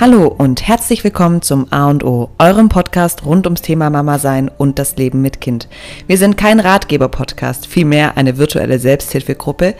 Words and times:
Hallo 0.00 0.28
und 0.28 0.66
herzlich 0.66 1.04
willkommen 1.04 1.42
zum 1.42 1.70
A 1.70 1.90
und 1.90 2.04
O, 2.04 2.30
eurem 2.38 2.70
Podcast 2.70 3.26
rund 3.26 3.46
ums 3.46 3.60
Thema 3.60 3.90
Mama 3.90 4.18
sein 4.18 4.50
und 4.56 4.78
das 4.78 4.96
Leben 4.96 5.20
mit 5.20 5.42
Kind. 5.42 5.68
Wir 6.06 6.16
sind 6.16 6.38
kein 6.38 6.58
Ratgeber-Podcast, 6.58 7.66
vielmehr 7.66 8.16
eine 8.16 8.38
virtuelle 8.38 8.78
Selbsthilfegruppe, 8.78 9.74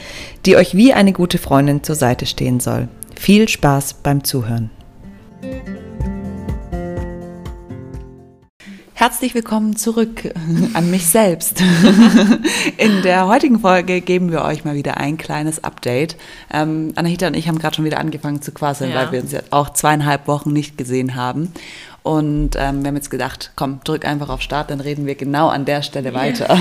die 0.44 0.56
euch 0.56 0.74
wie 0.74 0.92
eine 0.92 1.14
gute 1.14 1.38
Freundin 1.38 1.82
zur 1.82 1.94
Seite 1.94 2.26
stehen 2.26 2.60
soll. 2.60 2.88
Viel 3.18 3.48
Spaß 3.48 3.94
beim 3.94 4.22
Zuhören. 4.22 4.70
Herzlich 9.00 9.34
willkommen 9.34 9.76
zurück 9.76 10.30
an 10.74 10.90
mich 10.90 11.06
selbst. 11.06 11.62
In 12.76 13.00
der 13.00 13.28
heutigen 13.28 13.60
Folge 13.60 14.02
geben 14.02 14.30
wir 14.30 14.42
euch 14.42 14.66
mal 14.66 14.74
wieder 14.74 14.98
ein 14.98 15.16
kleines 15.16 15.64
Update. 15.64 16.18
Ähm, 16.52 16.92
Anahita 16.96 17.28
und 17.28 17.34
ich 17.34 17.48
haben 17.48 17.58
gerade 17.58 17.76
schon 17.76 17.86
wieder 17.86 17.98
angefangen 17.98 18.42
zu 18.42 18.52
quasseln, 18.52 18.90
ja. 18.90 18.96
weil 18.96 19.12
wir 19.12 19.22
uns 19.22 19.32
ja 19.32 19.40
auch 19.48 19.70
zweieinhalb 19.70 20.28
Wochen 20.28 20.52
nicht 20.52 20.76
gesehen 20.76 21.14
haben. 21.14 21.50
Und 22.02 22.56
ähm, 22.56 22.82
wir 22.82 22.88
haben 22.88 22.96
jetzt 22.96 23.10
gedacht, 23.10 23.52
komm, 23.56 23.80
drück 23.84 24.06
einfach 24.06 24.30
auf 24.30 24.40
Start, 24.40 24.70
dann 24.70 24.80
reden 24.80 25.06
wir 25.06 25.16
genau 25.16 25.48
an 25.48 25.66
der 25.66 25.82
Stelle 25.82 26.14
weiter. 26.14 26.56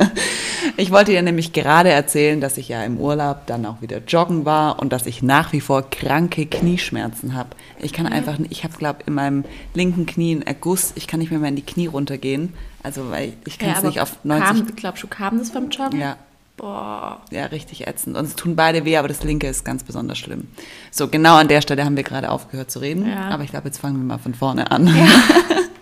ich 0.76 0.90
wollte 0.90 1.12
dir 1.12 1.22
nämlich 1.22 1.52
gerade 1.52 1.90
erzählen, 1.90 2.40
dass 2.40 2.58
ich 2.58 2.68
ja 2.68 2.82
im 2.82 2.98
Urlaub 2.98 3.46
dann 3.46 3.66
auch 3.66 3.80
wieder 3.82 3.98
joggen 3.98 4.44
war 4.44 4.80
und 4.80 4.92
dass 4.92 5.06
ich 5.06 5.22
nach 5.22 5.52
wie 5.52 5.60
vor 5.60 5.88
kranke 5.90 6.46
Knieschmerzen 6.46 7.34
habe. 7.34 7.50
Ich 7.78 7.92
kann 7.92 8.06
einfach, 8.06 8.38
ich 8.50 8.64
habe 8.64 8.76
glaube 8.76 9.00
in 9.06 9.14
meinem 9.14 9.44
linken 9.74 10.06
Knie 10.06 10.32
einen 10.32 10.42
Erguss, 10.42 10.92
ich 10.96 11.06
kann 11.06 11.20
nicht 11.20 11.30
mehr, 11.30 11.38
mehr 11.38 11.50
in 11.50 11.56
die 11.56 11.62
Knie 11.62 11.86
runtergehen. 11.86 12.52
Also 12.82 13.10
weil 13.10 13.34
ich 13.46 13.58
kann 13.58 13.70
es 13.70 13.82
ja, 13.82 13.88
nicht 13.88 14.00
auf 14.00 14.24
90. 14.24 14.46
Kam, 14.46 14.76
glaubst 14.76 15.02
du, 15.04 15.06
kam 15.06 15.38
das 15.38 15.50
vom 15.50 15.70
Joggen? 15.70 16.00
Ja, 16.00 16.16
Boah. 16.56 17.20
Ja, 17.30 17.46
richtig 17.46 17.86
ätzend. 17.86 18.16
Und 18.16 18.26
es 18.26 18.36
tun 18.36 18.54
beide 18.54 18.84
weh, 18.84 18.96
aber 18.96 19.08
das 19.08 19.24
linke 19.24 19.48
ist 19.48 19.64
ganz 19.64 19.82
besonders 19.82 20.18
schlimm. 20.18 20.46
So, 20.92 21.08
genau 21.08 21.36
an 21.36 21.48
der 21.48 21.60
Stelle 21.60 21.84
haben 21.84 21.96
wir 21.96 22.04
gerade 22.04 22.30
aufgehört 22.30 22.70
zu 22.70 22.78
reden. 22.78 23.08
Ja. 23.08 23.30
Aber 23.30 23.42
ich 23.42 23.50
glaube, 23.50 23.66
jetzt 23.66 23.78
fangen 23.78 23.96
wir 23.96 24.04
mal 24.04 24.18
von 24.18 24.34
vorne 24.34 24.70
an. 24.70 24.86
Ja. 24.86 25.06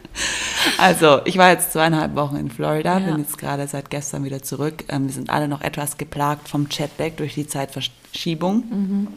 also, 0.79 1.20
ich 1.27 1.37
war 1.37 1.51
jetzt 1.51 1.73
zweieinhalb 1.73 2.14
Wochen 2.17 2.37
in 2.37 2.51
Florida, 2.51 2.98
ja. 2.98 3.06
bin 3.06 3.19
jetzt 3.19 3.37
gerade 3.37 3.69
seit 3.69 3.91
gestern 3.91 4.25
wieder 4.25 4.42
zurück. 4.42 4.84
Ähm, 4.89 5.06
wir 5.06 5.12
sind 5.12 5.29
alle 5.29 5.47
noch 5.47 5.61
etwas 5.61 5.98
geplagt 5.98 6.48
vom 6.48 6.70
Chatback 6.70 7.19
durch 7.19 7.34
die 7.34 7.47
Zeitverschiebung. 7.47 8.64
Mhm. 8.70 9.09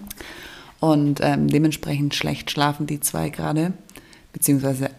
Und 0.82 1.20
ähm, 1.24 1.48
dementsprechend 1.48 2.16
schlecht 2.16 2.52
schlafen 2.52 2.86
die 2.86 3.00
zwei 3.00 3.30
gerade. 3.30 3.72
Beziehungsweise 4.34 4.90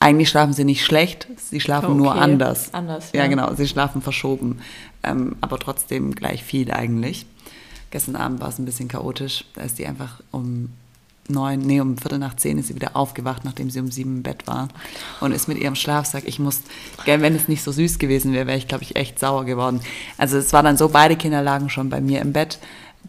eigentlich 0.00 0.28
schlafen 0.28 0.52
sie 0.52 0.64
nicht 0.64 0.84
schlecht, 0.84 1.28
sie 1.36 1.60
schlafen 1.60 1.90
okay. 1.90 1.96
nur 1.96 2.14
anders. 2.14 2.72
Anders. 2.74 3.10
Ja. 3.12 3.22
ja, 3.22 3.26
genau, 3.28 3.54
sie 3.54 3.66
schlafen 3.66 4.02
verschoben, 4.02 4.60
ähm, 5.02 5.36
aber 5.40 5.58
trotzdem 5.58 6.14
gleich 6.14 6.44
viel 6.44 6.70
eigentlich. 6.70 7.26
Gestern 7.90 8.16
Abend 8.16 8.40
war 8.40 8.48
es 8.48 8.58
ein 8.58 8.64
bisschen 8.64 8.88
chaotisch. 8.88 9.44
Da 9.54 9.62
ist 9.62 9.78
die 9.78 9.86
einfach 9.86 10.20
um 10.32 10.70
neun, 11.28 11.60
nee, 11.60 11.80
um 11.80 11.96
Viertel 11.96 12.18
nach 12.18 12.36
zehn 12.36 12.58
ist 12.58 12.68
sie 12.68 12.74
wieder 12.74 12.96
aufgewacht, 12.96 13.44
nachdem 13.44 13.70
sie 13.70 13.80
um 13.80 13.90
sieben 13.90 14.16
im 14.16 14.22
Bett 14.22 14.46
war 14.46 14.68
und 15.20 15.32
ist 15.32 15.48
mit 15.48 15.58
ihrem 15.58 15.74
Schlafsack. 15.74 16.24
Ich 16.26 16.38
muss, 16.38 16.60
wenn 17.04 17.34
es 17.34 17.48
nicht 17.48 17.62
so 17.62 17.72
süß 17.72 17.98
gewesen 17.98 18.32
wäre, 18.32 18.46
wäre 18.46 18.58
ich, 18.58 18.68
glaube 18.68 18.84
ich, 18.84 18.96
echt 18.96 19.18
sauer 19.18 19.44
geworden. 19.44 19.80
Also 20.18 20.36
es 20.36 20.52
war 20.52 20.62
dann 20.62 20.76
so, 20.76 20.88
beide 20.88 21.16
Kinder 21.16 21.42
lagen 21.42 21.70
schon 21.70 21.88
bei 21.88 22.00
mir 22.00 22.20
im 22.20 22.32
Bett 22.32 22.58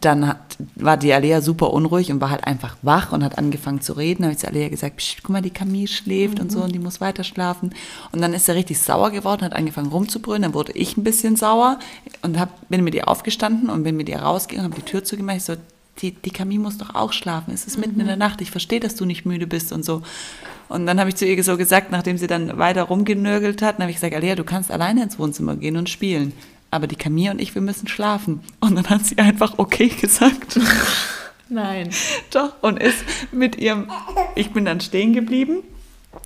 dann 0.01 0.27
hat, 0.27 0.57
war 0.75 0.97
die 0.97 1.13
Alea 1.13 1.41
super 1.41 1.71
unruhig 1.71 2.11
und 2.11 2.21
war 2.21 2.29
halt 2.29 2.45
einfach 2.45 2.75
wach 2.81 3.11
und 3.11 3.23
hat 3.23 3.37
angefangen 3.37 3.81
zu 3.81 3.93
reden. 3.93 4.23
Da 4.23 4.27
habe 4.27 4.33
ich 4.33 4.39
zu 4.39 4.47
Alea 4.47 4.69
gesagt, 4.69 5.17
guck 5.21 5.29
mal, 5.29 5.41
die 5.41 5.51
Camille 5.51 5.87
schläft 5.87 6.35
mhm. 6.35 6.41
und 6.41 6.51
so 6.51 6.61
und 6.61 6.73
die 6.73 6.79
muss 6.79 7.01
weiter 7.01 7.23
schlafen. 7.23 7.73
Und 8.11 8.21
dann 8.21 8.33
ist 8.33 8.49
er 8.49 8.55
richtig 8.55 8.79
sauer 8.79 9.11
geworden, 9.11 9.43
hat 9.43 9.53
angefangen 9.53 9.91
rumzubrüllen. 9.91 10.41
Dann 10.41 10.53
wurde 10.53 10.73
ich 10.73 10.97
ein 10.97 11.03
bisschen 11.03 11.35
sauer 11.35 11.79
und 12.21 12.39
hab, 12.39 12.67
bin 12.69 12.83
mit 12.83 12.95
ihr 12.95 13.07
aufgestanden 13.07 13.69
und 13.69 13.83
bin 13.83 13.95
mit 13.95 14.09
ihr 14.09 14.19
rausgegangen, 14.19 14.71
habe 14.71 14.81
die 14.81 14.89
Tür 14.89 15.03
zugemacht. 15.03 15.37
Ich 15.37 15.43
so, 15.43 15.55
die, 16.01 16.11
die 16.11 16.31
Camille 16.31 16.59
muss 16.59 16.77
doch 16.77 16.93
auch 16.93 17.13
schlafen. 17.13 17.53
Es 17.53 17.65
ist 17.65 17.77
mitten 17.77 17.99
in 17.99 18.07
der 18.07 18.17
mhm. 18.17 18.19
Nacht. 18.19 18.41
Ich 18.41 18.51
verstehe, 18.51 18.81
dass 18.81 18.95
du 18.95 19.05
nicht 19.05 19.25
müde 19.25 19.47
bist 19.47 19.71
und 19.71 19.85
so. 19.85 20.01
Und 20.67 20.87
dann 20.87 20.99
habe 20.99 21.09
ich 21.09 21.15
zu 21.15 21.25
ihr 21.25 21.41
so 21.43 21.57
gesagt, 21.57 21.91
nachdem 21.91 22.17
sie 22.17 22.27
dann 22.27 22.57
weiter 22.57 22.83
rumgenörgelt 22.83 23.61
hat, 23.61 23.75
dann 23.75 23.83
habe 23.83 23.91
ich 23.91 23.97
gesagt, 23.97 24.15
Alea, 24.15 24.35
du 24.35 24.43
kannst 24.43 24.71
alleine 24.71 25.03
ins 25.03 25.19
Wohnzimmer 25.19 25.55
gehen 25.55 25.77
und 25.77 25.89
spielen 25.89 26.33
aber 26.75 26.87
die 26.87 26.95
Camille 26.95 27.31
und 27.31 27.41
ich, 27.41 27.55
wir 27.55 27.61
müssen 27.61 27.87
schlafen. 27.87 28.41
Und 28.59 28.75
dann 28.75 28.89
hat 28.89 29.05
sie 29.05 29.17
einfach 29.17 29.55
okay 29.57 29.87
gesagt. 29.87 30.59
Nein. 31.49 31.89
Doch, 32.31 32.53
und 32.61 32.81
ist 32.81 32.97
mit 33.31 33.57
ihrem, 33.57 33.91
ich 34.35 34.51
bin 34.51 34.65
dann 34.65 34.81
stehen 34.81 35.13
geblieben 35.13 35.63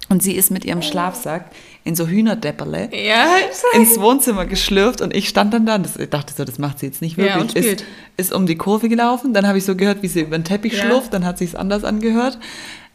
und 0.07 0.23
sie 0.23 0.33
ist 0.33 0.49
mit 0.49 0.65
ihrem 0.65 0.81
Schlafsack 0.81 1.45
in 1.83 1.95
so 1.95 2.07
Hühnerdepperle 2.07 2.89
ja, 2.93 3.35
ins 3.73 3.99
Wohnzimmer 3.99 4.45
geschlürft 4.45 5.01
und 5.01 5.15
ich 5.15 5.27
stand 5.29 5.53
dann 5.53 5.65
da 5.65 5.75
und 5.75 5.85
das, 5.85 5.97
ich 5.97 6.09
dachte 6.09 6.33
so, 6.35 6.45
das 6.45 6.57
macht 6.57 6.79
sie 6.79 6.87
jetzt 6.87 7.01
nicht 7.01 7.17
wirklich. 7.17 7.65
Ja, 7.65 7.71
ist, 7.71 7.85
ist 8.17 8.33
um 8.33 8.45
die 8.45 8.55
Kurve 8.55 8.89
gelaufen, 8.89 9.33
dann 9.33 9.47
habe 9.47 9.57
ich 9.57 9.65
so 9.65 9.75
gehört, 9.75 10.01
wie 10.01 10.07
sie 10.07 10.21
über 10.21 10.37
den 10.37 10.43
Teppich 10.43 10.73
ja. 10.73 10.85
schlurft, 10.85 11.13
dann 11.13 11.25
hat 11.25 11.37
sie 11.37 11.45
es 11.45 11.55
anders 11.55 11.83
angehört 11.83 12.39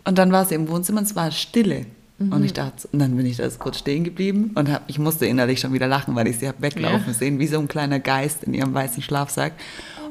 und 0.05 0.19
dann 0.19 0.33
war 0.33 0.45
sie 0.45 0.55
im 0.55 0.69
Wohnzimmer 0.69 1.01
und 1.01 1.07
es 1.07 1.17
war 1.17 1.31
Stille. 1.31 1.87
Mhm. 2.19 2.33
Und 2.33 2.45
ich 2.45 2.53
dachte, 2.53 2.89
und 2.93 2.99
dann 2.99 3.17
bin 3.17 3.27
ich 3.27 3.37
da 3.37 3.49
kurz 3.59 3.79
stehen 3.79 4.05
geblieben 4.05 4.53
und 4.55 4.71
hab, 4.71 4.89
ich 4.89 4.99
musste 4.99 5.27
innerlich 5.27 5.61
schon 5.61 5.73
wieder 5.73 5.89
lachen, 5.89 6.15
weil 6.15 6.29
ich 6.29 6.39
sie 6.39 6.49
habe 6.49 6.63
weglaufen 6.63 7.09
ja. 7.09 7.13
sehen, 7.13 7.39
wie 7.39 7.47
so 7.47 7.59
ein 7.59 7.69
kleiner 7.69 7.99
Geist 7.99 8.45
in 8.45 8.55
ihrem 8.55 8.73
weißen 8.73 9.03
Schlafsack. 9.03 9.53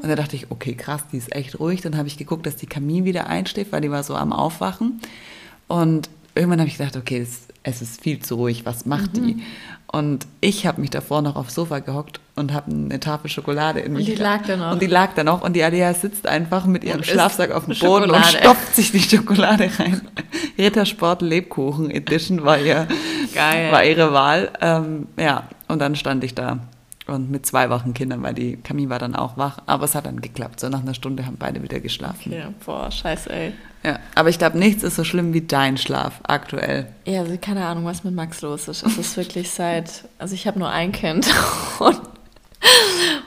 Und 0.01 0.09
da 0.09 0.15
dachte 0.15 0.35
ich, 0.35 0.51
okay, 0.51 0.73
krass, 0.75 1.03
die 1.11 1.17
ist 1.17 1.33
echt 1.33 1.59
ruhig. 1.59 1.81
Dann 1.81 1.95
habe 1.95 2.09
ich 2.09 2.17
geguckt, 2.17 2.45
dass 2.45 2.57
die 2.57 2.65
Kamin 2.65 3.05
wieder 3.05 3.27
einschläft, 3.27 3.71
weil 3.71 3.79
die 3.79 3.89
war 3.89 4.03
so 4.03 4.15
am 4.15 4.33
Aufwachen. 4.33 4.99
Und 5.67 6.09
irgendwann 6.35 6.59
habe 6.59 6.67
ich 6.67 6.77
gedacht, 6.77 6.97
okay, 6.97 7.21
das, 7.21 7.43
es 7.63 7.81
ist 7.81 8.01
viel 8.01 8.19
zu 8.19 8.35
ruhig, 8.35 8.65
was 8.65 8.85
macht 8.85 9.15
mhm. 9.15 9.27
die? 9.27 9.43
Und 9.95 10.25
ich 10.41 10.65
habe 10.65 10.81
mich 10.81 10.89
davor 10.89 11.21
noch 11.21 11.35
aufs 11.35 11.53
Sofa 11.53 11.77
gehockt 11.77 12.19
und 12.35 12.51
habe 12.51 12.71
eine 12.71 12.99
Tafel 12.99 13.29
Schokolade 13.29 13.79
in 13.79 13.93
mich. 13.93 14.09
Und 14.09 14.17
die 14.17 14.21
lag 14.23 14.43
da 14.43 14.57
noch. 14.57 14.71
Und 14.71 14.81
die 14.81 14.87
lag 14.87 15.13
da 15.13 15.23
noch. 15.23 15.43
Und 15.43 15.53
die 15.53 15.63
Alia 15.63 15.93
sitzt 15.93 16.25
einfach 16.25 16.65
mit 16.65 16.83
ihrem 16.83 17.03
Schlafsack 17.03 17.51
auf 17.51 17.65
dem 17.65 17.77
Boden 17.77 18.05
Schokolade. 18.05 18.15
und 18.15 18.39
stopft 18.39 18.75
sich 18.75 18.91
die 18.91 19.01
Schokolade 19.01 19.69
rein. 19.77 20.01
Rittersport 20.57 21.21
Lebkuchen 21.21 21.91
Edition 21.91 22.43
war, 22.43 22.57
ihr, 22.57 22.87
Geil. 23.35 23.71
war 23.71 23.85
ihre 23.85 24.11
Wahl. 24.13 24.51
Ähm, 24.61 25.09
ja, 25.15 25.43
und 25.67 25.77
dann 25.77 25.95
stand 25.95 26.23
ich 26.23 26.33
da 26.33 26.57
und 27.05 27.29
mit 27.29 27.45
zwei 27.45 27.69
wachen 27.69 27.93
Kindern, 27.93 28.23
weil 28.23 28.33
die 28.33 28.57
Camille 28.57 28.89
war 28.89 28.97
dann 28.97 29.15
auch 29.15 29.37
wach. 29.37 29.59
Aber 29.67 29.85
es 29.85 29.93
hat 29.93 30.07
dann 30.07 30.21
geklappt. 30.21 30.59
So 30.59 30.69
nach 30.69 30.81
einer 30.81 30.95
Stunde 30.95 31.23
haben 31.27 31.37
beide 31.37 31.61
wieder 31.61 31.79
geschlafen. 31.79 32.33
Okay, 32.33 32.47
boah, 32.65 32.89
scheiße, 32.89 33.31
ey. 33.31 33.53
Ja, 33.83 33.99
aber 34.15 34.29
ich 34.29 34.39
glaube, 34.39 34.57
nichts 34.57 34.83
ist 34.83 34.95
so 34.95 35.03
schlimm 35.03 35.33
wie 35.33 35.41
dein 35.41 35.77
Schlaf 35.77 36.21
aktuell. 36.23 36.87
Ja, 37.05 37.21
also 37.21 37.37
keine 37.39 37.65
Ahnung, 37.65 37.85
was 37.85 38.03
mit 38.03 38.15
Max 38.15 38.41
los 38.41 38.67
ist. 38.67 38.83
Es 38.83 38.97
ist 38.97 39.17
wirklich 39.17 39.51
seit, 39.51 40.05
also 40.19 40.33
ich 40.35 40.47
habe 40.47 40.57
nur 40.57 40.69
ein 40.69 40.93
Kind 40.93 41.27
und, 41.79 41.99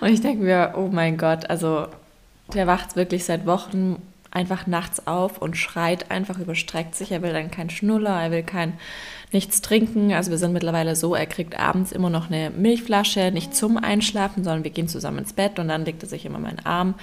und 0.00 0.08
ich 0.08 0.22
denke 0.22 0.44
mir, 0.44 0.74
oh 0.76 0.88
mein 0.90 1.18
Gott, 1.18 1.50
also 1.50 1.88
der 2.54 2.66
wacht 2.66 2.96
wirklich 2.96 3.24
seit 3.24 3.44
Wochen 3.44 4.00
einfach 4.30 4.66
nachts 4.66 5.06
auf 5.06 5.38
und 5.38 5.56
schreit 5.56 6.10
einfach, 6.10 6.38
überstreckt 6.38 6.94
sich. 6.94 7.12
Er 7.12 7.22
will 7.22 7.32
dann 7.32 7.50
keinen 7.50 7.70
Schnuller, 7.70 8.22
er 8.22 8.30
will 8.30 8.42
kein 8.42 8.74
nichts 9.32 9.60
trinken. 9.60 10.12
Also 10.12 10.30
wir 10.30 10.38
sind 10.38 10.52
mittlerweile 10.52 10.94
so, 10.94 11.14
er 11.14 11.26
kriegt 11.26 11.58
abends 11.58 11.92
immer 11.92 12.10
noch 12.10 12.28
eine 12.30 12.50
Milchflasche, 12.50 13.30
nicht 13.32 13.54
zum 13.54 13.76
Einschlafen, 13.76 14.44
sondern 14.44 14.64
wir 14.64 14.70
gehen 14.70 14.88
zusammen 14.88 15.18
ins 15.18 15.32
Bett 15.32 15.58
und 15.58 15.68
dann 15.68 15.84
legt 15.84 16.02
er 16.02 16.08
sich 16.08 16.24
immer 16.24 16.38
meinen 16.38 16.64
Arm, 16.64 16.94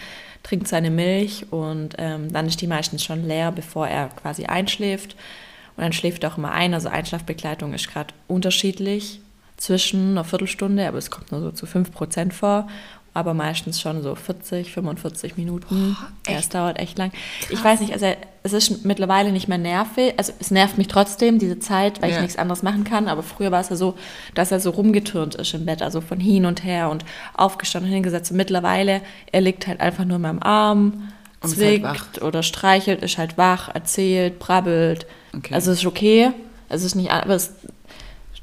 trinkt 0.43 0.67
seine 0.67 0.91
Milch 0.91 1.45
und 1.51 1.95
ähm, 1.97 2.31
dann 2.31 2.45
ist 2.45 2.61
die 2.61 2.67
meistens 2.67 3.03
schon 3.03 3.25
leer, 3.25 3.51
bevor 3.51 3.87
er 3.87 4.09
quasi 4.09 4.45
einschläft. 4.45 5.15
Und 5.75 5.83
dann 5.83 5.93
schläft 5.93 6.23
er 6.23 6.31
auch 6.31 6.37
immer 6.37 6.51
ein. 6.51 6.73
Also 6.73 6.89
Einschlafbegleitung 6.89 7.73
ist 7.73 7.89
gerade 7.89 8.13
unterschiedlich 8.27 9.21
zwischen 9.57 10.11
einer 10.11 10.25
Viertelstunde, 10.25 10.87
aber 10.87 10.97
es 10.97 11.09
kommt 11.09 11.31
nur 11.31 11.41
so 11.41 11.51
zu 11.51 11.65
5% 11.65 12.31
vor 12.33 12.67
aber 13.13 13.33
meistens 13.33 13.79
schon 13.79 14.01
so 14.01 14.15
40, 14.15 14.71
45 14.71 15.37
Minuten. 15.37 15.95
Boah, 15.95 16.31
ja, 16.31 16.39
es 16.39 16.49
dauert 16.49 16.79
echt 16.79 16.97
lang. 16.97 17.11
Krass. 17.11 17.49
Ich 17.51 17.63
weiß 17.63 17.79
nicht, 17.81 17.93
also 17.93 18.07
es 18.43 18.53
ist 18.53 18.85
mittlerweile 18.85 19.31
nicht 19.31 19.47
mehr 19.47 19.57
nervig. 19.57 20.13
Also 20.17 20.33
es 20.39 20.51
nervt 20.51 20.77
mich 20.77 20.87
trotzdem, 20.87 21.39
diese 21.39 21.59
Zeit, 21.59 22.01
weil 22.01 22.09
ja. 22.09 22.15
ich 22.15 22.21
nichts 22.21 22.37
anderes 22.37 22.63
machen 22.63 22.83
kann. 22.83 23.07
Aber 23.07 23.23
früher 23.23 23.51
war 23.51 23.61
es 23.61 23.69
ja 23.69 23.75
so, 23.75 23.95
dass 24.33 24.51
er 24.51 24.59
so 24.59 24.71
rumgetürnt 24.71 25.35
ist 25.35 25.53
im 25.53 25.65
Bett, 25.65 25.81
also 25.81 26.01
von 26.01 26.19
hin 26.19 26.45
und 26.45 26.63
her 26.63 26.89
und 26.89 27.05
aufgestanden 27.35 27.89
und 27.89 27.93
hingesetzt. 27.93 28.31
Und 28.31 28.37
mittlerweile, 28.37 29.01
er 29.31 29.41
liegt 29.41 29.67
halt 29.67 29.79
einfach 29.79 30.05
nur 30.05 30.15
in 30.15 30.23
meinem 30.23 30.41
Arm, 30.41 31.09
und 31.43 31.49
zwickt 31.49 31.85
halt 31.85 32.21
oder 32.21 32.41
streichelt, 32.41 33.03
ist 33.03 33.17
halt 33.17 33.37
wach, 33.37 33.69
erzählt, 33.73 34.39
brabbelt. 34.39 35.05
Okay. 35.35 35.53
Also 35.53 35.71
es 35.71 35.79
ist 35.79 35.85
okay. 35.85 36.31
Es 36.69 36.83
ist 36.83 36.95
nicht, 36.95 37.11
aber 37.11 37.35
es 37.35 37.53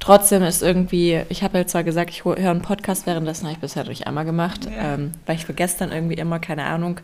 Trotzdem 0.00 0.42
ist 0.42 0.62
irgendwie, 0.62 1.20
ich 1.28 1.42
habe 1.42 1.58
ja 1.58 1.66
zwar 1.66 1.84
gesagt, 1.84 2.10
ich 2.10 2.24
höre 2.24 2.36
einen 2.38 2.62
Podcast, 2.62 3.06
währenddessen 3.06 3.44
habe 3.44 3.54
ich 3.54 3.60
bisher 3.60 3.84
nicht 3.84 4.06
einmal 4.06 4.24
gemacht, 4.24 4.64
ja. 4.64 4.94
ähm, 4.94 5.12
weil 5.26 5.36
ich 5.36 5.44
vergesse 5.44 5.78
dann 5.78 5.92
irgendwie 5.92 6.14
immer, 6.14 6.38
keine 6.38 6.64
Ahnung. 6.64 7.00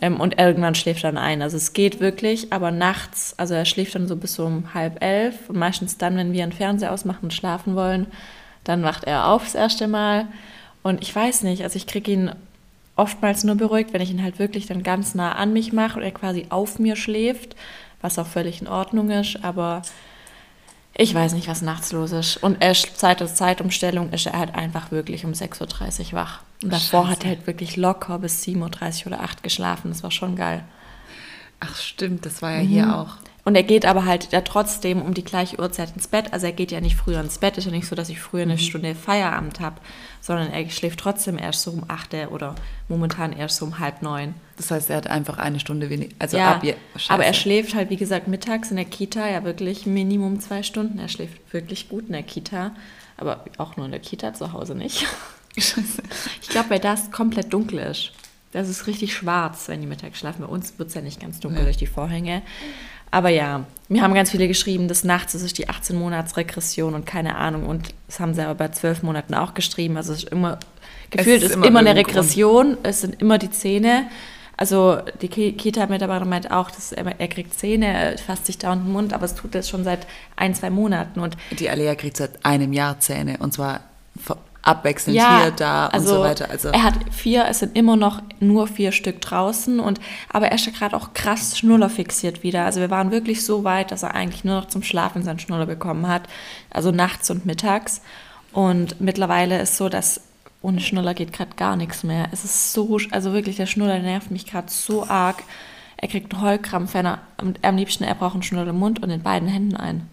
Ähm, 0.00 0.20
und 0.20 0.38
irgendwann 0.38 0.76
schläft 0.76 1.02
dann 1.02 1.18
ein. 1.18 1.42
Also 1.42 1.56
es 1.56 1.72
geht 1.72 1.98
wirklich, 1.98 2.52
aber 2.52 2.70
nachts, 2.70 3.34
also 3.36 3.54
er 3.54 3.64
schläft 3.64 3.96
dann 3.96 4.06
so 4.06 4.16
bis 4.16 4.38
um 4.38 4.72
halb 4.72 5.02
elf 5.02 5.50
und 5.50 5.58
meistens 5.58 5.98
dann, 5.98 6.16
wenn 6.16 6.32
wir 6.32 6.44
einen 6.44 6.52
Fernseher 6.52 6.92
ausmachen 6.92 7.24
und 7.24 7.34
schlafen 7.34 7.74
wollen, 7.74 8.06
dann 8.62 8.84
wacht 8.84 9.04
er 9.04 9.26
auf 9.26 9.42
das 9.44 9.56
erste 9.56 9.88
Mal. 9.88 10.28
Und 10.82 11.02
ich 11.02 11.14
weiß 11.14 11.42
nicht, 11.42 11.64
also 11.64 11.76
ich 11.76 11.88
kriege 11.88 12.12
ihn 12.12 12.30
oftmals 12.94 13.42
nur 13.42 13.56
beruhigt, 13.56 13.92
wenn 13.92 14.02
ich 14.02 14.10
ihn 14.10 14.22
halt 14.22 14.38
wirklich 14.38 14.66
dann 14.66 14.84
ganz 14.84 15.16
nah 15.16 15.32
an 15.32 15.52
mich 15.52 15.72
mache 15.72 15.98
und 15.98 16.04
er 16.04 16.12
quasi 16.12 16.46
auf 16.50 16.78
mir 16.78 16.94
schläft, 16.94 17.56
was 18.00 18.18
auch 18.18 18.26
völlig 18.26 18.60
in 18.60 18.68
Ordnung 18.68 19.10
ist, 19.10 19.42
aber 19.42 19.82
ich 21.00 21.14
weiß 21.14 21.32
nicht, 21.32 21.48
was 21.48 21.62
nachts 21.62 21.92
los 21.92 22.12
ist. 22.12 22.36
Und 22.36 22.60
er 22.60 22.74
Zeit 22.74 23.20
der 23.20 23.34
Zeitumstellung 23.34 24.12
ist 24.12 24.26
er 24.26 24.38
halt 24.38 24.54
einfach 24.54 24.90
wirklich 24.90 25.24
um 25.24 25.32
6.30 25.32 26.08
Uhr 26.08 26.12
wach. 26.12 26.40
Und 26.62 26.74
davor 26.74 27.04
Scheiße. 27.04 27.10
hat 27.10 27.24
er 27.24 27.30
halt 27.30 27.46
wirklich 27.46 27.78
locker 27.78 28.18
bis 28.18 28.42
7.30 28.44 29.00
Uhr 29.00 29.06
oder 29.06 29.22
8 29.22 29.38
Uhr 29.38 29.42
geschlafen. 29.42 29.90
Das 29.90 30.02
war 30.02 30.10
schon 30.10 30.36
geil. 30.36 30.62
Ach 31.58 31.74
stimmt, 31.74 32.26
das 32.26 32.42
war 32.42 32.52
ja 32.52 32.62
mhm. 32.62 32.68
hier 32.68 32.96
auch. 32.98 33.16
Und 33.44 33.54
er 33.54 33.62
geht 33.62 33.86
aber 33.86 34.04
halt 34.04 34.32
ja 34.32 34.42
trotzdem 34.42 35.00
um 35.00 35.14
die 35.14 35.24
gleiche 35.24 35.58
Uhrzeit 35.58 35.94
ins 35.94 36.08
Bett. 36.08 36.32
Also 36.32 36.46
er 36.46 36.52
geht 36.52 36.70
ja 36.70 36.80
nicht 36.80 36.96
früher 36.96 37.20
ins 37.20 37.38
Bett. 37.38 37.56
Ist 37.56 37.64
ja 37.64 37.70
nicht 37.70 37.86
so, 37.86 37.96
dass 37.96 38.10
ich 38.10 38.20
früher 38.20 38.42
eine 38.42 38.54
mhm. 38.54 38.58
Stunde 38.58 38.94
Feierabend 38.94 39.60
habe, 39.60 39.76
sondern 40.20 40.50
er 40.50 40.68
schläft 40.68 41.00
trotzdem 41.00 41.38
erst 41.38 41.62
so 41.62 41.70
um 41.70 41.84
8 41.88 42.30
oder 42.30 42.54
momentan 42.88 43.32
erst 43.32 43.56
so 43.56 43.64
um 43.64 43.78
halb 43.78 44.02
neun. 44.02 44.34
Das 44.56 44.70
heißt, 44.70 44.90
er 44.90 44.96
hat 44.96 45.06
einfach 45.06 45.38
eine 45.38 45.58
Stunde 45.58 45.88
weniger. 45.88 46.14
Also 46.18 46.36
ja, 46.36 46.56
ab 46.56 46.64
aber 47.08 47.24
er 47.24 47.34
schläft 47.34 47.74
halt, 47.74 47.88
wie 47.88 47.96
gesagt, 47.96 48.28
mittags 48.28 48.70
in 48.70 48.76
der 48.76 48.84
Kita 48.84 49.28
ja 49.28 49.42
wirklich 49.44 49.86
Minimum 49.86 50.40
zwei 50.40 50.62
Stunden. 50.62 50.98
Er 50.98 51.08
schläft 51.08 51.38
wirklich 51.52 51.88
gut 51.88 52.06
in 52.06 52.12
der 52.12 52.22
Kita, 52.22 52.72
aber 53.16 53.44
auch 53.56 53.76
nur 53.76 53.86
in 53.86 53.92
der 53.92 54.00
Kita, 54.00 54.34
zu 54.34 54.52
Hause 54.52 54.74
nicht. 54.74 55.06
Scheiße. 55.56 56.02
Ich 56.42 56.48
glaube, 56.48 56.70
weil 56.70 56.78
das 56.78 57.10
komplett 57.10 57.52
dunkel 57.52 57.78
ist. 57.78 58.12
Das 58.52 58.68
ist 58.68 58.86
richtig 58.86 59.14
schwarz, 59.14 59.68
wenn 59.68 59.80
die 59.80 59.86
mittags 59.86 60.18
schlafen. 60.18 60.42
Bei 60.42 60.48
uns 60.48 60.78
wird 60.78 60.88
es 60.88 60.94
ja 60.94 61.00
nicht 61.00 61.20
ganz 61.20 61.38
dunkel 61.38 61.60
ja. 61.60 61.64
durch 61.64 61.76
die 61.76 61.86
Vorhänge. 61.86 62.42
Aber 63.10 63.28
ja, 63.28 63.64
mir 63.88 64.02
haben 64.02 64.14
ganz 64.14 64.30
viele 64.30 64.46
geschrieben, 64.46 64.86
dass 64.86 65.02
nachts 65.02 65.34
ist 65.34 65.42
es 65.42 65.52
die 65.52 65.68
18-Monats-Regression 65.68 66.94
und 66.94 67.06
keine 67.06 67.36
Ahnung. 67.36 67.66
Und 67.66 67.92
das 68.06 68.20
haben 68.20 68.34
sie 68.34 68.42
aber 68.42 68.54
bei 68.54 68.68
zwölf 68.68 69.02
Monaten 69.02 69.34
auch 69.34 69.54
geschrieben. 69.54 69.96
Also 69.96 70.12
es 70.12 70.24
ist 70.24 70.32
immer, 70.32 70.58
gefühlt 71.10 71.42
es 71.42 71.50
ist, 71.50 71.56
ist, 71.56 71.66
immer, 71.66 71.80
eine 71.80 71.96
Regression. 71.96 72.74
Grund. 72.74 72.78
Es 72.84 73.00
sind 73.00 73.20
immer 73.20 73.38
die 73.38 73.50
Zähne. 73.50 74.06
Also 74.56 74.98
die 75.22 75.28
Kita-Mitarbeiterin 75.28 76.28
meint 76.28 76.50
auch, 76.50 76.70
dass 76.70 76.92
er, 76.92 77.18
er, 77.18 77.28
kriegt 77.28 77.58
Zähne, 77.58 77.86
er 77.86 78.18
fasst 78.18 78.46
sich 78.46 78.58
da 78.58 78.72
unten 78.72 78.84
den 78.84 78.92
Mund, 78.92 79.12
aber 79.14 79.24
es 79.24 79.34
tut 79.34 79.54
das 79.54 79.68
schon 79.68 79.84
seit 79.84 80.06
ein, 80.36 80.54
zwei 80.54 80.70
Monaten. 80.70 81.18
Und 81.18 81.36
die 81.58 81.70
Alea 81.70 81.94
kriegt 81.94 82.18
seit 82.18 82.44
einem 82.44 82.72
Jahr 82.72 83.00
Zähne 83.00 83.38
und 83.38 83.54
zwar 83.54 83.80
abwechselnd 84.62 85.16
ja, 85.16 85.42
hier, 85.42 85.50
da 85.52 85.86
und 85.86 85.94
also 85.94 86.16
so 86.16 86.20
weiter. 86.20 86.50
Also 86.50 86.68
er 86.68 86.82
hat 86.82 86.94
vier, 87.10 87.46
es 87.48 87.60
sind 87.60 87.76
immer 87.76 87.96
noch 87.96 88.22
nur 88.40 88.66
vier 88.66 88.92
Stück 88.92 89.20
draußen 89.20 89.80
und 89.80 90.00
aber 90.28 90.48
er 90.48 90.54
ist 90.54 90.72
gerade 90.74 90.96
auch 90.96 91.14
krass 91.14 91.58
Schnuller 91.58 91.88
fixiert 91.88 92.42
wieder. 92.42 92.64
Also 92.64 92.80
wir 92.80 92.90
waren 92.90 93.10
wirklich 93.10 93.44
so 93.44 93.64
weit, 93.64 93.90
dass 93.90 94.02
er 94.02 94.14
eigentlich 94.14 94.44
nur 94.44 94.56
noch 94.56 94.66
zum 94.66 94.82
Schlafen 94.82 95.22
seinen 95.22 95.38
Schnuller 95.38 95.66
bekommen 95.66 96.08
hat, 96.08 96.22
also 96.70 96.90
nachts 96.90 97.30
und 97.30 97.46
mittags. 97.46 98.02
Und 98.52 99.00
mittlerweile 99.00 99.60
ist 99.60 99.76
so, 99.76 99.88
dass 99.88 100.20
ohne 100.62 100.80
Schnuller 100.80 101.14
geht 101.14 101.32
gerade 101.32 101.54
gar 101.56 101.76
nichts 101.76 102.02
mehr. 102.02 102.28
Es 102.32 102.44
ist 102.44 102.72
so, 102.72 102.98
also 103.10 103.32
wirklich 103.32 103.56
der 103.56 103.66
Schnuller 103.66 103.98
nervt 103.98 104.30
mich 104.30 104.46
gerade 104.46 104.70
so 104.70 105.06
arg. 105.08 105.42
Er 105.96 106.08
kriegt 106.08 106.32
einen 106.32 106.42
Heulkrampf, 106.42 106.94
wenn 106.94 107.06
er 107.06 107.20
am 107.62 107.76
liebsten 107.76 108.04
er 108.04 108.14
braucht 108.14 108.34
einen 108.34 108.42
Schnuller 108.42 108.70
im 108.70 108.78
Mund 108.78 109.02
und 109.02 109.10
in 109.10 109.22
beiden 109.22 109.48
Händen 109.48 109.76
ein. 109.76 110.08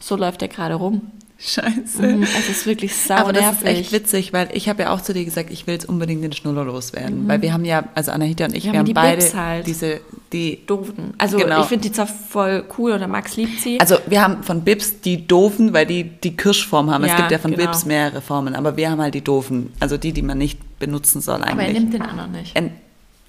So 0.00 0.16
läuft 0.16 0.42
er 0.42 0.48
gerade 0.48 0.74
rum. 0.74 1.10
Scheiße. 1.36 2.02
Mhm, 2.02 2.22
es 2.22 2.48
ist 2.48 2.66
wirklich 2.66 2.94
sau 2.94 3.16
Aber 3.16 3.32
das 3.32 3.56
ist 3.56 3.64
echt 3.64 3.92
witzig, 3.92 4.32
weil 4.32 4.48
ich 4.52 4.68
habe 4.68 4.84
ja 4.84 4.90
auch 4.90 5.00
zu 5.00 5.12
dir 5.12 5.24
gesagt, 5.24 5.50
ich 5.50 5.66
will 5.66 5.74
jetzt 5.74 5.88
unbedingt 5.88 6.22
den 6.22 6.32
Schnuller 6.32 6.64
loswerden. 6.64 7.24
Mhm. 7.24 7.28
Weil 7.28 7.42
wir 7.42 7.52
haben 7.52 7.64
ja, 7.64 7.84
also 7.94 8.12
Anahita 8.12 8.44
und 8.44 8.54
ich, 8.54 8.64
wir, 8.64 8.72
wir 8.72 8.78
haben, 8.78 8.86
die 8.86 8.94
beide 8.94 9.32
halt. 9.34 9.66
diese, 9.66 10.00
die 10.32 10.64
doofen. 10.66 11.14
Also 11.18 11.36
genau. 11.36 11.62
ich 11.62 11.66
finde 11.66 11.88
die 11.88 11.92
zwar 11.92 12.06
voll 12.06 12.64
cool 12.78 12.92
oder 12.92 13.08
Max 13.08 13.36
liebt 13.36 13.60
sie. 13.60 13.80
Also 13.80 13.96
wir 14.06 14.22
haben 14.22 14.42
von 14.44 14.62
Bips 14.62 15.00
die 15.00 15.26
doofen, 15.26 15.72
weil 15.72 15.86
die 15.86 16.04
die 16.04 16.36
Kirschform 16.36 16.90
haben. 16.90 17.04
Ja, 17.04 17.10
es 17.10 17.16
gibt 17.16 17.32
ja 17.32 17.38
von 17.38 17.50
genau. 17.50 17.64
Bips 17.64 17.84
mehrere 17.84 18.20
Formen, 18.20 18.54
aber 18.54 18.76
wir 18.76 18.90
haben 18.90 19.00
halt 19.00 19.14
die 19.14 19.24
doofen. 19.24 19.72
Also 19.80 19.96
die, 19.96 20.12
die 20.12 20.22
man 20.22 20.38
nicht 20.38 20.78
benutzen 20.78 21.20
soll 21.20 21.42
eigentlich. 21.42 21.52
Aber 21.52 21.62
er 21.62 21.72
nimmt 21.72 21.94
den 21.94 22.02
anderen 22.02 22.32
nicht. 22.32 22.56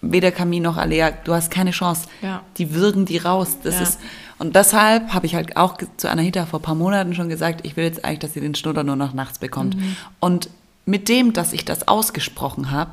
Weder 0.01 0.31
Camille 0.31 0.61
noch 0.61 0.77
Alea, 0.77 1.11
du 1.23 1.33
hast 1.33 1.49
keine 1.49 1.71
Chance. 1.71 2.07
Ja. 2.21 2.43
Die 2.57 2.75
würgen 2.75 3.05
die 3.05 3.17
raus. 3.17 3.57
Das 3.63 3.75
ja. 3.75 3.81
ist 3.81 3.99
und 4.37 4.55
deshalb 4.55 5.13
habe 5.13 5.25
ich 5.25 5.35
halt 5.35 5.57
auch 5.57 5.77
zu 5.97 6.09
Anahita 6.09 6.45
vor 6.45 6.59
ein 6.59 6.63
paar 6.63 6.75
Monaten 6.75 7.13
schon 7.13 7.29
gesagt, 7.29 7.65
ich 7.65 7.77
will 7.77 7.85
jetzt 7.85 8.03
eigentlich, 8.03 8.19
dass 8.19 8.33
sie 8.33 8.41
den 8.41 8.55
Schnudder 8.55 8.83
nur 8.83 8.95
noch 8.95 9.13
nachts 9.13 9.39
bekommt. 9.39 9.77
Mhm. 9.77 9.95
Und 10.19 10.49
mit 10.85 11.09
dem, 11.09 11.33
dass 11.33 11.53
ich 11.53 11.65
das 11.65 11.87
ausgesprochen 11.87 12.71
habe, 12.71 12.91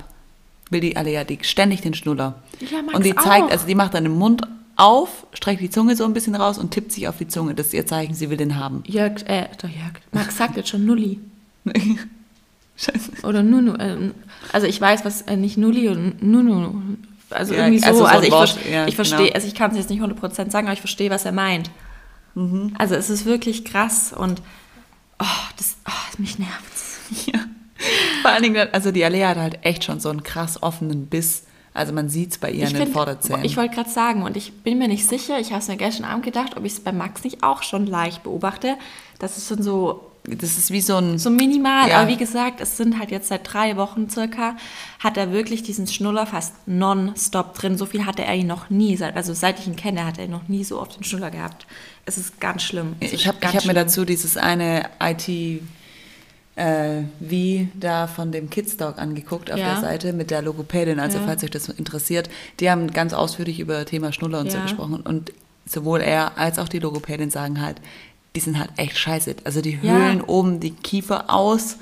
will 0.70 0.80
die 0.80 0.96
Alea 0.96 1.24
die 1.24 1.38
ständig 1.42 1.82
den 1.82 1.94
Schnudder. 1.94 2.36
Ja, 2.60 2.78
und 2.94 3.04
die 3.04 3.14
zeigt, 3.14 3.46
auch. 3.46 3.50
also 3.50 3.66
die 3.66 3.74
macht 3.74 3.94
dann 3.94 4.04
den 4.04 4.16
Mund 4.16 4.42
auf, 4.76 5.26
streckt 5.34 5.60
die 5.60 5.70
Zunge 5.70 5.96
so 5.96 6.04
ein 6.04 6.14
bisschen 6.14 6.34
raus 6.34 6.58
und 6.58 6.70
tippt 6.70 6.92
sich 6.92 7.08
auf 7.08 7.18
die 7.18 7.28
Zunge. 7.28 7.54
Das 7.54 7.68
ist 7.68 7.74
ihr 7.74 7.86
Zeichen, 7.86 8.14
sie 8.14 8.30
will 8.30 8.36
den 8.36 8.56
haben. 8.56 8.82
Jörg, 8.86 9.22
äh, 9.26 9.48
doch 9.60 9.68
Jörg. 9.68 9.92
Max 10.12 10.36
sagt 10.36 10.56
jetzt 10.56 10.70
schon 10.70 10.86
Nulli. 10.86 11.20
Scheiße. 12.76 13.12
Oder 13.26 13.42
Nunu. 13.42 13.74
Äh, 13.74 14.12
also 14.52 14.66
ich 14.66 14.80
weiß, 14.80 15.04
was 15.04 15.22
äh, 15.22 15.36
nicht 15.36 15.58
Nulli 15.58 15.88
und 15.88 16.22
Nunu 16.22 16.80
also 17.32 17.54
ja, 17.54 17.60
irgendwie 17.60 17.80
so. 17.80 17.86
Also, 17.86 17.98
so 18.00 18.06
also 18.06 18.26
ich, 18.26 18.32
Wort, 18.32 18.58
ja, 18.70 18.86
ich 18.86 18.96
verstehe, 18.96 19.18
genau. 19.18 19.34
also 19.34 19.46
ich 19.46 19.54
kann 19.54 19.70
es 19.72 19.76
jetzt 19.76 19.90
nicht 19.90 20.02
100% 20.02 20.50
sagen, 20.50 20.66
aber 20.66 20.74
ich 20.74 20.80
verstehe, 20.80 21.10
was 21.10 21.24
er 21.24 21.32
meint. 21.32 21.70
Mhm. 22.34 22.74
Also 22.78 22.94
es 22.94 23.10
ist 23.10 23.24
wirklich 23.24 23.64
krass 23.64 24.12
und 24.12 24.40
oh, 25.18 25.24
das, 25.56 25.76
oh, 25.86 26.20
mich 26.20 26.38
nervt 26.38 26.72
ja. 27.26 27.40
Vor 28.22 28.30
allen 28.30 28.42
Dingen, 28.42 28.68
also 28.72 28.92
die 28.92 29.04
Alea 29.04 29.30
hat 29.30 29.36
halt 29.36 29.58
echt 29.62 29.84
schon 29.84 30.00
so 30.00 30.08
einen 30.08 30.22
krass 30.22 30.62
offenen 30.62 31.06
Biss. 31.06 31.44
Also 31.74 31.92
man 31.92 32.08
sieht 32.08 32.32
es 32.32 32.38
bei 32.38 32.50
ihr 32.50 32.64
ich 32.64 32.70
in 32.70 32.76
den 32.76 32.82
find, 32.84 32.92
Vorderzähnen. 32.92 33.44
Ich 33.44 33.56
wollte 33.56 33.74
gerade 33.74 33.90
sagen, 33.90 34.22
und 34.22 34.36
ich 34.36 34.52
bin 34.62 34.78
mir 34.78 34.88
nicht 34.88 35.08
sicher, 35.08 35.40
ich 35.40 35.50
habe 35.50 35.60
es 35.60 35.68
mir 35.68 35.76
gestern 35.76 36.04
Abend 36.04 36.24
gedacht, 36.24 36.56
ob 36.56 36.64
ich 36.64 36.74
es 36.74 36.80
bei 36.80 36.92
Max 36.92 37.24
nicht 37.24 37.42
auch 37.42 37.62
schon 37.62 37.86
leicht 37.86 38.22
beobachte, 38.22 38.76
dass 39.18 39.38
es 39.38 39.48
schon 39.48 39.62
so 39.62 40.11
das 40.24 40.56
ist 40.56 40.70
wie 40.70 40.80
so 40.80 40.96
ein. 40.96 41.18
So 41.18 41.30
minimal, 41.30 41.88
ja. 41.88 41.98
aber 41.98 42.08
wie 42.08 42.16
gesagt, 42.16 42.60
es 42.60 42.76
sind 42.76 42.98
halt 42.98 43.10
jetzt 43.10 43.28
seit 43.28 43.52
drei 43.52 43.76
Wochen 43.76 44.08
circa, 44.08 44.56
hat 45.00 45.16
er 45.16 45.32
wirklich 45.32 45.64
diesen 45.64 45.88
Schnuller 45.88 46.26
fast 46.26 46.54
non-stop 46.66 47.54
drin. 47.54 47.76
So 47.76 47.86
viel 47.86 48.06
hatte 48.06 48.22
er 48.22 48.34
ihn 48.34 48.46
noch 48.46 48.70
nie. 48.70 49.00
Also 49.02 49.34
seit 49.34 49.58
ich 49.58 49.66
ihn 49.66 49.74
kenne, 49.74 50.06
hat 50.06 50.18
er 50.18 50.28
noch 50.28 50.48
nie 50.48 50.62
so 50.62 50.80
oft 50.80 50.96
den 50.96 51.02
Schnuller 51.02 51.32
gehabt. 51.32 51.66
Es 52.06 52.18
ist 52.18 52.40
ganz 52.40 52.62
schlimm. 52.62 52.94
Es 53.00 53.12
ich 53.12 53.26
habe 53.26 53.38
hab 53.42 53.64
mir 53.64 53.74
dazu 53.74 54.04
dieses 54.04 54.36
eine 54.36 54.88
IT. 55.00 55.60
Äh, 56.54 57.04
wie 57.18 57.70
da 57.72 58.06
von 58.06 58.30
dem 58.30 58.50
Kidsdog 58.50 58.98
angeguckt 58.98 59.50
auf 59.50 59.58
ja. 59.58 59.72
der 59.72 59.80
Seite 59.80 60.12
mit 60.12 60.30
der 60.30 60.42
Logopädin, 60.42 61.00
also 61.00 61.16
ja. 61.16 61.24
falls 61.24 61.42
euch 61.42 61.50
das 61.50 61.70
interessiert. 61.70 62.28
Die 62.60 62.70
haben 62.70 62.90
ganz 62.90 63.14
ausführlich 63.14 63.58
über 63.58 63.86
Thema 63.86 64.12
Schnuller 64.12 64.40
und 64.40 64.52
so 64.52 64.60
gesprochen 64.60 65.00
und 65.00 65.32
sowohl 65.64 66.02
er 66.02 66.36
als 66.36 66.58
auch 66.58 66.68
die 66.68 66.78
Logopädin 66.78 67.30
sagen 67.30 67.62
halt, 67.62 67.80
die 68.34 68.40
sind 68.40 68.58
halt 68.58 68.70
echt 68.76 68.96
scheiße. 68.96 69.36
Also 69.44 69.60
die 69.60 69.80
höhlen 69.80 70.18
ja. 70.18 70.28
oben 70.28 70.60
die 70.60 70.70
Kiefer 70.70 71.30
aus. 71.30 71.76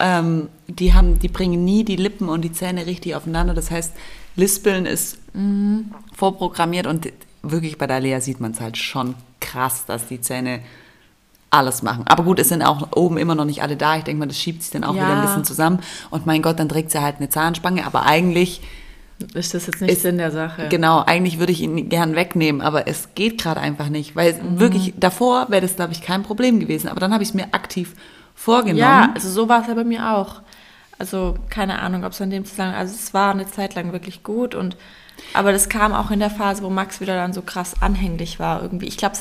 Ähm, 0.00 0.48
die, 0.68 0.94
haben, 0.94 1.18
die 1.18 1.28
bringen 1.28 1.64
nie 1.64 1.84
die 1.84 1.96
Lippen 1.96 2.28
und 2.28 2.42
die 2.42 2.52
Zähne 2.52 2.86
richtig 2.86 3.14
aufeinander. 3.14 3.54
Das 3.54 3.70
heißt, 3.70 3.94
Lispeln 4.36 4.86
ist 4.86 5.18
mhm. 5.34 5.92
vorprogrammiert 6.14 6.86
und 6.86 7.08
wirklich 7.42 7.78
bei 7.78 7.86
der 7.86 8.00
Lea 8.00 8.20
sieht 8.20 8.40
man 8.40 8.52
es 8.52 8.60
halt 8.60 8.76
schon 8.76 9.14
krass, 9.40 9.86
dass 9.86 10.06
die 10.06 10.20
Zähne 10.20 10.60
alles 11.50 11.82
machen. 11.82 12.04
Aber 12.06 12.24
gut, 12.24 12.38
es 12.38 12.50
sind 12.50 12.62
auch 12.62 12.92
oben 12.94 13.16
immer 13.16 13.34
noch 13.34 13.46
nicht 13.46 13.62
alle 13.62 13.76
da. 13.76 13.96
Ich 13.96 14.04
denke 14.04 14.20
mal, 14.20 14.26
das 14.26 14.38
schiebt 14.38 14.62
sich 14.62 14.70
dann 14.70 14.84
auch 14.84 14.94
ja. 14.94 15.02
wieder 15.02 15.16
ein 15.16 15.22
bisschen 15.22 15.44
zusammen. 15.44 15.80
Und 16.10 16.26
mein 16.26 16.42
Gott, 16.42 16.58
dann 16.58 16.68
trägt 16.68 16.90
sie 16.90 17.00
halt 17.00 17.16
eine 17.16 17.30
Zahnspange. 17.30 17.86
Aber 17.86 18.04
eigentlich 18.04 18.60
ist 19.34 19.54
das 19.54 19.66
jetzt 19.66 19.80
nicht 19.80 19.90
ist, 19.90 20.02
Sinn 20.02 20.18
der 20.18 20.30
Sache? 20.30 20.68
Genau, 20.68 21.02
eigentlich 21.04 21.38
würde 21.38 21.52
ich 21.52 21.60
ihn 21.60 21.88
gern 21.88 22.14
wegnehmen, 22.14 22.60
aber 22.60 22.86
es 22.86 23.08
geht 23.14 23.40
gerade 23.40 23.60
einfach 23.60 23.88
nicht, 23.88 24.14
weil 24.14 24.34
mhm. 24.34 24.60
wirklich 24.60 24.94
davor 24.96 25.46
wäre 25.50 25.62
das, 25.62 25.76
glaube 25.76 25.92
ich, 25.92 26.02
kein 26.02 26.22
Problem 26.22 26.60
gewesen. 26.60 26.88
Aber 26.88 27.00
dann 27.00 27.12
habe 27.12 27.22
ich 27.22 27.30
es 27.30 27.34
mir 27.34 27.52
aktiv 27.52 27.94
vorgenommen. 28.34 28.78
Ja, 28.78 29.10
also 29.14 29.28
so 29.28 29.48
war 29.48 29.62
es 29.62 29.68
ja 29.68 29.74
bei 29.74 29.84
mir 29.84 30.12
auch. 30.14 30.42
Also 30.98 31.36
keine 31.50 31.80
Ahnung, 31.80 32.04
ob 32.04 32.12
es 32.12 32.20
an 32.20 32.30
dem 32.30 32.44
Zusammenhang, 32.44 32.78
also 32.78 32.94
es 32.94 33.14
war 33.14 33.32
eine 33.32 33.46
Zeit 33.46 33.74
lang 33.74 33.92
wirklich 33.92 34.22
gut 34.22 34.54
und 34.54 34.76
aber 35.34 35.52
das 35.52 35.68
kam 35.68 35.92
auch 35.92 36.10
in 36.10 36.20
der 36.20 36.30
Phase, 36.30 36.62
wo 36.62 36.70
Max 36.70 37.00
wieder 37.00 37.16
dann 37.16 37.32
so 37.32 37.42
krass 37.42 37.74
anhänglich 37.80 38.38
war 38.38 38.62
irgendwie. 38.62 38.86
Ich 38.86 38.96
glaube, 38.96 39.16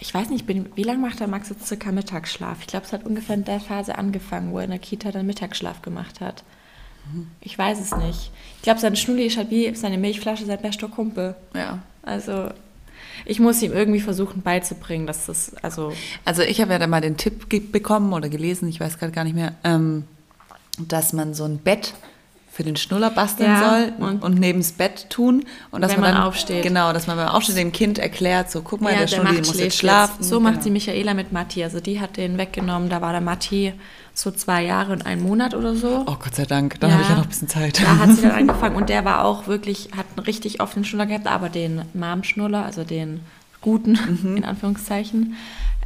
ich 0.00 0.14
weiß 0.14 0.30
nicht, 0.30 0.46
bin, 0.46 0.70
wie 0.74 0.82
lange 0.82 1.00
macht 1.00 1.20
der 1.20 1.28
Max 1.28 1.48
jetzt 1.48 1.66
circa 1.66 1.92
Mittagsschlaf? 1.92 2.58
Ich 2.60 2.66
glaube, 2.66 2.86
es 2.86 2.92
hat 2.92 3.04
ungefähr 3.04 3.34
in 3.34 3.44
der 3.44 3.60
Phase 3.60 3.98
angefangen, 3.98 4.52
wo 4.52 4.58
er 4.58 4.64
in 4.64 4.70
der 4.70 4.78
Kita 4.78 5.10
dann 5.10 5.26
Mittagsschlaf 5.26 5.82
gemacht 5.82 6.20
hat. 6.20 6.44
Ich 7.40 7.58
weiß 7.58 7.80
es 7.80 7.96
nicht. 7.96 8.30
Ich 8.56 8.62
glaube, 8.62 8.80
seine 8.80 8.96
Schnulli 8.96 9.26
ist 9.26 9.36
halt 9.36 9.50
wie 9.50 9.74
seine 9.74 9.98
Milchflasche 9.98 10.44
sein 10.44 10.60
bester 10.60 10.88
Kumpel. 10.88 11.34
Ja. 11.54 11.78
Also 12.02 12.48
ich 13.24 13.40
muss 13.40 13.62
ihm 13.62 13.72
irgendwie 13.72 14.00
versuchen 14.00 14.42
beizubringen, 14.42 15.06
dass 15.06 15.26
das, 15.26 15.54
also... 15.62 15.92
Also 16.24 16.42
ich 16.42 16.60
habe 16.60 16.72
ja 16.72 16.78
da 16.78 16.86
mal 16.86 17.00
den 17.00 17.16
Tipp 17.16 17.48
bekommen 17.72 18.12
oder 18.12 18.28
gelesen, 18.28 18.68
ich 18.68 18.80
weiß 18.80 18.98
gerade 18.98 19.12
gar 19.12 19.24
nicht 19.24 19.34
mehr, 19.34 19.54
ähm, 19.64 20.04
dass 20.78 21.12
man 21.12 21.34
so 21.34 21.44
ein 21.44 21.58
Bett 21.58 21.94
für 22.58 22.64
den 22.64 22.74
Schnuller 22.74 23.10
basteln 23.10 23.50
ja, 23.50 23.70
soll 23.70 23.92
und, 24.08 24.24
und 24.24 24.40
neben 24.40 24.58
das 24.58 24.72
Bett 24.72 25.10
tun. 25.10 25.44
Und 25.70 25.80
dass 25.80 25.92
wenn 25.92 26.00
man, 26.00 26.14
dann, 26.14 26.22
aufsteht. 26.24 26.64
Genau, 26.64 26.92
dass 26.92 27.06
man 27.06 27.16
beim 27.16 27.28
Aufstehen 27.28 27.56
dem 27.56 27.72
Kind 27.72 28.00
erklärt, 28.00 28.50
so 28.50 28.62
guck 28.62 28.80
mal, 28.80 28.90
ja, 28.90 28.98
der, 28.98 29.06
der 29.06 29.16
Schnulli 29.16 29.38
muss 29.38 29.60
jetzt 29.60 29.76
schlafen. 29.76 30.16
Jetzt. 30.18 30.28
So 30.28 30.38
genau. 30.38 30.50
macht 30.50 30.64
sie 30.64 30.70
Michaela 30.70 31.14
mit 31.14 31.30
Matti. 31.30 31.62
Also 31.62 31.78
die 31.78 32.00
hat 32.00 32.16
den 32.16 32.36
weggenommen, 32.36 32.88
da 32.88 33.00
war 33.00 33.12
der 33.12 33.20
Matti 33.20 33.74
so 34.18 34.32
zwei 34.32 34.64
Jahre 34.64 34.92
und 34.92 35.06
einen 35.06 35.22
Monat 35.22 35.54
oder 35.54 35.76
so. 35.76 36.04
Oh 36.06 36.16
Gott 36.18 36.34
sei 36.34 36.44
Dank, 36.44 36.80
dann 36.80 36.90
ja, 36.90 36.96
habe 36.96 37.04
ich 37.04 37.08
ja 37.08 37.16
noch 37.16 37.22
ein 37.22 37.28
bisschen 37.28 37.48
Zeit. 37.48 37.80
Da 37.80 37.98
hat 37.98 38.10
sie 38.10 38.22
dann 38.22 38.30
angefangen 38.48 38.74
und 38.74 38.88
der 38.88 39.04
war 39.04 39.24
auch 39.24 39.46
wirklich, 39.46 39.90
hat 39.96 40.06
einen 40.16 40.26
richtig 40.26 40.60
offenen 40.60 40.84
Schnuller 40.84 41.06
gehabt, 41.06 41.28
aber 41.28 41.48
den 41.48 41.82
Mom-Schnuller, 41.94 42.64
also 42.64 42.82
den 42.82 43.20
guten, 43.60 43.92
mhm. 43.92 44.38
in 44.38 44.44
Anführungszeichen. 44.44 45.36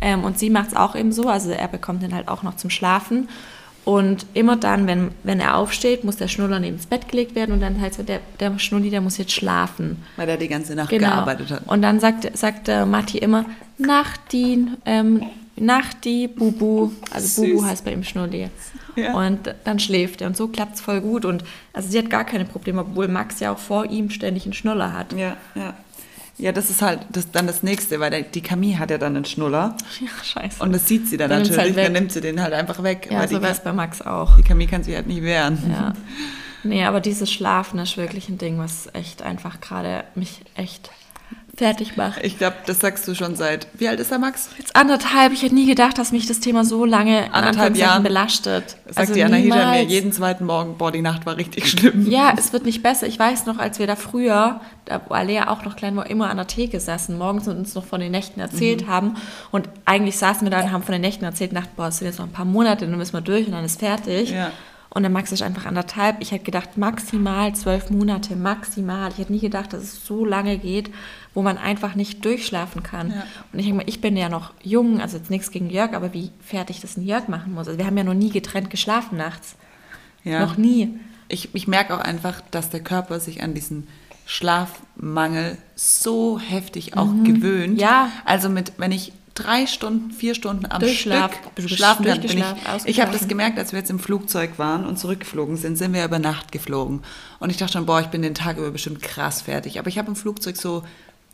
Ähm, 0.01 0.25
und 0.25 0.39
sie 0.39 0.49
macht 0.49 0.69
es 0.69 0.77
auch 0.77 0.97
eben 0.97 1.13
so, 1.13 1.29
also 1.29 1.51
er 1.51 1.69
bekommt 1.69 2.03
den 2.03 2.15
halt 2.15 2.29
auch 2.29 2.43
noch 2.43 2.57
zum 2.57 2.71
Schlafen. 2.71 3.29
Und 3.85 4.27
immer 4.33 4.57
dann, 4.57 4.87
wenn, 4.87 5.11
wenn 5.25 5.41
er 5.41 5.57
aufsteht, 5.57 6.05
muss 6.05 6.17
der 6.17 6.29
Schnuller 6.29 6.59
neben 6.59 6.77
das 6.77 6.87
Bett 6.87 7.09
gelegt 7.09 7.35
werden 7.35 7.53
und 7.53 7.61
dann 7.61 7.81
heißt 7.81 7.99
er, 7.99 8.05
der, 8.05 8.21
der 8.39 8.59
Schnulli, 8.59 8.91
der 8.91 9.01
muss 9.01 9.19
jetzt 9.19 9.33
schlafen. 9.33 10.03
Weil 10.17 10.29
er 10.29 10.37
die 10.37 10.49
ganze 10.49 10.75
Nacht 10.75 10.89
genau. 10.89 11.09
gearbeitet 11.09 11.51
hat. 11.51 11.67
Und 11.67 11.83
dann 11.83 12.01
sagt, 12.01 12.39
sagt 12.39 12.69
äh, 12.69 12.87
Matti 12.87 13.19
immer, 13.19 13.45
Nachtin, 13.79 14.77
ähm, 14.87 15.25
Nachti, 15.57 16.29
Bubu. 16.29 16.91
Also 17.11 17.43
Süß. 17.43 17.51
Bubu 17.51 17.65
heißt 17.65 17.85
bei 17.85 17.93
ihm 17.93 18.05
Schnulli. 18.05 18.49
Ja. 18.97 19.15
Und 19.15 19.55
dann 19.65 19.79
schläft 19.79 20.21
er 20.21 20.27
und 20.27 20.37
so 20.37 20.49
klappt 20.49 20.77
es 20.77 20.81
voll 20.81 21.01
gut. 21.01 21.25
Und 21.25 21.45
also 21.73 21.89
sie 21.89 21.99
hat 21.99 22.11
gar 22.11 22.25
keine 22.25 22.45
Probleme, 22.45 22.83
obwohl 22.83 23.09
Max 23.09 23.41
ja 23.41 23.53
auch 23.53 23.59
vor 23.59 23.87
ihm 23.87 24.11
ständig 24.11 24.45
einen 24.45 24.53
Schnuller 24.53 24.93
hat. 24.93 25.13
Ja, 25.13 25.37
ja. 25.55 25.75
Ja, 26.39 26.51
das 26.51 26.71
ist 26.71 26.83
halt 26.83 27.01
das, 27.11 27.31
dann 27.31 27.47
das 27.47 27.63
Nächste, 27.63 28.01
weil 28.01 28.11
der, 28.11 28.23
die 28.23 28.41
Camille 28.41 28.79
hat 28.79 28.91
ja 28.91 28.99
dann 28.99 29.15
einen 29.15 29.25
Schnuller. 29.25 29.77
Ja, 30.01 30.09
scheiße. 30.25 30.63
Und 30.63 30.73
das 30.73 30.89
sieht 30.89 31.07
sie 31.07 31.17
dann, 31.17 31.31
Dann 31.31 31.43
nimmt's 31.43 31.57
natürlich, 31.57 31.77
halt 31.77 31.87
dann 31.87 31.93
nimmt 31.93 32.13
sie 32.13 32.21
den 32.21 32.43
halt 32.43 32.53
einfach 32.55 32.83
weg. 32.83 33.09
Ja, 33.11 33.29
so 33.29 33.41
wäre 33.41 33.53
es 33.53 33.61
bei 33.61 33.73
Max 33.73 34.03
auch. 34.03 34.37
die 34.37 34.43
Camille 34.43 34.69
kann 34.69 34.83
sich 34.83 34.95
halt 34.95 35.07
nicht 35.07 35.23
wehren. 35.23 35.59
Ja. 35.71 35.93
Nee, 36.65 36.85
aber 36.85 37.01
dieses 37.01 37.31
Schlafen 37.31 37.79
ist 37.81 37.97
wirklich 37.97 38.29
ein 38.29 38.39
Ding, 38.39 38.59
was 38.59 38.89
echt 38.93 39.23
einfach 39.23 39.61
gerade 39.61 40.05
mich 40.15 40.41
echt 40.55 40.91
fertig 41.55 41.99
macht. 41.99 42.25
Ich 42.25 42.39
glaube, 42.39 42.57
das 42.67 42.81
sagst 42.81 43.07
du 43.07 43.15
schon 43.15 43.37
seit, 43.37 43.67
wie 43.75 43.87
alt 43.87 44.01
ist 44.01 44.11
der 44.11 44.19
Max? 44.19 44.49
Jetzt 44.57 44.75
anderthalb, 44.75 45.35
ich 45.35 45.43
hätte 45.43 45.55
nie 45.55 45.67
gedacht, 45.67 45.99
dass 45.99 46.11
mich 46.11 46.27
das 46.27 46.41
Thema 46.41 46.65
so 46.65 46.87
lange 46.87 47.33
Anderthalb 47.35 47.77
Jahren. 47.77 48.03
belastet. 48.03 48.77
Sagt 48.89 49.15
die 49.15 49.23
Anahita 49.23 49.55
mir 49.55 49.61
niemals. 49.61 49.91
jeden 49.91 50.13
zweiten 50.13 50.47
Morgen, 50.47 50.79
boah, 50.79 50.91
die 50.91 51.03
Nacht 51.03 51.27
war 51.27 51.37
richtig 51.37 51.69
schlimm. 51.69 52.11
Ja, 52.11 52.33
es 52.37 52.55
wird 52.55 52.65
nicht 52.65 52.83
besser. 52.83 53.07
Ich 53.07 53.19
weiß 53.19 53.45
noch, 53.45 53.59
als 53.59 53.79
wir 53.79 53.87
da 53.87 53.97
früher, 53.97 54.61
da 54.87 55.03
wo 55.07 55.13
Alea 55.15 55.49
auch 55.49 55.65
noch 55.65 55.77
klein 55.77 55.95
war, 55.95 56.09
immer 56.09 56.31
an 56.31 56.39
der 56.39 56.47
Theke 56.47 56.81
saßen, 56.81 57.19
morgens 57.19 57.47
und 57.49 57.59
uns 57.59 57.75
noch 57.75 57.85
von 57.85 58.01
den 58.01 58.13
Nächten 58.13 58.41
erzählt 58.41 58.87
haben. 58.87 59.17
Und 59.51 59.69
eigentlich 59.85 60.17
saßen 60.17 60.47
wir 60.47 60.51
da 60.51 60.61
und 60.61 60.73
haben 60.73 60.83
von 60.83 60.93
den 60.93 61.03
Nächten 61.03 61.25
erzählt 61.25 61.51
und 61.51 61.57
dachten, 61.57 61.73
boah, 61.77 61.89
es 61.89 61.99
sind 61.99 62.07
jetzt 62.09 62.19
noch 62.19 62.27
ein 62.27 62.33
paar 62.33 62.47
Monate, 62.47 62.87
dann 62.87 62.97
müssen 62.97 63.13
wir 63.13 63.21
durch 63.21 63.47
und 63.47 63.53
dann 63.53 63.65
ist 63.65 63.79
fertig. 63.79 64.31
Ja. 64.31 64.53
Und 64.95 65.03
der 65.05 65.11
Max 65.11 65.33
ist 65.33 65.43
einfach 65.43 65.65
anderthalb. 65.65 66.17
Ich 66.21 66.33
hätte 66.33 66.45
gedacht, 66.45 66.77
maximal 66.77 67.55
zwölf 67.55 67.89
Monate, 67.89 68.37
maximal. 68.37 69.11
Ich 69.11 69.19
hätte 69.19 69.33
nie 69.33 69.41
gedacht, 69.41 69.73
dass 69.73 69.83
es 69.83 70.07
so 70.07 70.27
lange 70.27 70.59
geht, 70.59 70.91
wo 71.35 71.43
man 71.43 71.59
einfach 71.59 71.95
nicht 71.95 72.25
durchschlafen 72.25 72.83
kann. 72.83 73.11
Ja. 73.11 73.27
Und 73.53 73.59
ich 73.59 73.65
denke 73.67 73.79
mal, 73.79 73.89
ich 73.89 74.01
bin 74.01 74.17
ja 74.17 74.29
noch 74.29 74.53
jung, 74.63 75.01
also 75.01 75.17
jetzt 75.17 75.31
nichts 75.31 75.51
gegen 75.51 75.71
Jörg, 75.71 75.95
aber 75.95 76.13
wie 76.13 76.31
fertig 76.41 76.81
das 76.81 76.97
ein 76.97 77.05
Jörg 77.07 77.29
machen 77.29 77.55
muss. 77.55 77.67
Also 77.69 77.79
wir 77.79 77.87
haben 77.87 77.97
ja 77.97 78.05
noch 78.05 78.15
nie 78.15 78.31
getrennt 78.31 78.71
geschlafen 78.71 79.17
nachts. 79.17 79.57
Ja. 80.25 80.41
Noch 80.41 80.57
nie. 80.57 80.91
Ich, 81.29 81.55
ich 81.55 81.67
merke 81.67 81.95
auch 81.95 82.01
einfach, 82.01 82.43
dass 82.51 82.69
der 82.69 82.81
Körper 82.81 83.19
sich 83.19 83.43
an 83.43 83.55
diesen 83.55 83.89
Schlafmangel 84.27 85.59
so 85.75 86.39
heftig 86.39 86.97
auch 86.97 87.11
gewöhnt. 87.25 87.75
Mhm. 87.75 87.81
Ja. 87.81 88.11
Also 88.25 88.49
mit, 88.49 88.73
wenn 88.77 88.93
ich 88.93 89.13
drei 89.35 89.67
Stunden, 89.67 90.11
vier 90.11 90.35
Stunden 90.35 90.67
am 90.67 90.83
Durchschlaf- 90.83 91.33
Stück 91.59 91.71
schlafen 91.71 92.05
kann, 92.05 92.21
bin 92.21 92.39
ich, 92.39 92.45
ich 92.85 93.01
habe 93.01 93.13
das 93.13 93.29
gemerkt, 93.29 93.59
als 93.59 93.73
wir 93.73 93.79
jetzt 93.79 93.91
im 93.91 93.99
Flugzeug 93.99 94.59
waren 94.59 94.85
und 94.85 94.99
zurückgeflogen 94.99 95.57
sind, 95.57 95.77
sind 95.77 95.95
wir 95.95 96.05
über 96.05 96.19
Nacht 96.19 96.53
geflogen. 96.53 97.01
Und 97.39 97.51
ich 97.51 97.57
dachte 97.57 97.73
schon, 97.73 97.87
boah, 97.87 98.01
ich 98.01 98.09
bin 98.09 98.21
den 98.23 98.35
Tag 98.35 98.59
über 98.59 98.71
bestimmt 98.71 99.01
krass 99.01 99.41
fertig. 99.43 99.79
Aber 99.79 99.89
ich 99.89 99.99
habe 99.99 100.09
im 100.09 100.17
Flugzeug 100.17 100.57
so 100.57 100.85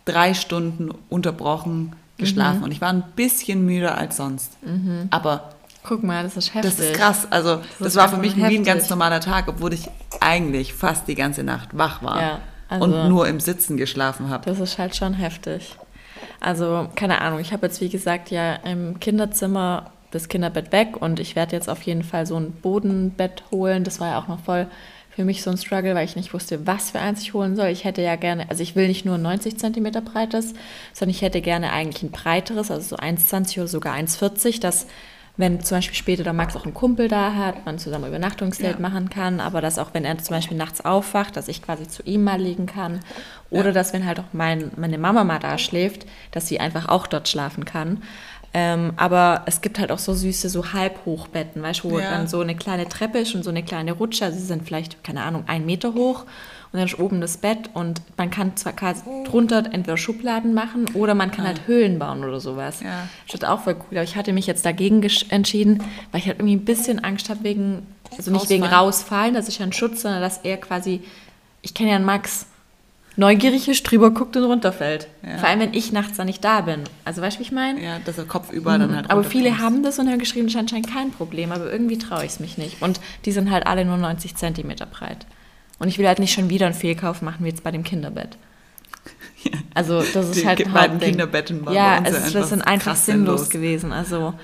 drei 0.08 0.34
Stunden 0.34 0.90
unterbrochen 1.08 1.92
geschlafen 2.16 2.64
und 2.64 2.72
ich 2.72 2.80
war 2.80 2.88
ein 2.88 3.04
bisschen 3.14 3.64
müder 3.64 3.96
als 3.96 4.16
sonst. 4.16 4.56
Aber 5.10 5.50
Guck 5.84 6.02
mal, 6.02 6.22
das 6.22 6.36
ist 6.36 6.54
heftig. 6.54 6.76
das 6.76 6.80
ist 6.80 6.94
krass. 6.94 7.26
Also, 7.30 7.60
das, 7.78 7.88
ist 7.88 7.96
war 7.96 8.08
für 8.08 8.16
mich 8.18 8.36
wie 8.36 8.56
ein 8.56 8.64
ganz 8.64 8.90
normaler 8.90 9.20
Tag, 9.20 9.48
obwohl 9.48 9.72
ich 9.72 9.88
eigentlich 10.20 10.74
fast 10.74 11.08
die 11.08 11.14
ganze 11.14 11.44
Nacht 11.44 11.78
wach 11.78 12.02
war 12.02 12.20
Ja, 12.20 12.38
also- 12.68 12.84
und 12.84 13.08
nur 13.08 13.26
im 13.26 13.40
Sitzen 13.40 13.76
geschlafen 13.76 14.28
habe. 14.28 14.44
Das 14.44 14.60
ist 14.60 14.76
halt 14.78 14.96
schon 14.96 15.14
heftig. 15.14 15.76
Also, 16.40 16.88
keine 16.94 17.20
Ahnung, 17.22 17.38
ich 17.38 17.52
habe 17.52 17.66
jetzt, 17.66 17.80
wie 17.80 17.88
gesagt, 17.88 18.30
ja 18.30 18.54
im 18.54 19.00
Kinderzimmer 19.00 19.90
das 20.10 20.28
Kinderbett 20.28 20.72
weg 20.72 21.00
und 21.00 21.20
ich 21.20 21.36
werde 21.36 21.54
jetzt 21.56 21.68
auf 21.68 21.82
jeden 21.82 22.02
Fall 22.02 22.26
so 22.26 22.36
ein 22.36 22.52
Bodenbett 22.52 23.44
holen. 23.50 23.84
Das 23.84 24.00
war 24.00 24.08
ja 24.08 24.18
auch 24.18 24.28
noch 24.28 24.40
voll 24.40 24.66
für 25.18 25.24
mich 25.24 25.42
so 25.42 25.50
ein 25.50 25.58
Struggle, 25.58 25.96
weil 25.96 26.04
ich 26.04 26.14
nicht 26.14 26.32
wusste, 26.32 26.64
was 26.64 26.92
für 26.92 27.00
eins 27.00 27.22
ich 27.22 27.34
holen 27.34 27.56
soll. 27.56 27.66
Ich 27.70 27.82
hätte 27.82 28.02
ja 28.02 28.14
gerne, 28.14 28.48
also 28.50 28.62
ich 28.62 28.76
will 28.76 28.86
nicht 28.86 29.04
nur 29.04 29.18
90 29.18 29.58
cm 29.58 29.90
breites, 30.04 30.54
sondern 30.92 31.10
ich 31.10 31.22
hätte 31.22 31.40
gerne 31.40 31.72
eigentlich 31.72 32.04
ein 32.04 32.12
breiteres, 32.12 32.70
also 32.70 32.90
so 32.90 32.96
1,20 32.96 33.58
oder 33.58 33.66
sogar 33.66 33.96
1,40, 33.96 34.60
dass 34.60 34.86
wenn 35.36 35.60
zum 35.60 35.78
Beispiel 35.78 35.96
später 35.96 36.22
der 36.22 36.32
Max 36.34 36.54
auch 36.54 36.64
einen 36.64 36.74
Kumpel 36.74 37.08
da 37.08 37.34
hat, 37.34 37.66
man 37.66 37.80
zusammen 37.80 38.06
Übernachtungsdate 38.06 38.74
Ja. 38.74 38.78
machen 38.80 39.10
kann, 39.10 39.40
aber 39.40 39.60
dass 39.60 39.80
auch 39.80 39.92
wenn 39.92 40.04
er 40.04 40.18
zum 40.18 40.36
Beispiel 40.36 40.56
nachts 40.56 40.84
aufwacht, 40.84 41.36
dass 41.36 41.48
ich 41.48 41.62
quasi 41.62 41.88
zu 41.88 42.04
ihm 42.04 42.22
mal 42.22 42.40
liegen 42.40 42.66
kann 42.66 43.00
oder 43.50 43.72
dass 43.72 43.92
wenn 43.92 44.06
halt 44.06 44.20
auch 44.20 44.32
mein, 44.32 44.70
meine 44.76 44.98
Mama 44.98 45.24
mal 45.24 45.40
da 45.40 45.58
schläft, 45.58 46.06
dass 46.30 46.46
sie 46.46 46.60
einfach 46.60 46.88
auch 46.88 47.08
dort 47.08 47.28
schlafen 47.28 47.64
kann. 47.64 48.04
Ähm, 48.54 48.94
aber 48.96 49.42
es 49.44 49.60
gibt 49.60 49.78
halt 49.78 49.92
auch 49.92 49.98
so 49.98 50.14
süße, 50.14 50.48
so 50.48 50.72
Halbhochbetten, 50.72 51.62
weißt 51.62 51.84
du, 51.84 51.90
wo 51.90 51.98
Ja. 51.98 52.10
dann 52.10 52.26
so 52.26 52.40
eine 52.40 52.56
kleine 52.56 52.88
Treppe 52.88 53.18
ist 53.18 53.34
und 53.34 53.42
so 53.42 53.50
eine 53.50 53.62
kleine 53.62 53.92
Rutsche, 53.92 54.24
also 54.24 54.38
sie 54.38 54.44
sind 54.46 54.64
vielleicht, 54.66 55.04
keine 55.04 55.22
Ahnung, 55.22 55.44
ein 55.46 55.66
Meter 55.66 55.92
hoch 55.92 56.22
und 56.72 56.78
dann 56.78 56.86
ist 56.86 56.98
oben 56.98 57.20
das 57.20 57.36
Bett 57.36 57.68
und 57.74 58.00
man 58.16 58.30
kann 58.30 58.56
zwar 58.56 58.72
quasi 58.72 59.02
drunter 59.26 59.64
entweder 59.70 59.98
Schubladen 59.98 60.54
machen 60.54 60.86
oder 60.94 61.14
man 61.14 61.30
kann 61.30 61.46
halt 61.46 61.66
Höhlen 61.66 61.98
bauen 61.98 62.24
oder 62.24 62.40
sowas. 62.40 62.80
Ja. 62.80 63.06
Das 63.26 63.34
ist 63.34 63.44
auch 63.46 63.60
voll 63.60 63.74
cool, 63.74 63.98
aber 63.98 64.04
ich 64.04 64.16
hatte 64.16 64.32
mich 64.32 64.46
jetzt 64.46 64.64
dagegen 64.64 65.02
entschieden, 65.28 65.82
weil 66.10 66.20
ich 66.20 66.26
halt 66.26 66.38
irgendwie 66.38 66.56
ein 66.56 66.64
bisschen 66.64 67.04
Angst 67.04 67.28
habe 67.28 67.44
wegen, 67.44 67.86
also 68.16 68.30
nicht 68.30 68.48
wegen 68.48 68.62
Rausfallen. 68.64 68.74
rausfallen, 68.86 69.34
das 69.34 69.48
ist 69.48 69.58
ja 69.58 69.66
ein 69.66 69.72
Schutz, 69.74 70.00
sondern 70.02 70.22
dass 70.22 70.38
er 70.38 70.56
quasi, 70.56 71.02
ich 71.60 71.74
kenne 71.74 71.90
ja 71.90 71.96
einen 71.96 72.06
Max, 72.06 72.46
neugierig 73.18 73.68
ist, 73.68 73.82
drüber 73.82 74.10
guckt 74.10 74.36
und 74.36 74.44
runterfällt. 74.44 75.08
Ja. 75.22 75.36
Vor 75.38 75.48
allem, 75.48 75.60
wenn 75.60 75.74
ich 75.74 75.92
nachts 75.92 76.16
da 76.16 76.24
nicht 76.24 76.42
da 76.44 76.62
bin. 76.62 76.84
Also 77.04 77.20
weißt 77.20 77.36
du, 77.36 77.40
wie 77.40 77.44
ich 77.44 77.52
meine? 77.52 77.82
Ja, 77.82 77.98
dass 78.04 78.16
er 78.16 78.24
Kopf 78.24 78.50
über 78.52 78.78
dann 78.78 78.94
halt 78.94 79.06
Mhm. 79.06 79.10
Aber 79.10 79.24
viele 79.24 79.58
haben 79.58 79.82
das 79.82 79.98
und 79.98 80.08
haben 80.08 80.18
geschrieben, 80.18 80.46
das 80.46 80.54
ist 80.54 80.60
anscheinend 80.60 80.92
kein 80.92 81.10
Problem, 81.10 81.52
aber 81.52 81.70
irgendwie 81.70 81.98
traue 81.98 82.24
ich 82.24 82.30
es 82.32 82.40
mich 82.40 82.56
nicht. 82.56 82.80
Und 82.80 83.00
die 83.24 83.32
sind 83.32 83.50
halt 83.50 83.66
alle 83.66 83.84
nur 83.84 83.96
90 83.98 84.36
Zentimeter 84.36 84.86
breit. 84.86 85.26
Und 85.78 85.88
ich 85.88 85.98
will 85.98 86.06
halt 86.06 86.18
nicht 86.18 86.32
schon 86.32 86.48
wieder 86.50 86.66
einen 86.66 86.74
Fehlkauf 86.74 87.20
machen, 87.22 87.44
wie 87.44 87.48
jetzt 87.50 87.62
bei 87.64 87.70
dem 87.70 87.84
Kinderbett. 87.84 88.36
Also 89.74 90.00
das 90.02 90.30
ist 90.30 90.42
Die 90.42 90.46
halt 90.46 90.60
ein 90.66 90.72
Hauptding. 90.72 91.10
Kinderbetten 91.12 91.64
waren 91.64 91.74
Ja, 91.74 92.00
es 92.04 92.32
das 92.32 92.48
sind 92.48 92.62
einfach 92.62 92.96
sinnlos. 92.96 93.48
gewesen. 93.48 93.92
Also 93.92 94.34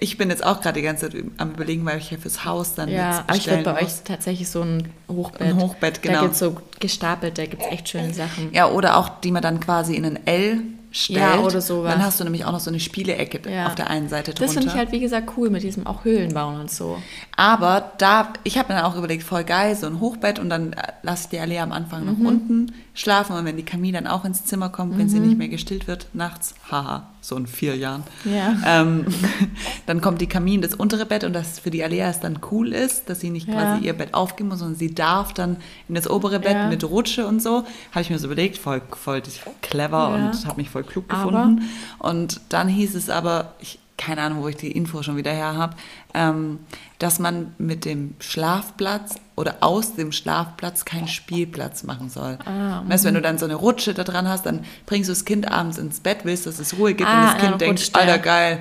Ich 0.00 0.18
bin 0.18 0.30
jetzt 0.30 0.44
auch 0.44 0.60
gerade 0.60 0.80
die 0.80 0.86
ganze 0.86 1.10
Zeit 1.10 1.22
am 1.38 1.52
überlegen, 1.52 1.84
weil 1.86 1.98
ich 1.98 2.10
ja 2.10 2.18
fürs 2.18 2.44
Haus 2.44 2.74
dann 2.74 2.88
ja, 2.88 3.10
jetzt 3.10 3.20
aber 3.20 3.36
ich 3.36 3.44
bestellen 3.44 3.64
bei 3.64 3.72
muss. 3.72 3.82
euch 3.82 4.02
tatsächlich 4.04 4.48
so 4.48 4.62
ein 4.62 4.88
Hochbett. 5.08 5.42
Ein 5.42 5.60
Hochbett, 5.60 6.02
genau. 6.02 6.14
Da 6.16 6.20
gibt 6.22 6.32
es 6.34 6.38
so 6.38 6.56
gestapelt, 6.80 7.38
da 7.38 7.46
gibt 7.46 7.62
es 7.62 7.68
echt 7.70 7.88
schöne 7.88 8.12
Sachen. 8.14 8.52
Ja, 8.52 8.68
oder 8.68 8.96
auch, 8.96 9.08
die 9.20 9.30
man 9.32 9.42
dann 9.42 9.60
quasi 9.60 9.94
in 9.94 10.04
ein 10.04 10.26
L 10.26 10.60
stellt. 10.90 11.18
Ja, 11.18 11.38
oder 11.40 11.60
sowas. 11.60 11.92
Dann 11.92 12.04
hast 12.04 12.20
du 12.20 12.24
nämlich 12.24 12.44
auch 12.44 12.52
noch 12.52 12.60
so 12.60 12.70
eine 12.70 12.78
Spielecke 12.78 13.40
Ja. 13.50 13.66
auf 13.66 13.74
der 13.74 13.90
einen 13.90 14.08
Seite 14.08 14.30
drunter. 14.32 14.44
Das 14.44 14.52
finde 14.54 14.68
ich 14.68 14.74
halt, 14.74 14.92
wie 14.92 15.00
gesagt, 15.00 15.30
cool 15.36 15.50
mit 15.50 15.62
diesem 15.64 15.86
auch 15.88 16.04
Höhlen 16.04 16.32
bauen 16.32 16.60
und 16.60 16.70
so. 16.70 16.98
Aber 17.36 17.92
da, 17.98 18.32
ich 18.44 18.58
habe 18.58 18.72
mir 18.72 18.78
dann 18.80 18.86
auch 18.90 18.96
überlegt, 18.96 19.24
voll 19.24 19.42
geil, 19.44 19.74
so 19.74 19.86
ein 19.88 19.98
Hochbett 20.00 20.38
und 20.38 20.50
dann 20.50 20.72
äh, 20.72 20.92
lasse 21.02 21.24
ich 21.24 21.30
die 21.30 21.40
Allee 21.40 21.58
am 21.58 21.72
Anfang 21.72 22.04
noch 22.04 22.18
unten 22.18 22.72
schlafen 22.96 23.34
und 23.36 23.44
wenn 23.44 23.56
die 23.56 23.64
Camille 23.64 23.94
dann 23.94 24.06
auch 24.06 24.24
ins 24.24 24.44
Zimmer 24.44 24.68
kommt, 24.68 24.96
wenn 24.98 25.08
sie 25.08 25.18
nicht 25.18 25.36
mehr 25.36 25.48
gestillt 25.48 25.88
wird, 25.88 26.06
nachts, 26.12 26.54
haha, 26.70 27.08
so 27.20 27.36
in 27.36 27.48
vier 27.48 27.74
Jahren, 27.76 28.04
Ja. 28.24 28.54
ähm, 28.64 29.04
dann 29.86 30.00
kommt 30.00 30.20
die 30.20 30.28
Camille 30.28 30.56
in 30.56 30.62
das 30.62 30.74
untere 30.74 31.04
Bett 31.04 31.24
und 31.24 31.32
das 31.32 31.58
für 31.58 31.70
die 31.72 31.82
Alea 31.82 32.08
es 32.08 32.20
dann 32.20 32.38
cool 32.52 32.72
ist, 32.72 33.10
dass 33.10 33.18
sie 33.20 33.30
nicht 33.30 33.48
Ja. 33.48 33.54
quasi 33.54 33.84
ihr 33.86 33.94
Bett 33.94 34.14
aufgeben 34.14 34.50
muss, 34.50 34.60
sondern 34.60 34.78
sie 34.78 34.94
darf 34.94 35.32
dann 35.34 35.56
in 35.88 35.96
das 35.96 36.08
obere 36.08 36.38
Bett 36.38 36.52
Ja. 36.54 36.68
mit 36.68 36.84
Rutsche 36.84 37.26
und 37.26 37.42
so. 37.42 37.64
Habe 37.90 38.00
ich 38.02 38.10
mir 38.10 38.18
so 38.20 38.26
überlegt, 38.26 38.58
voll, 38.58 38.80
voll 38.92 39.22
clever 39.60 40.10
und 40.10 40.46
habe 40.46 40.56
mich 40.58 40.70
voll 40.70 40.84
klug 40.84 41.06
Aber- 41.08 41.30
gefunden. 41.32 41.62
Und 41.98 42.40
dann 42.50 42.68
hieß 42.68 42.94
es 42.94 43.10
aber, 43.10 43.54
ich, 43.60 43.80
keine 43.96 44.22
Ahnung, 44.22 44.42
wo 44.42 44.48
ich 44.48 44.56
die 44.56 44.72
Info 44.72 45.02
schon 45.02 45.16
wieder 45.16 45.30
her 45.32 45.56
habe, 45.56 45.76
ähm, 46.14 46.58
dass 46.98 47.18
man 47.20 47.54
mit 47.58 47.84
dem 47.84 48.14
Schlafplatz 48.18 49.14
oder 49.36 49.56
aus 49.60 49.94
dem 49.94 50.10
Schlafplatz 50.12 50.84
keinen 50.84 51.08
Spielplatz 51.08 51.82
machen 51.84 52.08
soll. 52.10 52.38
Ah, 52.44 52.82
weißt 52.88 53.04
du, 53.04 53.08
wenn 53.08 53.14
du 53.14 53.22
dann 53.22 53.38
so 53.38 53.44
eine 53.44 53.54
Rutsche 53.54 53.94
da 53.94 54.04
dran 54.04 54.28
hast, 54.28 54.46
dann 54.46 54.64
bringst 54.86 55.08
du 55.08 55.12
das 55.12 55.24
Kind 55.24 55.50
abends 55.50 55.78
ins 55.78 56.00
Bett, 56.00 56.18
willst, 56.24 56.46
dass 56.46 56.58
es 56.58 56.76
Ruhe 56.78 56.94
gibt 56.94 57.08
Ah, 57.08 57.14
und 57.14 57.22
das 57.26 57.34
ja, 57.42 57.48
Kind 57.48 57.60
denkt, 57.60 57.80
rutscht. 57.80 57.96
Alter, 57.96 58.18
geil, 58.18 58.58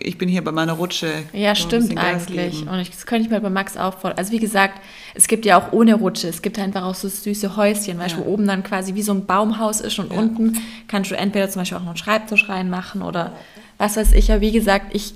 ich 0.00 0.16
bin 0.18 0.28
hier 0.28 0.44
bei 0.44 0.52
meiner 0.52 0.74
Rutsche. 0.74 1.10
Ja, 1.32 1.54
stimmt 1.54 1.96
eigentlich. 1.98 2.66
Und 2.68 2.78
ich, 2.78 2.90
das 2.90 3.04
könnte 3.06 3.24
ich 3.24 3.30
mir 3.30 3.40
bei 3.40 3.50
Max 3.50 3.76
auch 3.76 3.98
vor. 3.98 4.16
Also 4.16 4.32
wie 4.32 4.38
gesagt, 4.38 4.80
es 5.14 5.26
gibt 5.26 5.44
ja 5.44 5.58
auch 5.58 5.72
ohne 5.72 5.94
Rutsche. 5.94 6.28
Es 6.28 6.40
gibt 6.42 6.58
einfach 6.58 6.84
auch 6.84 6.94
so 6.94 7.08
süße 7.08 7.56
Häuschen, 7.56 7.98
weißt 7.98 8.14
du, 8.16 8.20
Ja. 8.20 8.26
wo 8.26 8.30
oben 8.32 8.46
dann 8.46 8.62
quasi 8.62 8.94
wie 8.94 9.02
so 9.02 9.12
ein 9.12 9.26
Baumhaus 9.26 9.80
ist 9.80 9.98
und 9.98 10.12
Ja. 10.12 10.18
unten 10.18 10.56
kannst 10.86 11.10
du 11.10 11.16
entweder 11.16 11.48
zum 11.50 11.62
Beispiel 11.62 11.78
auch 11.78 11.82
noch 11.82 11.88
einen 11.88 11.96
Schreibtisch 11.96 12.48
reinmachen 12.48 13.02
oder 13.02 13.32
was 13.78 13.96
weiß 13.96 14.12
ich. 14.12 14.28
Ja, 14.28 14.40
wie 14.40 14.52
gesagt, 14.52 14.94
ich 14.94 15.14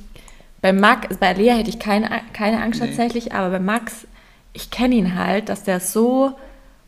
bei 0.61 0.73
Max, 0.73 1.17
bei 1.19 1.33
Lea 1.33 1.51
hätte 1.51 1.71
ich 1.71 1.81
keine, 1.81 2.09
keine 2.33 2.63
Angst 2.63 2.81
Nee. 2.81 2.87
tatsächlich, 2.87 3.33
aber 3.35 3.51
bei 3.51 3.59
Max, 3.59 4.07
ich 4.53 4.71
kenne 4.71 4.95
ihn 4.95 5.17
halt, 5.17 5.49
dass 5.49 5.65
der 5.65 5.81
so 5.81 6.33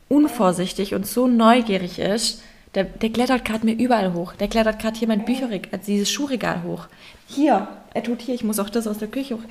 unvorsichtig 0.08 0.94
und 0.94 1.06
so 1.06 1.26
neugierig 1.26 1.98
ist. 1.98 2.42
Der, 2.74 2.84
der 2.84 3.10
klettert 3.10 3.44
gerade 3.44 3.64
mir 3.64 3.74
überall 3.74 4.12
hoch. 4.14 4.34
Der 4.34 4.48
klettert 4.48 4.80
gerade 4.80 4.98
hier 4.98 5.08
mein 5.08 5.24
Bücherregal, 5.24 5.70
also 5.72 5.86
dieses 5.86 6.10
Schuhregal 6.10 6.62
hoch. 6.64 6.86
Hier, 7.26 7.68
er 7.94 8.02
tut 8.02 8.20
hier, 8.20 8.34
ich 8.34 8.44
muss 8.44 8.58
auch 8.58 8.70
das 8.70 8.86
aus 8.86 8.98
der 8.98 9.08
Küche 9.08 9.34
hoch. 9.34 9.42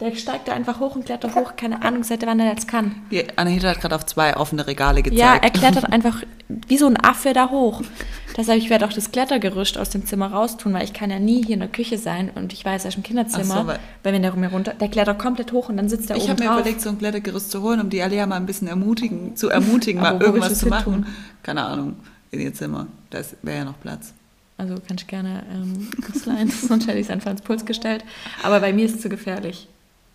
Der 0.00 0.14
steigt 0.16 0.48
da 0.48 0.52
einfach 0.52 0.80
hoch 0.80 0.96
und 0.96 1.06
klettert 1.06 1.36
hoch. 1.36 1.54
Keine 1.56 1.82
Ahnung, 1.82 2.02
seit 2.02 2.26
wann 2.26 2.40
er 2.40 2.54
das 2.54 2.66
kann. 2.66 2.96
Die 3.12 3.24
Anahita 3.38 3.68
hat 3.68 3.80
gerade 3.80 3.94
auf 3.94 4.04
zwei 4.06 4.36
offene 4.36 4.66
Regale 4.66 5.02
gezeigt. 5.02 5.20
Ja, 5.20 5.36
er 5.36 5.50
klettert 5.50 5.92
einfach 5.92 6.22
wie 6.48 6.76
so 6.76 6.86
ein 6.86 6.96
Affe 6.96 7.32
da 7.32 7.50
hoch. 7.50 7.82
Deshalb, 8.36 8.58
ich 8.58 8.70
werde 8.70 8.86
auch 8.86 8.92
das 8.92 9.10
Klettergerüst 9.12 9.76
aus 9.76 9.90
dem 9.90 10.06
Zimmer 10.06 10.28
raustun, 10.32 10.72
weil 10.72 10.84
ich 10.84 10.92
kann 10.92 11.10
ja 11.10 11.18
nie 11.18 11.44
hier 11.44 11.54
in 11.54 11.60
der 11.60 11.68
Küche 11.68 11.98
sein 11.98 12.30
und 12.34 12.52
ich 12.52 12.64
weiß, 12.64 12.84
er 12.84 12.88
ist 12.88 12.96
im 12.96 13.02
Kinderzimmer. 13.02 13.54
So, 13.62 13.66
weil- 13.66 13.78
wenn 14.02 14.20
der 14.22 14.34
mir 14.34 14.48
runter, 14.48 14.74
der 14.74 14.88
klettert 14.88 15.18
komplett 15.18 15.52
hoch 15.52 15.68
und 15.68 15.76
dann 15.76 15.88
sitzt 15.88 16.08
er 16.10 16.16
Ich 16.16 16.22
oben 16.24 16.32
habe 16.32 16.44
mir 16.44 16.52
überlegt, 16.60 16.80
so 16.80 16.88
ein 16.88 16.98
Klettergerüst 16.98 17.50
zu 17.50 17.62
holen, 17.62 17.80
um 17.80 17.90
die 17.90 18.02
Alea 18.02 18.26
mal 18.26 18.36
ein 18.36 18.46
bisschen 18.46 18.68
ermutigen, 18.68 19.36
zu 19.36 19.48
ermutigen, 19.50 20.00
mal 20.00 20.20
irgendwas 20.20 20.58
zu 20.58 20.68
machen. 20.68 20.84
tun? 21.04 21.06
Keine 21.42 21.62
Ahnung, 21.64 21.96
in 22.30 22.40
ihr 22.40 22.54
Zimmer. 22.54 22.86
Da 23.10 23.20
wäre 23.42 23.58
ja 23.58 23.64
noch 23.64 23.78
Platz. 23.80 24.14
Also 24.58 24.76
kannst 24.86 25.08
gerne 25.08 25.42
ähm, 25.52 25.90
ausleihen, 26.14 26.48
sonst 26.50 26.86
hätte 26.86 26.98
ich 26.98 27.06
es 27.06 27.10
einfach 27.10 27.30
ins 27.32 27.42
Puls 27.42 27.64
gestellt. 27.66 28.04
Aber 28.42 28.60
bei 28.60 28.72
mir 28.72 28.86
ist 28.86 28.94
es 28.96 29.00
zu 29.02 29.08
gefährlich. 29.08 29.68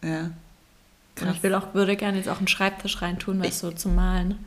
Ja. 0.03 0.31
Und 1.21 1.31
ich 1.33 1.41
will 1.43 1.53
auch, 1.55 1.73
würde 1.73 1.95
gerne 1.95 2.17
jetzt 2.17 2.29
auch 2.29 2.37
einen 2.37 2.47
Schreibtisch 2.47 3.01
reintun, 3.01 3.41
was 3.43 3.59
so 3.59 3.71
zum 3.71 3.95
Malen. 3.95 4.37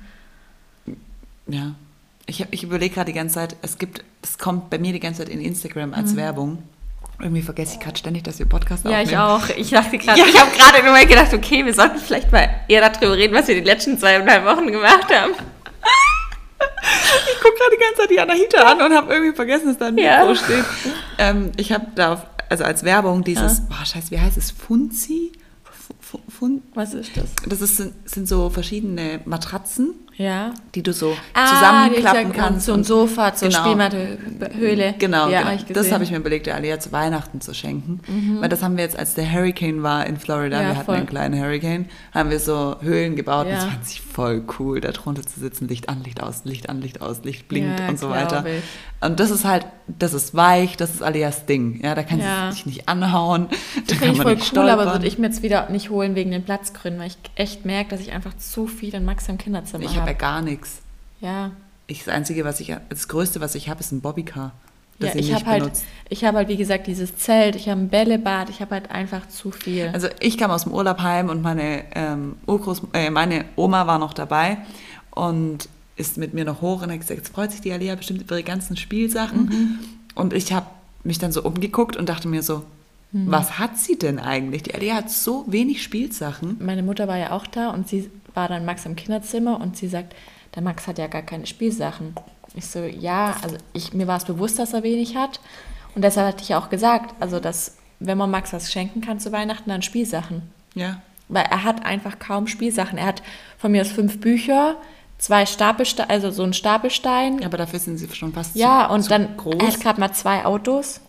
Ja. 1.48 1.74
Ich, 2.30 2.46
ich 2.50 2.62
überlege 2.62 2.94
gerade 2.94 3.10
die 3.12 3.18
ganze 3.18 3.34
Zeit, 3.34 3.56
es 3.62 3.76
gibt, 3.76 4.04
es 4.22 4.38
kommt 4.38 4.70
bei 4.70 4.78
mir 4.78 4.92
die 4.92 5.00
ganze 5.00 5.22
Zeit 5.25 5.28
in 5.32 5.40
Instagram 5.40 5.94
als 5.94 6.14
Werbung. 6.16 6.62
Irgendwie 7.18 7.42
vergesse 7.42 7.75
ich 7.75 7.80
gerade 7.80 7.99
ständig, 7.99 8.22
dass 8.25 8.38
wir 8.38 8.46
Podcast 8.46 8.84
Ja, 8.84 8.90
aufnehmen. 9.02 9.08
ich 9.10 9.18
auch. 9.18 9.49
Ich 9.58 9.70
dachte 9.70 9.99
gerade, 9.99 10.20
Ja. 10.20 10.26
ich 10.26 10.40
habe 10.40 10.50
gerade 10.56 10.82
mal 10.84 11.04
gedacht, 11.06 11.34
okay, 11.34 11.64
wir 11.66 11.75
sollten 11.75 11.99
vielleicht 11.99 12.30
mal 12.32 12.49
eher 12.68 12.88
darüber 12.88 13.16
reden, 13.16 13.34
was 13.34 13.49
wir 13.49 13.56
die 13.56 13.60
letzten 13.66 13.99
zweieinhalb 13.99 14.44
Wochen 14.44 14.70
gemacht 14.70 15.12
haben. 15.14 15.32
Ich 17.32 17.40
gucke 17.42 17.54
gerade 17.56 17.76
die 17.76 17.80
ganze 17.82 17.96
Zeit 18.00 18.10
die 18.10 18.20
Anahita 18.20 18.62
an 18.72 18.82
und 18.82 18.96
habe 18.96 19.12
irgendwie 19.14 19.34
vergessen, 19.34 19.66
dass 19.68 19.78
da 19.78 19.87
ein 19.87 19.99
Ja. 19.99 20.20
Mikro 20.20 20.34
steht. 20.34 20.64
Ähm, 21.18 21.52
ich 21.56 21.72
habe 21.72 21.87
da, 21.94 22.12
auf, 22.14 22.26
also 22.49 22.64
als 22.64 22.84
Werbung 22.84 23.25
dieses, 23.25 23.62
boah, 23.66 23.84
scheiße, 23.84 24.10
wie 24.10 24.20
heißt 24.20 24.37
es? 24.37 24.50
Funzi? 24.50 25.32
Fu- 25.64 25.94
Fu- 26.00 26.20
Fun 26.30 26.62
Was 26.75 26.92
ist 26.94 27.16
das? 27.16 27.30
das 27.46 27.60
ist, 27.62 27.76
sind 27.76 28.28
so 28.28 28.50
verschiedene 28.50 29.20
Matratzen, 29.25 29.94
Ja. 30.17 30.52
die 30.75 30.83
du 30.83 30.93
so 30.93 31.17
Ah, 31.35 31.47
zusammenklappen 31.47 32.33
kannst. 32.33 32.67
So 32.67 32.73
ein 32.73 32.79
und- 32.79 32.85
Sofa, 32.85 33.33
so 33.35 33.47
Genau. 33.47 33.59
Spielmatte, 33.61 34.19
Höhle. 34.57 34.95
Genau, 34.99 35.29
ja, 35.29 35.40
genau. 35.40 35.50
hab 35.52 35.59
ich 35.69 35.75
das 35.75 35.90
habe 35.93 36.05
ich 36.05 36.11
mir 36.11 36.19
überlegt, 36.19 36.47
der 36.47 36.57
Alia 36.57 36.79
zu 36.79 36.93
Weihnachten 36.93 37.40
zu 37.40 37.55
schenken. 37.55 38.00
Weil 38.40 38.49
das 38.49 38.62
haben 38.62 38.76
wir 38.76 38.85
jetzt, 38.85 38.99
als 38.99 39.14
der 39.14 39.31
Hurricane 39.33 39.83
war 39.83 40.07
in 40.07 40.19
Florida, 40.19 40.61
Ja, 40.61 40.69
wir 40.69 40.76
hatten 40.76 40.85
voll. 40.87 40.97
einen 40.97 41.07
kleinen 41.07 41.40
Hurricane, 41.43 41.87
haben 42.12 42.31
wir 42.31 42.38
so 42.40 42.76
Höhlen 42.81 43.17
gebaut 43.17 43.47
und 43.47 43.52
Ja. 43.52 43.59
es 43.59 43.64
fand 43.64 43.87
sich 43.87 44.00
voll 44.02 44.43
cool, 44.59 44.81
da 44.81 44.90
drunter 44.93 45.23
zu 45.23 45.40
sitzen, 45.40 45.69
Licht 45.69 45.88
an, 45.88 46.02
Licht 46.05 46.23
aus, 46.23 46.45
Licht 46.45 46.69
an, 46.69 46.81
Licht 46.81 47.00
aus, 47.00 47.23
Licht 47.25 47.49
blinkt 47.49 47.81
und 47.88 47.99
so 47.99 48.11
weiter. 48.11 48.45
ich. 48.47 48.62
Und 49.02 49.19
das 49.19 49.31
ist 49.31 49.47
halt, 49.47 49.64
das 49.87 50.12
ist 50.12 50.35
weich, 50.35 50.76
das 50.76 50.90
ist 50.90 51.02
Alias 51.02 51.47
Ding. 51.47 51.81
Ja, 51.83 51.95
da 51.95 52.02
kann 52.02 52.19
Ja. 52.21 52.50
sie 52.50 52.57
sich 52.57 52.67
nicht 52.67 52.88
anhauen. 52.88 53.47
Da 53.49 53.57
Das 53.87 53.97
finde 53.99 54.12
ich 54.14 54.21
voll 54.21 54.33
cool, 54.33 54.69
aber 54.69 54.83
stolpern. 54.83 54.93
würde 54.93 55.07
ich 55.07 55.19
mir 55.19 55.26
jetzt 55.29 55.43
wieder 55.43 55.71
nicht 55.71 55.88
holen 55.88 56.14
wegen 56.14 56.31
den 56.31 56.43
Platzgründen, 56.45 57.00
weil 57.00 57.09
ich 57.09 57.17
echt 57.35 57.64
merke, 57.64 57.90
dass 57.90 58.00
ich 58.00 58.12
einfach 58.12 58.37
zu 58.37 58.67
viel 58.67 58.95
in 58.95 59.05
Max 59.07 59.26
im 59.29 59.38
Kinderzimmer 59.38 59.85
Ich 60.00 60.09
habe 60.09 60.11
ja 60.12 60.16
gar 60.16 60.42
nichts. 60.42 60.78
Ja, 61.21 61.50
Ich, 61.87 62.04
das 62.04 62.09
Einzige, 62.14 62.45
was 62.45 62.61
ich, 62.61 62.75
das 62.88 63.09
Größte, 63.09 63.40
was 63.40 63.54
ich 63.54 63.69
habe, 63.69 63.80
ist 63.80 63.92
ein 63.92 64.00
Bobbycar. 64.00 64.52
Das 64.99 65.14
ja 65.14 65.21
ich 65.21 65.26
ich 65.28 65.33
nicht 65.35 65.47
habe 65.47 65.62
halt, 65.64 65.73
ich 66.09 66.25
habe 66.25 66.37
halt, 66.38 66.49
wie 66.49 66.57
gesagt, 66.57 66.87
dieses 66.87 67.16
Zelt, 67.16 67.57
ich 67.57 67.69
habe 67.69 67.80
ein 67.80 67.88
Bällebad, 67.88 68.50
ich 68.50 68.61
habe 68.61 68.73
halt 68.76 68.90
einfach 68.90 69.28
zu 69.28 69.50
viel. 69.50 69.90
Also 69.92 70.09
ich 70.21 70.37
kam 70.38 70.50
aus 70.50 70.64
dem 70.64 70.73
Urlaub 70.73 71.00
heim 71.00 71.30
und 71.30 71.40
meine, 71.42 71.85
ähm, 71.95 72.37
Urgroß, 72.47 72.83
äh, 72.92 73.11
meine 73.11 73.47
Oma 73.57 73.87
war 73.87 73.99
noch 73.99 74.12
dabei 74.12 74.59
und 75.11 75.69
ist 75.97 76.16
mit 76.19 76.35
mir 76.35 76.45
noch 76.45 76.61
hoch 76.61 76.83
und 76.83 76.90
hat 76.90 77.00
gesagt, 77.00 77.19
jetzt 77.19 77.35
freut 77.35 77.50
sich 77.50 77.61
die 77.61 77.73
Alia 77.73 77.95
bestimmt 77.95 78.23
über 78.23 78.37
ihre 78.37 78.45
ganzen 78.45 78.76
Spielsachen. 78.76 79.47
Mhm. 79.47 79.78
Und 80.14 80.33
ich 80.33 80.52
habe 80.52 80.66
mich 81.02 81.19
dann 81.19 81.33
so 81.33 81.42
umgeguckt 81.42 81.97
und 81.97 82.09
dachte 82.09 82.28
mir 82.28 82.42
so, 82.42 82.62
Mhm. 83.12 83.28
was 83.28 83.59
hat 83.59 83.76
sie 83.76 83.99
denn 83.99 84.21
eigentlich? 84.21 84.62
Die 84.62 84.73
Alia 84.75 84.95
hat 84.95 85.11
so 85.11 85.45
wenig 85.49 85.83
Spielsachen. 85.83 86.59
Meine 86.61 86.85
Mutter 86.85 87.09
war 87.09 87.16
ja 87.19 87.33
auch 87.33 87.45
da 87.47 87.71
und 87.71 87.88
sie 87.88 88.09
war 88.40 88.49
dann 88.49 88.64
Max 88.64 88.87
im 88.87 88.97
Kinderzimmer 88.97 89.61
und 89.61 89.76
sie 89.76 89.87
sagt, 89.87 90.14
der 90.54 90.62
Max 90.62 90.87
hat 90.87 90.97
ja 90.97 91.09
gar 91.09 91.20
keine 91.20 91.47
Spielsachen. 91.47 92.14
Ich 92.54 92.66
so, 92.66 92.80
ja, 92.80 93.37
also 93.42 93.56
ich, 93.75 93.92
mir 93.92 94.06
war 94.06 94.16
es 94.16 94.25
bewusst, 94.25 94.59
dass 94.59 94.73
er 94.73 94.82
wenig 94.82 95.14
hat. 95.14 95.40
Und 95.94 96.02
deshalb 96.02 96.26
hatte 96.26 96.42
ich 96.42 96.49
ja 96.49 96.59
auch 96.59 96.70
gesagt, 96.70 97.14
also 97.20 97.38
dass, 97.38 97.76
wenn 97.99 98.16
man 98.16 98.30
Max 98.30 98.54
was 98.54 98.73
schenken 98.73 99.02
kann 99.02 99.20
zu 99.20 99.30
Weihnachten, 99.30 99.68
dann 99.68 99.82
Spielsachen. 99.82 100.42
Ja. 100.75 101.02
Weil 101.28 101.44
er 101.50 101.64
hat 101.64 101.85
einfach 101.85 102.18
kaum 102.18 102.47
Spielsachen. 102.47 102.97
Er 102.97 103.06
hat 103.06 103.23
von 103.59 103.73
mir 103.73 103.82
aus 103.82 103.90
fünf 103.90 104.20
Bücher, 104.20 104.76
zwei 105.18 105.44
Stapelsteine, 105.44 106.09
also 106.09 106.30
so 106.30 106.42
ein 106.42 106.54
Stapelstein. 106.54 107.44
Aber 107.44 107.59
dafür 107.59 107.78
sind 107.78 107.99
sie 107.99 108.09
schon 108.09 108.32
fast 108.32 108.56
Ja, 108.56 108.87
zu, 108.88 108.94
und 108.94 109.02
zu 109.02 109.11
dann, 109.11 109.37
groß. 109.37 109.56
er 109.59 109.66
hat 109.66 109.80
gerade 109.80 110.00
mal 110.00 110.12
zwei 110.12 110.47
Autos. 110.47 111.00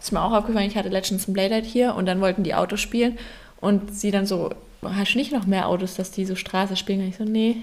Ist 0.00 0.12
mir 0.12 0.22
auch 0.22 0.32
aufgefallen, 0.32 0.68
ich 0.68 0.76
hatte 0.76 0.88
letztens 0.88 1.26
ein 1.26 1.34
Playdate 1.34 1.66
hier 1.66 1.96
und 1.96 2.06
dann 2.06 2.20
wollten 2.20 2.44
die 2.44 2.54
Autos 2.54 2.80
spielen 2.80 3.18
und 3.60 3.92
sie 3.94 4.12
dann 4.12 4.24
so, 4.24 4.50
hast 4.94 5.14
du 5.14 5.18
nicht 5.18 5.32
noch 5.32 5.46
mehr 5.46 5.68
Autos, 5.68 5.94
dass 5.94 6.10
die 6.10 6.24
so 6.24 6.34
Straße 6.34 6.76
spielen? 6.76 7.00
Und 7.00 7.08
ich 7.08 7.16
so, 7.16 7.24
nee. 7.24 7.62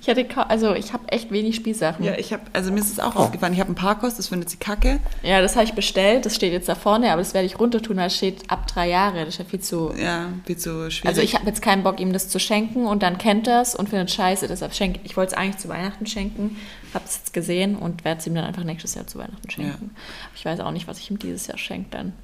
Ich 0.00 0.08
hatte 0.08 0.26
also 0.48 0.74
ich 0.74 0.92
habe 0.92 1.08
echt 1.08 1.30
wenig 1.30 1.54
Spielsachen. 1.54 2.04
ja, 2.04 2.16
ich 2.16 2.32
habe, 2.32 2.42
also 2.52 2.72
mir 2.72 2.80
ist 2.80 2.90
es 2.90 2.98
auch 2.98 3.16
aufgefallen, 3.16 3.52
ich 3.52 3.60
habe 3.60 3.70
ein 3.70 3.74
Parkhaus, 3.74 4.16
das 4.16 4.28
findet 4.28 4.50
sie 4.50 4.56
kacke. 4.56 4.98
Ja, 5.22 5.40
das 5.40 5.54
habe 5.56 5.64
ich 5.64 5.74
bestellt, 5.74 6.26
das 6.26 6.34
steht 6.34 6.52
jetzt 6.52 6.68
da 6.68 6.74
vorne, 6.74 7.12
aber 7.12 7.20
das 7.20 7.34
werde 7.34 7.46
ich 7.46 7.60
runter 7.60 7.82
tun, 7.82 7.98
da 7.98 8.08
steht 8.08 8.50
ab 8.50 8.66
drei 8.66 8.88
Jahre, 8.88 9.20
das 9.20 9.34
ist 9.34 9.38
ja 9.38 9.44
viel 9.44 9.60
zu... 9.60 9.92
Ja, 9.96 10.28
viel 10.46 10.56
zu 10.56 10.90
schwierig. 10.90 11.06
Also 11.06 11.20
ich 11.20 11.34
habe 11.34 11.46
jetzt 11.46 11.62
keinen 11.62 11.82
Bock, 11.82 12.00
ihm 12.00 12.12
das 12.12 12.28
zu 12.28 12.40
schenken 12.40 12.86
und 12.86 13.02
dann 13.02 13.18
kennt 13.18 13.46
er 13.46 13.60
es 13.60 13.74
und 13.74 13.90
findet 13.90 14.10
scheiße, 14.10 14.48
deshalb 14.48 14.74
schenke 14.74 15.00
ich 15.04 15.16
wollte 15.16 15.32
es 15.32 15.38
eigentlich 15.38 15.58
zu 15.58 15.68
Weihnachten 15.68 16.06
schenken, 16.06 16.56
habe 16.94 17.04
es 17.04 17.18
jetzt 17.18 17.32
gesehen 17.32 17.76
und 17.76 18.04
werde 18.04 18.20
es 18.20 18.26
ihm 18.26 18.34
dann 18.34 18.44
einfach 18.44 18.64
nächstes 18.64 18.94
Jahr 18.94 19.06
zu 19.06 19.18
Weihnachten 19.18 19.50
schenken. 19.50 19.90
Aber 20.24 20.34
ich 20.34 20.44
weiß 20.44 20.60
auch 20.60 20.72
nicht, 20.72 20.88
was 20.88 20.98
ich 20.98 21.10
ihm 21.10 21.18
dieses 21.18 21.46
Jahr 21.46 21.58
schenke 21.58 21.90
dann. 21.90 22.14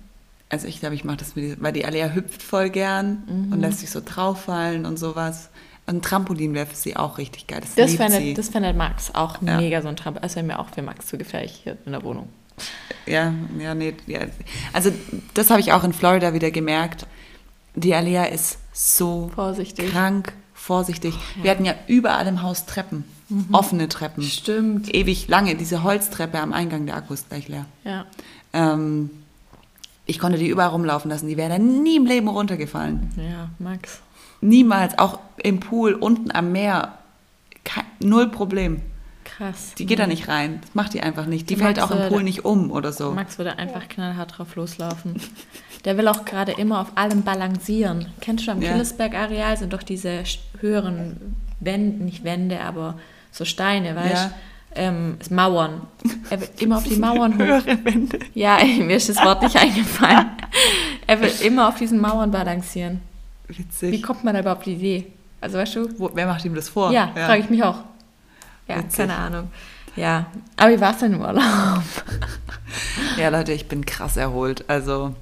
Also 0.48 0.66
ich 0.68 0.78
glaube, 0.80 0.94
ich 0.94 1.04
mache 1.04 1.16
das 1.18 1.34
mit, 1.34 1.60
weil 1.62 1.72
die 1.72 1.84
Alea 1.84 2.10
hüpft 2.14 2.42
voll 2.42 2.70
gern 2.70 3.22
Mhm. 3.26 3.52
und 3.52 3.60
lässt 3.60 3.80
sich 3.80 3.90
so 3.90 4.00
drauffallen 4.04 4.86
und 4.86 4.96
sowas. 4.98 5.50
Und 5.86 5.96
ein 5.96 6.02
Trampolin 6.02 6.54
wäre 6.54 6.66
für 6.66 6.76
sie 6.76 6.96
auch 6.96 7.18
richtig 7.18 7.46
geil. 7.46 7.60
Das, 7.60 7.74
Das 7.74 7.94
fände 7.94 8.18
sie. 8.18 8.34
das 8.34 8.48
fände 8.48 8.72
Max 8.74 9.14
auch 9.14 9.40
Ja. 9.42 9.56
mega 9.58 9.82
so 9.82 9.88
ein 9.88 9.96
Trampolin. 9.96 10.22
Also 10.24 10.36
wäre 10.36 10.46
mir 10.46 10.58
auch 10.58 10.68
für 10.70 10.82
Max 10.82 11.06
zu 11.06 11.18
gefährlich 11.18 11.60
hier 11.64 11.76
in 11.84 11.92
der 11.92 12.02
Wohnung. 12.02 12.28
ja, 13.06 13.32
ja, 13.58 13.74
nee, 13.74 13.94
ja. 14.06 14.20
Also 14.72 14.90
das 15.34 15.50
habe 15.50 15.60
ich 15.60 15.72
auch 15.72 15.84
in 15.84 15.92
Florida 15.92 16.32
wieder 16.32 16.50
gemerkt. 16.50 17.06
Die 17.74 17.94
Alea 17.94 18.24
ist 18.24 18.58
so 18.72 19.30
Vorsichtig. 19.34 19.90
krank, 19.90 20.32
vorsichtig. 20.54 21.14
Wir 21.42 21.50
hatten 21.50 21.64
ja 21.66 21.74
überall 21.86 22.26
im 22.26 22.42
Haus 22.42 22.64
Treppen, 22.66 23.04
Mhm. 23.28 23.48
offene 23.52 23.88
Treppen. 23.88 24.22
Stimmt. 24.22 24.94
Ewig 24.94 25.28
lange, 25.28 25.54
diese 25.56 25.82
Holztreppe 25.82 26.38
am 26.40 26.52
Eingang, 26.52 26.86
der 26.86 26.96
Akku 26.96 27.12
ist 27.14 27.28
gleich 27.28 27.48
leer. 27.48 27.66
Ja. 27.84 28.06
Ähm, 28.54 29.10
ich 30.06 30.18
konnte 30.18 30.38
die 30.38 30.48
überall 30.48 30.70
rumlaufen 30.70 31.10
lassen, 31.10 31.28
die 31.28 31.36
wäre 31.36 31.50
dann 31.50 31.82
nie 31.82 31.96
im 31.96 32.06
Leben 32.06 32.28
runtergefallen. 32.28 33.10
Ja, 33.16 33.50
Max. 33.58 34.00
Niemals, 34.40 34.98
auch 34.98 35.18
im 35.42 35.60
Pool, 35.60 35.94
unten 35.94 36.30
am 36.30 36.52
Meer, 36.52 36.94
kein, 37.64 37.84
null 38.00 38.28
Problem. 38.30 38.80
Krass. 39.24 39.74
Die 39.76 39.86
geht 39.86 39.98
da 39.98 40.06
nicht 40.06 40.28
rein, 40.28 40.60
das 40.62 40.74
macht 40.74 40.94
die 40.94 41.02
einfach 41.02 41.26
nicht. 41.26 41.50
Die 41.50 41.54
Die 41.54 41.60
fällt 41.60 41.76
Max 41.78 41.90
auch 41.90 41.96
im 42.00 42.08
Pool 42.08 42.22
nicht 42.22 42.44
um 42.44 42.70
oder 42.70 42.92
so. 42.92 43.10
Max 43.12 43.36
würde 43.38 43.58
einfach 43.58 43.88
knallhart 43.88 44.38
drauf 44.38 44.54
loslaufen. 44.56 45.16
Der 45.84 45.98
will 45.98 46.08
auch 46.08 46.24
gerade 46.24 46.52
immer 46.52 46.80
auf 46.80 46.92
allem 46.96 47.22
balancieren. 47.22 48.06
Kennst 48.20 48.46
du 48.46 48.52
am 48.52 48.62
Ja. 48.62 48.72
Killesberg-Areal 48.72 49.56
sind 49.56 49.72
doch 49.72 49.82
diese 49.82 50.22
höheren 50.60 51.36
Wände, 51.60 52.02
nicht 52.04 52.24
Wände, 52.24 52.60
aber 52.60 52.98
so 53.32 53.44
Steine, 53.44 53.94
weißt 53.96 54.10
du? 54.12 54.28
Ja. 54.28 54.30
Ähm, 54.76 55.18
Mauern. 55.30 55.82
Er 56.30 56.40
will 56.40 56.48
immer 56.58 56.78
auf 56.78 56.84
die 56.84 56.96
Mauern 56.96 57.34
hoch. 57.34 57.38
Höhere 57.38 57.84
Wände. 57.84 58.18
Ja, 58.34 58.58
mir 58.78 58.96
ist 58.96 59.08
das 59.08 59.16
Wort 59.24 59.42
nicht 59.42 59.56
eingefallen. 59.56 60.30
Er 61.06 61.20
will 61.20 61.32
immer 61.42 61.68
auf 61.68 61.76
diesen 61.76 62.00
Mauern 62.00 62.30
balancieren. 62.30 63.00
Witzig. 63.48 63.92
Wie 63.92 64.00
kommt 64.00 64.24
man 64.24 64.34
da 64.34 64.40
überhaupt 64.40 64.60
auf 64.60 64.64
die 64.64 64.74
Idee? 64.74 65.06
Also 65.40 65.58
weißt 65.58 65.76
du? 65.76 65.88
Wo, 65.98 66.10
wer 66.14 66.26
macht 66.26 66.44
ihm 66.44 66.54
das 66.54 66.68
vor? 66.68 66.90
Ja, 66.90 67.10
frage 67.14 67.42
ich 67.42 67.50
mich 67.50 67.62
auch. 67.62 67.78
Ja, 68.66 68.78
Witzig. 68.78 68.98
keine 68.98 69.14
Ahnung. 69.14 69.50
Ja, 69.94 70.26
aber 70.56 70.72
wie 70.72 70.80
war 70.80 70.92
es 70.92 70.98
denn 70.98 71.14
im 71.14 71.20
Urlaub? 71.20 71.42
Ja, 73.16 73.28
Leute, 73.28 73.52
ich 73.52 73.68
bin 73.68 73.86
krass 73.86 74.16
erholt. 74.16 74.64
Also, 74.68 75.14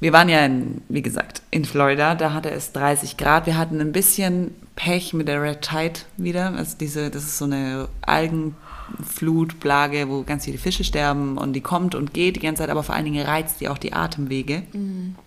wir 0.00 0.12
waren 0.12 0.28
ja, 0.28 0.44
in, 0.44 0.82
wie 0.88 1.02
gesagt, 1.02 1.42
in 1.50 1.64
Florida. 1.64 2.14
Da 2.14 2.32
hatte 2.32 2.50
es 2.50 2.72
30 2.72 3.16
Grad. 3.16 3.46
Wir 3.46 3.58
hatten 3.58 3.80
ein 3.80 3.92
bisschen 3.92 4.54
Pech 4.76 5.12
mit 5.14 5.26
der 5.26 5.42
Red 5.42 5.62
Tide 5.62 6.00
wieder. 6.18 6.54
Also 6.54 6.76
diese, 6.78 7.10
das 7.10 7.24
ist 7.24 7.38
so 7.38 7.46
eine 7.46 7.88
Algenflutblage, 8.02 10.08
wo 10.08 10.22
ganz 10.22 10.44
viele 10.44 10.58
Fische 10.58 10.84
sterben 10.84 11.38
und 11.38 11.54
die 11.54 11.62
kommt 11.62 11.94
und 11.94 12.14
geht 12.14 12.36
die 12.36 12.40
ganze 12.40 12.62
Zeit, 12.62 12.70
aber 12.70 12.82
vor 12.82 12.94
allen 12.94 13.06
Dingen 13.06 13.26
reizt 13.26 13.60
die 13.60 13.68
auch 13.68 13.78
die 13.78 13.94
Atemwege. 13.94 14.62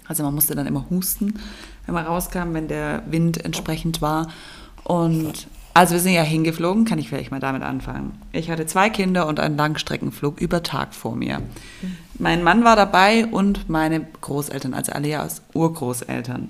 Also 0.08 0.24
man 0.24 0.36
musste 0.36 0.56
dann 0.56 0.68
immer 0.68 0.86
husten, 0.90 1.40
wenn 1.86 1.96
man 1.96 2.06
rauskam, 2.06 2.54
wenn 2.54 2.68
der 2.68 3.04
Wind 3.08 3.44
entsprechend 3.44 4.02
war. 4.02 4.28
Und 4.84 5.48
also 5.74 5.94
wir 5.94 6.00
sind 6.00 6.14
ja 6.14 6.24
hingeflogen, 6.24 6.86
kann 6.86 7.00
ich 7.00 7.10
vielleicht 7.10 7.32
mal 7.32 7.40
damit 7.40 7.64
anfangen. 7.64 8.22
Ich 8.32 8.52
hatte 8.52 8.66
zwei 8.66 8.90
Kinder 8.90 9.28
und 9.28 9.40
einen 9.40 9.58
Langstreckenflug 9.58 10.40
über 10.40 10.62
Tag 10.62 10.94
vor 10.94 11.16
mir. 11.16 11.42
Mein 12.18 12.44
Mann 12.44 12.64
war 12.64 12.76
dabei 12.76 13.26
und 13.26 13.70
meine 13.70 14.06
Großeltern, 14.22 14.74
also 14.74 14.92
alle 14.92 15.24
aus 15.24 15.42
Urgroßeltern. 15.54 16.50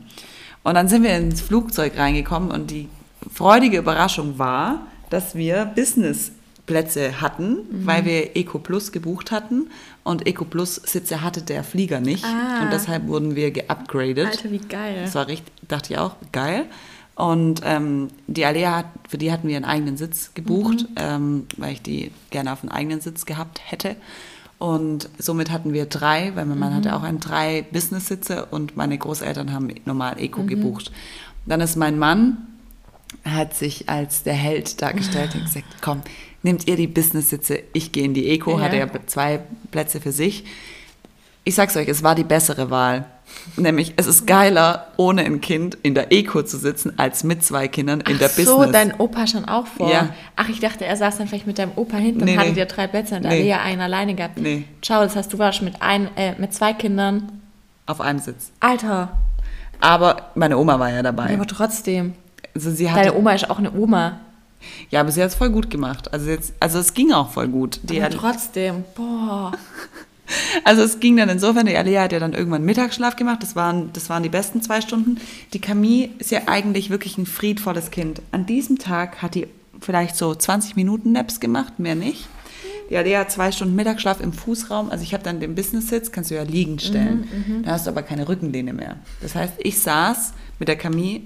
Und 0.70 0.76
dann 0.76 0.88
sind 0.88 1.02
wir 1.02 1.18
ins 1.18 1.42
Flugzeug 1.42 1.98
reingekommen 1.98 2.52
und 2.52 2.70
die 2.70 2.90
freudige 3.34 3.80
Überraschung 3.80 4.38
war, 4.38 4.86
dass 5.10 5.34
wir 5.34 5.66
Businessplätze 5.66 7.22
hatten, 7.22 7.58
weil 7.72 8.06
wir 8.06 8.36
Eco 8.38 8.60
Plus 8.60 8.92
gebucht 8.92 9.32
hatten 9.32 9.72
und 10.04 10.28
Eco 10.28 10.46
Plus 10.46 10.76
Sitze 10.76 11.24
hatte 11.24 11.42
der 11.42 11.64
Flieger 11.64 12.02
nicht 12.02 12.24
Ah. 12.24 12.62
und 12.62 12.72
deshalb 12.72 13.08
wurden 13.08 13.36
wir 13.36 13.50
geupgradet. 13.50 14.28
Alter, 14.28 14.52
wie 14.52 14.60
geil. 14.60 15.00
Das 15.02 15.16
war 15.16 15.26
richtig, 15.26 15.52
dachte 15.68 15.94
ich 15.94 15.98
auch, 16.00 16.16
geil. 16.32 16.66
Und 17.16 17.62
ähm, 17.66 18.10
die 18.28 18.46
hat, 18.46 18.86
für 19.08 19.18
die 19.18 19.32
hatten 19.32 19.48
wir 19.48 19.56
einen 19.56 19.66
eigenen 19.66 19.98
Sitz 19.98 20.36
gebucht, 20.36 20.86
ähm, 20.98 21.48
weil 21.58 21.74
ich 21.74 21.82
die 21.82 22.12
gerne 22.30 22.54
auf 22.54 22.62
einen 22.62 22.72
eigenen 22.72 23.02
Sitz 23.02 23.26
gehabt 23.26 23.60
hätte. 23.66 23.96
Und 24.60 25.10
somit 25.18 25.50
hatten 25.52 25.72
wir 25.74 25.86
drei, 25.86 26.36
weil 26.36 26.46
mein 26.46 26.60
Mann 26.60 26.76
hatte 26.76 26.94
auch 26.96 27.04
einen, 27.04 27.22
drei 27.22 27.66
Business-Sitze 27.72 28.46
und 28.52 28.76
meine 28.76 28.98
Großeltern 28.98 29.54
haben 29.54 29.70
normal 29.86 30.20
Eco 30.20 30.44
gebucht. 30.44 30.92
Dann 31.46 31.62
ist 31.62 31.78
mein 31.78 31.98
Mann, 31.98 32.38
hat 33.24 33.56
sich 33.56 33.88
als 33.88 34.24
der 34.24 34.34
Held 34.34 34.82
dargestellt 34.82 35.34
und 35.34 35.44
gesagt, 35.46 35.66
komm, 35.82 36.02
nehmt 36.44 36.68
ihr 36.68 36.76
die 36.76 36.88
Business-Sitze, 36.88 37.62
ich 37.72 37.94
gehe 37.94 38.04
in 38.04 38.14
die 38.14 38.28
Eco, 38.30 38.58
Ja. 38.58 38.66
hatte 38.66 38.78
ja 38.78 38.88
zwei 39.08 39.40
Plätze 39.72 40.02
für 40.02 40.12
sich. 40.12 40.44
Ich 41.46 41.56
sag's 41.56 41.78
euch, 41.78 41.88
es 41.88 42.04
war 42.04 42.14
die 42.16 42.26
bessere 42.26 42.70
Wahl. 42.70 43.06
Nämlich, 43.58 43.94
es 43.98 44.06
ist 44.08 44.26
geiler, 44.28 44.88
ohne 44.98 45.24
ein 45.24 45.42
Kind 45.42 45.78
in 45.82 45.96
der 45.96 46.12
Eco 46.12 46.44
zu 46.44 46.58
sitzen, 46.58 46.94
als 46.98 47.24
mit 47.24 47.44
zwei 47.44 47.68
Kindern 47.68 48.02
in 48.02 48.16
Ach 48.16 48.20
der 48.20 48.30
so, 48.30 48.58
Business. 48.58 48.72
dein 48.72 48.94
Opa 49.00 49.28
schon 49.28 49.46
auch 49.46 49.66
vor. 49.68 49.92
Ja. 49.92 50.10
Ach, 50.36 50.48
ich 50.50 50.60
dachte, 50.60 50.86
er 50.86 50.96
saß 50.96 51.18
dann 51.18 51.28
vielleicht 51.28 51.48
mit 51.48 51.58
deinem 51.58 51.72
Opa 51.76 51.98
hinten 51.98 52.24
Nee, 52.26 52.34
und 52.34 52.40
hattet 52.40 52.54
nee. 52.54 52.60
ihr 52.60 52.66
drei 52.66 52.88
Plätze 52.88 53.16
und 53.16 53.24
da 53.24 53.30
Nee. 53.30 53.42
nee. 53.44 53.50
ja 53.50 53.62
einen 53.62 53.82
alleine 53.82 54.14
gehabt. 54.16 54.38
Nee. 54.38 54.64
Ciao, 54.82 55.02
das 55.04 55.16
heißt, 55.16 55.32
du 55.34 55.40
warst 55.40 55.62
mit, 55.62 55.82
ein, 55.82 56.10
äh, 56.16 56.36
mit 56.40 56.54
zwei 56.54 56.74
Kindern. 56.74 57.32
auf 57.86 58.02
einem 58.02 58.20
Sitz. 58.20 58.52
Alter, 58.60 59.10
Aber 59.82 60.30
meine 60.36 60.58
Oma 60.58 60.80
war 60.80 60.92
ja 60.92 61.02
dabei. 61.02 61.34
aber 61.34 61.48
trotzdem. 61.48 62.14
Also 62.56 62.72
sie 62.72 62.90
hatte, 62.92 63.06
Deine 63.08 63.18
Oma 63.18 63.34
ist 63.34 63.50
auch 63.50 63.58
eine 63.60 63.72
Oma. 63.72 64.20
ja, 64.90 65.00
aber 65.02 65.12
sie 65.12 65.22
hat 65.22 65.30
es 65.30 65.36
voll 65.36 65.50
gut 65.50 65.70
gemacht. 65.70 66.12
Also 66.14 66.30
jetzt, 66.30 66.54
also 66.60 66.80
es 66.80 66.94
ging 66.94 67.12
auch 67.14 67.32
voll 67.32 67.48
gut. 67.48 67.80
Die 67.84 67.98
aber 68.02 68.06
hat, 68.06 68.14
trotzdem, 68.20 68.84
boah. 68.96 69.52
Also 70.64 70.82
es 70.82 71.00
ging 71.00 71.18
dann 71.18 71.30
insofern, 71.30 71.66
die 71.66 71.76
Alia 71.76 72.04
hat 72.04 72.12
ja 72.12 72.20
dann 72.20 72.34
irgendwann 72.34 72.64
Mittagsschlaf 72.64 73.16
gemacht. 73.16 73.42
Das 73.42 73.56
waren, 73.56 73.92
das 73.94 74.10
waren 74.10 74.24
die 74.24 74.30
besten 74.30 74.62
zwei 74.62 74.82
Stunden. 74.82 75.18
Die 75.54 75.60
Camille 75.60 76.10
ist 76.20 76.32
ja 76.32 76.42
eigentlich 76.48 76.90
wirklich 76.90 77.18
ein 77.18 77.26
friedvolles 77.26 77.92
Kind. 77.92 78.22
An 78.32 78.46
diesem 78.46 78.78
Tag 78.78 79.22
hat 79.22 79.36
die 79.36 79.48
vielleicht 79.82 80.16
so 80.16 80.36
20 80.36 80.76
Minuten 80.76 81.12
Naps 81.12 81.40
gemacht, 81.40 81.80
mehr 81.80 81.96
nicht. 81.96 82.28
Die 82.90 82.98
Alia 82.98 83.20
hat 83.20 83.32
zwei 83.32 83.52
Stunden 83.52 83.76
Mittagsschlaf 83.76 84.20
im 84.20 84.34
Fußraum. 84.34 84.90
Also 84.90 85.04
ich 85.04 85.14
habe 85.14 85.24
dann 85.24 85.40
den 85.40 85.54
Business-Sitz, 85.54 86.12
kannst 86.12 86.32
du 86.32 86.36
ja 86.36 86.44
liegend 86.44 86.82
stellen. 86.82 87.28
Da 87.64 87.72
hast 87.72 87.86
du 87.86 87.92
aber 87.92 88.02
keine 88.02 88.28
Rückenlehne 88.28 88.74
mehr. 88.74 88.98
Das 89.22 89.36
heißt, 89.36 89.54
ich 89.60 89.80
saß 89.80 90.34
mit 90.58 90.68
der 90.68 90.76
Camille 90.76 91.22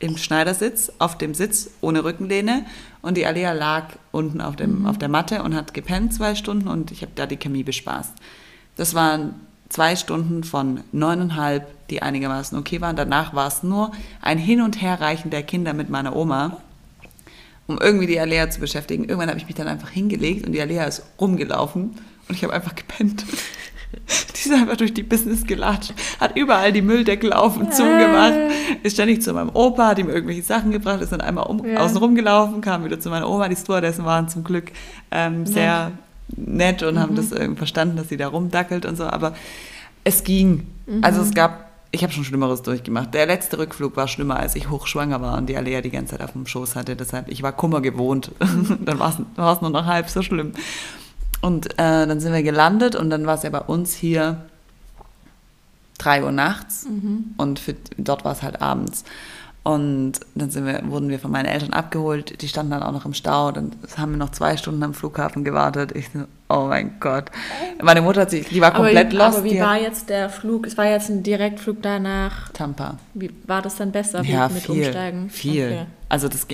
im 0.00 0.16
Schneidersitz, 0.16 0.92
auf 0.98 1.16
dem 1.16 1.34
Sitz 1.34 1.70
ohne 1.80 2.04
Rückenlehne 2.04 2.66
und 3.00 3.16
die 3.16 3.26
Alia 3.26 3.52
lag 3.52 3.90
unten 4.10 4.40
auf, 4.40 4.56
dem, 4.56 4.86
auf 4.86 4.98
der 4.98 5.08
Matte 5.08 5.42
und 5.42 5.54
hat 5.54 5.72
gepennt 5.72 6.12
zwei 6.12 6.34
Stunden 6.34 6.68
und 6.68 6.90
ich 6.90 7.02
habe 7.02 7.12
da 7.14 7.26
die 7.26 7.36
Camille 7.36 7.64
bespaßt. 7.64 8.12
Das 8.76 8.94
waren 8.94 9.34
zwei 9.68 9.96
Stunden 9.96 10.44
von 10.44 10.80
neuneinhalb, 10.92 11.66
die 11.88 12.02
einigermaßen 12.02 12.58
okay 12.58 12.80
waren. 12.80 12.96
Danach 12.96 13.34
war 13.34 13.46
es 13.48 13.62
nur 13.62 13.92
ein 14.20 14.38
Hin- 14.38 14.60
und 14.62 14.80
Herreichen 14.80 15.30
der 15.30 15.42
Kinder 15.42 15.72
mit 15.74 15.90
meiner 15.90 16.14
Oma, 16.16 16.58
um 17.66 17.78
irgendwie 17.80 18.06
die 18.06 18.20
Alea 18.20 18.50
zu 18.50 18.60
beschäftigen. 18.60 19.04
Irgendwann 19.04 19.28
habe 19.28 19.38
ich 19.38 19.46
mich 19.46 19.54
dann 19.54 19.68
einfach 19.68 19.90
hingelegt 19.90 20.46
und 20.46 20.52
die 20.52 20.60
Alea 20.60 20.84
ist 20.84 21.02
rumgelaufen 21.20 21.96
und 22.28 22.34
ich 22.34 22.42
habe 22.44 22.52
einfach 22.52 22.74
gepennt. 22.74 23.24
Die 23.94 24.48
ist 24.48 24.52
einfach 24.52 24.76
durch 24.76 24.92
die 24.92 25.04
Business 25.04 25.44
gelatscht, 25.46 25.94
hat 26.18 26.36
überall 26.36 26.72
die 26.72 26.82
Mülldeckel 26.82 27.32
auf 27.32 27.56
und 27.56 27.72
zugemacht, 27.72 28.34
ist 28.82 28.94
ständig 28.94 29.22
zu 29.22 29.32
meinem 29.32 29.50
Opa, 29.50 29.86
hat 29.86 29.98
ihm 30.00 30.08
irgendwelche 30.10 30.42
Sachen 30.42 30.72
gebracht, 30.72 31.00
ist 31.00 31.12
dann 31.12 31.20
einmal 31.20 31.46
um, 31.46 31.64
Ja. 31.64 31.78
außen 31.78 31.96
rumgelaufen, 31.98 32.60
kam 32.60 32.84
wieder 32.84 32.98
zu 32.98 33.08
meiner 33.08 33.30
Oma. 33.30 33.48
Die 33.48 33.54
Stewardessen 33.54 34.04
waren 34.04 34.28
zum 34.28 34.42
Glück 34.42 34.72
ähm, 35.12 35.46
sehr 35.46 35.92
nett 36.36 36.82
und 36.82 36.98
haben 36.98 37.14
das 37.16 37.28
verstanden, 37.56 37.96
dass 37.96 38.08
sie 38.08 38.16
da 38.16 38.28
rumdackelt 38.28 38.86
und 38.86 38.96
so, 38.96 39.04
aber 39.04 39.34
es 40.04 40.24
ging. 40.24 40.66
Also 41.02 41.22
es 41.22 41.32
gab, 41.32 41.70
ich 41.90 42.02
habe 42.02 42.12
schon 42.12 42.24
Schlimmeres 42.24 42.62
durchgemacht. 42.62 43.14
Der 43.14 43.26
letzte 43.26 43.58
Rückflug 43.58 43.96
war 43.96 44.08
schlimmer, 44.08 44.38
als 44.38 44.54
ich 44.54 44.68
hochschwanger 44.68 45.20
war 45.20 45.38
und 45.38 45.48
die 45.48 45.56
Alea 45.56 45.80
die 45.80 45.90
ganze 45.90 46.12
Zeit 46.12 46.22
auf 46.22 46.32
dem 46.32 46.46
Schoß 46.46 46.76
hatte. 46.76 46.96
Deshalb, 46.96 47.28
ich 47.28 47.42
war 47.42 47.52
Kummer 47.52 47.80
gewohnt. 47.80 48.30
dann 48.84 48.98
war 48.98 49.12
es 49.52 49.60
nur 49.60 49.70
noch 49.70 49.86
halb 49.86 50.10
so 50.10 50.22
schlimm. 50.22 50.52
Und 51.40 51.72
äh, 51.74 52.06
dann 52.06 52.20
sind 52.20 52.32
wir 52.32 52.42
gelandet 52.42 52.96
und 52.96 53.10
dann 53.10 53.26
war 53.26 53.34
es 53.36 53.42
ja 53.42 53.50
bei 53.50 53.60
uns 53.60 53.94
hier 53.94 54.44
3 55.98 56.24
Uhr 56.24 56.32
nachts 56.32 56.86
und 57.36 57.58
für, 57.58 57.74
dort 57.96 58.24
war 58.24 58.32
es 58.32 58.42
halt 58.42 58.60
abends. 58.60 59.04
Und 59.64 60.20
dann 60.34 60.50
sind 60.50 60.66
wir, 60.66 60.82
wurden 60.90 61.08
wir 61.08 61.18
von 61.18 61.30
meinen 61.30 61.46
Eltern 61.46 61.72
abgeholt. 61.72 62.42
Die 62.42 62.48
standen 62.48 62.72
dann 62.72 62.82
auch 62.82 62.92
noch 62.92 63.06
im 63.06 63.14
Stau. 63.14 63.50
Dann 63.50 63.72
haben 63.96 64.12
wir 64.12 64.18
noch 64.18 64.30
zwei 64.30 64.58
Stunden 64.58 64.82
am 64.82 64.92
Flughafen 64.92 65.42
gewartet. 65.42 65.92
Ich 65.96 66.10
so, 66.12 66.24
oh 66.50 66.66
mein 66.68 67.00
Gott. 67.00 67.30
Meine 67.82 68.02
Mutter 68.02 68.20
hat 68.20 68.30
sich, 68.30 68.46
die 68.46 68.60
war 68.60 68.72
komplett 68.74 69.06
aber, 69.14 69.24
lost. 69.24 69.38
aber 69.38 69.44
wie 69.44 69.58
war 69.58 69.80
jetzt 69.80 70.10
der 70.10 70.28
Flug? 70.28 70.66
Es 70.66 70.76
war 70.76 70.84
jetzt 70.84 71.08
ein 71.08 71.22
Direktflug 71.22 71.80
danach. 71.80 72.50
Tampa. 72.50 72.98
Wie 73.14 73.30
war 73.46 73.62
das 73.62 73.76
dann 73.76 73.90
besser 73.90 74.22
Ja, 74.22 74.50
mit 74.50 74.64
viel. 74.64 74.84
Umsteigen? 74.84 75.30
Viel. 75.30 75.64
Okay. 75.66 75.86
Also 76.10 76.28
das. 76.28 76.46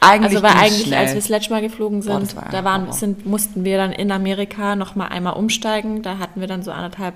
Eigentlich 0.00 0.36
Also 0.36 0.42
weil 0.42 0.52
ging's 0.52 0.62
eigentlich, 0.62 0.86
schnell. 0.88 0.98
als 0.98 1.10
wir 1.12 1.20
das 1.20 1.28
letzte 1.30 1.50
Mal 1.54 1.62
geflogen 1.62 2.00
Boah, 2.00 2.20
sind, 2.20 2.22
das 2.24 2.36
war 2.36 2.48
da 2.50 2.64
waren, 2.64 2.92
sind, 2.92 3.24
mussten 3.24 3.64
wir 3.64 3.78
dann 3.78 3.92
in 3.92 4.12
Amerika 4.12 4.76
noch 4.76 4.94
mal 4.94 5.06
einmal 5.08 5.34
umsteigen. 5.34 6.02
Da 6.02 6.18
hatten 6.18 6.38
wir 6.40 6.48
dann 6.48 6.62
so 6.62 6.70
anderthalb 6.70 7.14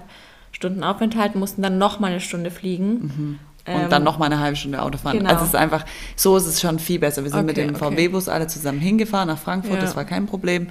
Stunden 0.52 0.82
Aufenthalt, 0.82 1.34
mussten 1.34 1.60
dann 1.60 1.76
noch 1.76 2.00
mal 2.00 2.10
eine 2.12 2.20
Stunde 2.20 2.50
fliegen. 2.50 3.38
Und 3.66 3.74
Ähm, 3.82 3.90
dann 3.90 4.04
noch 4.04 4.18
mal 4.18 4.26
eine 4.26 4.38
halbe 4.38 4.56
Stunde 4.56 4.80
Auto 4.80 4.96
fahren. 4.98 5.18
genau. 5.18 5.30
Also 5.30 5.42
es 5.42 5.48
ist 5.50 5.56
einfach, 5.56 5.84
so 6.14 6.36
ist 6.36 6.46
es 6.46 6.60
schon 6.60 6.78
viel 6.78 6.98
besser. 7.00 7.24
Wir 7.24 7.30
sind 7.30 7.46
mit 7.46 7.58
Okay, 7.58 7.66
dem 7.66 7.74
okay. 7.76 7.84
VW-Bus 7.96 8.28
alle 8.28 8.46
zusammen 8.46 8.78
hingefahren 8.80 9.28
nach 9.28 9.38
Frankfurt, 9.38 9.74
Ja. 9.76 9.80
das 9.80 9.96
war 9.96 10.04
kein 10.04 10.26
Problem. 10.26 10.68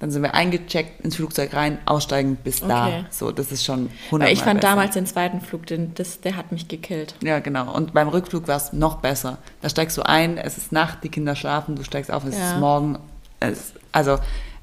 Dann 0.00 0.12
sind 0.12 0.22
wir 0.22 0.32
eingecheckt 0.32 1.04
ins 1.04 1.16
Flugzeug 1.16 1.52
rein, 1.54 1.78
aussteigen 1.84 2.36
bis 2.36 2.60
da. 2.60 2.86
Okay. 2.86 3.04
So, 3.10 3.32
das 3.32 3.50
ist 3.50 3.64
schon 3.64 3.90
100 4.06 4.28
Weil 4.28 4.32
ich 4.32 4.42
fand 4.44 4.60
besser. 4.60 4.70
damals 4.72 4.94
den 4.94 5.06
zweiten 5.06 5.40
Flug, 5.40 5.66
den, 5.66 5.92
das, 5.94 6.20
der 6.20 6.36
hat 6.36 6.52
mich 6.52 6.68
gekillt. 6.68 7.16
Ja, 7.20 7.40
genau. 7.40 7.74
Und 7.74 7.94
beim 7.94 8.06
Rückflug 8.08 8.46
war 8.46 8.56
es 8.56 8.72
noch 8.72 8.98
besser. 8.98 9.38
Da 9.60 9.68
steigst 9.68 9.96
du 9.98 10.02
ein, 10.02 10.38
es 10.38 10.56
ist 10.56 10.70
Nacht, 10.70 10.98
die 11.02 11.08
Kinder 11.08 11.34
schlafen, 11.34 11.74
du 11.74 11.82
steigst 11.82 12.12
auf, 12.12 12.24
es 12.24 12.38
Ja. 12.38 12.52
ist 12.52 12.60
morgen. 12.60 12.98
Es, 13.40 13.72
also 13.90 14.18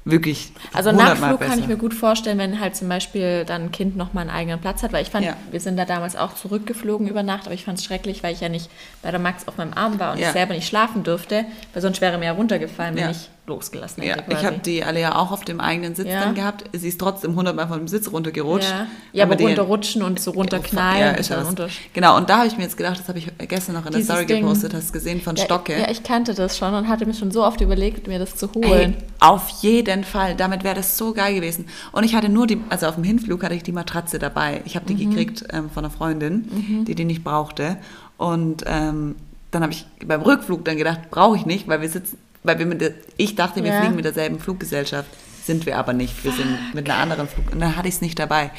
wirklich. 0.06 0.52
Also 0.72 0.90
100 0.90 1.20
Mal 1.20 1.30
Nachflug 1.32 1.48
kann 1.48 1.58
ich 1.58 1.66
mir 1.66 1.76
gut 1.76 1.92
vorstellen, 1.92 2.38
wenn 2.38 2.60
halt 2.60 2.74
zum 2.76 2.88
Beispiel 2.88 3.44
dann 3.44 3.64
ein 3.64 3.72
Kind 3.72 3.96
noch 3.96 4.14
mal 4.14 4.22
einen 4.22 4.30
eigenen 4.30 4.60
Platz 4.60 4.82
hat, 4.82 4.92
weil 4.92 5.02
ich 5.02 5.10
fand, 5.10 5.26
Ja. 5.26 5.36
wir 5.50 5.60
sind 5.60 5.76
da 5.76 5.84
damals 5.84 6.16
auch 6.16 6.34
zurückgeflogen 6.34 7.08
über 7.08 7.22
Nacht, 7.22 7.44
aber 7.46 7.54
ich 7.54 7.64
fand 7.64 7.78
es 7.78 7.84
schrecklich, 7.84 8.22
weil 8.22 8.32
ich 8.32 8.40
ja 8.40 8.48
nicht 8.48 8.70
bei 9.02 9.10
der 9.10 9.20
Max 9.20 9.46
auf 9.48 9.58
meinem 9.58 9.74
Arm 9.74 9.98
war 9.98 10.12
und 10.12 10.18
Ja. 10.18 10.28
ich 10.28 10.32
selber 10.32 10.54
nicht 10.54 10.66
schlafen 10.68 11.02
durfte, 11.02 11.44
weil 11.72 11.82
sonst 11.82 12.00
wäre 12.00 12.16
mir 12.18 12.26
ja 12.26 12.32
runtergefallen, 12.32 12.94
wenn 12.94 13.02
Ja. 13.04 13.10
ich 13.10 13.28
losgelassen 13.46 14.02
Ja, 14.02 14.10
hätte. 14.16 14.22
ich 14.28 14.34
quasi. 14.34 14.44
habe 14.46 14.58
die 14.58 14.82
Alea 14.84 15.16
auch 15.16 15.30
auf 15.30 15.44
dem 15.44 15.60
eigenen 15.60 15.94
Sitz 15.94 16.08
Ja. 16.08 16.20
dann 16.20 16.34
gehabt. 16.34 16.64
Sie 16.72 16.88
ist 16.88 16.98
trotzdem 17.00 17.32
100 17.32 17.54
Mal 17.54 17.68
von 17.68 17.78
dem 17.78 17.88
Sitz 17.88 18.10
runtergerutscht. 18.10 18.68
Ja, 18.70 18.86
ja 19.12 19.24
aber, 19.24 19.36
die- 19.36 19.44
runterrutschen 19.44 20.02
und 20.02 20.18
so 20.20 20.32
runterknallen 20.32 21.00
Ja, 21.00 21.10
ist 21.12 21.30
ja 21.30 21.38
was. 21.38 21.48
Unterschied. 21.48 21.92
Genau, 21.94 22.16
und 22.16 22.28
da 22.28 22.38
habe 22.38 22.48
ich 22.48 22.56
mir 22.56 22.64
jetzt 22.64 22.76
gedacht, 22.76 22.98
das 22.98 23.08
habe 23.08 23.18
ich 23.18 23.30
gestern 23.48 23.74
noch 23.76 23.86
in 23.86 23.92
der 23.92 24.02
Story 24.02 24.26
Ding. 24.26 24.42
gepostet, 24.42 24.74
hast 24.74 24.88
du 24.88 24.92
gesehen 24.94 25.20
von 25.20 25.36
Stocke. 25.36 25.72
Ja, 25.72 25.78
ja, 25.80 25.90
ich 25.90 26.02
kannte 26.02 26.34
das 26.34 26.58
schon 26.58 26.74
und 26.74 26.88
hatte 26.88 27.06
mir 27.06 27.14
schon 27.14 27.30
so 27.30 27.44
oft 27.44 27.60
überlegt, 27.60 28.06
mir 28.08 28.18
das 28.18 28.36
zu 28.36 28.50
holen. 28.52 28.96
auf 29.20 29.48
jeden 29.62 30.04
Fall. 30.04 30.34
Damit 30.34 30.64
wäre 30.64 30.74
das 30.74 30.98
so 30.98 31.12
geil 31.12 31.34
gewesen. 31.34 31.66
Und 31.92 32.04
ich 32.04 32.14
hatte 32.14 32.28
nur 32.28 32.46
die, 32.46 32.60
also 32.68 32.86
auf 32.86 32.96
dem 32.96 33.04
Hinflug 33.04 33.42
hatte 33.44 33.54
ich 33.54 33.62
die 33.62 33.72
Matratze 33.72 34.18
dabei. 34.18 34.60
Ich 34.64 34.76
habe 34.76 34.86
die 34.86 34.94
Mhm. 35.06 35.10
gekriegt 35.10 35.44
ähm, 35.52 35.70
von 35.70 35.84
einer 35.84 35.92
Freundin, 35.94 36.84
die 36.86 36.94
die 36.94 37.04
nicht 37.04 37.22
brauchte. 37.24 37.76
Und 38.18 38.64
ähm, 38.66 39.14
dann 39.50 39.62
habe 39.62 39.72
ich 39.72 39.86
beim 40.04 40.20
Rückflug 40.22 40.64
dann 40.64 40.76
gedacht, 40.76 41.10
brauche 41.10 41.36
ich 41.36 41.46
nicht, 41.46 41.66
weil 41.68 41.80
wir 41.80 41.88
sitzen, 41.88 42.18
weil 42.46 42.58
wir 42.58 42.66
mit 42.66 42.94
ich 43.16 43.34
dachte, 43.34 43.62
wir 43.64 43.72
Ja. 43.72 43.80
fliegen 43.80 43.96
mit 43.96 44.04
derselben 44.04 44.38
Fluggesellschaft. 44.40 45.08
Sind 45.44 45.64
wir 45.66 45.78
aber 45.78 45.92
nicht. 45.92 46.24
Wir 46.24 46.32
sind 46.32 46.74
mit 46.74 46.88
einer 46.90 46.98
anderen 46.98 47.28
Flug. 47.28 47.52
Und 47.52 47.60
dann 47.60 47.76
hatte 47.76 47.86
ich 47.88 47.94
es 47.94 48.00
nicht 48.00 48.18
dabei. 48.18 48.50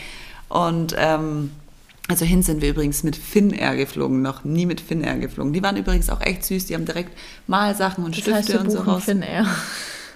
Und 0.49 0.95
ähm, 0.97 1.51
also 2.07 2.23
hin 2.23 2.41
sind 2.43 2.61
wir 2.61 2.69
übrigens 2.69 3.03
mit 3.03 3.17
Finnair 3.17 3.75
geflogen, 3.75 4.21
noch 4.21 4.45
nie 4.45 4.65
mit 4.65 4.79
Finnair 4.79 5.17
geflogen. 5.17 5.51
Die 5.51 5.61
waren 5.61 5.75
übrigens 5.75 6.09
auch 6.09 6.21
echt 6.21 6.45
süß. 6.45 6.67
Die 6.67 6.75
haben 6.75 6.85
direkt 6.85 7.11
Malsachen 7.47 8.05
und 8.05 8.11
Das 8.15 8.21
Stifte 8.21 8.35
heißt, 8.35 8.55
und 8.55 8.71
so 8.71 8.79
raus. 8.79 9.03
Finnair. 9.03 9.45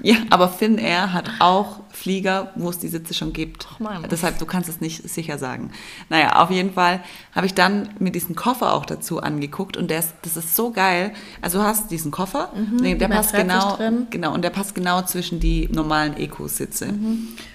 Ja, 0.03 0.15
aber 0.29 0.49
Finnair 0.49 1.13
hat 1.13 1.29
auch 1.39 1.81
Flieger, 1.89 2.51
wo 2.55 2.69
es 2.69 2.79
die 2.79 2.87
Sitze 2.87 3.13
schon 3.13 3.33
gibt. 3.33 3.67
Ach 3.71 3.79
Mann. 3.79 4.05
Deshalb, 4.09 4.39
du 4.39 4.45
kannst 4.45 4.67
es 4.69 4.81
nicht 4.81 5.07
sicher 5.07 5.37
sagen. 5.37 5.71
Naja, 6.09 6.41
auf 6.41 6.49
jeden 6.49 6.73
Fall 6.73 7.01
habe 7.35 7.45
ich 7.45 7.53
dann 7.53 7.89
mir 7.99 8.11
diesen 8.11 8.35
Koffer 8.35 8.73
auch 8.73 8.85
dazu 8.85 9.21
angeguckt 9.21 9.77
und 9.77 9.89
der 9.89 9.99
ist, 9.99 10.13
das 10.23 10.37
ist 10.37 10.55
so 10.55 10.71
geil. 10.71 11.13
Also 11.41 11.59
du 11.59 11.63
hast 11.63 11.91
diesen 11.91 12.11
Koffer, 12.11 12.51
die 12.83 12.97
der 12.97 13.09
passt 13.09 13.33
genau, 13.33 13.77
genau, 14.09 14.33
und 14.33 14.41
der 14.41 14.49
passt 14.49 14.73
genau 14.73 15.03
zwischen 15.03 15.39
die 15.39 15.69
normalen 15.71 16.17
Eco-Sitze. 16.17 16.93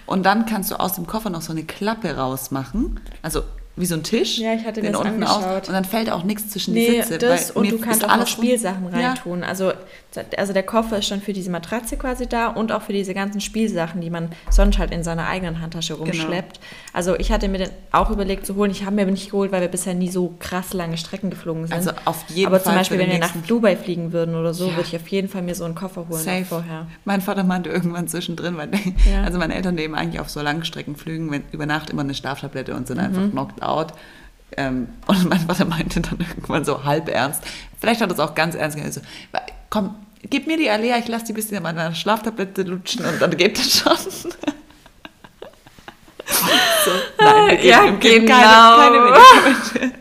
Und 0.07 0.25
dann 0.25 0.47
kannst 0.47 0.71
du 0.71 0.79
aus 0.79 0.95
dem 0.95 1.07
Koffer 1.07 1.31
noch 1.31 1.43
so 1.43 1.53
eine 1.53 1.65
Klappe 1.65 2.17
rausmachen, 2.17 3.01
also 3.23 3.43
wie 3.77 3.87
so 3.87 3.95
ein 3.95 4.03
Tisch. 4.03 4.39
Ja, 4.39 4.55
ich 4.55 4.65
hatte 4.65 4.81
mir 4.81 4.89
den 4.89 4.93
das 4.95 5.03
unten 5.03 5.23
angeschaut. 5.23 5.69
und 5.69 5.75
dann 5.75 5.85
fällt 5.85 6.11
auch 6.11 6.25
nichts 6.25 6.49
zwischen 6.49 6.75
die 6.75 6.89
Nee, 6.89 7.03
Sitze. 7.03 7.19
das 7.19 7.51
weil 7.51 7.57
und 7.57 7.71
mir 7.71 7.73
du 7.77 7.79
kannst 7.85 8.03
auch 8.05 8.09
noch 8.09 8.15
alles 8.17 8.31
Spielsachen 8.31 8.89
Ja. 8.93 9.09
reintun. 9.11 9.45
Also, 9.45 9.73
also 10.39 10.53
der 10.55 10.63
Koffer 10.63 10.99
ist 10.99 11.07
schon 11.09 11.21
für 11.21 11.35
diese 11.35 11.51
Matratze 11.51 11.99
quasi 11.99 12.27
da 12.27 12.47
und 12.49 12.73
auch 12.73 12.81
für 12.83 12.95
diese 12.95 13.13
ganzen 13.13 13.41
Spielsachen, 13.43 14.01
die 14.01 14.09
man 14.09 14.31
sonst 14.51 14.79
halt 14.79 14.91
in 14.93 15.03
seiner 15.05 15.27
eigenen 15.29 15.61
Handtasche 15.61 15.93
rumschleppt. 15.95 16.59
Also 16.95 17.17
ich 17.19 17.31
hatte 17.31 17.49
mir 17.49 17.59
den 17.59 17.69
auch 17.93 18.11
überlegt 18.11 18.47
zu 18.47 18.55
holen. 18.55 18.71
Ich 18.71 18.85
habe 18.85 18.97
mir 18.97 19.03
aber 19.03 19.11
nicht 19.11 19.31
geholt, 19.31 19.53
weil 19.53 19.61
wir 19.61 19.69
bisher 19.69 19.93
nie 19.93 20.09
so 20.09 20.35
krass 20.39 20.73
lange 20.73 20.97
Strecken 20.97 21.29
geflogen 21.29 21.67
sind. 21.67 21.75
Also 21.77 21.91
auf 22.07 22.25
jeden 22.31 22.47
aber 22.47 22.57
Fall 22.61 22.65
zum 22.73 22.75
Beispiel, 22.77 22.99
wenn 22.99 23.11
wir 23.11 23.19
nach 23.19 23.35
Dubai 23.47 23.77
fliegen 23.77 24.13
würden 24.13 24.35
oder 24.37 24.55
so, 24.55 24.69
Ja. 24.69 24.77
würde 24.77 24.89
ich 24.89 24.97
auf 24.97 25.07
jeden 25.09 25.29
Fall 25.29 25.43
mir 25.43 25.55
so 25.55 25.65
einen 25.65 25.75
Koffer 25.75 26.07
holen 26.09 26.23
Safe. 26.23 26.47
vorher. 26.47 26.87
Mein 27.05 27.21
Vater 27.21 27.45
meinte 27.45 27.69
irgendwann 27.69 28.09
zwischendrin, 28.09 28.57
weil 28.57 28.71
Ja. 29.11 29.23
also 29.25 29.39
meine 29.39 29.55
Eltern 29.55 29.75
nehmen 29.75 29.95
eigentlich 29.95 30.21
auf 30.21 30.31
so 30.31 30.41
Langstreckenflügen 30.41 31.31
wenn, 31.31 31.43
über 31.53 31.67
Nacht 31.67 31.91
immer 31.91 32.03
eine 32.03 32.15
Schlaftablette 32.15 32.75
und 32.75 32.87
sind 32.87 32.97
Mhm. 32.99 33.05
einfach 33.05 33.31
knocked 33.31 33.63
out. 33.69 33.93
Ähm, 34.57 34.89
und 35.07 35.29
mein 35.29 35.41
Vater 35.41 35.65
meinte 35.65 36.01
dann 36.01 36.19
irgendwann 36.21 36.65
so 36.65 36.85
halb 36.85 37.09
ernst, 37.09 37.43
vielleicht 37.81 38.01
hat 38.01 38.09
er 38.11 38.15
es 38.15 38.21
auch 38.21 38.35
ganz 38.35 38.55
ernst 38.55 38.77
gemeint, 38.77 38.95
so, 38.95 39.01
"Wa- 39.33 39.43
komm, 39.71 39.95
gib 40.31 40.47
mir 40.47 40.57
die 40.57 40.71
Alea, 40.71 40.97
ich 40.99 41.09
lasse 41.09 41.27
die 41.27 41.33
ein 41.33 41.35
bisschen 41.37 41.57
an 41.59 41.63
meiner 41.65 41.95
Schlaftablette 41.95 42.63
lutschen 42.63 43.05
und 43.05 43.21
dann 43.21 43.37
geht 43.37 43.59
das 43.59 43.79
schon. 43.79 43.97
so, 46.85 46.91
nein, 47.19 47.59
Ja, 47.63 47.91
geben 47.91 48.27
genau. 48.27 48.39
keine, 48.39 48.77
keine 48.77 49.01
Medikamente. 49.11 49.93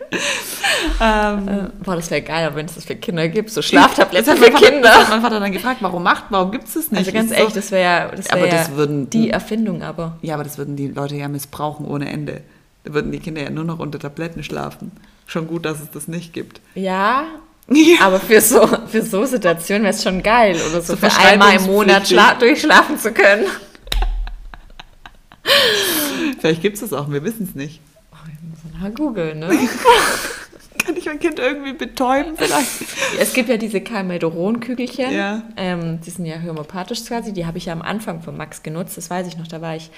ähm, 1.02 1.48
Äh, 1.48 1.70
boah, 1.84 1.96
das 1.96 2.10
wäre 2.10 2.22
geil, 2.22 2.50
wenn 2.56 2.66
es 2.66 2.76
das 2.76 2.86
für 2.86 2.96
Kinder 2.96 3.28
gibt. 3.28 3.50
So 3.52 3.62
Schlaftabletten 3.64 4.36
für 4.38 4.46
hat 4.46 4.52
mein 4.54 4.62
Vater- 4.62 4.72
Kinder. 4.72 4.90
Das 4.90 4.98
hat 5.00 5.10
mein 5.10 5.22
Vater 5.22 5.40
dann 5.40 5.52
gefragt, 5.52 5.78
warum 5.82 6.04
macht, 6.04 6.26
warum 6.30 6.52
gibt 6.52 6.66
es 6.68 6.74
das 6.76 6.92
nicht? 6.92 7.00
Also 7.00 7.12
ganz 7.12 7.32
Ich 7.32 7.38
so, 7.38 7.42
ehrlich, 7.42 7.54
das 7.56 7.72
wäre 7.72 7.84
ja, 7.84 8.08
das 8.16 8.30
Aber 8.30 8.42
wär 8.44 8.52
das 8.52 8.68
ja 8.70 8.76
würden- 8.76 9.10
die 9.10 9.30
Erfindung 9.30 9.84
aber. 9.84 10.18
Ja, 10.22 10.36
aber 10.36 10.44
das 10.44 10.58
würden 10.58 10.76
die 10.76 10.88
Leute 10.88 11.16
ja 11.16 11.28
missbrauchen 11.28 11.86
ohne 11.86 12.10
Ende. 12.10 12.42
Da 12.86 12.94
würden 12.94 13.12
die 13.12 13.20
Kinder 13.20 13.42
ja 13.42 13.50
nur 13.50 13.64
noch 13.64 13.80
unter 13.80 13.98
Tabletten 13.98 14.44
schlafen. 14.44 14.92
Schon 15.26 15.48
gut, 15.48 15.66
dass 15.66 15.82
es 15.82 15.90
das 15.90 16.08
nicht 16.08 16.34
gibt. 16.34 16.62
Ja, 16.76 17.26
ja. 17.68 17.98
Aber 18.02 18.20
für 18.20 18.40
so, 18.40 18.68
für 18.88 19.02
so 19.02 19.26
Situationen 19.26 19.84
wäre 19.84 19.94
es 19.94 20.04
schon 20.04 20.22
geil, 20.22 20.56
oder 20.56 20.82
so, 20.82 20.94
so 20.94 20.98
für 20.98 21.12
einmal 21.18 21.56
im 21.56 21.66
Monat 21.66 22.10
durchschlafen 22.40 23.00
zu 23.00 23.12
können. 23.12 23.46
Vielleicht 26.40 26.62
gibt 26.62 26.76
es 26.76 26.82
das 26.82 26.94
auch, 26.94 27.10
wir 27.10 27.24
wissen 27.24 27.48
es 27.50 27.56
nicht. 27.56 27.82
Oh, 28.12 28.18
ich 28.28 28.72
muss 28.72 28.82
mal 28.82 28.92
googeln, 28.92 29.40
ne? 29.40 29.50
Ich 31.06 31.12
mein 31.12 31.20
Kind 31.20 31.38
irgendwie 31.38 31.74
betäuben 31.74 32.36
vielleicht? 32.36 32.82
Es 33.20 33.34
gibt 33.34 33.48
ja 33.48 33.58
diese 33.58 33.80
Calmedoron-Kügelchen. 33.80 35.14
Ja. 35.14 35.44
Ähm, 35.56 36.02
die 36.02 36.10
sind 36.10 36.26
ja 36.26 36.42
homöopathisch 36.42 37.06
quasi. 37.06 37.32
Die 37.32 37.46
habe 37.46 37.60
ich 37.60 37.66
ja 37.66 37.74
am 37.74 37.84
Anfang 37.84 38.24
von 38.24 38.36
Max 38.36 38.64
genutzt. 38.64 38.98
Das 38.98 39.12
weiß 39.12 39.28
ich 39.28 39.38
noch. 39.38 39.48
Da 39.48 39.62
war 39.62 39.76
ich 39.76 39.92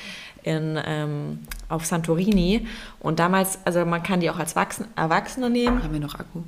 in, 0.43 0.77
ähm, 0.85 1.39
auf 1.69 1.85
Santorini. 1.85 2.67
Und 2.99 3.19
damals, 3.19 3.59
also 3.63 3.85
man 3.85 4.03
kann 4.03 4.19
die 4.19 4.29
auch 4.29 4.37
als 4.37 4.53
Erwachsene 4.97 5.49
nehmen. 5.49 5.81
Haben 5.81 5.93
wir 5.93 6.01
noch 6.01 6.15
Akku? 6.15 6.41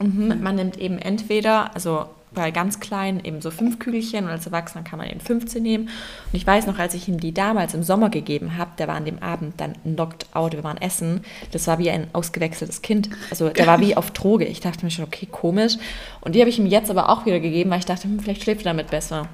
Mhm. 0.00 0.42
Man 0.42 0.56
nimmt 0.56 0.78
eben 0.78 0.98
entweder, 0.98 1.72
also 1.72 2.06
bei 2.34 2.50
ganz 2.50 2.80
kleinen 2.80 3.24
eben 3.24 3.40
so 3.40 3.50
fünf 3.50 3.78
Kügelchen 3.78 4.24
und 4.24 4.30
als 4.30 4.46
Erwachsener 4.46 4.84
kann 4.84 4.98
man 4.98 5.08
eben 5.08 5.20
15 5.20 5.62
nehmen. 5.62 5.84
Und 5.84 6.34
ich 6.34 6.46
weiß 6.46 6.66
noch, 6.66 6.78
als 6.78 6.94
ich 6.94 7.08
ihm 7.08 7.20
die 7.20 7.32
damals 7.32 7.74
im 7.74 7.82
Sommer 7.82 8.10
gegeben 8.10 8.56
habe, 8.56 8.70
der 8.78 8.88
war 8.88 8.96
an 8.96 9.04
dem 9.04 9.22
Abend 9.22 9.60
dann 9.60 9.74
knocked 9.84 10.26
out, 10.34 10.52
wir 10.52 10.64
waren 10.64 10.78
essen, 10.78 11.22
das 11.50 11.66
war 11.66 11.78
wie 11.78 11.90
ein 11.90 12.08
ausgewechseltes 12.12 12.82
Kind. 12.82 13.10
Also 13.30 13.48
der 13.48 13.66
war 13.66 13.80
wie 13.80 13.96
auf 13.96 14.10
Droge. 14.10 14.44
Ich 14.44 14.60
dachte 14.60 14.84
mir 14.84 14.90
schon, 14.90 15.04
okay, 15.04 15.28
komisch. 15.30 15.76
Und 16.20 16.34
die 16.34 16.40
habe 16.40 16.50
ich 16.50 16.58
ihm 16.58 16.66
jetzt 16.66 16.90
aber 16.90 17.08
auch 17.08 17.26
wieder 17.26 17.40
gegeben, 17.40 17.70
weil 17.70 17.78
ich 17.78 17.86
dachte, 17.86 18.04
hm, 18.04 18.20
vielleicht 18.20 18.42
schläft 18.42 18.62
er 18.62 18.72
damit 18.72 18.90
besser. 18.90 19.28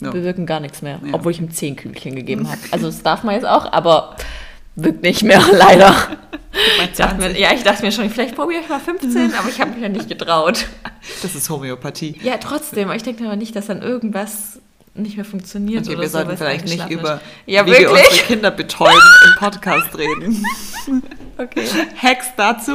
Ja. 0.00 0.10
Bewirken 0.10 0.44
gar 0.44 0.60
nichts 0.60 0.82
mehr, 0.82 1.00
ja. 1.02 1.14
obwohl 1.14 1.32
ich 1.32 1.38
ihm 1.38 1.50
zehn 1.50 1.74
Kügelchen 1.74 2.14
gegeben 2.14 2.48
habe. 2.50 2.60
Also 2.70 2.86
das 2.86 3.02
darf 3.02 3.24
man 3.24 3.34
jetzt 3.34 3.46
auch, 3.46 3.72
aber 3.72 4.16
wirkt 4.76 5.02
nicht 5.02 5.22
mehr, 5.22 5.42
leider. 5.52 5.94
Ich 6.84 6.96
dachte 6.96 7.16
mir, 7.16 7.38
ja, 7.38 7.52
ich 7.52 7.62
dachte 7.62 7.82
mir 7.82 7.92
schon, 7.92 8.08
vielleicht 8.08 8.34
probiere 8.34 8.62
ich 8.62 8.68
mal 8.68 8.80
15, 8.80 9.34
aber 9.34 9.48
ich 9.48 9.60
habe 9.60 9.72
mich 9.72 9.82
ja 9.82 9.88
nicht 9.88 10.08
getraut. 10.08 10.66
Das 11.22 11.34
ist 11.34 11.50
Homöopathie. 11.50 12.18
Ja, 12.22 12.38
trotzdem. 12.38 12.90
Ich 12.92 13.02
denke 13.02 13.24
aber 13.24 13.36
nicht, 13.36 13.54
dass 13.56 13.66
dann 13.66 13.82
irgendwas 13.82 14.60
nicht 14.94 15.16
mehr 15.16 15.24
funktioniert. 15.24 15.84
Okay, 15.84 15.94
oder 15.94 16.02
wir 16.02 16.08
so, 16.08 16.18
sollten 16.18 16.36
vielleicht 16.36 16.64
nicht 16.66 16.88
über 16.90 17.20
ja, 17.44 17.66
wie 17.66 17.70
wirklich? 17.70 17.88
wir 17.88 17.90
unsere 17.90 18.26
Kinder 18.26 18.50
betäuben 18.50 19.00
im 19.26 19.38
Podcast 19.38 19.96
reden. 19.98 20.44
Okay. 21.38 21.66
Hacks 22.02 22.28
dazu. 22.34 22.72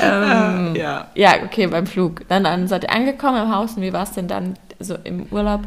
ähm, 0.00 0.76
ja. 0.76 1.08
ja, 1.16 1.42
okay, 1.44 1.66
beim 1.66 1.84
Flug. 1.84 2.20
Dann, 2.28 2.44
dann 2.44 2.68
seid 2.68 2.84
ihr 2.84 2.92
angekommen 2.92 3.42
im 3.42 3.52
Haus 3.52 3.72
und 3.72 3.82
wie 3.82 3.92
war 3.92 4.04
es 4.04 4.12
denn 4.12 4.28
dann 4.28 4.54
so 4.78 4.96
im 5.02 5.26
Urlaub? 5.32 5.62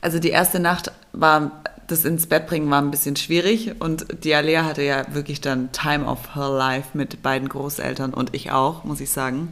Also 0.00 0.18
die 0.18 0.30
erste 0.30 0.60
Nacht 0.60 0.90
war 1.12 1.62
das 1.90 2.04
ins 2.04 2.26
Bett 2.26 2.46
bringen 2.46 2.70
war 2.70 2.80
ein 2.80 2.90
bisschen 2.90 3.16
schwierig 3.16 3.80
und 3.80 4.24
die 4.24 4.34
Alea 4.34 4.64
hatte 4.64 4.82
ja 4.82 5.04
wirklich 5.12 5.40
dann 5.40 5.72
Time 5.72 6.04
of 6.04 6.34
her 6.34 6.48
life 6.48 6.96
mit 6.96 7.22
beiden 7.22 7.48
Großeltern 7.48 8.14
und 8.14 8.34
ich 8.34 8.50
auch, 8.52 8.84
muss 8.84 9.00
ich 9.00 9.10
sagen. 9.10 9.48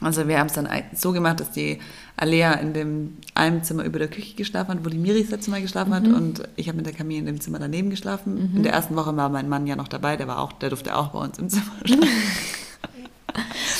Also 0.00 0.26
wir 0.26 0.38
haben 0.38 0.48
es 0.48 0.54
dann 0.54 0.68
so 0.94 1.12
gemacht, 1.12 1.40
dass 1.40 1.52
die 1.52 1.78
Alea 2.16 2.54
in 2.54 2.72
dem 2.72 3.16
einem 3.34 3.62
Zimmer 3.62 3.84
über 3.84 3.98
der 3.98 4.08
Küche 4.08 4.34
geschlafen 4.34 4.72
hat, 4.72 4.84
wo 4.84 4.88
die 4.88 4.98
Miri 4.98 5.22
das 5.22 5.30
letzte 5.30 5.50
Mal 5.50 5.62
geschlafen 5.62 5.90
mhm. 5.90 5.94
hat 5.94 6.06
und 6.06 6.42
ich 6.56 6.68
habe 6.68 6.76
mit 6.76 6.86
der 6.86 6.92
Camille 6.92 7.20
in 7.20 7.26
dem 7.26 7.40
Zimmer 7.40 7.58
daneben 7.58 7.90
geschlafen. 7.90 8.34
Mhm. 8.34 8.56
In 8.58 8.62
der 8.62 8.72
ersten 8.72 8.96
Woche 8.96 9.16
war 9.16 9.28
mein 9.28 9.48
Mann 9.48 9.66
ja 9.66 9.76
noch 9.76 9.88
dabei, 9.88 10.16
der 10.16 10.28
war 10.28 10.40
auch, 10.40 10.52
der 10.52 10.70
durfte 10.70 10.96
auch 10.96 11.08
bei 11.08 11.18
uns 11.20 11.38
im 11.38 11.48
Zimmer 11.48 11.72
schlafen. 11.84 12.08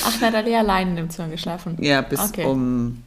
Ach, 0.05 0.21
hat 0.21 0.35
Alea 0.35 0.59
allein 0.59 0.89
in 0.89 0.95
dem 0.95 1.09
Zimmer 1.09 1.29
geschlafen? 1.29 1.77
Ja, 1.79 2.01
bis 2.01 2.19
okay. 2.19 2.45
um 2.45 3.03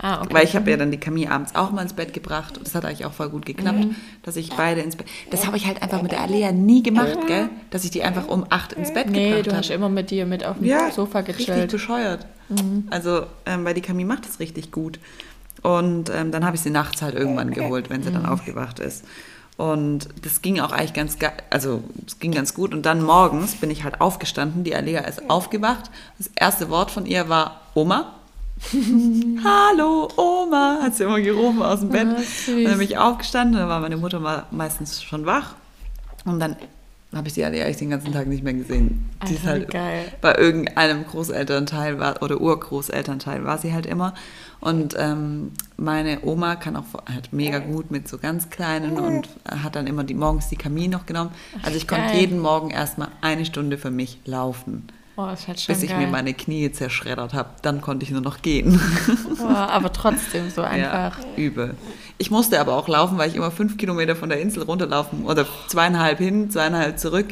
Ah, 0.00 0.22
okay. 0.22 0.32
Weil 0.32 0.44
ich 0.44 0.54
habe 0.54 0.70
ja 0.70 0.76
dann 0.76 0.92
die 0.92 0.98
Camille 0.98 1.30
abends 1.30 1.56
auch 1.56 1.72
mal 1.72 1.82
ins 1.82 1.92
Bett 1.92 2.14
gebracht 2.14 2.56
und 2.56 2.66
das 2.66 2.74
hat 2.74 2.84
eigentlich 2.84 3.04
auch 3.04 3.12
voll 3.12 3.30
gut 3.30 3.44
geklappt, 3.44 3.80
mhm. 3.80 3.96
dass 4.22 4.36
ich 4.36 4.50
beide 4.50 4.80
ins 4.80 4.94
Bett. 4.94 5.08
Das 5.30 5.44
habe 5.46 5.56
ich 5.56 5.66
halt 5.66 5.82
einfach 5.82 6.02
mit 6.02 6.12
der 6.12 6.20
Alea 6.20 6.52
nie 6.52 6.84
gemacht, 6.84 7.18
gell? 7.26 7.48
Dass 7.70 7.84
ich 7.84 7.90
die 7.90 8.04
einfach 8.04 8.28
um 8.28 8.46
acht 8.48 8.72
ins 8.72 8.94
Bett 8.94 9.10
nee, 9.10 9.12
gebracht 9.12 9.30
habe. 9.30 9.36
Nee, 9.36 9.42
du 9.42 9.56
hast 9.56 9.70
immer 9.70 9.88
mit 9.88 10.10
dir 10.10 10.24
mit 10.24 10.44
auf 10.44 10.58
dem 10.58 10.66
ja, 10.66 10.90
Sofa 10.92 11.22
gechillt. 11.22 11.48
richtig 11.48 11.70
bescheuert. 11.72 12.26
Mhm. 12.48 12.86
Also, 12.90 13.24
ähm, 13.44 13.64
weil 13.64 13.74
die 13.74 13.80
Camille 13.80 14.06
macht 14.06 14.24
das 14.24 14.38
richtig 14.38 14.70
gut. 14.70 15.00
Und 15.62 16.10
ähm, 16.10 16.30
dann 16.30 16.44
habe 16.44 16.54
ich 16.54 16.62
sie 16.62 16.70
nachts 16.70 17.02
halt 17.02 17.16
irgendwann 17.16 17.50
geholt, 17.50 17.90
wenn 17.90 18.04
sie 18.04 18.12
dann 18.12 18.22
mhm. 18.22 18.28
aufgewacht 18.28 18.78
ist. 18.78 19.04
Und 19.56 20.08
das 20.22 20.40
ging 20.40 20.60
auch 20.60 20.70
eigentlich 20.70 20.92
ganz, 20.94 21.18
also 21.50 21.82
es 22.06 22.20
ging 22.20 22.30
ganz 22.30 22.54
gut. 22.54 22.72
Und 22.72 22.86
dann 22.86 23.02
morgens 23.02 23.56
bin 23.56 23.72
ich 23.72 23.82
halt 23.82 24.00
aufgestanden, 24.00 24.62
die 24.62 24.76
Alea 24.76 25.00
ist 25.00 25.28
aufgewacht. 25.28 25.90
Das 26.18 26.30
erste 26.36 26.70
Wort 26.70 26.92
von 26.92 27.06
ihr 27.06 27.28
war 27.28 27.62
Oma. 27.74 28.14
Hallo, 29.44 30.08
Oma, 30.16 30.78
hat 30.82 30.96
sie 30.96 31.04
immer 31.04 31.20
gerufen 31.20 31.62
aus 31.62 31.80
dem 31.80 31.90
Bett. 31.90 32.08
Ah, 32.08 32.50
und 32.50 32.64
dann 32.64 32.78
bin 32.78 32.88
ich 32.88 32.98
aufgestanden, 32.98 33.56
dann 33.58 33.68
war 33.68 33.80
meine 33.80 33.96
Mutter 33.96 34.46
meistens 34.50 35.02
schon 35.02 35.26
wach. 35.26 35.54
Und 36.24 36.40
dann 36.40 36.56
habe 37.14 37.28
ich 37.28 37.34
sie 37.34 37.44
eigentlich 37.44 37.76
den 37.78 37.90
ganzen 37.90 38.12
Tag 38.12 38.26
nicht 38.26 38.42
mehr 38.42 38.52
gesehen. 38.52 39.08
Die 39.26 39.34
ist 39.34 39.44
halt 39.44 39.70
geil. 39.70 40.12
bei 40.20 40.34
irgendeinem 40.34 41.06
Großelternteil 41.06 41.98
war, 41.98 42.22
oder 42.22 42.40
Urgroßelternteil 42.40 43.44
war 43.44 43.58
sie 43.58 43.72
halt 43.72 43.86
immer. 43.86 44.14
Und 44.60 44.94
ähm, 44.98 45.52
meine 45.76 46.18
Oma 46.24 46.56
kann 46.56 46.76
auch 46.76 46.84
halt 47.10 47.32
mega 47.32 47.60
gut 47.60 47.90
mit 47.90 48.08
so 48.08 48.18
ganz 48.18 48.50
kleinen 48.50 48.98
und 48.98 49.28
hat 49.48 49.76
dann 49.76 49.86
immer 49.86 50.04
die 50.04 50.14
morgens 50.14 50.48
die 50.48 50.56
Kamin 50.56 50.90
noch 50.90 51.06
genommen. 51.06 51.30
Also 51.62 51.76
ich 51.76 51.86
konnte 51.86 52.16
jeden 52.16 52.40
Morgen 52.40 52.70
erstmal 52.70 53.08
eine 53.22 53.44
Stunde 53.46 53.78
für 53.78 53.90
mich 53.90 54.18
laufen. 54.24 54.88
Oh, 55.20 55.26
halt 55.26 55.66
bis 55.66 55.82
ich 55.82 55.90
geil. 55.90 55.98
mir 55.98 56.06
meine 56.06 56.32
Knie 56.32 56.70
zerschreddert 56.70 57.34
habe. 57.34 57.48
Dann 57.62 57.80
konnte 57.80 58.04
ich 58.04 58.12
nur 58.12 58.20
noch 58.20 58.40
gehen. 58.40 58.80
Oh, 59.40 59.46
aber 59.46 59.92
trotzdem 59.92 60.50
so 60.50 60.62
einfach. 60.62 61.18
Ja, 61.18 61.24
übel. 61.36 61.74
Ich 62.18 62.30
musste 62.30 62.60
aber 62.60 62.74
auch 62.74 62.88
laufen, 62.88 63.18
weil 63.18 63.30
ich 63.30 63.36
immer 63.36 63.52
fünf 63.52 63.76
Kilometer 63.78 64.16
von 64.16 64.28
der 64.28 64.40
Insel 64.40 64.64
runterlaufen 64.64 65.24
oder 65.24 65.46
zweieinhalb 65.68 66.18
hin, 66.18 66.50
zweieinhalb 66.50 66.98
zurück, 66.98 67.26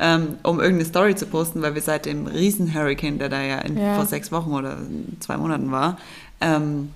ähm, 0.00 0.36
um 0.42 0.58
irgendeine 0.58 0.88
Story 0.88 1.14
zu 1.14 1.26
posten, 1.26 1.62
weil 1.62 1.74
wir 1.74 1.82
seit 1.82 2.06
dem 2.06 2.26
Riesen-Hurricane, 2.26 3.18
der 3.18 3.28
da 3.28 3.40
ja, 3.40 3.58
in, 3.58 3.78
ja, 3.78 3.94
vor 3.94 4.06
sechs 4.06 4.32
Wochen 4.32 4.52
oder 4.52 4.76
zwei 5.20 5.36
Monaten 5.36 5.70
war, 5.70 5.98
ähm, 6.40 6.90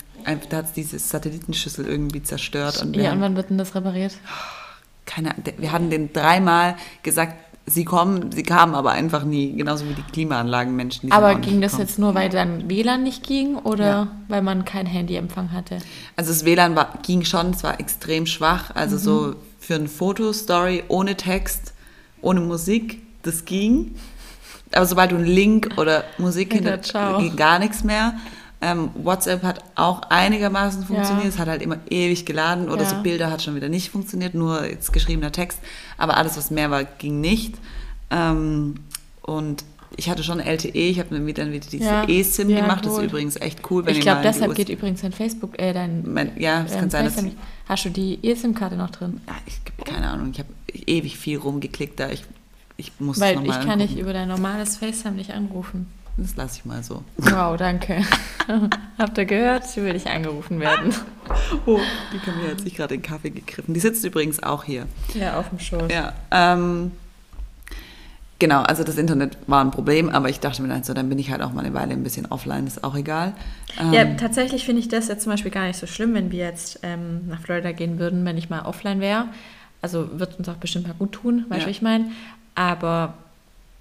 da 0.51 0.57
hat 0.59 0.67
es 0.67 0.73
diese 0.73 0.99
Satellitenschüssel 0.99 1.87
irgendwie 1.87 2.23
zerstört. 2.23 2.83
Und 2.83 2.97
ja, 2.97 3.13
und 3.13 3.21
wann 3.21 3.37
wird 3.37 3.51
denn 3.51 3.59
das 3.59 3.75
repariert? 3.75 4.17
Keine 5.07 5.31
Ahnung. 5.31 5.45
Wir 5.59 5.73
hatten 5.73 5.91
den 5.91 6.13
dreimal 6.13 6.77
gesagt, 7.05 7.46
sie 7.67 7.85
kommen, 7.85 8.31
sie 8.33 8.43
kamen 8.43 8.75
aber 8.75 8.93
einfach 8.93 9.25
nie, 9.25 9.53
genauso 9.53 9.85
wie 9.89 9.95
die 9.95 10.03
Klimaanlagenmenschen. 10.13 11.09
Die 11.09 11.13
aber 11.13 11.35
ging 11.35 11.61
das 11.61 11.77
jetzt 11.79 11.99
nur, 11.99 12.15
weil 12.15 12.29
dann 12.29 12.71
WLAN 12.71 13.03
nicht 13.03 13.27
ging 13.27 13.57
oder 13.57 13.87
ja. 13.87 14.09
weil 14.29 14.43
man 14.43 14.65
kein 14.65 14.87
Handyempfang 14.87 15.53
hatte? 15.53 15.79
Also 16.15 16.33
das 16.33 16.45
WLAN 16.45 16.77
war, 16.77 16.99
ging 17.03 17.25
schon, 17.25 17.51
es 17.51 17.65
war 17.65 17.81
extrem 17.81 18.27
schwach. 18.27 18.71
Also 18.75 18.97
mhm. 18.97 19.01
so 19.01 19.35
für 19.59 19.75
eine 19.75 19.89
Fotostory 19.89 20.85
ohne 20.89 21.17
Text, 21.17 21.75
ohne 22.23 22.41
Musik, 22.41 23.03
das 23.23 23.45
ging. 23.45 23.97
Aber 24.73 24.87
sobald 24.87 25.11
du 25.13 25.17
einen 25.17 25.27
Link 25.27 25.71
oder 25.77 26.05
Musik 26.19 26.53
hinter, 26.53 26.79
ging 27.19 27.37
gar 27.37 27.59
nichts 27.59 27.85
mehr. 27.85 28.15
Ähm, 28.67 28.91
WhatsApp 28.95 29.45
hat 29.45 29.63
auch 29.77 30.03
einigermaßen 30.11 30.85
funktioniert. 30.85 31.25
Ja. 31.25 31.29
Es 31.29 31.39
hat 31.39 31.47
halt 31.47 31.63
immer 31.63 31.79
ewig 31.89 32.27
geladen 32.27 32.69
oder 32.69 32.83
ja. 32.83 32.89
so 32.89 32.97
Bilder 33.03 33.31
hat 33.31 33.41
schon 33.41 33.55
wieder 33.55 33.69
nicht 33.69 33.91
funktioniert, 33.91 34.35
nur 34.35 34.67
jetzt 34.67 34.93
geschriebener 34.93 35.31
Text. 35.31 35.61
Aber 35.99 36.17
alles, 36.17 36.37
was 36.37 36.51
mehr 36.51 36.69
war, 36.73 36.83
ging 36.83 37.21
nicht. 37.21 37.55
Ähm, 38.11 38.75
und 39.23 39.65
ich 39.97 40.11
hatte 40.11 40.25
schon 40.25 40.41
LTE, 40.41 40.73
ich 40.73 40.99
habe 40.99 41.17
mir 41.17 41.33
dann 41.33 41.53
wieder 41.53 41.69
diese 41.71 41.85
ja. 41.85 42.09
eSIM 42.09 42.49
gemacht. 42.49 42.85
Cool. 42.85 42.91
Das 42.91 42.99
ist 42.99 43.05
übrigens 43.05 43.41
echt 43.41 43.71
cool. 43.71 43.87
Wenn 43.87 43.95
ich 43.95 44.01
glaube, 44.01 44.23
deshalb 44.23 44.55
geht 44.57 44.69
übrigens 44.69 45.01
dein 45.03 45.13
Facebook, 45.13 45.57
äh, 45.61 45.73
dein. 45.73 46.03
Mein, 46.13 46.33
ja, 46.37 46.65
es 46.65 46.73
kann 46.73 46.91
sein, 46.91 47.05
dass. 47.05 47.23
Hast 47.69 47.85
du 47.85 47.91
die 47.91 48.19
eSIM-Karte 48.23 48.77
noch 48.77 48.91
drin? 48.91 49.21
Ja, 49.27 49.35
ich 49.47 49.61
keine 49.85 50.09
Ahnung. 50.09 50.31
Ich 50.33 50.39
habe 50.41 50.49
ewig 50.87 51.17
viel 51.17 51.39
rumgeklickt 51.39 52.01
da. 52.01 52.11
Ich, 52.11 52.25
ich 52.77 52.93
muss 52.99 53.21
Weil 53.21 53.45
ich 53.45 53.61
kann 53.61 53.79
nicht 53.79 53.97
über 53.97 54.13
dein 54.13 54.29
normales 54.29 54.77
FaceTime 54.77 55.15
nicht 55.15 55.31
anrufen. 55.31 55.87
Das 56.17 56.35
lasse 56.35 56.59
ich 56.59 56.65
mal 56.65 56.83
so. 56.83 57.03
Wow, 57.19 57.57
danke. 57.59 58.03
Habt 58.99 59.19
ihr 59.19 59.27
gehört? 59.27 59.67
Sie 59.67 59.83
will 59.83 59.93
nicht 59.93 60.07
angerufen 60.07 60.61
werden. 60.61 60.95
Oh, 61.67 61.81
die 62.13 62.19
Camilla 62.19 62.51
hat 62.51 62.61
sich 62.61 62.75
gerade 62.77 62.95
den 62.95 63.03
Kaffee 63.03 63.31
gegriffen. 63.31 63.75
Die 63.75 63.81
sitzt 63.81 64.05
übrigens 64.05 64.43
auch 64.43 64.63
hier. 64.63 64.87
Ja, 65.15 65.39
auf 65.39 65.49
dem 65.49 65.59
Schoß. 65.59 65.93
Ja, 65.93 66.13
ähm, 66.31 66.93
genau, 68.39 68.63
also 68.63 68.85
das 68.85 68.97
Internet 68.97 69.37
war 69.49 69.65
ein 69.65 69.73
Problem, 69.73 70.09
aber 70.09 70.29
ich 70.29 70.39
dachte 70.39 70.63
mir 70.63 70.69
dann 70.69 70.85
so, 70.85 70.95
dann 70.95 71.09
bin 71.09 71.19
ich 71.19 71.31
halt 71.31 71.43
auch 71.43 71.53
mal 71.53 71.65
eine 71.65 71.75
Weile 71.75 71.93
ein 71.93 72.05
bisschen 72.05 72.27
offline, 72.27 72.67
ist 72.67 72.85
auch 72.85 72.95
egal. 72.95 73.33
Ähm, 73.81 73.93
ja, 73.93 74.05
tatsächlich 74.15 74.65
finde 74.65 74.81
ich 74.81 74.89
das 74.89 75.09
jetzt 75.09 75.25
zum 75.25 75.33
Beispiel 75.33 75.51
gar 75.51 75.67
nicht 75.67 75.79
so 75.79 75.87
schlimm, 75.87 76.15
wenn 76.15 76.31
wir 76.31 76.45
jetzt 76.45 76.81
ähm, 76.85 77.27
nach 77.29 77.41
Florida 77.41 77.73
gehen 77.73 77.99
würden, 77.99 78.25
wenn 78.25 78.39
ich 78.39 78.49
mal 78.49 78.63
offline 78.63 79.01
wäre. 79.01 79.27
Also 79.83 80.19
wird 80.19 80.39
uns 80.39 80.49
auch 80.49 80.57
bestimmt 80.57 80.87
mal 80.87 80.95
gut 80.95 81.13
tun, 81.13 81.47
weißt 81.49 81.63
du, 81.63 81.65
ja. 81.65 81.67
was 81.67 81.77
ich 81.77 81.83
meine? 81.83 82.11
Aber 82.55 83.15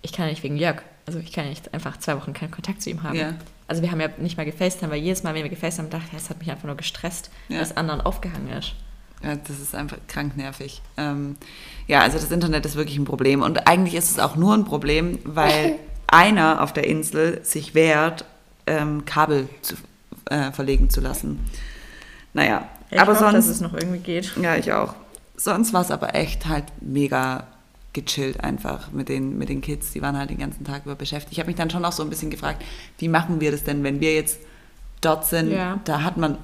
ich 0.02 0.12
kann 0.12 0.28
nicht 0.28 0.44
wegen 0.44 0.58
Jörg 0.58 0.82
also 1.06 1.20
ich 1.20 1.32
kann 1.32 1.46
ja 1.46 1.50
nicht 1.52 1.74
einfach 1.74 1.98
zwei 1.98 2.16
Wochen 2.18 2.34
keinen 2.34 2.52
Kontakt 2.52 2.82
zu 2.82 2.90
ihm 2.90 3.04
haben. 3.04 3.16
Ja. 3.16 3.36
Also 3.68 3.82
wir 3.82 3.92
haben 3.92 4.00
ja 4.00 4.10
nicht 4.18 4.38
mal 4.38 4.46
gefacetimed, 4.46 4.92
weil 4.92 5.02
jedes 5.02 5.24
Mal, 5.24 5.34
wenn 5.36 5.44
wir 5.44 5.50
gefacetimed 5.50 5.94
haben, 5.94 6.02
dachte 6.02 6.16
ich, 6.16 6.24
es 6.24 6.30
hat 6.30 6.40
mich 6.40 6.50
einfach 6.52 6.66
nur 6.66 6.76
gestresst, 6.76 7.30
ja. 7.48 7.60
dass 7.60 7.78
anderen 7.78 8.02
aufgehangen 8.02 8.50
ist. 8.50 8.74
Ja, 9.24 9.36
das 9.36 9.60
ist 9.60 9.74
einfach 9.74 9.98
krank 10.08 10.38
nervig. 10.38 10.82
Ähm, 10.98 11.38
ja, 11.88 12.02
also 12.02 12.18
das 12.18 12.32
Internet 12.32 12.66
ist 12.66 12.76
wirklich 12.76 12.98
ein 12.98 13.06
Problem. 13.06 13.42
Und 13.42 13.68
eigentlich 13.68 13.96
ist 13.96 14.12
es 14.12 14.20
auch 14.20 14.36
nur 14.36 14.54
ein 14.54 14.66
Problem, 14.66 15.20
weil 15.24 15.80
einer 16.08 16.62
auf 16.62 16.74
der 16.74 16.86
Insel 16.86 17.44
sich 17.44 17.74
wehrt, 17.74 18.26
ähm, 18.68 19.06
Kabel 19.06 19.48
zu, 19.62 19.76
äh, 20.26 20.52
verlegen 20.52 20.90
zu 20.90 21.02
lassen. 21.02 21.40
Naja, 22.34 22.68
ich 22.92 23.00
aber 23.00 23.14
hoffe, 23.14 23.32
sonst. 23.32 23.36
dass 23.36 23.48
es 23.48 23.62
noch 23.62 23.74
irgendwie 23.74 24.00
geht. 24.00 24.36
Ja, 24.42 24.56
ich 24.56 24.74
auch. 24.74 24.94
Sonst 25.38 25.74
war 25.74 25.82
es 25.82 25.92
aber 25.92 26.16
echt 26.16 26.48
halt 26.48 26.66
mega 26.82 27.48
gechillt 27.96 28.44
einfach 28.44 28.92
mit 28.92 29.10
den, 29.10 29.38
mit 29.38 29.50
den 29.50 29.62
Kids. 29.62 29.94
Die 29.94 30.02
waren 30.02 30.18
halt 30.18 30.30
den 30.30 30.38
ganzen 30.38 30.66
Tag 30.66 30.86
über 30.86 30.96
beschäftigt. 30.96 31.32
Ich 31.32 31.40
habe 31.40 31.48
mich 31.48 31.56
dann 31.56 31.72
schon 31.72 31.84
auch 31.84 31.94
so 31.94 32.04
ein 32.04 32.10
bisschen 32.10 32.30
gefragt, 32.30 32.64
wie 33.00 33.08
machen 33.08 33.42
wir 33.42 33.52
das 33.52 33.64
denn, 33.64 33.84
wenn 33.84 34.02
wir 34.02 34.14
jetzt 34.14 34.38
dort 35.02 35.26
sind? 35.26 35.52
Ja. 35.52 35.80
Da 35.86 36.04
hat 36.04 36.18
man, 36.18 36.38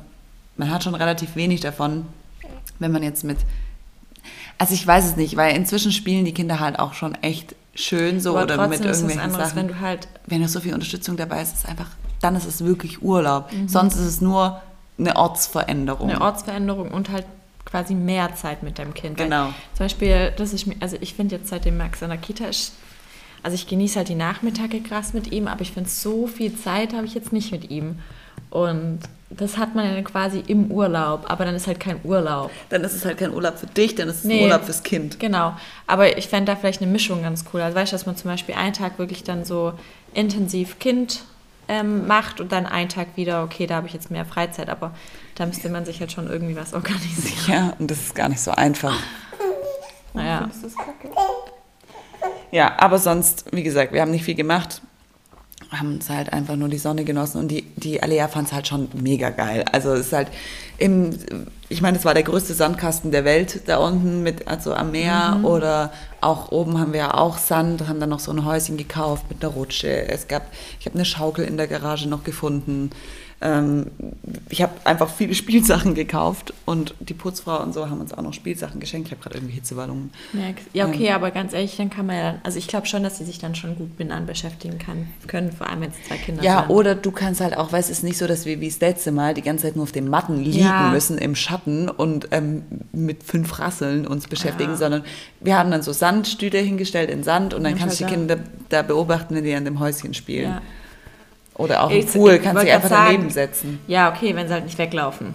man 0.57 0.71
hat 0.71 0.83
schon 0.83 0.95
relativ 0.95 1.35
wenig 1.35 1.59
davon, 1.59 2.05
wenn 2.79 2.91
man 2.91 3.03
jetzt 3.03 3.23
mit, 3.23 3.37
also 4.57 4.73
ich 4.73 4.87
weiß 4.87 5.05
es 5.05 5.15
nicht, 5.17 5.35
weil 5.35 5.55
inzwischen 5.55 5.91
spielen 5.91 6.25
die 6.25 6.33
Kinder 6.33 6.59
halt 6.59 6.79
auch 6.79 6.93
schon 6.93 7.15
echt 7.15 7.55
schön 7.75 8.19
so 8.19 8.31
Aber 8.37 8.43
oder 8.43 8.67
mit 8.67 8.79
ist 8.79 8.85
irgendwelchen 8.85 9.21
anderes, 9.21 9.49
Sachen. 9.49 9.59
wenn 9.59 9.67
du 9.67 9.79
halt 9.79 10.07
wenn 10.25 10.41
da 10.41 10.47
so 10.47 10.61
viel 10.61 10.73
Unterstützung 10.73 11.17
dabei 11.17 11.41
ist, 11.41 11.53
ist 11.53 11.67
einfach, 11.67 11.87
dann 12.21 12.35
ist 12.35 12.45
es 12.45 12.63
wirklich 12.63 13.01
Urlaub. 13.01 13.51
Mhm. 13.51 13.67
Sonst 13.67 13.95
ist 13.95 14.05
es 14.05 14.21
nur 14.21 14.61
eine 14.97 15.15
Ortsveränderung. 15.15 16.09
eine 16.09 16.21
Ortsveränderung 16.21 16.91
und 16.91 17.09
halt 17.09 17.25
quasi 17.65 17.93
mehr 17.95 18.36
Zeit 18.36 18.63
mit 18.63 18.80
deinem 18.80 18.93
Kind. 18.93 19.17
Weil 19.19 19.26
Genau. 19.26 19.45
Zum 19.76 19.86
Beispiel, 19.86 20.32
das 20.38 20.54
ist 20.54 20.65
mir, 20.67 20.76
also 20.80 20.97
ich 21.02 21.13
finde 21.13 21.36
jetzt 21.36 21.50
seitdem 21.50 21.78
Max 21.78 22.02
in 22.02 22.10
der 22.10 22.17
Kita 22.17 22.45
ist, 22.45 22.74
also 23.43 23.56
ich 23.56 23.67
genieße 23.67 23.97
halt 23.97 24.10
die 24.10 24.15
Nachmittage 24.15 24.82
krass 24.82 25.13
mit 25.13 25.32
ihm, 25.32 25.47
aber 25.47 25.62
ich 25.62 25.71
finde 25.71 25.89
so 25.89 26.28
viel 26.28 26.56
Zeit 26.56 26.93
habe 26.93 27.06
ich 27.06 27.13
jetzt 27.15 27.34
nicht 27.34 27.52
mit 27.52 27.69
ihm. 27.71 28.00
Und 28.50 29.00
das 29.30 29.58
hat 29.58 29.76
man 29.76 29.86
dann 29.93 30.04
quasi 30.04 30.43
im 30.45 30.69
Urlaub, 30.71 31.24
aber 31.30 31.45
dann 31.45 31.56
ist 31.56 31.65
halt 31.65 31.80
kein 31.80 32.02
Urlaub. 32.04 32.52
Dann 32.69 32.84
ist 32.84 32.93
es 32.93 33.06
halt 33.06 33.17
kein 33.17 33.34
Urlaub 33.34 33.58
für 33.58 33.65
dich, 33.67 33.95
dann 33.95 34.10
ist 34.10 34.17
es 34.17 34.24
Nee. 34.26 34.39
ein 34.39 34.43
Urlaub 34.43 34.65
fürs 34.65 34.84
Kind. 34.84 35.19
Genau. 35.19 35.54
Aber 35.88 36.17
ich 36.17 36.28
fände 36.28 36.52
da 36.52 36.58
vielleicht 36.58 36.82
eine 36.82 36.91
Mischung 36.91 37.24
ganz 37.24 37.45
cool. 37.54 37.62
Also 37.62 37.76
weißt 37.78 37.91
du, 37.93 37.95
dass 37.95 38.06
man 38.06 38.17
zum 38.17 38.30
Beispiel 38.30 38.56
einen 38.56 38.74
Tag 38.74 39.00
wirklich 39.00 39.24
dann 39.24 39.45
so 39.45 39.74
intensiv 40.13 40.80
Kind 40.80 41.21
ähm, 41.69 42.08
macht 42.08 42.41
und 42.41 42.52
dann 42.52 42.65
einen 42.65 42.89
Tag 42.89 43.08
wieder, 43.15 43.43
okay, 43.43 43.67
da 43.67 43.76
habe 43.76 43.88
ich 43.88 43.93
jetzt 43.93 44.12
mehr 44.12 44.26
Freizeit, 44.26 44.67
aber 44.69 44.93
da 45.36 45.46
müsste 45.46 45.70
man 45.70 45.86
sich 45.86 46.00
halt 46.00 46.12
schon 46.12 46.28
irgendwie 46.28 46.56
was 46.56 46.74
organisieren. 46.74 47.39
Ja, 47.48 47.74
und 47.80 47.89
das 47.89 48.00
ist 48.00 48.15
gar 48.15 48.30
nicht 48.30 48.41
so 48.41 48.52
einfach. 48.52 48.98
Naja. 50.13 50.50
Ja, 52.52 52.78
aber 52.80 53.00
sonst, 53.00 53.46
wie 53.54 53.63
gesagt, 53.63 53.94
wir 53.94 54.02
haben 54.02 54.12
nicht 54.12 54.26
viel 54.26 54.36
gemacht. 54.36 54.82
Haben 55.72 55.94
uns 55.94 56.10
halt 56.10 56.34
einfach 56.34 56.58
nur 56.58 56.67
die 56.67 56.78
Sonne 56.78 57.06
genossen 57.06 57.39
und 57.39 57.48
die, 57.48 57.62
die 57.78 58.04
Alea 58.04 58.28
fand 58.28 58.48
es 58.48 58.54
halt 58.54 58.67
schon 58.67 58.89
mega 58.94 59.30
geil. 59.30 59.63
Also 59.72 59.94
es 59.94 60.08
ist 60.08 60.13
halt 60.13 60.28
im, 60.78 61.17
ich 61.70 61.82
meine, 61.82 61.98
es 61.98 62.04
war 62.04 62.13
der 62.13 62.24
größte 62.24 62.54
Sandkasten 62.54 63.12
der 63.12 63.24
Welt 63.24 63.62
da 63.67 63.78
unten 63.78 64.22
mit, 64.22 64.50
also 64.50 64.74
am 64.74 64.91
Meer 64.91 65.39
oder 65.44 65.94
auch 66.20 66.52
oben 66.52 66.78
haben 66.78 66.91
wir 66.91 67.00
ja 67.00 67.13
auch 67.13 67.38
Sand, 67.38 67.88
haben 67.88 68.02
dann 68.02 68.10
noch 68.10 68.20
so 68.20 68.32
ein 68.32 68.44
Häuschen 68.44 68.76
gekauft 68.76 69.26
mit 69.30 69.41
einer 69.41 69.54
Rutsche. 69.54 70.10
Es 70.10 70.28
gab, 70.28 70.44
ich 70.78 70.88
habe 70.88 70.96
eine 70.96 71.06
Schaukel 71.06 71.46
in 71.46 71.56
der 71.56 71.67
Garage 71.67 72.10
noch 72.10 72.26
gefunden. 72.26 72.89
Ähm, 73.43 73.88
ich 74.49 74.62
habe 74.62 74.73
einfach 74.84 75.10
viele 75.10 75.34
Spielsachen 75.41 75.95
gekauft 75.95 76.54
und 76.65 76.93
die 76.99 77.13
Putzfrau 77.15 77.62
und 77.63 77.73
so 77.73 77.89
haben 77.89 77.99
uns 77.99 78.13
auch 78.13 78.21
noch 78.21 78.34
Spielsachen 78.34 78.80
geschenkt. 78.80 79.08
Ich 79.08 79.12
habe 79.13 79.21
gerade 79.23 79.38
irgendwie 79.38 79.56
Hitzewallungen. 79.56 80.12
Ja, 80.73 80.86
okay, 80.88 81.12
aber 81.12 81.32
ganz 81.32 81.54
ehrlich, 81.54 81.75
dann 81.77 81.89
kann 81.89 82.06
man 82.06 82.15
ja, 82.17 82.36
also 82.43 82.58
ich 82.60 82.67
glaube 82.67 82.86
schon, 82.86 83.01
dass 83.04 83.17
sie 83.17 83.25
sich 83.25 83.39
dann 83.39 83.56
schon 83.56 83.75
gut 83.75 83.97
mit 83.97 84.12
an 84.12 84.25
beschäftigen 84.27 84.77
kann, 84.77 85.08
können, 85.27 85.51
vor 85.51 85.67
allem 85.67 85.82
wenn 85.82 85.89
es 85.89 86.04
zwei 86.08 86.17
Kinder 86.17 86.43
Ja, 86.43 86.62
sind. 86.62 86.69
oder 86.69 86.93
du 86.95 87.12
kannst 87.12 87.41
halt 87.41 87.58
auch, 87.58 87.71
weißt 87.71 87.89
du, 87.89 87.91
es 87.93 87.97
ist 87.99 88.04
nicht 88.04 88.17
so, 88.17 88.27
dass 88.27 88.45
wir 88.45 88.60
wie 88.62 88.69
das 88.69 88.80
letzte 88.80 89.12
Mal 89.12 89.34
die 89.34 89.41
ganze 89.41 89.65
Zeit 89.65 89.75
nur 89.75 89.84
auf 89.84 89.91
den 89.91 90.08
Matten 90.08 90.38
liegen 90.38 90.60
Ja. 90.60 90.91
müssen 90.91 91.17
im 91.17 91.36
Schatten 91.36 91.89
und 91.89 92.27
ähm, 92.32 92.63
mit 92.91 93.23
fünf 93.23 93.58
Rasseln 93.60 94.06
uns 94.06 94.27
beschäftigen, 94.27 94.71
Ja. 94.73 94.77
sondern 94.77 95.04
wir 95.39 95.58
haben 95.58 95.71
dann 95.71 95.82
so 95.82 95.91
Sandstühle 95.93 96.60
hingestellt 96.60 97.10
in 97.10 97.23
Sand 97.23 97.54
und 97.56 97.63
dann 97.63 97.73
Ja, 97.73 97.80
kannst 97.80 97.99
du 97.99 98.06
die 98.06 98.12
Kinder 98.12 98.38
da 98.69 98.84
beobachten, 98.84 99.34
wenn 99.36 99.43
die 99.43 99.54
an 99.56 99.65
dem 99.65 99.80
Häuschen 99.80 100.13
spielen. 100.13 100.60
Oder 101.55 101.83
auch 101.83 101.89
im 101.91 101.97
Ich- 101.97 102.11
Pool, 102.11 102.33
ich 102.33 102.41
kannst 102.43 102.63
dich 102.63 102.71
einfach 102.71 102.89
sagen- 102.89 103.05
daneben 103.13 103.29
setzen. 103.29 103.79
Ja, 103.87 104.09
okay, 104.11 104.35
wenn 104.35 104.47
sie 104.47 104.53
halt 104.53 104.65
nicht 104.65 104.77
weglaufen. 104.77 105.33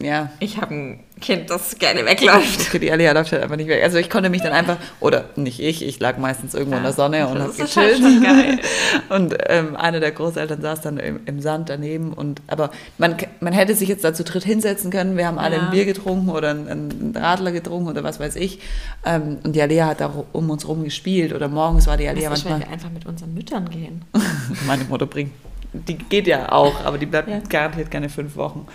Ja. 0.00 0.30
Ich 0.40 0.60
habe 0.60 0.74
ein 0.74 1.00
Kind, 1.24 1.48
das 1.48 1.78
gerne 1.78 2.04
wegläuft. 2.04 2.68
Okay, 2.68 2.78
die 2.78 2.92
Alia 2.92 3.12
läuft 3.12 3.32
halt 3.32 3.42
einfach 3.42 3.56
nicht 3.56 3.68
weg. 3.68 3.82
Also 3.82 3.96
ich 3.96 4.10
konnte 4.10 4.28
mich 4.28 4.42
dann 4.42 4.52
einfach, 4.52 4.76
oder 5.00 5.24
nicht 5.36 5.58
ich, 5.58 5.82
ich 5.82 5.98
lag 5.98 6.18
meistens 6.18 6.52
irgendwo 6.52 6.76
in 6.76 6.82
der 6.82 6.92
Sonne 6.92 7.26
und 7.28 7.36
das 7.38 7.54
habe 7.58 7.62
ist 7.64 7.76
halt 7.76 7.96
gechillt. 7.96 8.02
schon 8.14 8.22
geil. 8.22 8.58
Und 9.08 9.34
ähm, 9.48 9.74
eine 9.76 10.00
der 10.00 10.12
Großeltern 10.12 10.60
saß 10.60 10.82
dann 10.82 10.98
im, 10.98 11.20
im 11.26 11.40
Sand 11.40 11.68
daneben. 11.70 12.12
Und, 12.12 12.42
aber 12.46 12.70
man, 12.98 13.16
man 13.40 13.52
hätte 13.54 13.74
sich 13.74 13.88
jetzt 13.88 14.04
dazu 14.04 14.22
dritt 14.22 14.44
hinsetzen 14.44 14.90
können. 14.90 15.16
Wir 15.16 15.26
haben 15.26 15.38
alle 15.38 15.56
Ja. 15.56 15.62
ein 15.62 15.70
Bier 15.70 15.84
getrunken 15.86 16.28
oder 16.28 16.50
einen, 16.50 17.14
Radler 17.16 17.52
getrunken 17.52 17.88
oder 17.88 18.04
was 18.04 18.20
weiß 18.20 18.36
ich. 18.36 18.58
Ähm, 19.06 19.38
und 19.44 19.56
die 19.56 19.62
Alia 19.62 19.86
hat 19.86 20.00
da 20.00 20.12
um 20.32 20.50
uns 20.50 20.68
rum 20.68 20.84
gespielt. 20.84 21.32
Oder 21.32 21.48
morgens 21.48 21.86
war 21.86 21.96
die 21.96 22.06
Alia 22.06 22.30
ist, 22.32 22.44
wenn 22.44 22.50
manchmal. 22.52 22.68
wir 22.68 22.74
einfach 22.74 22.90
mit 22.90 23.06
unseren 23.06 23.32
Müttern 23.32 23.70
gehen? 23.70 24.02
Meine 24.66 24.84
Mutter 24.84 25.06
bringt. 25.06 25.32
Die 25.72 25.96
geht 25.96 26.26
ja 26.26 26.52
auch, 26.52 26.84
aber 26.84 26.98
die 26.98 27.06
bleibt 27.06 27.28
Ja. 27.28 27.40
garantiert 27.48 27.90
keine 27.90 28.08
fünf 28.10 28.36
Wochen. 28.36 28.66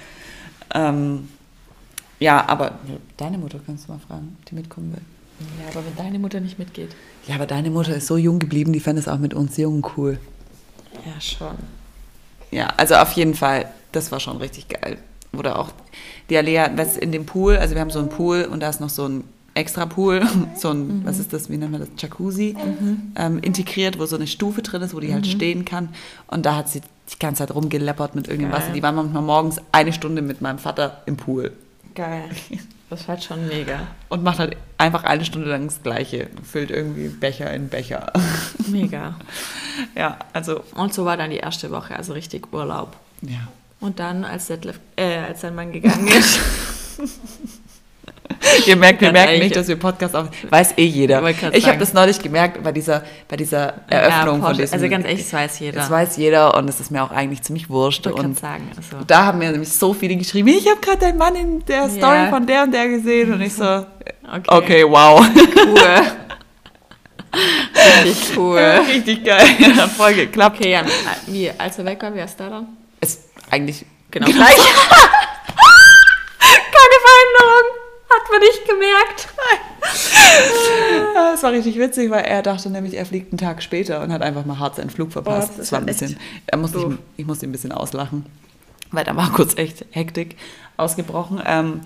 Ähm, 0.74 1.30
ja, 2.20 2.48
aber 2.48 2.74
deine 3.18 3.38
Mutter 3.38 3.60
kannst 3.66 3.88
du 3.88 3.94
mal 3.94 4.00
fragen, 4.00 4.36
ob 4.40 4.46
die 4.46 4.56
mitkommen 4.56 4.92
will. 4.92 5.02
Ja, 5.62 5.70
aber 5.72 5.86
wenn 5.86 5.96
deine 5.96 6.20
Mutter 6.20 6.42
nicht 6.42 6.60
mitgeht. 6.60 6.90
Ja, 7.28 7.36
aber 7.36 7.46
deine 7.46 7.70
Mutter 7.70 7.96
ist 7.96 8.08
so 8.08 8.18
jung 8.18 8.40
geblieben, 8.40 8.74
die 8.74 8.82
fand 8.82 9.00
es 9.00 9.08
auch 9.08 9.20
mit 9.20 9.34
uns 9.34 9.56
Jungen 9.56 9.84
cool. 9.96 10.20
Ja, 11.06 11.22
schon. 11.22 11.56
Ja, 12.52 12.68
also 12.78 12.96
auf 12.96 13.14
jeden 13.14 13.36
Fall, 13.36 13.72
das 13.94 14.12
war 14.12 14.20
schon 14.20 14.38
richtig 14.38 14.68
geil. 14.68 14.98
Oder 15.32 15.60
auch 15.60 15.70
die 16.30 16.36
Alea, 16.36 16.72
was 16.76 16.98
in 16.98 17.12
dem 17.12 17.26
Pool, 17.26 17.56
also 17.56 17.76
wir 17.76 17.82
haben 17.82 17.92
so 17.92 18.00
einen 18.00 18.10
Pool 18.10 18.50
und 18.52 18.62
da 18.62 18.70
ist 18.70 18.82
noch 18.82 18.90
so 18.90 19.08
ein 19.08 19.24
extra 19.54 19.86
Pool, 19.86 20.22
so 20.56 20.72
ein, 20.72 21.02
was 21.06 21.20
ist 21.20 21.32
das, 21.32 21.50
wie 21.50 21.58
nennt 21.58 21.72
man 21.72 21.82
das, 21.82 21.90
Jacuzzi, 21.98 22.56
ähm, 23.16 23.40
integriert, 23.40 23.98
wo 23.98 24.06
so 24.06 24.18
eine 24.18 24.28
Stufe 24.28 24.62
drin 24.62 24.82
ist, 24.82 24.94
wo 24.94 25.00
die 25.00 25.14
halt 25.14 25.28
stehen 25.28 25.64
kann. 25.64 25.90
Und 26.28 26.46
da 26.46 26.56
hat 26.56 26.68
sie 26.68 26.82
die 27.14 27.20
ganze 27.20 27.40
Zeit 27.40 27.56
rumgeleppert 27.56 28.16
mit 28.16 28.28
irgendeinem 28.28 28.52
Geil. 28.52 28.62
Wasser. 28.62 28.74
Die 28.74 28.84
waren 28.84 28.96
manchmal 28.96 29.24
morgens 29.24 29.62
eine 29.72 29.94
Stunde 29.94 30.22
mit 30.22 30.42
meinem 30.42 30.60
Vater 30.60 31.02
im 31.06 31.16
Pool 31.16 31.54
Geil. 31.96 32.30
Das 32.90 33.08
war 33.08 33.20
schon 33.22 33.48
mega. 33.48 33.86
und 34.10 34.24
macht 34.24 34.40
halt 34.40 34.58
einfach 34.80 35.04
eine 35.04 35.24
Stunde 35.24 35.50
lang 35.50 35.68
das 35.68 35.84
Gleiche. 35.84 36.28
Füllt 36.44 36.72
irgendwie 36.72 37.08
Becher 37.08 37.54
in 37.54 37.70
Becher. 37.70 38.12
Mega. 38.68 39.16
ja, 39.96 40.18
also, 40.34 40.64
Und 40.74 40.94
so 40.94 41.06
war 41.06 41.16
dann 41.16 41.30
die 41.30 41.38
erste 41.38 41.70
Woche, 41.70 41.96
also 41.96 42.14
richtig 42.14 42.52
Urlaub. 42.52 42.96
ja. 43.22 43.48
Und 43.82 44.00
dann, 44.00 44.26
als, 44.26 44.48
Detlef, 44.48 44.78
äh, 44.98 45.20
als 45.20 45.40
sein 45.40 45.56
Mann 45.56 45.72
gegangen 45.72 46.08
ist, 46.08 46.40
Ihr 48.66 48.76
merkt, 48.76 49.02
wir 49.02 49.12
merken 49.12 49.40
nicht, 49.40 49.56
dass 49.56 49.68
wir 49.68 49.76
Podcast 49.76 50.16
auf. 50.16 50.28
Weiß 50.50 50.78
eh 50.78 50.86
jeder. 50.86 51.24
Ich 51.54 51.68
habe 51.68 51.78
das 51.78 51.94
neulich 51.94 52.20
gemerkt 52.20 52.62
bei 52.64 52.72
dieser, 52.72 53.04
bei 53.28 53.36
dieser 53.36 53.74
Eröffnung 53.88 54.10
Ja, 54.12 54.24
von 54.32 54.42
Porsche. 54.42 54.62
diesem. 54.62 54.74
Also 54.76 54.90
ganz 54.90 55.06
ehrlich, 55.06 55.24
das 55.24 55.34
weiß 55.34 55.60
jeder. 55.60 55.80
Das 55.80 55.90
weiß 55.90 56.18
jeder 56.18 56.56
und 56.56 56.70
es 56.70 56.80
ist 56.80 56.92
mir 56.92 57.04
auch 57.04 57.12
eigentlich 57.12 57.42
ziemlich 57.42 57.70
wurscht. 57.70 58.06
ich 58.06 58.14
Und 58.14 58.40
sagen. 58.40 58.70
Also, 58.76 59.04
da 59.06 59.26
haben 59.26 59.40
mir 59.40 59.52
nämlich 59.52 59.72
so 59.72 59.94
viele 59.94 60.16
geschrieben, 60.16 60.48
ich 60.50 60.68
habe 60.70 60.80
gerade 60.80 61.00
deinen 61.00 61.18
Mann 61.18 61.36
in 61.36 61.66
der 61.66 61.90
Story 61.90 62.16
Ja. 62.18 62.30
von 62.30 62.46
der 62.46 62.64
und 62.64 62.72
der 62.74 62.88
gesehen. 62.88 63.34
Und 63.34 63.42
ich 63.42 63.54
so, 63.54 63.64
okay, 63.66 64.44
okay. 64.48 64.84
wow. 64.88 65.26
Cool. 65.56 66.02
Richtig 68.04 68.38
cool. 68.38 68.60
Richtig 68.60 69.24
geil. 69.24 69.46
Hat 69.78 69.92
voll 69.92 70.14
geklappt. 70.14 70.58
Okay, 70.60 70.72
Jan, 70.72 70.86
wie, 71.28 71.52
als 71.58 71.78
er 71.78 71.86
weg 71.86 72.02
war, 72.02 72.14
wie 72.16 72.22
hast 72.22 72.40
du 72.40 72.44
da 72.44 72.50
dann? 72.50 72.68
Ist 73.02 73.22
eigentlich 73.52 73.86
Genau 74.12 74.26
gleich. 74.28 74.58
Hat 78.10 78.32
man 78.32 78.40
nicht 78.40 78.68
gemerkt. 78.68 79.28
Es 81.34 81.44
war 81.44 81.52
richtig 81.52 81.78
witzig, 81.78 82.10
weil 82.10 82.26
er 82.26 82.42
dachte 82.42 82.70
nämlich, 82.70 82.96
er 82.96 83.06
fliegt 83.06 83.32
einen 83.32 83.38
Tag 83.38 83.62
später 83.62 84.02
und 84.02 84.12
hat 84.12 84.22
einfach 84.22 84.46
mal 84.46 84.60
hart 84.60 84.76
seinen 84.76 84.90
Flug 84.90 85.12
verpasst. 85.12 85.52
Oh, 85.54 85.58
das 85.58 85.70
das 85.70 85.72
war 85.72 85.80
ein 85.80 85.86
bisschen, 85.86 86.18
er 86.48 86.58
musste 86.58 86.80
ich, 86.80 86.86
ich 87.18 87.26
musste 87.26 87.46
ihn 87.46 87.50
ein 87.50 87.52
bisschen 87.52 87.72
auslachen, 87.72 88.26
weil 88.92 89.04
da 89.06 89.16
war 89.16 89.32
kurz 89.32 89.58
echt 89.58 89.86
Hektik 89.92 90.38
ausgebrochen. 90.80 91.42
Ähm, 91.46 91.82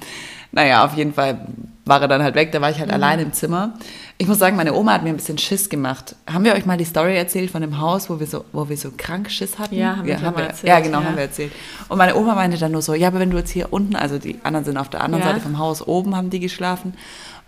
naja, 0.52 0.86
auf 0.86 0.94
jeden 0.94 1.14
Fall 1.14 1.48
war 1.86 2.02
er 2.02 2.08
dann 2.08 2.22
halt 2.24 2.36
weg, 2.36 2.52
da 2.52 2.62
war 2.62 2.70
ich 2.70 2.78
Mhm. 2.78 2.82
halt 2.82 2.92
allein 2.94 3.20
im 3.20 3.34
Zimmer. 3.34 3.74
Ich 4.20 4.28
muss 4.28 4.38
sagen, 4.38 4.56
meine 4.56 4.74
Oma 4.76 4.94
hat 4.94 5.04
mir 5.04 5.10
ein 5.10 5.18
bisschen 5.18 5.40
Schiss 5.40 5.68
gemacht. 5.68 6.16
Haben 6.32 6.46
wir 6.46 6.54
euch 6.54 6.66
mal 6.68 6.78
die 6.78 6.86
Story 6.86 7.18
erzählt 7.18 7.50
von 7.50 7.62
dem 7.62 7.82
Haus, 7.82 8.10
wo 8.10 8.20
wir 8.20 8.28
so, 8.28 8.46
wo 8.54 8.70
wir 8.70 8.78
so 8.78 8.92
krank 8.96 9.30
Schiss 9.32 9.58
hatten? 9.58 9.76
Ja, 9.76 9.98
haben 9.98 10.06
wir 10.06 10.14
schon 10.20 10.26
mal 10.26 10.38
wir, 10.38 10.44
erzählt, 10.46 10.68
Ja, 10.70 10.80
genau, 10.80 11.00
ja. 11.00 11.06
haben 11.06 11.16
wir 11.16 11.24
erzählt. 11.24 11.52
Und 11.90 11.98
meine 11.98 12.16
Oma 12.16 12.36
meinte 12.36 12.58
dann 12.58 12.72
nur 12.72 12.84
so, 12.84 12.94
ja, 12.94 13.08
aber 13.08 13.20
wenn 13.20 13.32
du 13.32 13.38
jetzt 13.38 13.50
hier 13.50 13.74
unten, 13.74 13.96
also 13.96 14.20
die 14.20 14.40
anderen 14.44 14.64
sind 14.66 14.78
auf 14.78 14.90
der 14.90 15.02
anderen 15.02 15.24
Ja. 15.24 15.30
Seite 15.32 15.42
vom 15.42 15.58
Haus, 15.58 15.86
oben 15.86 16.16
haben 16.16 16.30
die 16.30 16.40
geschlafen. 16.40 16.94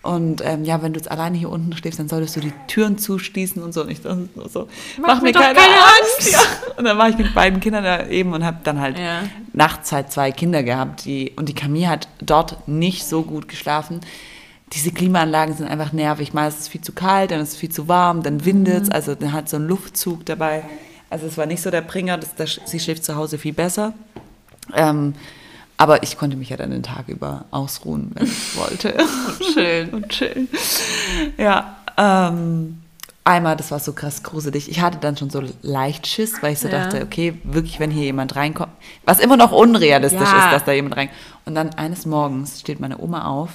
Und 0.01 0.43
ähm, 0.45 0.63
ja, 0.65 0.83
wenn 0.83 0.93
du 0.93 0.99
jetzt 0.99 1.09
alleine 1.09 1.35
hier 1.35 1.49
unten 1.49 1.75
schläfst, 1.75 1.99
dann 1.99 2.07
solltest 2.07 2.35
du 2.35 2.39
die 2.39 2.53
Türen 2.67 2.99
zuschließen 2.99 3.63
und 3.63 3.73
so. 3.73 3.81
Und 3.81 3.89
ich 3.89 4.01
dachte 4.03 4.29
nur 4.35 4.47
so, 4.49 4.67
mach, 5.01 5.17
mir 5.17 5.29
mir 5.29 5.31
doch 5.33 5.41
keine, 5.41 5.55
keine 5.55 5.73
Angst. 5.73 6.31
Ja. 6.31 6.39
Und 6.77 6.85
dann 6.85 6.97
war 6.99 7.09
ich 7.09 7.17
mit 7.17 7.33
beiden 7.33 7.59
Kindern 7.59 7.83
da 7.83 8.05
eben 8.07 8.33
und 8.33 8.43
habe 8.45 8.57
dann 8.65 8.79
halt 8.81 8.99
Ja. 8.99 9.23
nachts 9.53 9.91
halt 9.93 10.11
zwei 10.11 10.31
Kinder 10.31 10.61
gehabt. 10.61 11.05
Die, 11.05 11.34
und 11.37 11.49
die 11.49 11.53
Camille 11.53 11.89
hat 11.89 12.07
dort 12.19 12.67
nicht 12.67 13.05
so 13.05 13.23
gut 13.23 13.47
geschlafen. 13.47 14.01
Diese 14.73 14.91
Klimaanlagen 14.91 15.55
sind 15.55 15.67
einfach 15.67 15.93
nervig. 15.93 16.33
Mal 16.33 16.47
ist 16.47 16.59
es 16.59 16.67
viel 16.67 16.81
zu 16.81 16.91
kalt, 16.91 17.31
dann 17.31 17.39
ist 17.39 17.53
es 17.53 17.55
viel 17.55 17.71
zu 17.71 17.87
warm, 17.87 18.23
dann 18.23 18.45
windet 18.45 18.83
es. 18.83 18.91
Also 18.91 19.15
dann 19.15 19.31
hat 19.31 19.47
so 19.47 19.57
ein 19.57 19.67
Luftzug 19.67 20.25
dabei. 20.25 20.63
Also 21.09 21.27
es 21.27 21.37
war 21.37 21.45
nicht 21.45 21.61
so 21.61 21.69
der 21.69 21.81
Bringer. 21.81 22.17
Das, 22.17 22.35
das, 22.35 22.59
sie 22.65 22.79
schläft 22.79 23.05
zu 23.05 23.15
Hause 23.15 23.37
viel 23.37 23.53
besser. 23.53 23.93
Ähm, 24.73 25.13
aber 25.77 26.03
ich 26.03 26.17
konnte 26.17 26.37
mich 26.37 26.49
ja 26.49 26.57
dann 26.57 26.71
den 26.71 26.83
Tag 26.83 27.09
über 27.09 27.45
ausruhen, 27.51 28.11
wenn 28.13 28.25
ich 28.25 28.57
wollte. 28.57 28.93
Und 29.39 29.53
chillen. 29.53 29.89
Und 29.89 30.09
chillen. 30.09 30.49
Ja, 31.37 31.77
ähm, 31.97 32.81
einmal, 33.25 33.57
das 33.57 33.71
war 33.71 33.79
so 33.79 33.91
krass 33.91 34.23
gruselig. 34.23 34.69
Ich 34.69 34.79
hatte 34.81 34.99
dann 34.99 35.17
schon 35.17 35.29
so 35.29 35.41
leicht 35.61 36.07
Schiss, 36.07 36.41
weil 36.41 36.53
ich 36.53 36.59
so 36.59 36.67
Ja. 36.69 36.83
dachte, 36.85 37.01
okay, 37.03 37.37
wirklich, 37.43 37.79
wenn 37.79 37.91
hier 37.91 38.03
jemand 38.03 38.35
reinkommt, 38.35 38.71
was 39.03 39.19
immer 39.19 39.35
noch 39.35 39.51
unrealistisch 39.51 40.21
Ja. 40.21 40.45
ist, 40.45 40.53
dass 40.53 40.63
da 40.63 40.71
jemand 40.71 40.95
rein. 40.95 41.09
Und 41.43 41.55
dann 41.55 41.71
eines 41.73 42.05
Morgens 42.05 42.59
steht 42.61 42.79
meine 42.79 42.99
Oma 42.99 43.25
auf, 43.25 43.49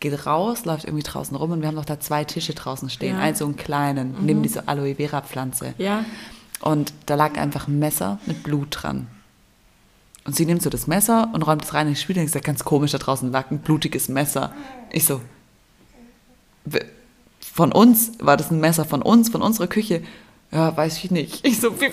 geht 0.00 0.26
raus, 0.26 0.64
läuft 0.64 0.84
irgendwie 0.86 1.02
draußen 1.02 1.36
rum 1.36 1.52
und 1.52 1.60
wir 1.60 1.68
haben 1.68 1.74
noch 1.74 1.84
da 1.84 2.00
zwei 2.00 2.24
Tische 2.24 2.54
draußen 2.54 2.88
stehen, 2.90 3.16
Ja. 3.16 3.22
einen 3.22 3.36
so 3.36 3.44
einen 3.44 3.56
kleinen, 3.56 4.16
neben 4.24 4.42
dieser 4.42 4.68
Aloe 4.68 4.94
Vera 4.96 5.20
Pflanze. 5.20 5.74
Ja. 5.78 6.04
Und 6.60 6.92
da 7.06 7.14
lag 7.14 7.36
einfach 7.38 7.68
ein 7.68 7.78
Messer 7.78 8.18
mit 8.26 8.42
Blut 8.42 8.68
dran. 8.70 9.06
Und 10.24 10.36
sie 10.36 10.46
nimmt 10.46 10.62
so 10.62 10.70
das 10.70 10.86
Messer 10.86 11.28
und 11.32 11.42
räumt 11.42 11.64
es 11.64 11.72
rein 11.74 11.86
in 11.88 11.94
die 11.94 12.00
Spüle 12.00 12.20
und 12.20 12.26
ich 12.26 12.32
sage, 12.32 12.44
ganz 12.44 12.64
komisch, 12.64 12.92
da 12.92 12.98
draußen 12.98 13.30
lag 13.32 13.50
ein 13.50 13.58
blutiges 13.58 14.08
Messer. 14.08 14.52
Ich 14.90 15.04
so, 15.06 15.20
"W- 16.66 16.84
von 17.60 17.72
uns, 17.72 18.12
war 18.20 18.36
das 18.38 18.50
ein 18.50 18.58
Messer 18.60 18.84
von 18.86 19.02
uns, 19.02 19.28
von 19.28 19.42
unserer 19.42 19.66
Küche? 19.66 20.02
Ja, 20.50 20.76
weiß 20.76 20.96
ich 21.04 21.10
nicht. 21.10 21.46
Ich 21.46 21.60
so, 21.60 21.78
wie, 21.80 21.90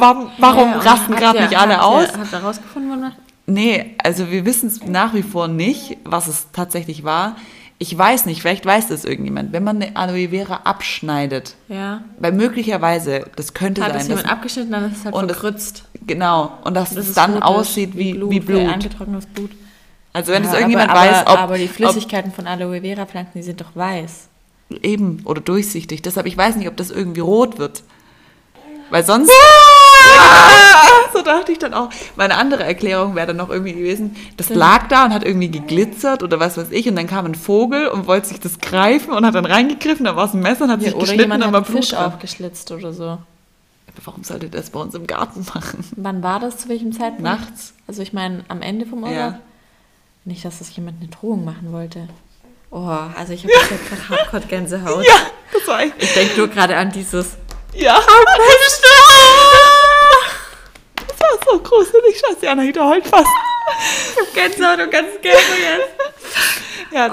warum, 0.00 0.28
warum 0.38 0.70
Ja, 0.70 0.78
rasten 0.78 1.14
gerade 1.14 1.40
nicht 1.42 1.56
alle 1.58 1.74
habt 1.76 1.84
aus? 1.84 2.08
Ihr, 2.14 2.18
habt 2.20 2.32
ihr 2.32 2.38
rausgefunden, 2.38 2.90
wonach? 2.92 3.12
Nee, 3.46 3.94
also 4.02 4.30
wir 4.30 4.44
wissen 4.46 4.68
es 4.68 4.82
nach 4.86 5.12
wie 5.14 5.22
vor 5.22 5.48
nicht, 5.48 5.98
was 6.04 6.26
es 6.28 6.46
tatsächlich 6.52 7.04
war. 7.04 7.36
Ich 7.78 7.96
weiß 7.96 8.26
nicht, 8.26 8.40
vielleicht 8.40 8.64
weiß 8.64 8.88
das 8.88 9.04
irgendjemand. 9.04 9.52
Wenn 9.52 9.64
man 9.64 9.82
eine 9.82 9.96
Aloe 9.96 10.28
Vera 10.30 10.60
abschneidet, 10.64 11.56
Ja. 11.68 12.02
weil 12.18 12.32
möglicherweise, 12.32 13.26
das 13.36 13.52
könnte 13.54 13.82
Hat 13.82 13.90
sein, 13.92 14.00
es 14.00 14.08
jemand 14.08 14.24
dass, 14.26 14.32
abgeschnitten, 14.32 14.70
dann 14.72 14.90
ist 14.90 14.98
es 14.98 15.04
halt 15.04 15.14
Und 15.14 15.28
das- 15.28 15.36
verkrützt. 15.38 15.84
genau, 16.06 16.52
und 16.64 16.74
dass 16.74 16.94
Das 16.94 17.08
es 17.08 17.14
dann 17.14 17.34
rot, 17.34 17.42
aussieht 17.42 17.94
wie, 17.96 18.14
wie 18.30 18.40
Blut. 18.40 18.60
wie 18.62 18.66
eingetrocknetes 18.66 19.26
Blut. 19.26 19.50
Also 20.12 20.32
wenn 20.32 20.42
es 20.44 20.48
Ja, 20.52 20.56
irgendjemand 20.58 20.90
aber, 20.90 21.00
weiß, 21.00 21.22
ob, 21.26 21.38
aber 21.38 21.58
die 21.58 21.68
Flüssigkeiten 21.68 22.32
von 22.32 22.46
Aloe 22.46 22.80
Vera 22.80 23.04
Pflanzen, 23.06 23.32
die 23.34 23.42
sind 23.42 23.60
doch 23.60 23.74
weiß. 23.74 24.28
Eben 24.82 25.22
oder 25.24 25.40
durchsichtig. 25.40 26.02
Deshalb 26.02 26.26
ich 26.26 26.36
weiß 26.36 26.56
nicht, 26.56 26.68
ob 26.68 26.76
das 26.76 26.90
irgendwie 26.90 27.20
rot 27.20 27.58
wird, 27.58 27.82
weil 28.90 29.04
sonst. 29.04 29.30
so 31.12 31.22
dachte 31.22 31.52
ich 31.52 31.58
dann 31.58 31.74
auch. 31.74 31.90
Meine 32.16 32.36
andere 32.36 32.64
Erklärung 32.64 33.14
wäre 33.14 33.28
dann 33.28 33.36
noch 33.36 33.50
irgendwie 33.50 33.74
gewesen, 33.74 34.16
das 34.36 34.48
lag 34.50 34.88
da 34.88 35.04
und 35.04 35.14
hat 35.14 35.24
irgendwie 35.24 35.50
geglitzert 35.50 36.22
oder 36.22 36.40
was 36.40 36.56
weiß 36.56 36.70
ich 36.70 36.88
und 36.88 36.96
dann 36.96 37.06
kam 37.06 37.26
ein 37.26 37.34
Vogel 37.34 37.88
und 37.88 38.06
wollte 38.06 38.28
sich 38.28 38.40
das 38.40 38.60
greifen 38.60 39.12
und 39.12 39.24
hat 39.24 39.34
dann 39.34 39.46
reingegriffen, 39.46 40.04
da 40.04 40.16
war 40.16 40.26
es 40.26 40.34
ein 40.34 40.40
Messer 40.40 40.64
und 40.64 40.70
hat 40.70 40.82
sich 40.82 40.94
oder 40.94 41.00
geschnitten 41.00 41.22
jemand 41.22 41.44
und 41.44 41.52
war 41.52 41.62
Blut 41.62 41.78
Fisch 41.78 41.90
dran. 41.90 42.06
aufgeschlitzt 42.06 42.70
oder 42.72 42.92
so. 42.92 43.18
Warum 44.04 44.24
sollte 44.24 44.48
das 44.48 44.70
bei 44.70 44.80
uns 44.80 44.94
im 44.94 45.06
Garten 45.06 45.44
machen? 45.54 45.84
Wann 45.96 46.22
war 46.22 46.40
das? 46.40 46.58
Zu 46.58 46.68
welchem 46.68 46.92
Zeitpunkt? 46.92 47.22
Nachts. 47.22 47.74
Also 47.86 48.02
ich 48.02 48.12
meine, 48.12 48.44
am 48.48 48.62
Ende 48.62 48.86
vom 48.86 49.02
Urlaub? 49.02 49.16
Ja. 49.16 49.38
Nicht, 50.24 50.44
dass 50.44 50.60
das 50.60 50.74
jemand 50.76 51.00
eine 51.00 51.10
Drohung 51.10 51.44
machen 51.44 51.72
wollte. 51.72 52.08
Oh, 52.74 52.88
also 53.16 53.32
ich 53.34 53.44
habe 53.44 53.52
jetzt 53.52 53.68
gerade 53.88 54.08
hardcore 54.08 54.42
Gänsehaut. 54.48 55.04
Ja, 55.06 55.14
das 55.52 55.68
war 55.68 55.80
echt. 55.82 55.92
Ich 55.98 56.14
denke 56.14 56.36
nur 56.38 56.48
gerade 56.48 56.74
an 56.76 56.90
dieses... 56.90 57.36
Ja. 57.74 58.00
Das 60.96 61.20
war 61.20 61.38
so 61.52 61.58
gruselig. 61.60 62.18
Scheiße, 62.20 62.40
die 62.42 62.48
Anahita 62.48 62.86
heult 62.88 63.06
fast. 63.06 63.28
Gänsehaut 64.34 64.80
und 64.80 64.90
ganz 64.90 65.08
gelb 65.20 65.36
jetzt. 65.36 65.88
Ja, 66.92 67.08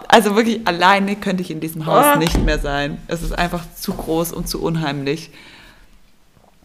Oh. 0.00 0.04
Also 0.08 0.34
wirklich 0.34 0.66
alleine 0.66 1.14
könnte 1.16 1.42
ich 1.42 1.50
in 1.52 1.60
diesem 1.60 1.86
Haus 1.86 2.06
Oh. 2.14 2.18
nicht 2.18 2.38
mehr 2.40 2.58
sein. 2.58 3.00
Es 3.06 3.22
ist 3.22 3.30
einfach 3.36 3.62
zu 3.76 3.92
groß 3.94 4.32
und 4.32 4.48
zu 4.48 4.60
unheimlich. 4.62 5.30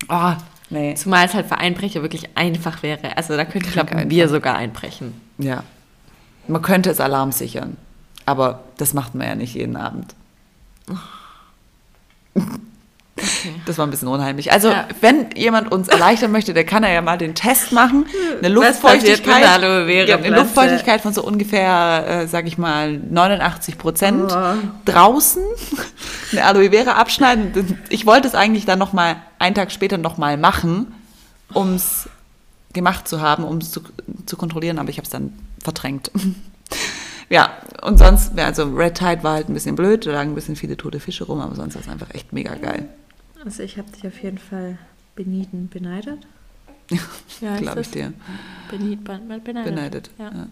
Oh, 0.09 0.31
nee. 0.71 0.95
Zumal 0.95 1.27
es 1.27 1.35
halt 1.35 1.45
für 1.47 1.57
Einbrecher 1.59 2.01
wirklich 2.01 2.35
einfach 2.35 2.81
wäre. 2.81 3.15
Also 3.15 3.35
da 3.37 3.45
könnte 3.45 3.67
ich 3.67 3.73
glaube 3.73 4.05
wir 4.09 4.27
sogar 4.27 4.55
einbrechen. 4.55 5.21
Ja. 5.37 5.63
Man 6.49 6.61
könnte 6.61 6.89
es 6.89 6.99
Alarm 6.99 7.31
sichern. 7.31 7.77
Aber 8.25 8.59
das 8.77 8.93
macht 8.93 9.15
man 9.15 9.27
ja 9.27 9.35
nicht 9.35 9.55
jeden 9.55 9.75
Abend. 9.75 10.13
Das 13.65 13.77
war 13.77 13.85
ein 13.85 13.89
bisschen 13.91 14.07
unheimlich. 14.07 14.51
Also, 14.53 14.69
Ja. 14.69 14.87
wenn 15.01 15.31
jemand 15.35 15.71
uns 15.71 15.89
erleichtern 15.89 16.31
möchte, 16.31 16.53
der 16.53 16.63
kann 16.65 16.83
er 16.83 16.93
ja 16.93 17.01
mal 17.01 17.17
den 17.17 17.35
Test 17.35 17.73
machen. 17.73 18.05
Eine 18.37 18.47
Luftfeuchtigkeit, 18.47 19.41
ja, 19.43 19.55
eine? 19.55 20.29
Luftfeuchtigkeit 20.29 21.01
von 21.01 21.13
so 21.13 21.23
ungefähr, 21.23 22.05
äh, 22.07 22.27
sag 22.27 22.47
ich 22.47 22.57
mal, 22.57 22.97
89 22.97 23.77
Prozent. 23.77 24.31
Oh. 24.31 24.53
Draußen 24.85 25.43
eine 26.31 26.45
Aloe 26.45 26.69
Vera 26.71 26.93
abschneiden. 26.93 27.77
Ich 27.89 28.05
wollte 28.05 28.27
es 28.27 28.35
eigentlich 28.35 28.65
dann 28.65 28.79
noch 28.79 28.93
mal 28.93 29.17
einen 29.37 29.55
Tag 29.55 29.71
später 29.71 29.97
noch 29.97 30.17
mal 30.17 30.37
machen, 30.37 30.93
um 31.53 31.73
es 31.73 32.07
gemacht 32.71 33.07
zu 33.07 33.19
haben, 33.21 33.43
um 33.43 33.57
es 33.57 33.71
zu, 33.71 33.81
zu 34.27 34.37
kontrollieren, 34.37 34.79
aber 34.79 34.89
ich 34.89 34.97
habe 34.97 35.05
es 35.05 35.09
dann 35.09 35.33
verdrängt. 35.61 36.11
Ja, 37.29 37.57
und 37.83 37.99
sonst, 37.99 38.37
also 38.39 38.63
Red 38.75 38.95
Tide 38.97 39.23
war 39.23 39.33
halt 39.33 39.49
ein 39.49 39.53
bisschen 39.53 39.75
blöd, 39.75 40.05
da 40.05 40.11
lagen 40.11 40.31
ein 40.31 40.35
bisschen 40.35 40.55
viele 40.55 40.75
tote 40.77 40.99
Fische 40.99 41.25
rum, 41.25 41.39
aber 41.41 41.55
sonst 41.55 41.75
war 41.75 41.81
es 41.81 41.87
einfach 41.87 42.13
echt 42.13 42.33
mega 42.33 42.55
geil. 42.55 42.89
Also 43.45 43.61
ich 43.61 43.77
habe 43.77 43.89
dich 43.91 44.05
auf 44.07 44.21
jeden 44.21 44.39
Fall 44.39 44.77
benieden, 45.15 45.69
beneidet. 45.69 46.19
Ja, 47.39 47.55
Glaube 47.57 47.81
ich 47.81 47.91
dir. 47.91 48.13
Benied, 48.71 49.03
ben, 49.03 49.27
beneidet. 49.43 49.63
Beneidet. 49.63 50.09
Ja. 50.17 50.25
Ja. 50.25 50.47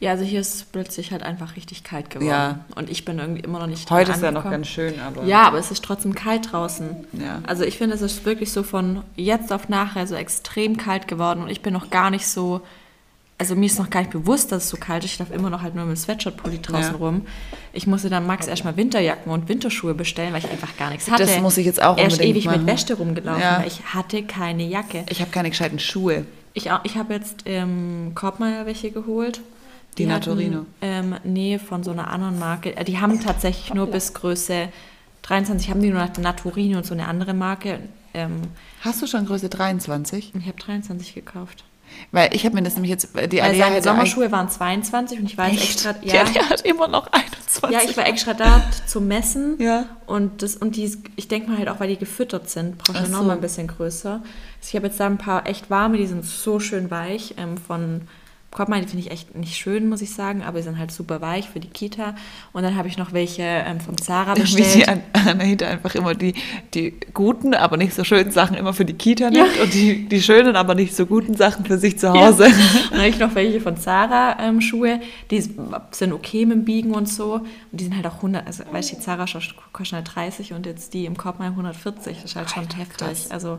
ja, 0.00 0.10
also 0.10 0.22
hier 0.22 0.40
ist 0.40 0.70
plötzlich 0.70 1.10
halt 1.12 1.22
einfach 1.22 1.56
richtig 1.56 1.82
kalt 1.82 2.10
geworden. 2.10 2.28
Ja. 2.28 2.64
Und 2.76 2.90
ich 2.90 3.06
bin 3.06 3.18
irgendwie 3.18 3.40
immer 3.40 3.58
noch 3.58 3.66
nicht 3.66 3.90
Heute 3.90 4.12
ist 4.12 4.20
ja 4.20 4.30
noch 4.30 4.44
angekommen. 4.44 4.52
ganz 4.52 4.66
schön, 4.68 5.00
aber. 5.00 5.24
Ja, 5.24 5.44
aber 5.48 5.58
es 5.58 5.70
ist 5.70 5.82
trotzdem 5.82 6.14
kalt 6.14 6.52
draußen. 6.52 7.06
Ja. 7.14 7.40
Also 7.46 7.64
ich 7.64 7.78
finde, 7.78 7.96
es 7.96 8.02
ist 8.02 8.24
wirklich 8.26 8.52
so 8.52 8.62
von 8.62 9.02
jetzt 9.16 9.50
auf 9.50 9.70
nachher 9.70 10.06
so 10.06 10.14
extrem 10.14 10.76
kalt 10.76 11.08
geworden 11.08 11.42
und 11.42 11.48
ich 11.48 11.62
bin 11.62 11.72
noch 11.72 11.88
gar 11.88 12.10
nicht 12.10 12.26
so, 12.28 12.60
also 13.42 13.56
mir 13.56 13.66
ist 13.66 13.78
noch 13.78 13.90
gar 13.90 14.00
nicht 14.00 14.12
bewusst, 14.12 14.52
dass 14.52 14.64
es 14.64 14.70
so 14.70 14.76
kalt 14.76 15.04
ist. 15.04 15.12
Ich 15.14 15.18
laufe 15.18 15.34
immer 15.34 15.50
noch 15.50 15.62
halt 15.62 15.74
nur 15.74 15.84
mit 15.84 15.96
dem 15.96 16.00
Sweatshirt-Pulli 16.00 16.62
draußen 16.62 16.92
Ja. 16.92 16.96
rum. 16.98 17.22
Ich 17.72 17.86
musste 17.88 18.08
dann 18.08 18.24
Max 18.26 18.46
erstmal 18.46 18.76
Winterjacken 18.76 19.32
und 19.32 19.48
Winterschuhe 19.48 19.94
bestellen, 19.94 20.32
weil 20.32 20.44
ich 20.44 20.50
einfach 20.50 20.76
gar 20.76 20.90
nichts 20.90 21.10
hatte. 21.10 21.24
Das 21.26 21.40
muss 21.40 21.56
ich 21.58 21.66
jetzt 21.66 21.82
auch 21.82 21.98
Er 21.98 22.06
ist 22.06 22.20
ewig 22.20 22.44
machen. 22.44 22.64
mit 22.64 22.74
Wäsche 22.74 22.94
rumgelaufen, 22.94 23.42
Ja. 23.42 23.58
weil 23.58 23.66
ich 23.66 23.82
hatte 23.94 24.22
keine 24.22 24.64
Jacke. 24.66 25.04
Ich 25.08 25.20
habe 25.20 25.30
keine 25.32 25.50
gescheiten 25.50 25.78
Schuhe. 25.80 26.24
Ich, 26.54 26.70
auch- 26.70 26.84
ich 26.84 26.96
habe 26.96 27.14
jetzt 27.14 27.46
im 27.46 28.12
Korbmeier 28.14 28.64
welche 28.66 28.90
geholt. 28.92 29.40
Die 29.98 30.04
hatten, 30.10 30.12
Naturino. 30.30 30.66
Ähm, 30.80 31.16
nee, 31.24 31.58
von 31.58 31.82
so 31.82 31.90
einer 31.90 32.08
anderen 32.08 32.38
Marke. 32.38 32.76
Äh, 32.76 32.84
Die 32.84 32.98
haben 33.00 33.20
tatsächlich 33.20 33.74
nur 33.74 33.86
bis 33.88 34.14
Größe 34.14 34.68
23, 35.22 35.68
haben 35.70 35.82
die 35.82 35.90
nur 35.90 36.08
Naturino 36.20 36.78
und 36.78 36.86
so 36.86 36.94
eine 36.94 37.08
andere 37.08 37.34
Marke. 37.34 37.80
Ähm, 38.14 38.42
Hast 38.82 39.02
du 39.02 39.06
schon 39.06 39.26
Größe 39.26 39.48
23? 39.48 40.32
ich 40.38 40.46
habe 40.46 40.58
23 40.58 41.14
gekauft. 41.14 41.64
Weil 42.10 42.34
ich 42.34 42.44
habe 42.44 42.54
mir 42.54 42.62
das 42.62 42.74
nämlich 42.74 42.90
jetzt, 42.90 43.08
die 43.14 43.38
Weil 43.38 43.56
seine 43.56 43.82
Sommerschuhe 43.82 44.30
waren 44.32 44.48
22 44.48 45.18
und 45.18 45.26
ich 45.26 45.38
war 45.38 45.48
jetzt 45.48 45.62
Echt? 45.62 45.86
extra. 45.86 45.94
Ja, 46.02 46.24
der 46.24 46.48
hat 46.48 46.60
immer 46.62 46.88
noch 46.88 47.06
21. 47.12 47.70
ja, 47.70 47.80
ich 47.82 47.96
war 47.96 48.06
extra 48.06 48.34
da 48.34 48.62
zum 48.86 49.08
Messen. 49.08 49.56
Ja. 49.58 49.86
Und, 50.06 50.42
das, 50.42 50.56
und 50.56 50.76
die, 50.76 50.94
ich 51.16 51.28
denke 51.28 51.50
mal 51.50 51.58
halt 51.58 51.68
auch, 51.68 51.80
weil 51.80 51.88
die 51.88 51.96
gefüttert 51.96 52.50
sind, 52.50 52.78
brauche 52.78 52.98
ich 52.98 53.06
so. 53.06 53.12
noch 53.12 53.24
mal 53.24 53.34
ein 53.34 53.40
bisschen 53.40 53.66
größer. 53.66 54.12
Also 54.12 54.68
ich 54.68 54.76
habe 54.76 54.86
jetzt 54.86 55.00
da 55.00 55.06
ein 55.06 55.18
paar 55.18 55.46
echt 55.46 55.70
warme, 55.70 55.96
die 55.96 56.06
sind 56.06 56.24
so 56.24 56.60
schön 56.60 56.90
weich. 56.90 57.34
Ähm, 57.38 57.56
von 57.56 58.02
Korbmeier, 58.52 58.82
die 58.82 58.88
finde 58.88 59.06
ich 59.06 59.10
echt 59.10 59.34
nicht 59.34 59.56
schön, 59.56 59.88
muss 59.88 60.02
ich 60.02 60.12
sagen, 60.12 60.42
aber 60.42 60.58
die 60.58 60.64
sind 60.64 60.78
halt 60.78 60.92
super 60.92 61.22
weich 61.22 61.48
für 61.48 61.58
die 61.58 61.68
Kita. 61.68 62.14
Und 62.52 62.62
dann 62.62 62.76
habe 62.76 62.86
ich 62.86 62.98
noch 62.98 63.14
welche 63.14 63.42
ähm, 63.42 63.80
vom 63.80 63.96
Zara 63.96 64.36
Wie 64.36 64.42
bestellt. 64.42 64.88
an, 64.88 65.00
Anahita 65.14 65.66
einfach 65.66 65.94
immer 65.94 66.14
die, 66.14 66.34
die 66.74 66.94
guten, 67.14 67.54
aber 67.54 67.78
nicht 67.78 67.94
so 67.94 68.04
schönen 68.04 68.30
Sachen 68.30 68.54
immer 68.54 68.74
für 68.74 68.84
die 68.84 68.92
Kita 68.92 69.30
nimmt 69.30 69.58
und 69.58 69.72
die, 69.72 70.06
die 70.06 70.20
schönen, 70.20 70.54
aber 70.54 70.74
nicht 70.74 70.94
so 70.94 71.06
guten 71.06 71.34
Sachen 71.34 71.64
für 71.64 71.78
sich 71.78 71.98
zu 71.98 72.12
Hause. 72.12 72.48
Ja. 72.48 72.52
Und 72.92 72.92
dann 72.92 72.98
habe 72.98 73.08
ich 73.08 73.18
noch 73.18 73.34
welche 73.34 73.60
von 73.60 73.78
Zara 73.78 74.36
ähm, 74.38 74.60
Schuhe, 74.60 75.00
die 75.30 75.40
sind 75.40 76.12
okay 76.12 76.44
mit 76.44 76.58
dem 76.58 76.64
Biegen 76.66 76.92
und 76.92 77.08
so. 77.08 77.34
Und 77.34 77.46
die 77.72 77.84
sind 77.84 77.96
halt 77.96 78.06
auch 78.06 78.16
100, 78.16 78.46
also 78.46 78.64
weißt 78.70 78.92
du, 78.92 78.96
die 78.96 79.02
Zara 79.02 79.24
kosten 79.72 79.96
halt 79.96 80.14
30 80.14 80.52
und 80.52 80.66
jetzt 80.66 80.92
die 80.92 81.06
im 81.06 81.16
Korb 81.16 81.38
mal 81.38 81.46
140. 81.46 82.16
Das 82.16 82.24
ist 82.24 82.36
halt 82.36 82.50
schon 82.50 82.64
heftig. 82.64 82.98
krass. 82.98 83.30
Also, 83.30 83.58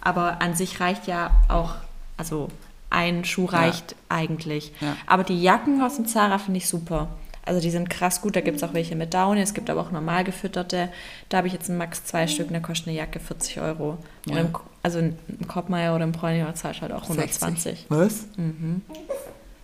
aber 0.00 0.40
an 0.40 0.54
sich 0.54 0.78
reicht 0.80 1.08
ja 1.08 1.30
auch, 1.48 1.74
also 2.16 2.48
ein 2.90 3.24
Schuh 3.24 3.46
reicht 3.46 3.94
eigentlich. 4.08 4.72
Ja. 4.80 4.96
Aber 5.06 5.24
die 5.24 5.40
Jacken 5.42 5.82
aus 5.82 5.96
dem 5.96 6.06
Zara 6.06 6.38
finde 6.38 6.58
ich 6.58 6.68
super. 6.68 7.08
Also 7.44 7.60
die 7.60 7.70
sind 7.70 7.88
krass 7.88 8.20
gut, 8.20 8.36
da 8.36 8.42
gibt 8.42 8.58
es 8.58 8.62
auch 8.62 8.74
welche 8.74 8.94
mit 8.94 9.14
Down, 9.14 9.38
es 9.38 9.54
gibt 9.54 9.70
aber 9.70 9.80
auch 9.80 9.90
normal 9.90 10.22
gefütterte. 10.22 10.90
Da 11.30 11.38
habe 11.38 11.46
ich 11.46 11.54
jetzt 11.54 11.70
ein 11.70 11.78
Max 11.78 12.04
zwei 12.04 12.26
Stück, 12.26 12.48
da 12.52 12.60
kostet 12.60 12.88
eine 12.88 12.98
Jacke 12.98 13.20
40 13.20 13.60
Euro. 13.60 13.96
Ja. 14.26 14.36
im, 14.38 14.50
also 14.82 14.98
im 14.98 15.16
Korbmeier 15.48 15.94
oder 15.94 16.04
im 16.04 16.12
Bräuninger 16.12 16.54
zahlst 16.54 16.80
du 16.80 16.82
halt 16.82 16.92
auch 16.92 17.04
120. 17.04 17.86
Was? 17.88 18.26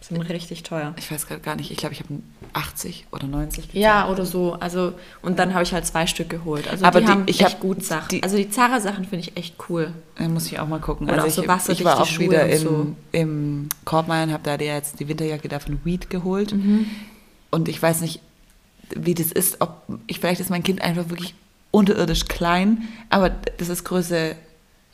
Sind 0.08 0.20
richtig 0.28 0.62
teuer. 0.64 0.92
Ich 0.98 1.10
weiß 1.10 1.26
gerade 1.26 1.40
gar 1.40 1.56
nicht. 1.56 1.70
Ich 1.70 1.78
glaube, 1.78 1.94
ich 1.94 2.00
habe 2.00 2.14
80 2.52 3.06
oder 3.10 3.26
90 3.26 3.68
gezahlt. 3.68 3.82
Ja, 3.82 4.08
oder 4.08 4.26
so. 4.26 4.52
Also, 4.54 4.92
und 5.22 5.38
dann 5.38 5.54
habe 5.54 5.62
ich 5.62 5.72
halt 5.72 5.86
zwei 5.86 6.06
Stück 6.06 6.28
geholt. 6.28 6.68
Also 6.68 6.84
Aber 6.84 7.00
die, 7.00 7.06
die- 7.06 7.12
haben 7.12 7.22
ich 7.26 7.40
echt 7.40 7.54
hab 7.54 7.60
gut 7.60 7.82
Sachen. 7.84 8.08
die- 8.10 8.22
also 8.22 8.36
die 8.36 8.50
Zara-Sachen 8.50 9.04
finde 9.06 9.20
ich 9.28 9.36
echt 9.36 9.54
cool. 9.68 9.92
Da 10.16 10.28
muss 10.28 10.46
ich 10.46 10.58
auch 10.58 10.68
mal 10.68 10.78
gucken. 10.80 11.06
Oder 11.08 11.22
also 11.22 11.42
auch 11.42 11.58
so 11.60 11.72
ich, 11.72 11.78
ich 11.80 11.84
war 11.84 12.00
auch 12.00 12.06
Schuhe 12.06 12.26
wieder 12.26 12.46
im, 12.48 12.58
so. 12.62 12.86
im 13.12 13.68
Korbmeier 13.86 14.24
und 14.24 14.32
habe 14.32 14.42
da 14.42 14.56
dir 14.58 14.66
jetzt 14.74 15.00
die 15.00 15.08
Winterjacke 15.08 15.48
da 15.48 15.58
von 15.58 15.80
Weed 15.84 16.10
geholt. 16.10 16.52
Mhm. 16.52 16.86
Und 17.50 17.68
ich 17.68 17.80
weiß 17.82 18.00
nicht, 18.02 18.20
wie 18.94 19.14
das 19.14 19.32
ist. 19.32 19.60
Ob 19.62 19.82
ich, 20.06 20.20
vielleicht 20.20 20.40
ist 20.40 20.50
mein 20.50 20.62
Kind 20.62 20.82
einfach 20.82 21.08
wirklich 21.08 21.34
unterirdisch 21.70 22.26
klein, 22.26 22.86
aber 23.10 23.30
das 23.30 23.68
ist 23.70 23.84
Größe 23.84 24.36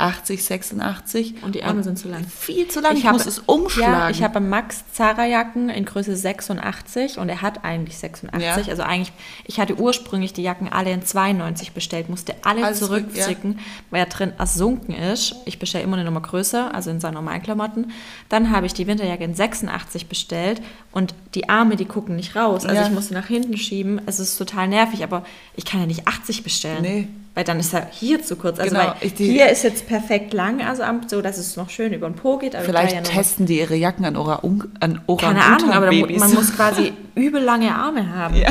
80, 0.00 0.44
86. 0.44 1.34
Und 1.42 1.54
die 1.54 1.60
Ärmel 1.60 1.84
sind 1.84 1.98
zu 1.98 2.08
lang. 2.08 2.24
Viel 2.24 2.68
zu 2.68 2.80
lang. 2.80 2.92
Ich, 2.94 3.00
Ich, 3.00 3.06
hab- 3.06 3.12
muss 3.12 3.26
es 3.26 3.38
umschlagen. 3.40 3.92
Ja, 3.92 4.10
ich 4.10 4.22
habe 4.22 4.40
Max 4.40 4.82
Zara-Jacken 4.92 5.68
in 5.68 5.84
Größe 5.84 6.16
86 6.16 7.18
und 7.18 7.28
er 7.28 7.42
hat 7.42 7.64
eigentlich 7.64 7.98
86. 7.98 8.42
Ja. 8.42 8.56
Also 8.70 8.82
eigentlich, 8.82 9.12
ich 9.44 9.60
hatte 9.60 9.76
ursprünglich 9.78 10.32
die 10.32 10.42
Jacken 10.42 10.68
alle 10.72 10.90
in 10.92 11.04
92 11.04 11.72
bestellt, 11.72 12.08
musste 12.08 12.34
alle 12.44 12.64
Alles 12.64 12.78
zurück, 12.78 13.06
ja. 13.14 13.22
zurückzicken, 13.24 13.58
weil 13.90 14.00
er 14.00 14.06
drin 14.06 14.32
ersunken 14.38 14.94
ist. 14.94 15.34
Ich 15.44 15.58
bestelle 15.58 15.84
immer 15.84 15.96
eine 15.96 16.04
Nummer 16.04 16.20
größer, 16.22 16.74
also 16.74 16.90
in 16.90 17.00
seinen 17.00 17.14
normalen 17.14 17.42
Klamotten. 17.42 17.92
Dann 18.28 18.50
habe 18.50 18.66
ich 18.66 18.74
die 18.74 18.86
Winterjacke 18.86 19.24
in 19.24 19.34
86 19.34 20.06
bestellt 20.06 20.62
und 20.92 21.14
die 21.34 21.48
Arme, 21.48 21.76
die 21.76 21.84
gucken 21.84 22.16
nicht 22.16 22.36
raus. 22.36 22.64
Also 22.64 22.82
ich 22.82 22.90
musste 22.90 23.14
nach 23.14 23.26
hinten 23.26 23.56
schieben. 23.56 24.00
Es 24.06 24.18
ist 24.20 24.36
total 24.38 24.68
nervig, 24.68 25.04
aber 25.04 25.24
ich 25.56 25.64
kann 25.64 25.80
ja 25.80 25.86
nicht 25.86 26.08
80 26.08 26.42
bestellen. 26.42 26.82
Nee. 26.82 27.08
Weil 27.40 27.44
dann 27.44 27.58
ist 27.58 27.72
er 27.72 27.86
hier 27.90 28.22
zu 28.22 28.36
kurz. 28.36 28.58
Also 28.60 28.76
Genau, 28.76 28.92
ich- 29.00 29.14
die- 29.14 29.30
hier 29.32 29.48
ist 29.48 29.62
jetzt 29.64 29.86
perfekt 29.88 30.34
lang, 30.34 30.60
also 30.60 30.82
so, 31.06 31.22
dass 31.22 31.38
es 31.38 31.56
noch 31.56 31.70
schön 31.70 31.90
über 31.94 32.06
den 32.06 32.14
Po 32.14 32.36
geht. 32.36 32.54
Vielleicht 32.54 32.94
ja 32.94 33.00
testen 33.00 33.46
die 33.46 33.58
ihre 33.60 33.76
Jacken 33.76 34.04
an, 34.04 34.14
Orang 34.14 34.68
an 34.80 35.00
keine 35.16 35.42
Ahnung, 35.42 35.70
aber 35.70 35.90
man 35.90 36.34
muss 36.34 36.54
quasi 36.54 36.92
übel 37.14 37.42
lange 37.42 37.74
Arme 37.74 38.14
haben. 38.14 38.34
Ja. 38.36 38.50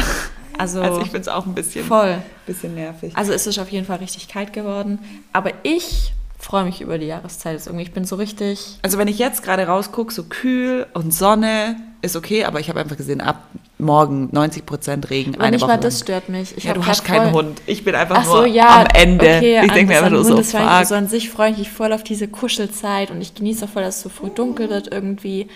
Also, 0.57 0.81
Also 0.81 1.01
ich 1.01 1.05
finde 1.11 1.19
es 1.19 1.27
auch 1.27 1.45
ein 1.45 1.53
bisschen, 1.53 1.85
voll. 1.85 2.17
bisschen 2.47 2.73
nervig. 2.73 3.15
Also 3.15 3.31
es 3.31 3.45
ist 3.45 3.59
auf 3.59 3.69
jeden 3.69 3.85
Fall 3.85 3.97
richtig 3.97 4.27
kalt 4.27 4.53
geworden. 4.53 4.97
Aber 5.33 5.51
ich 5.61 6.11
freue 6.39 6.63
mich 6.65 6.81
über 6.81 6.97
die 6.97 7.05
Jahreszeit 7.05 7.53
jetzt 7.53 7.67
irgendwie. 7.67 7.83
Ich 7.83 7.91
bin 7.93 8.05
so 8.05 8.15
richtig. 8.15 8.79
Also 8.81 8.97
wenn 8.97 9.07
ich 9.07 9.19
jetzt 9.19 9.43
gerade 9.43 9.67
rausgucke, 9.67 10.11
so 10.11 10.23
kühl 10.23 10.87
und 10.95 11.13
Sonne 11.13 11.75
ist 12.01 12.15
okay, 12.15 12.43
aber 12.45 12.59
ich 12.59 12.69
habe 12.69 12.79
einfach 12.79 12.97
gesehen, 12.97 13.21
ab 13.21 13.43
morgen 13.79 14.29
90% 14.33 15.09
Regen, 15.09 15.35
Aber 15.35 15.45
eine 15.45 15.55
nicht 15.55 15.61
Woche 15.61 15.67
mal 15.69 15.73
lang. 15.75 15.81
das 15.83 15.99
stört 15.99 16.29
mich. 16.29 16.55
Ich 16.57 16.65
ja, 16.65 16.73
du 16.73 16.85
hast 16.85 17.03
keinen 17.05 17.31
voll- 17.31 17.43
Hund. 17.45 17.61
Ich 17.65 17.83
bin 17.83 17.95
einfach 17.95 18.17
Ach 18.19 18.25
so, 18.25 18.35
nur 18.37 18.45
ja. 18.45 18.81
am 18.81 18.87
Ende. 18.93 19.25
Okay, 19.25 19.61
ich 19.65 19.71
denke 19.71 19.93
mir 19.93 19.97
an- 19.99 20.03
einfach 20.05 20.11
nur 20.17 20.25
so, 20.25 20.35
das 20.37 20.51
fuck. 20.51 20.85
so 20.85 20.95
an 20.95 21.07
sich 21.07 21.29
freue 21.29 21.51
ich 21.51 21.57
mich 21.57 21.69
voll 21.71 21.93
auf 21.93 22.03
diese 22.03 22.27
Kuschelzeit 22.27 23.09
und 23.09 23.21
ich 23.21 23.33
genieße 23.35 23.65
auch 23.65 23.69
voll, 23.69 23.83
dass 23.83 23.97
es 23.97 24.01
so 24.03 24.09
früh 24.09 24.29
dunkel 24.29 24.69
wird 24.69 24.91
irgendwie. 24.91 25.47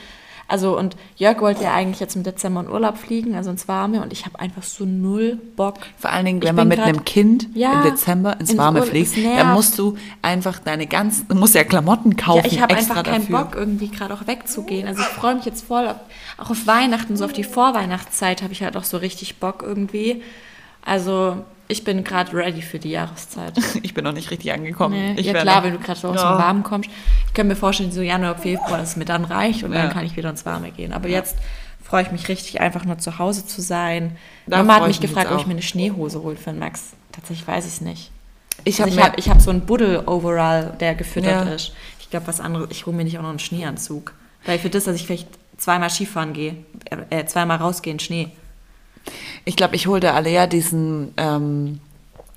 Also 0.47 0.77
und 0.77 0.95
Jörg 1.15 1.41
wollte 1.41 1.63
ja 1.63 1.73
eigentlich 1.73 1.99
jetzt 1.99 2.15
im 2.15 2.23
Dezember 2.23 2.61
in 2.61 2.69
Urlaub 2.69 2.97
fliegen, 2.97 3.35
also 3.35 3.49
ins 3.49 3.67
Warme 3.67 4.01
und 4.01 4.11
ich 4.13 4.25
habe 4.25 4.39
einfach 4.39 4.63
so 4.63 4.85
null 4.85 5.39
Bock. 5.55 5.77
Vor 5.97 6.11
allen 6.11 6.25
Dingen, 6.25 6.39
Ich 6.41 6.47
wenn 6.47 6.55
man 6.55 6.67
mit 6.67 6.79
einem 6.79 7.05
Kind 7.05 7.47
Ja, 7.53 7.81
im 7.81 7.91
Dezember 7.91 8.39
ins 8.39 8.51
ins 8.51 8.59
Warme 8.59 8.79
Urlaub, 8.79 8.91
fliegt, 8.91 9.17
dann 9.17 9.53
musst 9.53 9.79
du 9.79 9.97
einfach 10.21 10.59
deine 10.59 10.85
ganzen, 10.85 11.27
du 11.27 11.35
musst 11.35 11.55
ja 11.55 11.63
Klamotten 11.63 12.15
kaufen 12.17 12.45
Ja, 12.45 12.51
ich 12.51 12.61
habe 12.61 12.75
einfach 12.75 13.03
keinen 13.03 13.27
dafür. 13.27 13.39
Bock, 13.39 13.55
irgendwie 13.55 13.87
gerade 13.89 14.13
auch 14.13 14.27
wegzugehen. 14.27 14.87
Also 14.87 15.01
ich 15.01 15.07
freue 15.07 15.35
mich 15.35 15.45
jetzt 15.45 15.65
voll, 15.65 15.87
auf, 15.87 15.95
auch 16.37 16.49
auf 16.51 16.67
Weihnachten, 16.67 17.15
so 17.17 17.25
auf 17.25 17.33
die 17.33 17.43
Vorweihnachtszeit 17.43 18.41
habe 18.41 18.53
ich 18.53 18.63
halt 18.63 18.77
auch 18.77 18.83
so 18.83 18.97
richtig 18.97 19.39
Bock 19.39 19.63
irgendwie. 19.65 20.21
Also 20.85 21.37
ich 21.73 21.83
bin 21.83 22.03
gerade 22.05 22.31
ready 22.33 22.61
für 22.61 22.79
die 22.79 22.91
Jahreszeit. 22.91 23.53
Ich 23.83 23.93
bin 23.93 24.03
noch 24.05 24.13
nicht 24.13 24.31
richtig 24.31 24.53
angekommen. 24.53 24.95
Nee, 24.95 25.19
ich 25.19 25.25
ja 25.27 25.33
klar, 25.33 25.63
wenn 25.63 25.73
du 25.73 25.79
gerade 25.79 25.99
so 25.99 26.07
aus 26.09 26.15
Ja. 26.21 26.33
dem 26.35 26.39
Warmen 26.41 26.63
kommst. 26.63 26.89
Ich 27.27 27.33
kann 27.33 27.47
mir 27.47 27.55
vorstellen, 27.55 27.91
so 27.91 28.01
Januar, 28.01 28.37
Februar, 28.37 28.77
dass 28.77 28.91
es 28.91 28.95
mir 28.95 29.05
dann 29.05 29.25
reicht 29.25 29.63
und 29.63 29.73
Ja. 29.73 29.83
dann 29.83 29.91
kann 29.91 30.05
ich 30.05 30.15
wieder 30.15 30.29
ins 30.29 30.45
Warme 30.45 30.71
gehen. 30.71 30.93
Aber 30.93 31.09
jetzt 31.09 31.35
freue 31.83 32.03
ich 32.03 32.11
mich 32.11 32.27
richtig, 32.29 32.61
einfach 32.61 32.85
nur 32.85 32.97
zu 32.97 33.19
Hause 33.19 33.45
zu 33.45 33.61
sein. 33.61 34.15
Da 34.47 34.57
Mama 34.57 34.75
hat 34.75 34.87
mich 34.87 34.95
ich 34.97 35.01
mich 35.01 35.09
gefragt, 35.09 35.31
ob 35.31 35.39
ich 35.39 35.45
mir 35.47 35.51
eine 35.53 35.61
Schneehose 35.61 36.21
hole 36.23 36.35
für 36.37 36.51
den 36.51 36.59
Max. 36.59 36.91
Tatsächlich 37.11 37.47
weiß 37.47 37.65
ich 37.65 37.73
es 37.73 37.81
nicht. 37.81 38.11
Ich 38.63 38.81
Also 38.81 38.91
habe 38.91 39.01
ich 39.01 39.05
habe 39.05 39.19
ich 39.19 39.29
hab 39.29 39.41
so 39.41 39.49
einen 39.49 39.61
Buddel-Overall, 39.61 40.75
der 40.79 40.95
gefüttert 40.95 41.45
Ja. 41.47 41.53
ist. 41.53 41.73
Ich 41.99 42.09
glaube, 42.09 42.27
was 42.27 42.39
anderes, 42.39 42.67
ich 42.71 42.85
hole 42.85 42.95
mir 42.95 43.03
nicht 43.03 43.17
auch 43.17 43.23
noch 43.23 43.29
einen 43.29 43.39
Schneeanzug. 43.39 44.13
Weil 44.45 44.59
für 44.59 44.69
das, 44.69 44.83
dass 44.85 44.95
ich 44.95 45.05
vielleicht 45.05 45.27
zweimal 45.57 45.89
Skifahren 45.89 46.33
gehe, 46.33 46.55
äh, 47.09 47.25
zweimal 47.25 47.57
rausgehe 47.57 47.91
in 47.93 47.99
Schnee. 47.99 48.29
Ich 49.45 49.55
glaube, 49.55 49.75
ich 49.75 49.87
hole 49.87 49.99
der 49.99 50.13
Alea 50.15 50.47
diesen, 50.47 51.13
ähm, 51.17 51.79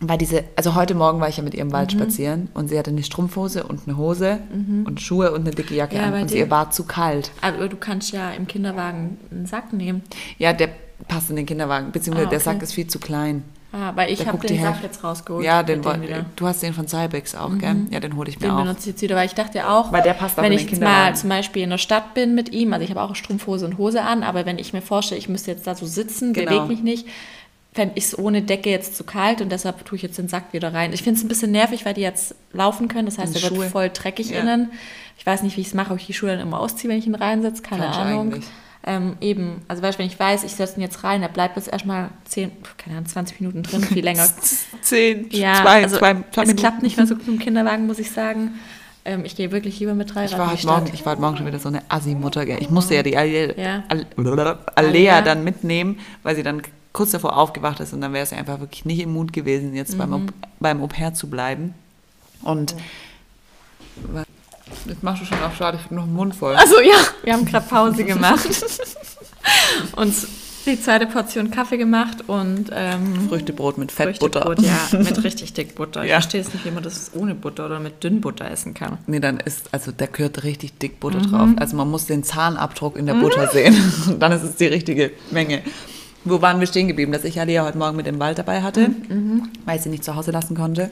weil 0.01 0.19
diese, 0.19 0.45
also 0.57 0.75
heute 0.75 0.95
Morgen 0.95 1.21
war 1.21 1.29
ich 1.29 1.37
ja 1.39 1.43
mit 1.43 1.55
ihr 1.55 1.61
im 1.63 1.69
Mhm. 1.69 1.73
Wald 1.73 1.93
spazieren 1.93 2.49
und 2.55 2.69
sie 2.69 2.79
hatte 2.79 2.91
eine 2.91 3.03
Strumpfhose 3.03 3.65
und 3.65 3.83
eine 3.87 3.97
Hose 3.97 4.39
und 4.85 5.01
Schuhe 5.01 5.33
und 5.33 5.43
eine 5.43 5.51
dicke 5.53 5.75
Jacke 5.75 5.97
Ja, 5.97 6.03
an 6.05 6.23
und 6.23 6.31
ihr 6.33 6.51
war 6.51 6.71
zu 6.71 6.85
kalt. 6.85 7.31
Aber 7.41 7.69
du 7.69 7.77
kannst 7.77 8.13
ja 8.13 8.31
im 8.33 8.47
Kinderwagen 8.47 9.19
einen 9.31 9.47
Sack 9.47 9.73
nehmen. 9.73 10.03
Ja, 10.39 10.53
der 10.53 10.69
passt 11.09 11.31
in 11.31 11.37
den 11.37 11.47
Kinderwagen, 11.47 11.93
beziehungsweise 11.93 12.27
Ah, 12.27 12.31
der 12.31 12.39
okay. 12.41 12.45
Sack 12.45 12.63
ist 12.63 12.73
viel 12.75 12.87
zu 12.89 12.99
klein. 12.99 13.43
Ah, 13.73 13.93
weil 13.95 14.11
ich 14.11 14.27
habe 14.27 14.39
den 14.47 14.57
Sack 14.57 14.67
Hälfte- 14.75 14.87
jetzt 14.87 15.05
rausgeholt. 15.05 15.45
Ja, 15.45 15.63
den, 15.63 15.85
wieder. 15.85 16.25
du 16.37 16.47
hast 16.47 16.63
den 16.63 16.73
von 16.73 16.89
Cybex 16.89 17.35
auch, 17.35 17.59
gell? 17.59 17.77
Ja, 17.91 18.01
den 18.01 18.17
hole 18.17 18.31
ich 18.31 18.41
mir 18.41 18.47
Den 18.47 18.51
auch. 18.53 18.63
benutze 18.63 18.81
ich 18.81 18.87
jetzt 18.87 19.03
wieder, 19.03 19.17
weil 19.17 19.27
ich 19.27 19.35
dachte 19.35 19.59
ja 19.59 19.77
auch, 19.77 19.93
Weil 19.93 20.03
der 20.03 20.15
passt 20.15 20.39
auch 20.39 20.43
wenn 20.43 20.53
ich 20.53 20.63
den 20.63 20.71
jetzt 20.71 20.81
mal 20.81 20.87
Kinderwagen. 20.89 21.17
zum 21.17 21.29
Beispiel 21.29 21.63
in 21.63 21.71
der 21.71 21.79
Stadt 21.79 22.15
bin 22.15 22.35
mit 22.35 22.53
ihm, 22.53 22.73
also 22.73 22.85
ich 22.85 22.91
habe 22.91 23.03
auch 23.03 23.15
Strumpfhose 23.15 23.67
und 23.67 23.77
Hose 23.77 24.03
an, 24.03 24.23
aber 24.23 24.47
wenn 24.47 24.59
ich 24.59 24.73
mir 24.73 24.83
vorstelle, 24.83 25.19
ich 25.19 25.29
müsste 25.29 25.51
jetzt 25.51 25.67
da 25.67 25.75
so 25.75 25.85
sitzen, 25.85 26.33
Genau. 26.33 26.51
bewege 26.51 26.67
mich 26.67 26.83
nicht, 26.83 27.07
fände 27.75 27.93
ich 27.97 28.05
es 28.05 28.19
ohne 28.19 28.41
Decke 28.41 28.71
jetzt 28.71 28.97
zu 28.97 29.05
kalt 29.05 29.43
und 29.43 29.51
deshalb 29.53 29.85
tue 29.85 29.97
ich 29.97 30.03
jetzt 30.03 30.17
den 30.17 30.29
Sack 30.29 30.53
wieder 30.55 30.73
rein. 30.73 30.95
Ich 30.95 31.03
finde 31.03 31.19
es 31.19 31.25
ein 31.25 31.29
bisschen 31.29 31.51
nervig, 31.51 31.85
weil 31.85 31.93
die 31.93 32.01
jetzt 32.01 32.35
laufen 32.55 32.89
können, 32.89 33.05
das 33.05 33.19
heißt, 33.19 33.35
der 33.35 33.51
wird 33.51 33.71
voll 33.71 33.91
dreckig 33.91 34.31
Ja. 34.31 34.41
innen. 34.41 34.71
Ich 35.19 35.27
weiß 35.27 35.43
nicht, 35.43 35.57
wie 35.59 35.61
ich 35.61 35.67
es 35.67 35.75
mache, 35.75 35.93
ob 35.93 35.99
ich 35.99 36.07
die 36.07 36.15
Schuhe 36.15 36.31
dann 36.31 36.41
immer 36.41 36.61
ausziehe, 36.61 36.89
wenn 36.91 36.99
ich 36.99 37.07
ihn 37.07 37.15
reinsetze, 37.15 37.63
keine 37.63 37.83
du 37.83 37.89
Ahnung. 37.91 38.21
eigentlich. 38.33 38.45
Ähm, 38.89 39.17
eben, 39.21 39.63
also 39.67 39.83
weißt, 39.83 39.99
du, 39.99 40.01
wenn 40.01 40.07
ich 40.07 40.19
weiß, 40.19 40.45
ich 40.45 40.53
setze 40.53 40.77
ihn 40.77 40.83
jetzt 40.83 41.03
rein, 41.03 41.21
der 41.21 41.27
bleibt 41.29 41.57
jetzt 41.57 41.67
erstmal 41.69 42.11
10, 42.27 42.53
keine 42.79 42.97
Ahnung, 42.99 43.09
20 43.09 43.41
Minuten 43.41 43.65
drin, 43.65 43.83
viel 43.83 44.05
länger 44.05 44.29
Zehn, 44.83 45.27
ja, 45.33 45.55
zwei, 45.63 45.83
also 45.83 45.99
zwei, 45.99 46.15
zwei 46.33 46.43
es 46.45 46.55
klappt 46.55 46.83
nicht 46.85 46.97
mehr 46.97 47.07
so 47.07 47.17
gut 47.17 47.27
im 47.27 47.39
Kinderwagen, 47.41 47.87
muss 47.89 47.99
ich 47.99 48.13
sagen. 48.13 48.61
Ähm, 49.05 49.25
ich 49.25 49.35
gehe 49.35 49.51
wirklich 49.51 49.81
lieber 49.81 49.95
mit 49.95 50.15
drei 50.15 50.25
Ich 50.27 50.39
war, 50.39 50.53
heute 50.53 50.67
morgen, 50.67 50.91
ich 50.95 51.05
war 51.05 51.13
heute 51.13 51.21
Morgen 51.23 51.37
schon 51.37 51.47
wieder 51.47 51.59
so 51.59 51.69
eine 51.69 51.83
Assi-Mutter. 51.89 52.47
Ich 52.61 52.71
musste 52.71 52.95
ja 52.95 53.03
die 53.03 53.17
Alea, 53.17 53.53
Ja. 53.59 53.83
Al- 53.89 54.07
Alea 54.77 55.21
dann 55.21 55.43
mitnehmen, 55.43 55.99
weil 56.23 56.37
sie 56.37 56.43
dann 56.45 56.63
kurz 56.93 57.11
davor 57.11 57.37
aufgewacht 57.37 57.81
ist 57.81 57.93
und 57.93 58.01
dann 58.01 58.13
wäre 58.13 58.23
es 58.23 58.33
einfach 58.33 58.61
wirklich 58.61 58.85
nicht 58.85 59.01
im 59.01 59.13
Mut 59.13 59.33
gewesen, 59.33 59.75
jetzt 59.75 59.99
beim, 59.99 60.11
Mhm. 60.11 60.15
Au- 60.15 60.47
beim 60.61 60.81
Au 60.83 60.87
pair 60.87 61.13
zu 61.13 61.29
bleiben. 61.29 61.75
Und 62.43 62.75
jetzt 64.87 65.03
machst 65.03 65.23
du 65.23 65.27
schon 65.27 65.43
auf 65.43 65.57
schade, 65.57 65.77
ich 65.79 65.85
habe 65.85 65.95
noch 65.95 66.05
einen 66.05 66.15
Mund 66.15 66.35
voll. 66.35 66.55
Also 66.57 66.81
ja, 66.81 66.97
wir 67.23 67.33
haben 67.33 67.45
gerade 67.45 67.67
Pause 67.67 68.05
gemacht. 68.05 68.47
Uns 69.97 70.27
die 70.67 70.81
zweite 70.81 71.07
Portion 71.07 71.53
Kaffee 71.53 71.77
gemacht 71.77 72.25
und 72.27 72.71
ähm, 72.75 73.29
Früchtebrot 73.29 73.79
mit 73.79 73.93
Fettbutter. 73.93 74.43
Früchtebrot, 74.43 74.67
ja, 74.93 74.99
mit 74.99 75.23
richtig 75.23 75.53
dick 75.53 75.77
Butter. 75.77 76.03
Ich 76.03 76.11
Ja. 76.11 76.17
verstehe 76.17 76.41
es 76.41 76.53
nicht, 76.53 76.65
wie 76.65 76.73
man 76.73 76.83
das 76.83 77.13
ohne 77.15 77.37
Butter 77.37 77.67
oder 77.67 77.79
mit 77.79 78.03
dünn 78.03 78.21
Butter 78.21 78.51
essen 78.51 78.75
kann. 78.75 78.99
Nee, 79.07 79.21
dann 79.21 79.39
ist, 79.39 79.69
also 79.73 79.93
da 79.97 80.07
gehört 80.07 80.43
richtig 80.43 80.77
dick 80.79 80.99
Butter 80.99 81.19
Mhm. 81.21 81.31
drauf. 81.31 81.49
Also 81.59 81.77
man 81.77 81.89
muss 81.89 82.07
den 82.07 82.25
Zahnabdruck 82.25 82.97
in 82.97 83.07
der 83.07 83.15
Butter 83.15 83.47
sehen. 83.47 83.77
Und 84.09 84.19
dann 84.21 84.33
ist 84.33 84.43
es 84.43 84.57
die 84.57 84.67
richtige 84.67 85.13
Menge. 85.31 85.63
Wo 86.25 86.43
waren 86.43 86.59
wir 86.59 86.67
stehen 86.67 86.89
geblieben? 86.89 87.13
Dass 87.13 87.23
ich 87.23 87.39
Alia 87.39 87.65
heute 87.65 87.79
Morgen 87.79 87.97
mit 87.97 88.07
dem 88.07 88.19
Wald 88.19 88.37
dabei 88.39 88.63
hatte, 88.63 88.89
Mhm. 88.89 89.49
weil 89.67 89.77
ich 89.77 89.83
sie 89.83 89.89
nicht 89.91 90.03
zu 90.03 90.17
Hause 90.17 90.33
lassen 90.33 90.57
konnte. 90.57 90.91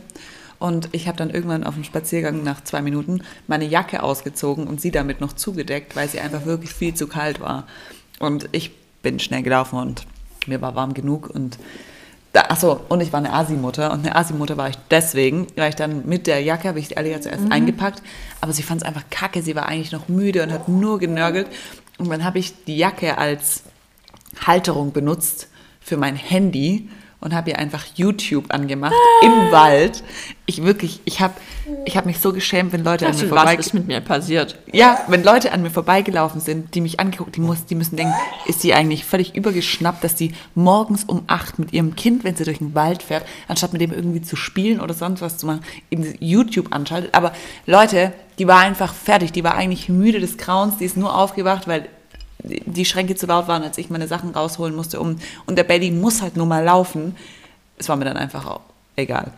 Und 0.58 0.88
ich 0.92 1.08
habe 1.08 1.16
dann 1.18 1.30
irgendwann 1.30 1.64
auf 1.64 1.74
dem 1.74 1.84
Spaziergang 1.84 2.42
nach 2.42 2.62
zwei 2.64 2.82
Minuten 2.82 3.22
meine 3.46 3.64
Jacke 3.64 4.02
ausgezogen 4.02 4.66
und 4.66 4.80
sie 4.80 4.90
damit 4.90 5.20
noch 5.20 5.32
zugedeckt, 5.32 5.96
weil 5.96 6.08
sie 6.08 6.20
einfach 6.20 6.46
wirklich 6.46 6.72
viel 6.72 6.94
zu 6.94 7.06
kalt 7.06 7.40
war. 7.40 7.66
Und 8.18 8.48
ich 8.52 8.70
bin 9.02 9.18
schnell 9.18 9.42
gelaufen 9.42 9.78
und 9.78 10.06
mir 10.46 10.60
war 10.60 10.74
warm 10.74 10.94
genug 10.94 11.28
und 11.28 11.58
da, 12.34 12.46
achso, 12.48 12.80
und 12.88 13.00
ich 13.00 13.12
war 13.12 13.20
eine 13.20 13.32
Asi-Mutter. 13.32 13.92
Und 13.92 14.00
eine 14.00 14.16
Asi-Mutter 14.16 14.56
war 14.56 14.68
ich 14.68 14.76
deswegen, 14.90 15.46
weil 15.54 15.68
ich 15.68 15.76
dann 15.76 16.04
mit 16.06 16.26
der 16.26 16.40
Jacke, 16.40 16.66
habe 16.66 16.80
ich 16.80 16.88
die 16.88 16.96
Alia 16.96 17.20
zuerst 17.20 17.50
eingepackt, 17.50 18.02
aber 18.40 18.52
sie 18.52 18.64
fand 18.64 18.82
es 18.82 18.86
einfach 18.86 19.04
kacke. 19.08 19.40
Sie 19.40 19.54
war 19.54 19.66
eigentlich 19.66 19.92
noch 19.92 20.08
müde 20.08 20.42
und 20.42 20.52
hat 20.52 20.68
nur 20.68 20.98
genörgelt. 20.98 21.46
Und 21.96 22.10
dann 22.10 22.24
habe 22.24 22.40
ich 22.40 22.64
die 22.64 22.76
Jacke 22.76 23.18
als 23.18 23.62
Halterung 24.44 24.92
benutzt 24.92 25.48
für 25.80 25.96
mein 25.96 26.16
Handy 26.16 26.88
und 27.24 27.34
habe 27.34 27.50
ihr 27.50 27.58
einfach 27.58 27.84
YouTube 27.94 28.52
angemacht 28.52 28.94
im 29.22 29.50
Wald. 29.50 30.04
Ich 30.46 30.62
wirklich, 30.62 31.00
ich 31.06 31.20
habe 31.20 31.32
ich 31.86 31.96
hab 31.96 32.04
mich 32.04 32.18
so 32.18 32.34
geschämt, 32.34 32.72
wenn 32.72 32.84
Leute 32.84 33.06
an 33.06 33.16
mir 33.16 33.26
vorbei 33.26 33.56
was 33.58 33.66
ist 33.66 33.74
mit 33.74 33.86
mir 33.86 34.00
passiert? 34.02 34.58
ja, 34.72 35.00
wenn 35.08 35.24
Leute 35.24 35.50
an 35.52 35.62
mir 35.62 35.70
vorbeigelaufen 35.70 36.40
sind, 36.40 36.74
die 36.74 36.82
mich 36.82 37.00
angeguckt, 37.00 37.34
die, 37.36 37.40
muss, 37.40 37.64
die 37.64 37.74
müssen 37.74 37.96
denken, 37.96 38.14
ist 38.44 38.60
sie 38.60 38.74
eigentlich 38.74 39.06
völlig 39.06 39.34
übergeschnappt, 39.34 40.04
dass 40.04 40.14
die 40.14 40.34
morgens 40.54 41.04
um 41.04 41.22
acht 41.26 41.58
mit 41.58 41.72
ihrem 41.72 41.96
Kind, 41.96 42.24
wenn 42.24 42.36
sie 42.36 42.44
durch 42.44 42.58
den 42.58 42.74
Wald 42.74 43.02
fährt, 43.02 43.24
anstatt 43.48 43.72
mit 43.72 43.80
dem 43.80 43.92
irgendwie 43.92 44.20
zu 44.20 44.36
spielen 44.36 44.80
oder 44.80 44.92
sonst 44.92 45.22
was 45.22 45.38
zu 45.38 45.46
machen, 45.46 45.62
eben 45.90 46.14
YouTube 46.20 46.74
anschaltet. 46.74 47.14
Aber 47.14 47.32
Leute, 47.64 48.12
die 48.38 48.46
war 48.46 48.58
einfach 48.58 48.92
fertig, 48.92 49.32
die 49.32 49.44
war 49.44 49.54
eigentlich 49.54 49.88
müde 49.88 50.20
des 50.20 50.36
Grauens, 50.36 50.76
die 50.76 50.84
ist 50.84 50.98
nur 50.98 51.16
aufgewacht, 51.16 51.66
weil 51.66 51.88
die 52.42 52.84
Schränke 52.84 53.14
zu 53.14 53.26
laut 53.26 53.48
waren, 53.48 53.62
als 53.62 53.78
ich 53.78 53.90
meine 53.90 54.08
Sachen 54.08 54.30
rausholen 54.30 54.74
musste. 54.74 55.00
Um, 55.00 55.16
und 55.46 55.56
der 55.56 55.64
Baby 55.64 55.90
muss 55.90 56.20
halt 56.22 56.36
nur 56.36 56.46
mal 56.46 56.62
laufen. 56.64 57.14
Es 57.78 57.88
war 57.88 57.96
mir 57.96 58.04
dann 58.04 58.16
einfach 58.16 58.46
auch 58.46 58.60
egal. 58.96 59.32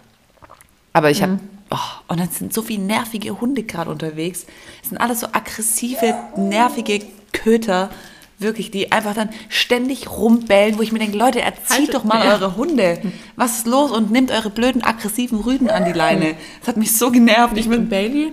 Aber 0.92 1.10
ich 1.10 1.22
habe, 1.22 1.38
oh, 1.70 1.76
und 2.08 2.18
dann 2.20 2.30
sind 2.30 2.52
so 2.52 2.62
viele 2.62 2.82
nervige 2.82 3.40
Hunde 3.40 3.62
gerade 3.62 3.90
unterwegs. 3.90 4.46
Es 4.82 4.88
sind 4.88 4.98
alles 4.98 5.20
so 5.20 5.26
aggressive, 5.32 6.14
nervige 6.36 7.04
Köter, 7.32 7.90
wirklich, 8.38 8.70
die 8.70 8.92
einfach 8.92 9.14
dann 9.14 9.30
ständig 9.48 10.10
rumbellen, 10.10 10.76
wo 10.78 10.82
ich 10.82 10.92
mir 10.92 10.98
denke, 10.98 11.16
Leute, 11.16 11.40
erzieht 11.40 11.70
Haltet- 11.70 11.94
doch 11.94 12.04
mal 12.04 12.24
ja. 12.24 12.32
eure 12.32 12.56
Hunde. 12.56 13.00
Was 13.36 13.58
ist 13.58 13.66
los? 13.66 13.90
Und 13.92 14.10
nimmt 14.10 14.30
eure 14.30 14.50
blöden, 14.50 14.82
aggressiven 14.82 15.40
Rüden 15.40 15.70
an 15.70 15.84
die 15.84 15.92
Leine. 15.92 16.34
Das 16.60 16.68
hat 16.68 16.76
mich 16.76 16.96
so 16.96 17.10
genervt. 17.10 17.56
Ich 17.56 17.68
bin, 17.68 17.88
Bailey? 17.88 18.32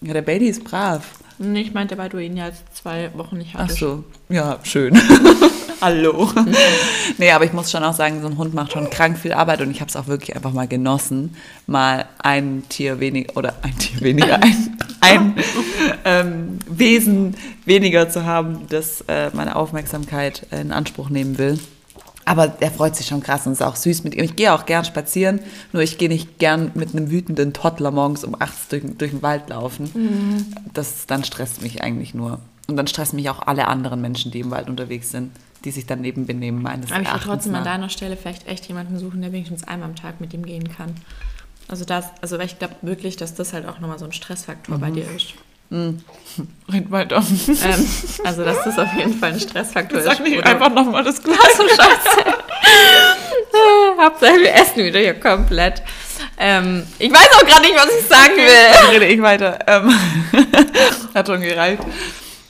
ja, 0.00 0.12
der 0.12 0.22
Bailey 0.22 0.48
ist 0.48 0.64
brav. 0.64 1.04
Nee, 1.38 1.62
ich 1.62 1.74
meinte, 1.74 1.98
weil 1.98 2.08
du 2.08 2.18
ihn 2.18 2.36
ja 2.36 2.46
jetzt 2.46 2.76
zwei 2.76 3.10
Wochen 3.14 3.38
nicht 3.38 3.54
hattest. 3.54 3.76
Ach 3.76 3.80
so, 3.80 4.04
ja, 4.28 4.58
schön. 4.62 4.98
Hallo. 5.80 6.30
nee, 7.18 7.30
aber 7.30 7.44
ich 7.44 7.52
muss 7.52 7.70
schon 7.70 7.84
auch 7.84 7.92
sagen, 7.92 8.22
so 8.22 8.28
ein 8.28 8.38
Hund 8.38 8.54
macht 8.54 8.72
schon 8.72 8.88
krank 8.88 9.18
viel 9.18 9.32
Arbeit 9.32 9.60
und 9.60 9.70
ich 9.70 9.80
habe 9.80 9.88
es 9.88 9.96
auch 9.96 10.06
wirklich 10.06 10.34
einfach 10.34 10.52
mal 10.52 10.66
genossen, 10.66 11.36
mal 11.66 12.06
ein 12.18 12.62
Tier 12.68 13.00
weniger, 13.00 13.36
oder 13.36 13.54
ein 13.62 13.76
Tier 13.76 14.00
weniger, 14.00 14.42
ein, 14.42 14.72
ein 15.00 15.34
ähm, 16.04 16.58
Wesen 16.68 17.36
weniger 17.66 18.08
zu 18.08 18.24
haben, 18.24 18.66
das 18.70 19.02
äh, 19.08 19.30
meine 19.34 19.56
Aufmerksamkeit 19.56 20.46
in 20.52 20.72
Anspruch 20.72 21.10
nehmen 21.10 21.36
will. 21.36 21.58
Aber 22.24 22.48
der 22.48 22.70
freut 22.70 22.96
sich 22.96 23.06
schon 23.06 23.22
krass 23.22 23.46
und 23.46 23.52
ist 23.52 23.62
auch 23.62 23.76
süß 23.76 24.04
mit 24.04 24.14
ihm. 24.14 24.24
Ich 24.24 24.36
gehe 24.36 24.52
auch 24.52 24.66
gern 24.66 24.84
spazieren, 24.84 25.40
nur 25.72 25.82
ich 25.82 25.98
gehe 25.98 26.08
nicht 26.08 26.38
gern 26.38 26.70
mit 26.74 26.94
einem 26.94 27.10
wütenden 27.10 27.52
Toddler 27.52 27.90
morgens 27.90 28.24
um 28.24 28.34
8 28.38 28.72
durch, 28.72 28.82
durch 28.98 29.10
den 29.10 29.22
Wald 29.22 29.48
laufen. 29.50 29.90
Mhm. 29.94 30.46
Das 30.72 31.06
dann 31.06 31.24
stresst 31.24 31.62
mich 31.62 31.82
eigentlich 31.82 32.14
nur. 32.14 32.40
Und 32.66 32.76
dann 32.76 32.86
stressen 32.86 33.16
mich 33.16 33.28
auch 33.28 33.46
alle 33.46 33.68
anderen 33.68 34.00
Menschen, 34.00 34.30
die 34.30 34.40
im 34.40 34.50
Wald 34.50 34.68
unterwegs 34.68 35.10
sind, 35.10 35.32
die 35.64 35.70
sich 35.70 35.86
daneben 35.86 36.26
benehmen, 36.26 36.62
meines 36.62 36.90
Aber 36.90 37.02
ich 37.02 37.08
würde 37.08 37.24
trotzdem 37.24 37.52
nach. 37.52 37.58
an 37.60 37.64
deiner 37.64 37.88
Stelle 37.90 38.16
vielleicht 38.16 38.46
echt 38.46 38.66
jemanden 38.66 38.98
suchen, 38.98 39.20
der 39.20 39.32
wenigstens 39.32 39.64
einmal 39.64 39.90
am 39.90 39.96
Tag 39.96 40.20
mit 40.20 40.32
ihm 40.32 40.46
gehen 40.46 40.68
kann. 40.68 40.94
Also 41.68 41.84
das, 41.84 42.06
also 42.20 42.38
ich 42.38 42.58
glaube 42.58 42.74
wirklich, 42.82 43.16
dass 43.16 43.34
das 43.34 43.52
halt 43.52 43.66
auch 43.66 43.80
nochmal 43.80 43.98
so 43.98 44.04
ein 44.04 44.12
Stressfaktor 44.12 44.76
mhm. 44.76 44.80
bei 44.80 44.90
dir 44.90 45.10
ist. 45.10 45.34
Mhm. 45.74 46.00
Red 46.72 46.90
weiter. 46.90 47.16
Ähm, 47.16 47.88
also, 48.24 48.44
dass 48.44 48.64
das 48.64 48.78
auf 48.78 48.92
jeden 48.96 49.18
Fall 49.18 49.32
ein 49.32 49.40
Stressfaktor 49.40 50.00
Sag 50.00 50.12
ist. 50.12 50.18
Sag 50.18 50.26
nicht 50.26 50.46
einfach 50.46 50.72
nochmal 50.72 51.04
das 51.04 51.22
Gleiche. 51.22 51.40
So 51.56 51.68
scheiße. 51.68 52.34
Hauptsache, 54.00 54.40
wir 54.40 54.54
essen 54.54 54.84
wieder 54.84 55.00
hier 55.00 55.14
komplett. 55.14 55.82
Ähm, 56.38 56.86
ich 56.98 57.12
weiß 57.12 57.28
auch 57.36 57.46
gerade 57.46 57.62
nicht, 57.62 57.74
was 57.74 57.88
ich 58.00 58.06
sagen 58.06 58.36
will. 58.36 58.72
Dann 58.72 58.90
rede 58.90 59.06
ich 59.06 59.22
weiter. 59.22 59.58
Ähm, 59.66 59.94
hat 61.14 61.26
schon 61.26 61.40
gereicht. 61.40 61.82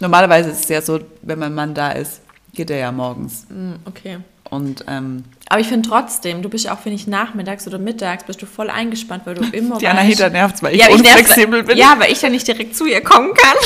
Normalerweise 0.00 0.50
ist 0.50 0.64
es 0.64 0.68
ja 0.68 0.82
so, 0.82 1.00
wenn 1.22 1.38
mein 1.38 1.54
Mann 1.54 1.74
da 1.74 1.92
ist, 1.92 2.20
geht 2.52 2.70
er 2.70 2.78
ja 2.78 2.92
morgens. 2.92 3.46
Mm, 3.48 3.74
okay. 3.84 4.18
Und, 4.50 4.84
ähm, 4.88 5.24
Aber 5.48 5.60
ich 5.60 5.68
finde 5.68 5.88
trotzdem, 5.88 6.42
du 6.42 6.48
bist 6.48 6.66
ja 6.66 6.74
auch, 6.74 6.84
wenn 6.84 6.92
ich 6.92 7.06
nachmittags 7.06 7.66
oder 7.66 7.78
mittags, 7.78 8.24
bist 8.24 8.42
du 8.42 8.46
voll 8.46 8.70
eingespannt, 8.70 9.26
weil 9.26 9.34
du 9.34 9.42
immer 9.52 9.78
Die 9.78 9.88
Anahita 9.88 10.28
nervt, 10.28 10.62
weil 10.62 10.74
ich 10.74 10.80
ja, 10.80 10.92
unflexibel 10.92 11.62
bin. 11.62 11.76
Ja, 11.78 11.96
weil 11.98 12.12
ich 12.12 12.22
ja 12.22 12.28
nicht 12.28 12.46
direkt 12.46 12.76
zu 12.76 12.86
ihr 12.86 13.00
kommen 13.00 13.32
kann. 13.34 13.56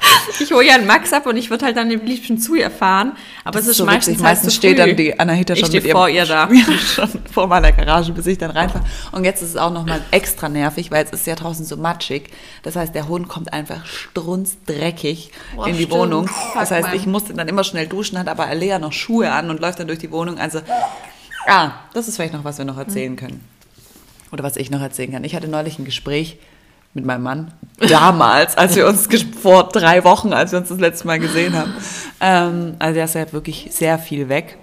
Ich 0.40 0.52
hole 0.52 0.66
ja 0.66 0.74
einen 0.74 0.86
Max 0.86 1.12
ab 1.12 1.26
und 1.26 1.36
ich 1.36 1.50
würde 1.50 1.66
halt 1.66 1.76
dann 1.76 1.90
am 1.90 2.04
liebsten 2.04 2.38
zu 2.38 2.54
ihr 2.54 2.70
fahren. 2.70 3.12
Aber 3.44 3.58
das 3.58 3.64
es 3.64 3.70
ist, 3.72 3.76
so 3.78 3.84
meistens, 3.84 4.16
halt 4.16 4.24
meistens 4.24 4.54
steht 4.54 4.78
dann 4.78 4.96
die 4.96 5.18
Anahita 5.18 5.56
schon 5.56 5.74
ich 5.74 5.82
mit 5.82 5.92
vor 5.92 6.08
ihr 6.08 6.26
da. 6.26 6.48
schon 6.94 7.08
vor 7.32 7.46
meiner 7.46 7.72
Garage, 7.72 8.12
bis 8.12 8.26
ich 8.26 8.38
dann 8.38 8.50
reinfahre. 8.50 8.84
Und 9.12 9.24
jetzt 9.24 9.42
ist 9.42 9.50
es 9.50 9.56
auch 9.56 9.72
nochmal 9.72 10.00
extra 10.10 10.48
nervig, 10.48 10.90
weil 10.90 11.04
es 11.04 11.10
ist 11.10 11.26
ja 11.26 11.34
draußen 11.34 11.64
so 11.64 11.76
matschig. 11.76 12.30
Das 12.62 12.76
heißt, 12.76 12.94
der 12.94 13.08
Hund 13.08 13.28
kommt 13.28 13.52
einfach 13.52 13.84
strunzdreckig 13.86 15.30
Boah, 15.56 15.66
in 15.66 15.76
die 15.76 15.84
stimmt. 15.84 15.92
Wohnung. 15.98 16.30
Das 16.54 16.70
heißt, 16.70 16.88
ich 16.94 17.06
musste 17.06 17.34
dann 17.34 17.48
immer 17.48 17.64
schnell 17.64 17.86
duschen, 17.86 18.18
hat 18.18 18.28
aber 18.28 18.46
Alea 18.46 18.78
noch 18.78 18.92
Schuhe 18.92 19.32
an 19.32 19.50
und 19.50 19.60
läuft 19.60 19.80
dann 19.80 19.86
durch 19.86 19.98
die 19.98 20.10
Wohnung. 20.10 20.38
Also, 20.38 20.60
ah, 21.46 21.72
das 21.94 22.08
ist 22.08 22.16
vielleicht 22.16 22.34
noch, 22.34 22.44
was 22.44 22.58
wir 22.58 22.64
noch 22.64 22.78
erzählen 22.78 23.16
können. 23.16 23.44
Oder 24.30 24.44
was 24.44 24.56
ich 24.56 24.70
noch 24.70 24.82
erzählen 24.82 25.10
kann. 25.10 25.24
Ich 25.24 25.34
hatte 25.34 25.48
neulich 25.48 25.78
ein 25.78 25.84
Gespräch 25.86 26.38
mit 26.94 27.04
meinem 27.04 27.22
Mann. 27.22 27.52
Damals, 27.78 28.56
als 28.56 28.74
wir 28.74 28.86
uns 28.86 29.08
vor 29.40 29.68
drei 29.68 30.04
Wochen, 30.04 30.32
als 30.32 30.52
wir 30.52 30.58
uns 30.58 30.68
das 30.68 30.80
letzte 30.80 31.06
Mal 31.06 31.18
gesehen 31.18 31.54
haben. 31.54 31.74
Ähm, 32.20 32.74
also 32.78 32.98
er 32.98 33.04
ist 33.04 33.14
ja 33.14 33.32
wirklich 33.32 33.68
sehr 33.70 33.98
viel 33.98 34.28
weg. 34.28 34.58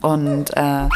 Und, 0.00 0.50
äh, 0.56 0.88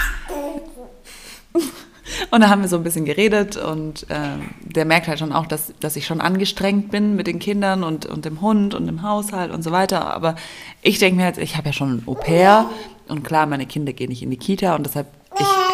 und 2.30 2.40
da 2.40 2.48
haben 2.48 2.62
wir 2.62 2.68
so 2.68 2.76
ein 2.76 2.82
bisschen 2.82 3.04
geredet 3.04 3.56
und 3.56 4.08
äh, 4.10 4.38
der 4.62 4.84
merkt 4.84 5.06
halt 5.06 5.18
schon 5.18 5.32
auch, 5.32 5.46
dass, 5.46 5.72
dass 5.80 5.96
ich 5.96 6.06
schon 6.06 6.20
angestrengt 6.20 6.90
bin 6.90 7.14
mit 7.14 7.26
den 7.26 7.38
Kindern 7.38 7.84
und, 7.84 8.06
und 8.06 8.24
dem 8.24 8.40
Hund 8.40 8.74
und 8.74 8.86
dem 8.86 9.02
Haushalt 9.02 9.52
und 9.52 9.62
so 9.62 9.70
weiter. 9.70 10.12
Aber 10.12 10.34
ich 10.82 10.98
denke 10.98 11.20
mir 11.20 11.26
jetzt, 11.26 11.38
ich 11.38 11.56
habe 11.56 11.68
ja 11.68 11.72
schon 11.72 11.98
ein 11.98 12.02
Au-pair 12.06 12.66
und 13.08 13.22
klar, 13.22 13.46
meine 13.46 13.66
Kinder 13.66 13.92
gehen 13.92 14.08
nicht 14.08 14.22
in 14.22 14.30
die 14.30 14.36
Kita 14.36 14.74
und 14.74 14.86
deshalb 14.86 15.06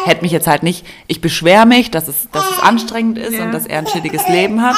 hätte 0.05 0.21
mich 0.21 0.31
jetzt 0.31 0.47
halt 0.47 0.63
nicht, 0.63 0.85
ich 1.07 1.21
beschwere 1.21 1.65
mich, 1.65 1.91
dass 1.91 2.07
es, 2.07 2.29
dass 2.31 2.49
es 2.51 2.59
anstrengend 2.59 3.17
ist 3.17 3.33
ja. 3.33 3.45
und 3.45 3.51
dass 3.51 3.65
er 3.65 3.79
ein 3.79 3.85
chilliges 3.85 4.27
Leben 4.27 4.61
hat. 4.61 4.75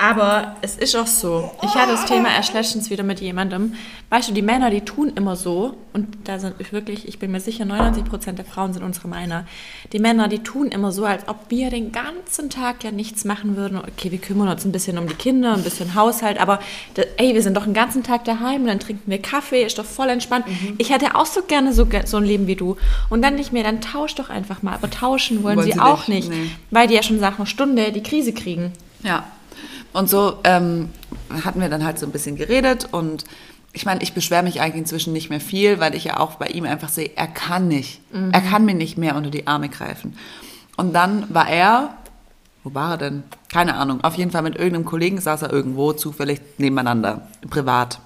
Aber 0.00 0.54
es 0.60 0.76
ist 0.76 0.94
auch 0.94 1.08
so. 1.08 1.50
Ich 1.60 1.74
hatte 1.74 1.90
das 1.90 2.06
Thema 2.06 2.28
erst 2.28 2.54
letztens 2.54 2.88
wieder 2.88 3.02
mit 3.02 3.20
jemandem. 3.20 3.74
Weißt 4.10 4.28
du, 4.28 4.32
die 4.32 4.42
Männer, 4.42 4.70
die 4.70 4.82
tun 4.82 5.10
immer 5.16 5.34
so, 5.34 5.74
und 5.92 6.06
da 6.22 6.38
sind 6.38 6.54
wirklich, 6.72 7.08
ich 7.08 7.18
bin 7.18 7.32
mir 7.32 7.40
sicher, 7.40 7.64
99 7.64 8.04
Prozent 8.04 8.38
der 8.38 8.46
Frauen 8.46 8.72
sind 8.72 8.84
unsere 8.84 9.08
Männer. 9.08 9.44
Die 9.92 9.98
Männer, 9.98 10.28
die 10.28 10.38
tun 10.38 10.68
immer 10.68 10.92
so, 10.92 11.04
als 11.04 11.26
ob 11.26 11.36
wir 11.48 11.70
den 11.70 11.90
ganzen 11.90 12.48
Tag 12.48 12.84
ja 12.84 12.92
nichts 12.92 13.24
machen 13.24 13.56
würden. 13.56 13.76
Okay, 13.76 14.12
wir 14.12 14.18
kümmern 14.18 14.46
uns 14.46 14.64
ein 14.64 14.70
bisschen 14.70 14.98
um 14.98 15.08
die 15.08 15.14
Kinder, 15.14 15.54
ein 15.54 15.64
bisschen 15.64 15.96
Haushalt, 15.96 16.40
aber 16.40 16.60
ey, 17.16 17.34
wir 17.34 17.42
sind 17.42 17.56
doch 17.56 17.64
den 17.64 17.74
ganzen 17.74 18.04
Tag 18.04 18.24
daheim 18.24 18.62
und 18.62 18.68
dann 18.68 18.78
trinken 18.78 19.10
wir 19.10 19.20
Kaffee, 19.20 19.64
ist 19.64 19.80
doch 19.80 19.84
voll 19.84 20.10
entspannt. 20.10 20.46
Mhm. 20.46 20.76
Ich 20.78 20.90
hätte 20.90 21.16
auch 21.16 21.26
so 21.26 21.42
gerne 21.42 21.72
so, 21.72 21.88
so 22.04 22.18
ein 22.18 22.24
Leben 22.24 22.46
wie 22.46 22.56
du. 22.56 22.76
Und 23.10 23.22
dann 23.22 23.34
nicht 23.34 23.52
mehr, 23.52 23.64
dann 23.64 23.80
tausch 23.80 24.14
doch 24.14 24.30
einfach 24.30 24.62
mal. 24.62 24.74
Aber 24.74 24.88
tauschen 24.88 25.42
wollen, 25.42 25.56
wollen 25.56 25.66
sie, 25.66 25.72
sie, 25.72 25.80
auch 25.80 26.06
nicht, 26.06 26.30
nee. 26.30 26.50
weil 26.70 26.86
die 26.86 26.94
ja 26.94 27.02
schon 27.02 27.18
nach 27.18 27.36
einer 27.36 27.46
Stunde 27.46 27.90
die 27.90 28.02
Krise 28.04 28.32
kriegen. 28.32 28.72
Ja, 29.02 29.24
und 29.92 30.08
so 30.08 30.38
ähm, 30.44 30.90
hatten 31.44 31.60
wir 31.60 31.68
dann 31.68 31.84
halt 31.84 31.98
so 31.98 32.06
ein 32.06 32.12
bisschen 32.12 32.36
geredet 32.36 32.88
und 32.92 33.24
ich 33.72 33.84
meine, 33.84 34.02
ich 34.02 34.12
beschwere 34.12 34.42
mich 34.42 34.60
eigentlich 34.60 34.80
inzwischen 34.80 35.12
nicht 35.12 35.30
mehr 35.30 35.40
viel, 35.40 35.78
weil 35.78 35.94
ich 35.94 36.04
ja 36.04 36.18
auch 36.18 36.36
bei 36.36 36.46
ihm 36.46 36.64
einfach 36.64 36.88
sehe, 36.88 37.10
er 37.14 37.26
kann 37.26 37.68
nicht. 37.68 38.00
Mhm. 38.12 38.30
Er 38.32 38.40
kann 38.40 38.64
mir 38.64 38.74
nicht 38.74 38.98
mehr 38.98 39.14
unter 39.14 39.30
die 39.30 39.46
Arme 39.46 39.68
greifen. 39.68 40.16
Und 40.76 40.94
dann 40.94 41.32
war 41.32 41.48
er, 41.48 41.94
wo 42.64 42.74
war 42.74 42.92
er 42.92 42.98
denn? 42.98 43.22
Keine 43.48 43.74
Ahnung. 43.74 44.02
Auf 44.02 44.14
jeden 44.14 44.30
Fall 44.30 44.42
mit 44.42 44.56
irgendeinem 44.56 44.84
Kollegen 44.84 45.20
saß 45.20 45.42
er 45.42 45.52
irgendwo 45.52 45.92
zufällig 45.92 46.40
nebeneinander, 46.56 47.28
privat. 47.50 48.00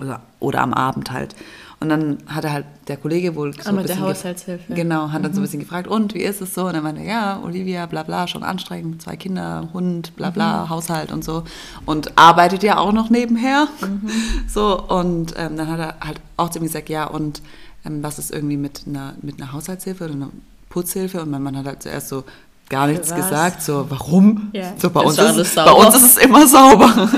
Oder, 0.00 0.20
oder 0.40 0.60
am 0.60 0.74
Abend 0.74 1.10
halt. 1.10 1.34
Und 1.80 1.90
dann 1.90 2.18
hat 2.26 2.42
er 2.42 2.52
halt 2.52 2.66
der 2.88 2.96
Kollege 2.96 3.36
wohl 3.36 3.54
so 3.54 3.70
Aber 3.70 3.80
ein 3.80 3.86
der 3.86 4.00
Haushaltshilfe. 4.00 4.74
Genau, 4.74 5.12
hat 5.12 5.24
dann 5.24 5.32
so 5.32 5.38
ein 5.38 5.42
mhm. 5.42 5.44
bisschen 5.44 5.60
gefragt, 5.60 5.86
und 5.86 6.12
wie 6.12 6.22
ist 6.22 6.40
es 6.40 6.52
so? 6.52 6.66
Und 6.66 6.72
dann 6.72 6.82
meinte 6.82 7.02
er, 7.02 7.06
ja, 7.06 7.40
Olivia, 7.44 7.86
bla 7.86 8.02
bla, 8.02 8.26
schon 8.26 8.42
anstrengend, 8.42 9.00
zwei 9.00 9.16
Kinder, 9.16 9.68
Hund, 9.72 10.16
bla 10.16 10.30
bla, 10.30 10.64
mhm. 10.64 10.70
Haushalt 10.70 11.12
und 11.12 11.22
so. 11.22 11.44
Und 11.86 12.18
arbeitet 12.18 12.64
ja 12.64 12.78
auch 12.78 12.92
noch 12.92 13.10
nebenher. 13.10 13.68
Mhm. 13.80 14.10
So, 14.48 14.80
und 14.88 15.34
ähm, 15.36 15.56
dann 15.56 15.68
hat 15.68 15.78
er 15.78 16.06
halt 16.06 16.20
auch 16.36 16.48
zu 16.48 16.58
mir 16.58 16.66
gesagt, 16.66 16.88
ja, 16.88 17.04
und 17.04 17.42
ähm, 17.84 18.02
was 18.02 18.18
ist 18.18 18.32
irgendwie 18.32 18.56
mit 18.56 18.82
einer, 18.86 19.14
mit 19.20 19.40
einer 19.40 19.52
Haushaltshilfe 19.52 20.04
oder 20.04 20.14
einer 20.14 20.30
Putzhilfe? 20.70 21.22
Und 21.22 21.30
mein 21.30 21.42
Mann 21.42 21.56
hat 21.56 21.66
halt 21.66 21.82
zuerst 21.82 22.08
so, 22.08 22.24
gar 22.68 22.86
nichts 22.86 23.14
gesagt. 23.14 23.62
So, 23.62 23.86
warum? 23.88 24.50
Ja. 24.52 24.72
So, 24.76 24.90
bei, 24.90 25.00
uns 25.00 25.18
ist, 25.18 25.54
bei 25.54 25.72
uns 25.72 25.94
ist 25.94 26.02
es 26.02 26.16
immer 26.18 26.46
sauber. 26.46 27.08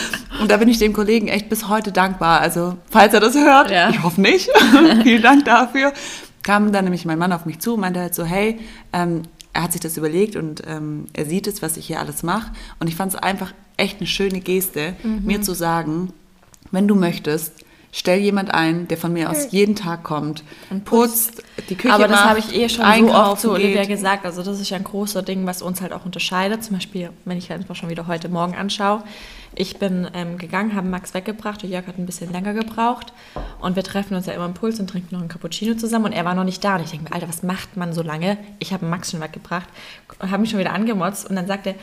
und 0.40 0.50
da 0.50 0.56
bin 0.56 0.68
ich 0.68 0.78
dem 0.78 0.92
Kollegen 0.92 1.28
echt 1.28 1.48
bis 1.48 1.68
heute 1.68 1.92
dankbar. 1.92 2.40
Also, 2.40 2.76
falls 2.90 3.14
er 3.14 3.20
das 3.20 3.34
hört, 3.34 3.70
ja. 3.70 3.90
ich 3.90 4.02
hoffe 4.02 4.20
nicht, 4.20 4.50
vielen 5.02 5.22
Dank 5.22 5.44
dafür, 5.44 5.92
kam 6.42 6.72
dann 6.72 6.84
nämlich 6.84 7.04
mein 7.04 7.18
Mann 7.18 7.32
auf 7.32 7.46
mich 7.46 7.58
zu 7.58 7.74
und 7.74 7.80
meinte 7.80 8.00
halt 8.00 8.14
so, 8.14 8.24
hey, 8.24 8.58
ähm, 8.92 9.22
er 9.52 9.64
hat 9.64 9.72
sich 9.72 9.80
das 9.80 9.96
überlegt 9.96 10.36
und 10.36 10.62
ähm, 10.66 11.06
er 11.12 11.26
sieht 11.26 11.46
es, 11.46 11.62
was 11.62 11.76
ich 11.76 11.86
hier 11.86 12.00
alles 12.00 12.22
mache. 12.22 12.52
Und 12.80 12.88
ich 12.88 12.96
fand 12.96 13.12
es 13.12 13.18
einfach 13.18 13.52
echt 13.76 13.98
eine 13.98 14.06
schöne 14.06 14.40
Geste, 14.40 14.94
mhm. 15.02 15.22
mir 15.24 15.42
zu 15.42 15.54
sagen, 15.54 16.12
wenn 16.70 16.88
du 16.88 16.94
möchtest, 16.94 17.52
stell 17.92 18.18
jemand 18.18 18.52
ein, 18.52 18.88
der 18.88 18.96
von 18.96 19.12
mir 19.12 19.30
aus 19.30 19.52
jeden 19.52 19.76
Tag 19.76 20.02
kommt 20.02 20.42
und 20.70 20.84
putzt, 20.84 21.42
die 21.68 21.76
Küche 21.76 21.94
Aber 21.94 22.08
das 22.08 22.24
habe 22.24 22.38
ich 22.38 22.54
eh 22.54 22.68
schon 22.68 22.84
so 22.98 23.14
oft 23.14 23.42
zu 23.42 23.52
Olivia 23.52 23.84
gesagt. 23.84 24.24
Also 24.24 24.42
das 24.42 24.58
ist 24.58 24.70
ja 24.70 24.78
ein 24.78 24.84
großer 24.84 25.22
Ding, 25.22 25.46
was 25.46 25.60
uns 25.60 25.82
halt 25.82 25.92
auch 25.92 26.06
unterscheidet. 26.06 26.64
Zum 26.64 26.76
Beispiel, 26.76 27.10
wenn 27.26 27.36
ich 27.36 27.50
halt 27.50 27.60
einfach 27.60 27.76
schon 27.76 27.90
wieder 27.90 28.06
heute 28.06 28.30
Morgen 28.30 28.54
anschaue. 28.54 29.04
Ich 29.54 29.78
bin 29.78 30.08
ähm, 30.14 30.38
gegangen, 30.38 30.74
habe 30.74 30.88
Max 30.88 31.12
weggebracht 31.12 31.62
und 31.62 31.68
Jörg 31.68 31.86
hat 31.86 31.98
ein 31.98 32.06
bisschen 32.06 32.32
länger 32.32 32.54
gebraucht. 32.54 33.12
Und 33.60 33.76
wir 33.76 33.82
treffen 33.82 34.16
uns 34.16 34.24
ja 34.24 34.32
immer 34.32 34.46
im 34.46 34.54
Puls 34.54 34.80
und 34.80 34.88
trinken 34.88 35.14
noch 35.14 35.20
einen 35.20 35.28
Cappuccino 35.28 35.74
zusammen. 35.74 36.06
Und 36.06 36.12
er 36.12 36.24
war 36.24 36.34
noch 36.34 36.44
nicht 36.44 36.64
da. 36.64 36.76
Und 36.76 36.84
ich 36.84 36.90
denke 36.90 37.10
mir, 37.10 37.14
Alter, 37.14 37.28
was 37.28 37.42
macht 37.42 37.76
man 37.76 37.92
so 37.92 38.02
lange? 38.02 38.38
Ich 38.58 38.72
habe 38.72 38.86
Max 38.86 39.10
schon 39.10 39.20
weggebracht 39.20 39.68
und 40.18 40.30
habe 40.30 40.40
mich 40.40 40.50
schon 40.50 40.60
wieder 40.60 40.72
angemotzt. 40.72 41.28
Und 41.28 41.36
dann 41.36 41.46
sagte 41.46 41.70
er, 41.70 41.74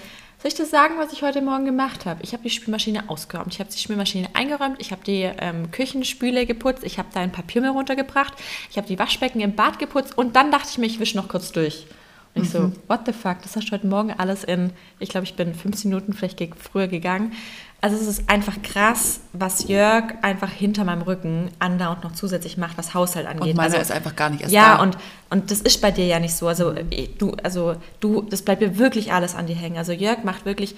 soll 0.41 0.47
ich 0.47 0.55
das 0.55 0.69
sagen, 0.69 0.95
was 0.97 1.11
ich 1.11 1.21
heute 1.21 1.41
Morgen 1.41 1.65
gemacht 1.65 2.05
habe? 2.05 2.21
Ich 2.23 2.31
habe 2.31 2.43
die 2.43 2.49
Spülmaschine 2.49 3.09
ausgeräumt, 3.09 3.53
ich 3.53 3.59
habe 3.59 3.69
die 3.69 3.77
Spülmaschine 3.77 4.29
eingeräumt, 4.33 4.77
ich 4.79 4.91
habe 4.91 5.03
die 5.03 5.23
ähm, 5.23 5.69
Küchenspüle 5.71 6.45
geputzt, 6.45 6.83
ich 6.85 6.97
habe 6.97 7.09
da 7.13 7.19
ein 7.19 7.31
Papiermehl 7.33 7.71
runtergebracht, 7.71 8.33
ich 8.71 8.77
habe 8.77 8.87
die 8.87 8.97
Waschbecken 8.97 9.41
im 9.41 9.55
Bad 9.55 9.79
geputzt 9.79 10.17
und 10.17 10.37
dann 10.37 10.49
dachte 10.49 10.69
ich 10.71 10.77
mir, 10.77 10.85
ich 10.85 10.99
wische 10.99 11.17
noch 11.17 11.27
kurz 11.27 11.51
durch. 11.51 11.87
Und 12.35 12.43
ich 12.43 12.53
mhm. 12.53 12.53
so, 12.53 12.71
what 12.87 13.01
the 13.05 13.11
fuck, 13.11 13.41
das 13.41 13.57
hast 13.57 13.67
du 13.67 13.71
heute 13.73 13.87
Morgen 13.87 14.13
alles 14.17 14.45
in, 14.45 14.71
ich 14.99 15.09
glaube, 15.09 15.25
ich 15.25 15.35
bin 15.35 15.53
15 15.53 15.89
Minuten 15.89 16.13
vielleicht 16.13 16.39
früher 16.55 16.87
gegangen. 16.87 17.33
Also 17.81 17.95
es 17.95 18.07
ist 18.07 18.29
einfach 18.29 18.61
krass, 18.61 19.21
was 19.31 19.69
Jörg 19.69 20.15
einfach 20.21 20.49
hinter 20.49 20.83
meinem 20.83 21.01
Rücken 21.01 21.49
andauernd 21.59 22.03
noch 22.03 22.11
zusätzlich 22.11 22.57
macht, 22.57 22.77
was 22.77 22.93
Haushalt 22.93 23.25
angeht. 23.25 23.51
Und 23.51 23.55
meiner 23.55 23.75
also, 23.75 23.77
ist 23.77 23.91
einfach 23.91 24.17
gar 24.17 24.29
nicht 24.29 24.41
erst 24.41 24.53
ja, 24.53 24.75
da. 24.75 24.83
und, 24.83 24.97
und 25.29 25.49
das 25.49 25.61
ist 25.61 25.79
bei 25.79 25.89
dir 25.89 26.05
ja 26.05 26.19
nicht 26.19 26.35
so. 26.35 26.47
Also 26.49 26.73
äh, 26.73 27.07
du, 27.17 27.37
also 27.41 27.77
du, 28.01 28.21
das 28.23 28.41
bleibt 28.41 28.61
mir 28.61 28.77
wirklich 28.77 29.13
alles 29.13 29.33
an 29.33 29.47
dir 29.47 29.55
hängen. 29.55 29.77
Also 29.77 29.93
Jörg 29.93 30.25
macht 30.25 30.45
wirklich, 30.45 30.75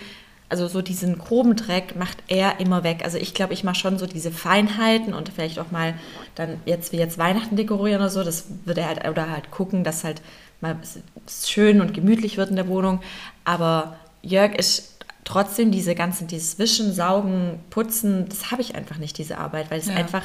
also 0.47 0.67
so 0.67 0.83
diesen 0.83 1.17
groben 1.17 1.55
Dreck 1.55 1.95
macht 1.95 2.19
er 2.27 2.59
immer 2.59 2.83
weg. 2.83 3.01
Also 3.03 3.17
ich 3.17 3.33
glaube, 3.33 3.53
ich 3.53 3.63
mache 3.63 3.77
schon 3.77 3.97
so 3.97 4.05
diese 4.05 4.29
Feinheiten 4.29 5.15
und 5.15 5.29
vielleicht 5.29 5.57
auch 5.57 5.71
mal 5.71 5.95
dann 6.35 6.59
jetzt 6.65 6.91
wie 6.91 6.97
jetzt 6.97 7.17
Weihnachten 7.17 7.55
dekorieren 7.55 8.01
oder 8.01 8.11
so. 8.11 8.23
Das 8.23 8.45
wird 8.65 8.77
er 8.77 8.87
halt, 8.87 9.07
oder 9.07 9.31
halt 9.31 9.49
gucken, 9.49 9.83
dass 9.83 10.03
halt 10.03 10.21
mal 10.59 10.77
schön 11.27 11.81
und 11.81 11.95
gemütlich 11.95 12.37
wird 12.37 12.51
in 12.51 12.57
der 12.57 12.67
Wohnung. 12.67 13.01
Aber 13.43 13.95
Jörg 14.21 14.53
ist 14.53 14.90
trotzdem 15.23 15.71
diese 15.71 15.95
ganzen, 15.95 16.27
dieses 16.27 16.59
Wischen, 16.59 16.93
Saugen, 16.93 17.59
Putzen, 17.69 18.27
das 18.29 18.51
habe 18.51 18.61
ich 18.61 18.75
einfach 18.75 18.97
nicht, 18.97 19.17
diese 19.17 19.37
Arbeit, 19.37 19.71
weil 19.71 19.79
es 19.79 19.87
Ja. 19.87 19.95
einfach. 19.95 20.23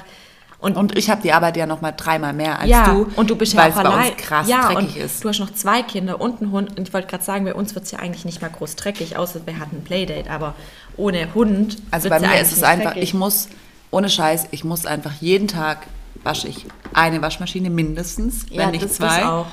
Und, 0.58 0.76
und 0.76 0.96
ich 0.96 1.10
habe 1.10 1.20
die 1.20 1.32
Arbeit 1.32 1.56
ja 1.58 1.66
noch 1.66 1.82
mal 1.82 1.92
dreimal 1.92 2.32
mehr 2.32 2.58
als 2.58 2.70
ja, 2.70 2.90
du. 2.90 3.06
und 3.16 3.28
du 3.28 3.36
bist 3.36 3.52
ja 3.52 3.68
auch 3.68 3.76
allein. 3.76 4.12
uns 4.12 4.16
krass 4.16 4.48
ja, 4.48 4.72
dreckig 4.72 4.96
ist. 4.96 5.22
Du 5.22 5.28
hast 5.28 5.38
noch 5.38 5.52
zwei 5.52 5.82
Kinder 5.82 6.18
und 6.18 6.40
einen 6.40 6.50
Hund. 6.50 6.78
Und 6.78 6.88
ich 6.88 6.94
wollte 6.94 7.08
gerade 7.08 7.22
sagen, 7.22 7.44
bei 7.44 7.54
uns 7.54 7.74
wird 7.74 7.84
es 7.84 7.90
ja 7.90 7.98
eigentlich 7.98 8.24
nicht 8.24 8.40
mal 8.40 8.48
groß 8.48 8.74
dreckig, 8.76 9.18
außer 9.18 9.46
wir 9.46 9.58
hatten 9.58 9.76
ein 9.76 9.84
Playdate. 9.84 10.30
Aber 10.30 10.54
ohne 10.96 11.34
Hund. 11.34 11.76
Also 11.90 12.08
bei 12.08 12.18
ja 12.18 12.28
mir 12.28 12.40
ist 12.40 12.52
es 12.52 12.56
nicht 12.56 12.66
einfach, 12.66 12.92
dreckig. 12.92 13.02
ich 13.02 13.14
muss, 13.14 13.48
ohne 13.90 14.08
Scheiß, 14.08 14.46
ich 14.50 14.64
muss 14.64 14.86
einfach 14.86 15.12
jeden 15.20 15.46
Tag 15.46 15.86
wasche 16.24 16.48
ich 16.48 16.66
eine 16.92 17.22
Waschmaschine 17.22 17.70
mindestens, 17.70 18.46
ja, 18.50 18.62
wenn 18.62 18.70
nicht 18.72 18.84
das, 18.84 18.94
zwei. 18.94 19.44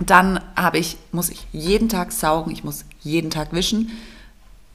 Dann 0.00 0.40
habe 0.56 0.78
ich, 0.78 0.96
muss 1.12 1.28
ich 1.28 1.46
jeden 1.52 1.88
Tag 1.88 2.12
saugen, 2.12 2.50
ich 2.50 2.64
muss 2.64 2.84
jeden 3.02 3.30
Tag 3.30 3.52
wischen. 3.52 3.92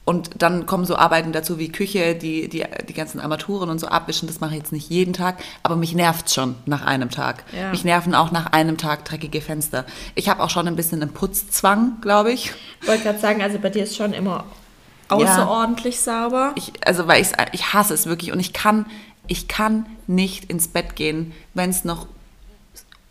Und 0.09 0.41
dann 0.41 0.65
kommen 0.65 0.85
so 0.85 0.95
Arbeiten 0.95 1.33
dazu 1.33 1.59
wie 1.59 1.71
Küche, 1.71 2.15
die, 2.15 2.49
die, 2.49 2.65
die 2.87 2.93
ganzen 2.95 3.19
Armaturen 3.19 3.69
und 3.69 3.77
so 3.77 3.89
abwischen. 3.89 4.25
Das 4.25 4.39
mache 4.39 4.53
ich 4.53 4.57
jetzt 4.57 4.71
nicht 4.71 4.89
jeden 4.89 5.13
Tag, 5.13 5.37
aber 5.61 5.75
mich 5.75 5.93
nervt 5.93 6.33
schon 6.33 6.55
nach 6.65 6.83
einem 6.83 7.11
Tag. 7.11 7.43
Ja. 7.55 7.69
Mich 7.69 7.83
nerven 7.83 8.15
auch 8.15 8.31
nach 8.31 8.47
einem 8.47 8.79
Tag 8.79 9.05
dreckige 9.05 9.39
Fenster. 9.39 9.85
Ich 10.15 10.27
habe 10.27 10.41
auch 10.41 10.49
schon 10.49 10.67
ein 10.67 10.75
bisschen 10.75 10.99
einen 11.03 11.13
Putzzwang, 11.13 12.01
glaube 12.01 12.31
ich. 12.31 12.53
Ich 12.81 12.87
wollte 12.87 13.03
gerade 13.03 13.19
sagen, 13.19 13.43
also 13.43 13.59
bei 13.59 13.69
dir 13.69 13.83
ist 13.83 13.97
schon 13.97 14.13
immer 14.13 14.45
außerordentlich 15.09 15.99
sauber. 15.99 16.53
ich, 16.55 16.71
also 16.83 17.07
weil 17.07 17.23
ich 17.51 17.73
hasse 17.73 17.93
es 17.93 18.07
wirklich 18.07 18.31
und 18.31 18.39
ich 18.39 18.51
kann, 18.51 18.87
ich 19.27 19.47
kann 19.47 19.85
nicht 20.07 20.45
ins 20.45 20.69
Bett 20.69 20.95
gehen, 20.95 21.33
wenn 21.53 21.69
es 21.69 21.85
noch 21.85 22.07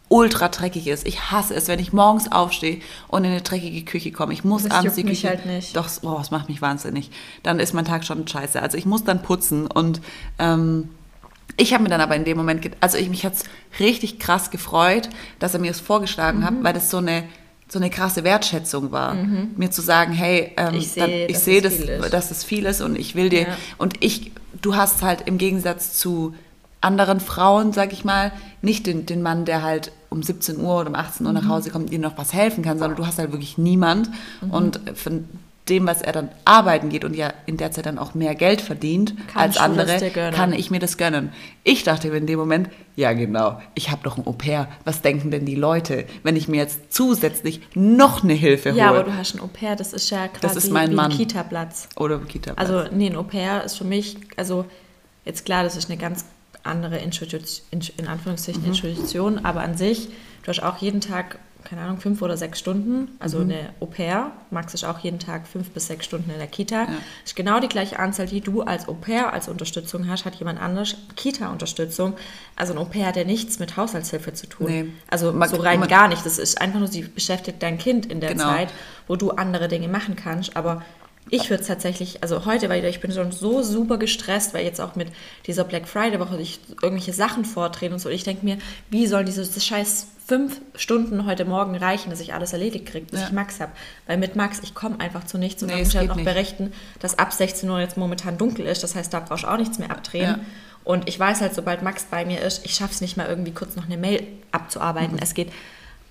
ultra 0.08 0.48
dreckig 0.48 0.86
ist. 0.86 1.06
Ich 1.06 1.30
hasse 1.30 1.54
es, 1.54 1.68
wenn 1.68 1.78
ich 1.78 1.92
morgens 1.92 2.32
aufstehe 2.32 2.80
und 3.08 3.24
in 3.24 3.30
eine 3.32 3.42
dreckige 3.42 3.84
Küche 3.84 4.10
komme. 4.12 4.32
Ich 4.32 4.42
muss 4.44 4.62
Das 4.64 4.72
abends 4.72 4.94
die 4.94 5.02
juckt 5.02 5.10
mich 5.10 5.20
Küche. 5.22 5.28
halt 5.28 5.46
nicht. 5.46 5.76
Doch, 5.76 5.88
oh, 6.02 6.14
das 6.16 6.30
macht 6.30 6.48
mich 6.48 6.62
wahnsinnig. 6.62 7.10
Dann 7.42 7.60
ist 7.60 7.74
mein 7.74 7.84
Tag 7.84 8.04
schon 8.04 8.26
scheiße. 8.26 8.60
Also 8.62 8.78
ich 8.78 8.86
muss 8.86 9.04
dann 9.04 9.22
putzen 9.22 9.66
und 9.66 10.00
ähm, 10.38 10.88
ich 11.56 11.74
habe 11.74 11.82
mir 11.82 11.88
dann 11.90 12.00
aber 12.00 12.14
in 12.16 12.24
dem 12.24 12.36
Moment, 12.36 12.70
also 12.80 12.96
ich, 12.98 13.08
mich 13.10 13.24
hat's 13.24 13.44
richtig 13.80 14.18
krass 14.18 14.50
gefreut, 14.50 15.08
dass 15.40 15.54
er 15.54 15.60
mir 15.60 15.72
das 15.72 15.80
vorgeschlagen 15.80 16.38
Mhm. 16.40 16.44
hat, 16.44 16.54
weil 16.62 16.72
das 16.72 16.90
so 16.90 16.98
eine 16.98 17.24
so 17.70 17.78
eine 17.78 17.90
krasse 17.90 18.24
Wertschätzung 18.24 18.92
war, 18.92 19.12
mir 19.12 19.70
zu 19.70 19.82
sagen, 19.82 20.14
hey, 20.14 20.52
ähm, 20.56 20.72
Mhm. 20.72 20.78
Ich 20.78 20.88
sehe, 20.88 21.26
ich 21.26 21.32
dass 21.34 21.44
sehe, 21.44 21.62
es 21.62 22.00
das, 22.00 22.10
dass 22.10 22.30
es 22.30 22.42
viel 22.42 22.64
ist 22.64 22.80
und 22.80 22.98
ich 22.98 23.14
will 23.14 23.28
dir 23.28 23.42
Ja. 23.42 23.56
und 23.76 24.02
ich, 24.02 24.32
du 24.62 24.74
hast 24.74 25.02
halt 25.02 25.24
im 25.26 25.36
Gegensatz 25.36 25.92
zu 25.92 26.34
anderen 26.80 27.20
Frauen, 27.20 27.72
sag 27.72 27.92
ich 27.92 28.04
mal, 28.04 28.32
nicht 28.62 28.86
den, 28.86 29.04
den 29.06 29.22
Mann, 29.22 29.44
der 29.44 29.62
halt 29.62 29.92
um 30.10 30.22
17 30.22 30.58
Uhr 30.60 30.80
oder 30.80 30.88
um 30.88 30.94
18 30.94 31.26
Uhr 31.26 31.32
nach 31.32 31.42
Mhm. 31.42 31.48
Hause 31.48 31.70
kommt 31.70 31.86
und 31.86 31.90
dir 31.92 31.98
noch 31.98 32.16
was 32.18 32.32
helfen 32.32 32.62
kann, 32.64 32.78
sondern 32.78 32.96
du 32.96 33.06
hast 33.06 33.18
halt 33.18 33.32
wirklich 33.32 33.58
niemand. 33.58 34.08
Und 34.50 34.80
von 34.94 35.24
dem, 35.68 35.86
was 35.86 36.00
er 36.00 36.12
dann 36.12 36.30
arbeiten 36.46 36.88
geht 36.88 37.04
und 37.04 37.14
ja 37.14 37.30
in 37.44 37.58
der 37.58 37.70
Zeit 37.72 37.84
dann 37.84 37.98
auch 37.98 38.14
mehr 38.14 38.34
Geld 38.34 38.62
verdient 38.62 39.14
Kannst 39.30 39.58
als 39.60 39.78
andere, 39.78 40.00
kann 40.32 40.54
ich 40.54 40.70
mir 40.70 40.78
das 40.80 40.96
gönnen. 40.96 41.30
Ich 41.62 41.84
dachte 41.84 42.08
in 42.08 42.26
dem 42.26 42.38
Moment, 42.38 42.70
ja 42.96 43.12
genau, 43.12 43.60
ich 43.74 43.90
habe 43.90 44.00
doch 44.02 44.16
ein 44.16 44.26
Au-pair. 44.26 44.66
Was 44.86 45.02
denken 45.02 45.30
denn 45.30 45.44
die 45.44 45.56
Leute, 45.56 46.06
wenn 46.22 46.36
ich 46.36 46.48
mir 46.48 46.56
jetzt 46.56 46.90
zusätzlich 46.94 47.60
noch 47.74 48.24
eine 48.24 48.32
Hilfe 48.32 48.70
hole? 48.70 48.78
Ja, 48.78 48.88
aber 48.88 49.02
du 49.04 49.14
hast 49.14 49.34
ein 49.34 49.40
Au-pair, 49.40 49.76
das 49.76 49.92
ist 49.92 50.08
ja 50.08 50.28
quasi 50.28 50.40
Das 50.40 50.56
ist 50.56 50.70
mein 50.72 50.90
wie 50.92 50.94
Mann. 50.94 51.10
ein 51.10 51.16
Kita-Platz. 51.18 51.88
oder 51.96 52.18
Kita. 52.20 52.54
Also, 52.56 52.84
nee, 52.90 53.10
ein 53.10 53.16
Au-pair 53.16 53.62
ist 53.64 53.76
für 53.76 53.84
mich, 53.84 54.16
also 54.38 54.64
jetzt 55.26 55.44
klar, 55.44 55.64
das 55.64 55.76
ist 55.76 55.90
eine 55.90 55.98
ganz 55.98 56.24
andere 56.64 56.98
Institution, 56.98 57.64
in 57.96 58.06
Anführungszeichen 58.08 58.62
Mhm. 58.62 58.68
Institution, 58.68 59.44
aber 59.44 59.60
an 59.62 59.76
sich, 59.76 60.08
du 60.42 60.48
hast 60.48 60.62
auch 60.62 60.78
jeden 60.78 61.00
Tag, 61.00 61.38
keine 61.64 61.82
Ahnung, 61.82 61.98
fünf 62.00 62.22
oder 62.22 62.36
sechs 62.36 62.58
Stunden, 62.58 63.08
also 63.18 63.38
Mhm. 63.38 63.44
eine 63.50 63.58
Au-pair, 63.80 64.30
Max 64.50 64.74
ist 64.74 64.84
auch 64.84 64.98
jeden 65.00 65.18
Tag 65.18 65.46
fünf 65.46 65.70
bis 65.70 65.86
sechs 65.88 66.04
Stunden 66.06 66.30
in 66.30 66.38
der 66.38 66.46
Kita, 66.46 66.86
ist 67.24 67.36
genau 67.36 67.60
die 67.60 67.68
gleiche 67.68 67.98
Anzahl, 67.98 68.26
die 68.26 68.40
du 68.40 68.62
als 68.62 68.88
Au-pair 68.88 69.32
als 69.32 69.48
Unterstützung 69.48 70.08
hast, 70.08 70.24
hat 70.24 70.36
jemand 70.36 70.60
anders 70.60 70.94
Kita-Unterstützung, 71.16 72.14
also 72.56 72.72
ein 72.72 72.78
Au-pair 72.78 73.06
hat 73.06 73.16
ja 73.16 73.24
nichts 73.24 73.58
mit 73.58 73.76
Haushaltshilfe 73.76 74.32
zu 74.34 74.46
tun. 74.46 74.66
Nee. 74.68 74.86
Also 75.10 75.32
Man- 75.32 75.48
so 75.48 75.56
rein 75.56 75.80
man- 75.80 75.88
gar 75.88 76.08
nicht, 76.08 76.24
das 76.24 76.38
ist 76.38 76.60
einfach 76.60 76.78
nur, 76.78 76.88
sie 76.88 77.02
beschäftigt 77.02 77.62
dein 77.62 77.78
Kind 77.78 78.06
in 78.06 78.20
der 78.20 78.30
Genau. 78.32 78.44
Zeit, 78.44 78.68
wo 79.06 79.16
du 79.16 79.30
andere 79.32 79.68
Dinge 79.68 79.88
machen 79.88 80.16
kannst, 80.16 80.56
aber 80.56 80.82
ich 81.30 81.50
würde 81.50 81.62
es 81.62 81.66
tatsächlich, 81.68 82.22
also 82.22 82.44
heute, 82.44 82.68
weil 82.68 82.84
ich 82.84 83.00
bin 83.00 83.12
schon 83.12 83.32
so 83.32 83.62
super 83.62 83.98
gestresst, 83.98 84.54
weil 84.54 84.64
jetzt 84.64 84.80
auch 84.80 84.94
mit 84.96 85.08
dieser 85.46 85.64
Black 85.64 85.86
Friday 85.88 86.18
Woche 86.20 86.40
ich 86.40 86.60
irgendwelche 86.82 87.12
Sachen 87.12 87.44
vordrehen 87.44 87.92
und 87.92 87.98
so. 87.98 88.08
Und 88.08 88.14
ich 88.14 88.24
denke 88.24 88.44
mir, 88.44 88.58
wie 88.90 89.06
soll 89.06 89.24
dieses 89.24 89.52
das 89.54 89.64
scheiß 89.64 90.08
fünf 90.26 90.60
Stunden 90.74 91.24
heute 91.24 91.44
Morgen 91.46 91.74
reichen, 91.76 92.10
dass 92.10 92.20
ich 92.20 92.34
alles 92.34 92.52
erledigt 92.52 92.86
kriege, 92.86 93.06
bis 93.06 93.20
Ja. 93.20 93.26
ich 93.26 93.32
Max 93.32 93.60
habe. 93.60 93.72
Weil 94.06 94.18
mit 94.18 94.36
Max, 94.36 94.60
ich 94.62 94.74
komme 94.74 95.00
einfach 95.00 95.24
zu 95.24 95.38
nichts 95.38 95.62
und 95.62 95.68
Nee, 95.68 95.72
dann 95.74 95.80
muss 95.82 95.88
ich 95.90 95.96
halt 95.96 96.08
noch 96.08 96.16
nicht. 96.16 96.24
berechnen, 96.26 96.72
dass 97.00 97.18
ab 97.18 97.32
16 97.32 97.68
Uhr 97.70 97.80
jetzt 97.80 97.96
momentan 97.96 98.36
dunkel 98.36 98.66
ist. 98.66 98.82
Das 98.82 98.94
heißt, 98.94 99.12
da 99.14 99.20
brauchst 99.20 99.44
du 99.44 99.48
auch 99.48 99.56
nichts 99.56 99.78
mehr 99.78 99.90
abdrehen. 99.90 100.22
Ja. 100.24 100.38
Und 100.84 101.08
ich 101.08 101.18
weiß 101.18 101.40
halt, 101.40 101.54
sobald 101.54 101.82
Max 101.82 102.04
bei 102.10 102.24
mir 102.26 102.40
ist, 102.42 102.64
ich 102.64 102.74
schaffe 102.74 102.92
es 102.94 103.00
nicht 103.00 103.16
mal 103.16 103.26
irgendwie 103.26 103.52
kurz 103.52 103.74
noch 103.76 103.84
eine 103.86 103.96
Mail 103.96 104.22
abzuarbeiten. 104.52 105.14
Mhm. 105.16 105.22
Es 105.22 105.32
geht, 105.34 105.48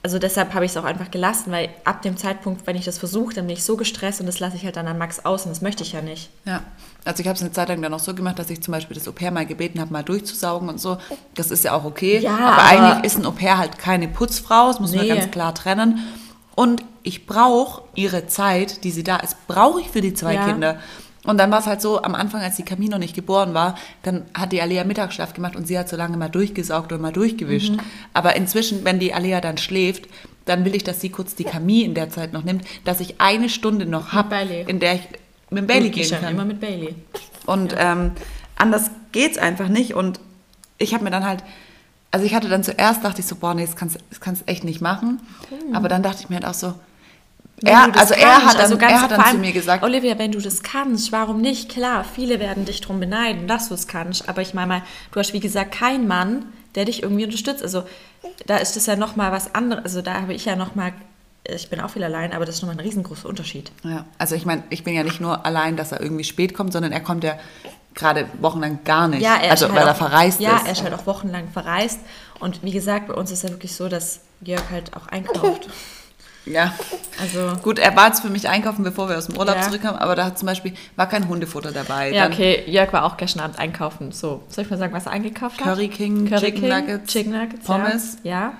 also 0.03 0.19
deshalb 0.19 0.53
habe 0.53 0.63
ich 0.63 0.71
es 0.71 0.77
auch 0.77 0.83
einfach 0.85 1.11
gelassen, 1.11 1.51
weil 1.51 1.69
ab 1.83 2.01
dem 2.01 2.15
Zeitpunkt, 2.17 2.65
wenn 2.65 2.75
ich 2.77 2.85
das 2.85 2.97
versuche, 2.97 3.33
dann 3.33 3.47
bin 3.47 3.55
ich 3.57 3.63
so 3.63 3.75
gestresst 3.75 4.19
und 4.21 4.25
das 4.27 4.39
lasse 4.39 4.55
ich 4.55 4.63
halt 4.63 4.75
dann 4.77 4.87
an 4.87 4.97
Max 4.97 5.25
aus 5.25 5.43
und 5.45 5.49
das 5.51 5.61
möchte 5.61 5.83
ich 5.83 5.91
ja 5.93 6.01
nicht. 6.01 6.29
Ja, 6.45 6.61
also 7.03 7.21
ich 7.21 7.27
habe 7.27 7.35
es 7.35 7.41
eine 7.41 7.51
Zeit 7.51 7.67
lang 7.69 7.81
dann 7.81 7.93
auch 7.93 7.99
so 7.99 8.13
gemacht, 8.13 8.39
dass 8.39 8.49
ich 8.49 8.61
zum 8.61 8.71
Beispiel 8.71 8.95
das 8.95 9.07
Au-pair 9.07 9.31
mal 9.31 9.45
gebeten 9.45 9.81
habe, 9.81 9.91
mal 9.91 10.03
durchzusaugen 10.03 10.69
und 10.69 10.79
so. 10.79 10.97
Das 11.35 11.51
ist 11.51 11.63
ja 11.65 11.73
auch 11.73 11.83
okay. 11.83 12.19
Ja, 12.19 12.35
aber, 12.35 12.45
aber- 12.45 12.63
eigentlich 12.93 13.03
ist 13.11 13.17
ein 13.17 13.25
Au-pair 13.25 13.57
halt 13.57 13.77
keine 13.79 14.07
Putzfrau, 14.07 14.67
das 14.67 14.79
muss 14.79 14.93
man 14.95 15.05
Nee. 15.05 15.13
ganz 15.15 15.29
klar 15.31 15.53
trennen. 15.53 15.99
Und 16.55 16.83
ich 17.03 17.27
brauche 17.27 17.81
ihre 17.95 18.27
Zeit, 18.27 18.83
die 18.83 18.91
sie 18.91 19.03
da 19.03 19.17
ist, 19.17 19.35
brauche 19.47 19.81
ich 19.81 19.89
für 19.89 20.01
die 20.01 20.13
zwei 20.13 20.33
Ja. 20.35 20.45
Kinder. 20.45 20.79
Und 21.27 21.37
dann 21.37 21.51
war 21.51 21.59
es 21.59 21.67
halt 21.67 21.81
so, 21.81 22.01
am 22.01 22.15
Anfang, 22.15 22.41
als 22.41 22.55
die 22.55 22.63
Camino 22.63 22.97
nicht 22.97 23.13
geboren 23.13 23.53
war, 23.53 23.75
dann 24.01 24.23
hat 24.33 24.53
die 24.53 24.61
Alea 24.61 24.85
Mittagsschlaf 24.85 25.33
gemacht 25.33 25.57
und 25.57 25.67
sie 25.67 25.77
hat 25.77 25.89
so 25.89 25.97
lange 25.97 26.15
mal 26.15 26.29
durchgesaugt 26.29 26.93
und 26.93 27.01
mal 27.01 27.11
durchgewischt. 27.11 27.73
Mhm. 27.73 27.81
Aber 28.13 28.37
inzwischen, 28.37 28.85
wenn 28.85 28.99
die 28.99 29.13
Alea 29.13 29.41
dann 29.41 29.57
schläft, 29.57 30.07
dann 30.45 30.63
will 30.63 30.73
ich, 30.73 30.85
dass 30.85 31.01
sie 31.01 31.09
kurz 31.09 31.35
die 31.35 31.43
Camille 31.43 31.83
in 31.83 31.95
der 31.95 32.09
Zeit 32.09 32.31
noch 32.31 32.45
nimmt, 32.45 32.63
dass 32.85 33.01
ich 33.01 33.19
eine 33.19 33.49
Stunde 33.49 33.85
noch 33.85 34.13
habe, 34.13 34.35
in 34.67 34.79
der 34.79 34.95
ich 34.95 35.01
mit 35.49 35.67
Bailey 35.67 35.89
gehen 35.89 36.09
kann. 36.09 36.33
immer 36.33 36.45
mit 36.45 36.61
Bailey. 36.61 36.95
Und 37.45 37.75
ähm, 37.77 38.11
anders 38.55 38.89
geht's 39.11 39.37
einfach 39.37 39.67
nicht. 39.67 39.95
Und 39.95 40.21
ich 40.77 40.93
habe 40.93 41.03
mir 41.03 41.11
dann 41.11 41.25
halt, 41.25 41.43
also 42.11 42.25
ich 42.25 42.33
hatte 42.33 42.47
dann 42.47 42.63
zuerst 42.63 43.03
dachte 43.03 43.19
ich 43.19 43.27
so, 43.27 43.35
boah, 43.35 43.53
nee, 43.53 43.65
das 43.65 43.75
kannst 43.75 43.97
das 44.09 44.21
kannst 44.21 44.43
du 44.43 44.47
echt 44.47 44.63
nicht 44.63 44.79
machen. 44.79 45.19
Aber 45.73 45.89
dann 45.89 46.03
dachte 46.03 46.21
ich 46.21 46.29
mir 46.29 46.35
halt 46.35 46.45
auch 46.45 46.53
so, 46.53 46.73
Er, 47.63 47.85
du 47.85 47.91
das 47.91 48.01
also 48.01 48.13
er 48.13 48.27
kannst, 48.27 48.45
hat 48.45 48.53
dann, 48.55 48.61
also 48.61 48.77
ganz 48.77 48.91
er 48.91 49.01
hat 49.01 49.11
dann 49.11 49.19
zu 49.19 49.27
allem, 49.27 49.41
mir 49.41 49.51
gesagt, 49.51 49.83
Olivia, 49.83 50.19
wenn 50.19 50.31
du 50.31 50.39
das 50.39 50.61
kannst, 50.61 51.11
warum 51.11 51.41
nicht? 51.41 51.69
Klar, 51.69 52.03
viele 52.03 52.39
werden 52.39 52.65
dich 52.65 52.81
darum 52.81 52.99
beneiden, 52.99 53.47
dass 53.47 53.69
du 53.69 53.73
es 53.73 53.87
kannst. 53.87 54.29
Aber 54.29 54.41
ich 54.41 54.53
meine 54.53 54.67
mal, 54.67 54.81
du 55.11 55.19
hast 55.19 55.33
wie 55.33 55.39
gesagt 55.39 55.71
keinen 55.71 56.07
Mann, 56.07 56.45
der 56.75 56.85
dich 56.85 57.01
irgendwie 57.01 57.25
unterstützt. 57.25 57.63
Also 57.63 57.83
da 58.45 58.57
ist 58.57 58.75
das 58.75 58.85
ja 58.85 58.95
nochmal 58.95 59.31
was 59.31 59.55
anderes. 59.55 59.83
Also 59.85 60.01
da 60.03 60.21
habe 60.21 60.35
ich 60.35 60.45
ja 60.45 60.55
nochmal, 60.55 60.93
ich 61.47 61.69
bin 61.69 61.79
auch 61.79 61.89
viel 61.89 62.03
allein, 62.03 62.31
aber 62.31 62.45
das 62.45 62.55
ist 62.55 62.61
nochmal 62.61 62.77
ein 62.77 62.85
riesengroßer 62.85 63.27
Unterschied. 63.27 63.71
ja, 63.83 64.05
also 64.19 64.35
ich 64.35 64.45
meine, 64.45 64.63
ich 64.69 64.83
bin 64.83 64.93
ja 64.93 65.03
nicht 65.03 65.19
nur 65.19 65.43
allein, 65.43 65.77
dass 65.77 65.91
er 65.91 66.01
irgendwie 66.01 66.25
spät 66.25 66.53
kommt, 66.53 66.73
sondern 66.73 66.91
er 66.91 67.01
kommt 67.01 67.23
ja 67.23 67.39
gerade 67.95 68.27
wochenlang 68.39 68.83
gar 68.83 69.07
nicht. 69.07 69.23
Ja, 69.23 69.37
er 69.37 69.49
also 69.49 69.65
ist 69.65 69.71
weil 69.71 69.79
halt 69.79 69.87
er 69.87 69.93
auch, 69.93 69.97
verreist 69.97 70.39
ja, 70.39 70.57
ist. 70.57 70.65
er 70.67 70.71
ist 70.73 70.83
halt 70.83 70.93
auch 70.93 71.07
wochenlang 71.07 71.47
verreist. 71.49 71.99
Und 72.39 72.61
wie 72.63 72.71
gesagt, 72.71 73.07
bei 73.07 73.15
uns 73.15 73.31
ist 73.31 73.41
ja 73.41 73.49
wirklich 73.49 73.75
so, 73.75 73.89
dass 73.89 74.21
Jörg 74.41 74.69
halt 74.69 74.95
auch 74.95 75.07
einkauft. 75.07 75.67
Ja. 76.51 76.73
Also 77.19 77.53
Gut, 77.61 77.79
er 77.79 77.95
war 77.95 78.07
jetzt 78.07 78.21
für 78.21 78.29
mich 78.29 78.47
einkaufen, 78.47 78.83
bevor 78.83 79.09
wir 79.09 79.17
aus 79.17 79.27
dem 79.27 79.37
Urlaub 79.37 79.55
Ja. 79.55 79.61
zurückkamen, 79.63 79.99
aber 79.99 80.15
da 80.15 80.25
hat 80.25 80.37
zum 80.37 80.45
Beispiel 80.45 80.73
war 80.95 81.07
kein 81.09 81.27
Hundefutter 81.27 81.71
dabei. 81.71 82.11
Ja, 82.11 82.23
Dann 82.23 82.33
okay, 82.33 82.63
Jörg 82.67 82.93
war 82.93 83.03
auch 83.03 83.17
gestern 83.17 83.41
Abend 83.41 83.59
einkaufen. 83.59 84.11
So, 84.11 84.43
soll 84.49 84.63
ich 84.65 84.69
mal 84.69 84.77
sagen, 84.77 84.93
was 84.93 85.05
er 85.05 85.13
eingekauft 85.13 85.59
hat? 85.59 85.65
Curry 85.65 85.87
King, 85.87 86.29
Curry 86.29 86.39
Chicken 86.39 86.61
King, 86.61 86.69
Nuggets, 86.69 87.11
Chicken 87.11 87.31
Nuggets, 87.31 87.65
Pommes. 87.65 88.17
Ja. 88.23 88.31
ja. 88.31 88.53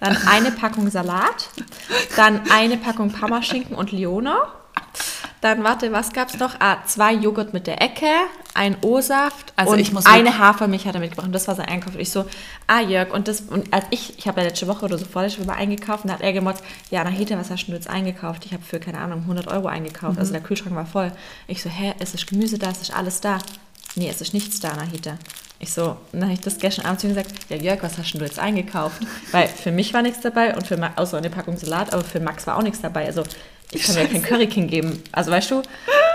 Dann 0.00 0.16
eine 0.26 0.50
Packung 0.50 0.90
Salat, 0.90 1.48
dann 2.16 2.40
eine 2.50 2.76
Packung 2.76 3.12
Parmaschinken 3.12 3.76
und 3.76 3.92
Liona. 3.92 4.48
Dann, 5.42 5.64
warte, 5.64 5.90
was 5.90 6.12
gab's 6.12 6.38
noch? 6.38 6.54
Ah, 6.60 6.78
zwei 6.86 7.12
Joghurt 7.12 7.52
mit 7.52 7.66
der 7.66 7.82
Ecke, 7.82 8.06
ein 8.54 8.76
O-Saft 8.80 9.52
Also 9.56 9.72
und 9.72 9.80
ich 9.80 9.92
muss 9.92 10.06
eine 10.06 10.38
Hafermilch 10.38 10.86
hat 10.86 10.94
er 10.94 11.00
mitgebracht. 11.00 11.26
Und 11.26 11.32
das 11.32 11.48
war 11.48 11.56
sein 11.56 11.66
Einkauf. 11.66 11.94
Und 11.94 12.00
ich 12.00 12.12
so, 12.12 12.26
ah 12.68 12.80
Jörg, 12.80 13.12
und 13.12 13.26
das, 13.26 13.40
und 13.40 13.74
als 13.74 13.84
ich, 13.90 14.16
ich 14.18 14.28
habe 14.28 14.40
ja 14.40 14.46
letzte 14.46 14.68
Woche 14.68 14.84
oder 14.84 14.98
so 14.98 15.04
vorletzte 15.04 15.44
Woche 15.44 15.56
eingekauft, 15.56 16.04
und 16.04 16.10
da 16.10 16.14
hat 16.14 16.22
er 16.22 16.32
gemotzt, 16.32 16.62
ja, 16.90 17.02
Nahita, 17.02 17.36
was 17.36 17.50
hast 17.50 17.66
du 17.66 17.72
jetzt 17.72 17.90
eingekauft? 17.90 18.46
Ich 18.46 18.52
habe 18.52 18.62
für, 18.62 18.78
keine 18.78 18.98
Ahnung, 18.98 19.22
100 19.22 19.48
Euro 19.48 19.66
eingekauft. 19.66 20.14
Mhm. 20.14 20.20
Also 20.20 20.32
der 20.32 20.42
Kühlschrank 20.42 20.76
war 20.76 20.86
voll. 20.86 21.10
Ich 21.48 21.60
so, 21.60 21.68
hä, 21.68 21.94
es 21.98 22.14
ist 22.14 22.28
Gemüse 22.28 22.56
da, 22.56 22.70
es 22.70 22.80
ist 22.80 22.94
alles 22.94 23.20
da. 23.20 23.38
Nee, 23.94 24.08
es 24.10 24.20
ist 24.20 24.32
nichts 24.32 24.60
da, 24.60 24.74
Nahita. 24.74 25.18
Ich 25.58 25.72
so, 25.72 25.96
dann 26.10 26.22
habe 26.22 26.32
ich 26.32 26.40
das 26.40 26.58
gestern 26.58 26.86
Abend 26.86 27.00
zu 27.00 27.06
ihm 27.06 27.14
gesagt, 27.14 27.30
ja 27.48 27.56
Jörg, 27.56 27.82
was 27.82 27.96
hast 27.96 28.12
denn 28.12 28.20
du 28.20 28.26
jetzt 28.26 28.38
eingekauft? 28.38 29.00
Weil 29.32 29.46
für 29.48 29.70
mich 29.70 29.94
war 29.94 30.02
nichts 30.02 30.20
dabei 30.20 30.56
und 30.56 30.66
für 30.66 30.76
Ma 30.76 30.90
außer 30.96 31.18
eine 31.18 31.30
Packung 31.30 31.56
Salat, 31.56 31.92
aber 31.92 32.02
für 32.02 32.18
Max 32.20 32.46
war 32.46 32.56
auch 32.56 32.62
nichts 32.62 32.80
dabei. 32.80 33.06
Also 33.06 33.22
ich 33.70 33.84
kann 33.84 33.94
mir 33.94 34.06
kein 34.06 34.22
Curry 34.22 34.48
King 34.48 34.66
geben. 34.66 35.02
Also 35.12 35.30
weißt 35.30 35.50
du, 35.50 35.62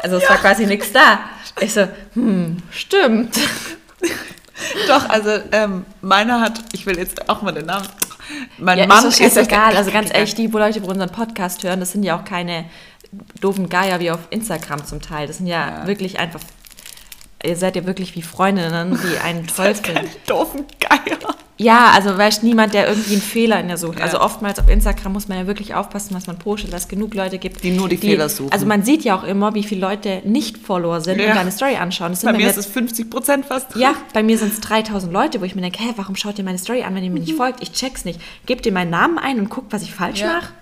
also 0.04 0.18
es 0.18 0.30
war 0.30 0.38
quasi 0.38 0.66
nichts 0.66 0.92
da. 0.92 1.20
Ich 1.62 1.74
so, 1.74 1.88
hm, 2.14 2.58
stimmt. 2.72 3.38
Doch, 4.88 5.08
also 5.10 5.30
ähm, 5.52 5.86
meiner 6.02 6.42
hat, 6.42 6.60
ich 6.74 6.86
will 6.86 6.98
jetzt 6.98 7.30
auch 7.30 7.42
mal 7.42 7.52
den 7.52 7.68
Namen. 7.68 7.88
Mein 8.58 8.80
Ja, 8.80 8.88
Mann 8.88 9.06
ist 9.06 9.20
ist 9.20 9.38
Also 9.54 9.92
ganz 9.92 10.14
ehrlich, 10.14 10.36
die 10.36 10.52
wo 10.52 10.58
Leute, 10.58 10.82
die 10.82 10.88
unseren 10.88 11.10
Podcast 11.10 11.64
hören, 11.64 11.80
das 11.80 11.92
sind 11.92 12.04
ja 12.04 12.20
auch 12.20 12.26
keine 12.26 12.66
doofen 13.40 13.70
Geier 13.70 14.00
wie 14.00 14.12
auf 14.12 14.20
Instagram 14.30 14.86
zum 14.86 15.02
Teil. 15.02 15.28
Das 15.28 15.38
sind 15.38 15.48
ja, 15.48 15.80
ja. 15.80 15.88
wirklich 15.88 16.20
einfach, 16.20 16.42
ihr 17.44 17.56
seid 17.56 17.76
ja 17.76 17.86
wirklich 17.86 18.16
wie 18.16 18.22
Freundinnen, 18.22 19.00
die 19.04 19.18
einen 19.24 19.48
toll 19.48 19.76
finden. 19.76 20.10
doofen 20.28 20.66
Geier. 20.80 21.36
Ja, 21.60 21.92
also 21.92 22.16
weißt 22.16 22.44
niemand, 22.44 22.76
der 22.76 22.88
irgendwie 22.88 23.14
einen 23.14 23.22
Fehler 23.22 23.60
in 23.60 23.68
der 23.68 23.78
sucht. 23.78 23.98
Ja. 23.98 24.06
Also 24.06 24.22
oftmals 24.22 24.60
auf 24.60 24.70
Instagram 24.70 25.14
muss 25.14 25.28
man 25.28 25.40
ja 25.40 25.48
wirklich 25.48 25.74
aufpassen, 25.74 26.14
was 26.14 26.28
man 26.28 26.38
postet, 26.38 26.72
dass 26.72 26.84
es 26.84 26.88
genug 26.88 27.16
Leute 27.16 27.40
gibt, 27.40 27.64
die 27.64 27.72
nur 27.72 27.90
die, 27.90 27.98
die, 27.98 28.10
Fehler 28.10 28.30
suchen. 28.30 28.52
Also 28.52 28.68
man 28.68 28.84
sieht 28.84 29.04
ja 29.04 29.18
auch 29.18 29.24
immer, 29.24 29.56
wie 29.56 29.64
viele 29.64 29.82
Leute 29.82 30.22
nicht 30.24 30.60
Follower 30.60 31.02
sind 31.02 31.20
ja. 31.20 31.30
und 31.30 31.36
deine 31.36 31.52
Story 31.52 31.76
anschauen. 31.76 32.16
bei 32.24 32.34
mir 32.34 32.48
ist 32.48 32.58
es 32.58 32.68
50 32.68 33.10
Prozent 33.10 33.46
fast. 33.46 33.76
Ja, 33.76 33.96
bei 34.14 34.22
mir 34.22 34.38
sind 34.38 34.54
es 34.54 34.62
3000 34.62 35.12
Leute, 35.12 35.42
wo 35.42 35.46
ich 35.46 35.56
mir 35.56 35.62
denke, 35.62 35.80
hä, 35.82 35.94
warum 35.96 36.16
schaut 36.16 36.38
ihr 36.38 36.46
meine 36.46 36.60
Story 36.60 36.84
an, 36.84 36.94
wenn 36.94 37.04
ihr 37.04 37.10
mir 37.10 37.22
nicht 37.22 37.34
mhm. 37.34 37.38
folgt? 37.38 37.64
Ich 37.64 37.72
check's 37.72 38.06
nicht. 38.06 38.22
Gebt 38.46 38.66
ihr 38.68 38.72
meinen 38.72 38.92
Namen 38.92 39.18
ein 39.18 39.40
und 39.40 39.50
guckt, 39.50 39.74
was 39.74 39.82
ich 39.82 39.92
falsch 39.92 40.20
ja. 40.20 40.28
mache. 40.28 40.54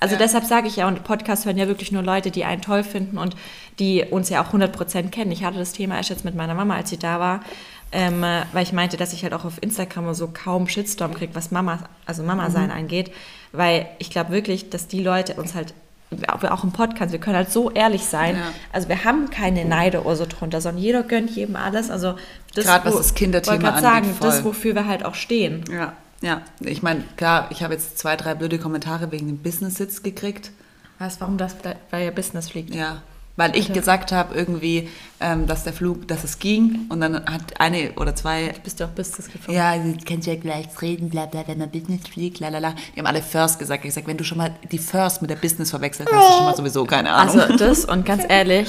Also 0.00 0.14
ja. 0.14 0.18
deshalb 0.18 0.46
sage 0.46 0.66
ich 0.66 0.76
ja, 0.76 0.88
und 0.88 1.04
Podcast 1.04 1.44
hören 1.44 1.58
ja 1.58 1.68
wirklich 1.68 1.92
nur 1.92 2.02
Leute, 2.02 2.30
die 2.30 2.44
einen 2.44 2.62
toll 2.62 2.82
finden 2.82 3.18
und 3.18 3.36
die 3.80 4.04
uns 4.08 4.28
ja 4.28 4.42
auch 4.42 4.52
100% 4.52 5.08
kennen. 5.10 5.32
Ich 5.32 5.42
hatte 5.42 5.58
das 5.58 5.72
Thema 5.72 5.96
erst 5.96 6.10
jetzt 6.10 6.24
mit 6.24 6.34
meiner 6.34 6.54
Mama, 6.54 6.76
als 6.76 6.90
sie 6.90 6.98
da 6.98 7.18
war, 7.18 7.40
ähm, 7.92 8.22
weil 8.52 8.62
ich 8.62 8.72
meinte, 8.72 8.96
dass 8.96 9.12
ich 9.12 9.24
halt 9.24 9.32
auch 9.32 9.44
auf 9.44 9.60
Instagram 9.60 10.14
so 10.14 10.28
kaum 10.28 10.68
Shitstorm 10.68 11.14
kriege, 11.14 11.34
was 11.34 11.50
Mama, 11.50 11.80
also 12.06 12.22
Mama 12.22 12.48
mhm. 12.48 12.52
sein 12.52 12.66
mhm. 12.66 12.76
angeht, 12.76 13.10
weil 13.52 13.88
ich 13.98 14.10
glaube 14.10 14.30
wirklich, 14.30 14.70
dass 14.70 14.86
die 14.86 15.02
Leute 15.02 15.34
uns 15.34 15.54
halt 15.54 15.74
auch 16.28 16.64
im 16.64 16.72
Podcast, 16.72 17.12
wir 17.12 17.20
können 17.20 17.36
halt 17.36 17.52
so 17.52 17.70
ehrlich 17.70 18.04
sein. 18.04 18.36
Ja. 18.36 18.42
Also 18.72 18.88
wir 18.88 19.04
haben 19.04 19.30
keine 19.30 19.64
Neide 19.64 20.02
oder 20.02 20.16
so 20.16 20.26
drunter, 20.26 20.60
sondern 20.60 20.82
jeder 20.82 21.04
gönnt 21.04 21.30
jedem 21.30 21.54
alles. 21.54 21.88
Also 21.88 22.16
das, 22.54 22.64
Gerade 22.64 22.86
was 22.86 22.96
das 22.96 23.14
Kinderthema 23.14 23.68
angeht, 23.68 23.82
sagen, 23.82 24.14
voll. 24.14 24.28
das, 24.28 24.44
wofür 24.44 24.74
wir 24.74 24.86
halt 24.86 25.04
auch 25.04 25.14
stehen. 25.14 25.64
Ja. 25.70 25.92
Ja, 26.22 26.42
ich 26.60 26.82
meine, 26.82 27.02
klar, 27.16 27.48
ich 27.50 27.62
habe 27.62 27.72
jetzt 27.72 27.96
zwei, 27.96 28.14
drei 28.14 28.34
blöde 28.34 28.58
Kommentare 28.58 29.10
wegen 29.10 29.26
dem 29.26 29.38
Business-Sitz 29.38 30.02
gekriegt. 30.02 30.50
Was, 30.98 31.18
warum 31.20 31.38
das, 31.38 31.56
weil 31.90 32.04
ihr 32.04 32.10
Business 32.10 32.50
fliegt? 32.50 32.74
Ja, 32.74 33.00
weil 33.40 33.56
ich 33.56 33.68
Bitte. 33.68 33.80
gesagt 33.80 34.12
habe 34.12 34.34
irgendwie, 34.34 34.88
ähm, 35.18 35.46
dass 35.46 35.64
der 35.64 35.72
Flug, 35.72 36.06
dass 36.06 36.24
es 36.24 36.38
ging 36.38 36.80
und 36.90 37.00
dann 37.00 37.24
hat 37.24 37.58
eine 37.58 37.92
oder 37.96 38.14
zwei... 38.14 38.48
Du 38.48 38.60
bist 38.60 38.80
ja 38.80 38.86
auch 38.86 38.90
Business 38.90 39.32
geflogen. 39.32 39.54
Ja, 39.54 39.76
du 39.78 39.96
kannst 40.06 40.26
ja 40.26 40.34
gleich 40.34 40.66
reden, 40.82 41.08
bla 41.08 41.24
bla, 41.24 41.44
wenn 41.46 41.56
man 41.56 41.70
Business 41.70 42.06
fliegt, 42.06 42.38
lalala. 42.38 42.74
Die 42.94 43.00
haben 43.00 43.06
alle 43.06 43.22
First 43.22 43.58
gesagt. 43.58 43.82
Ich 43.82 43.88
gesagt, 43.88 44.06
wenn 44.06 44.18
du 44.18 44.24
schon 44.24 44.36
mal 44.36 44.54
die 44.70 44.78
First 44.78 45.22
mit 45.22 45.30
der 45.30 45.36
Business 45.36 45.70
verwechselt 45.70 46.10
hast, 46.12 46.18
hast 46.18 46.28
du 46.28 46.34
schon 46.34 46.44
mal 46.44 46.56
sowieso 46.56 46.84
keine 46.84 47.12
Ahnung. 47.12 47.40
Also 47.40 47.56
das 47.56 47.86
und 47.86 48.04
ganz 48.04 48.24
ehrlich, 48.28 48.68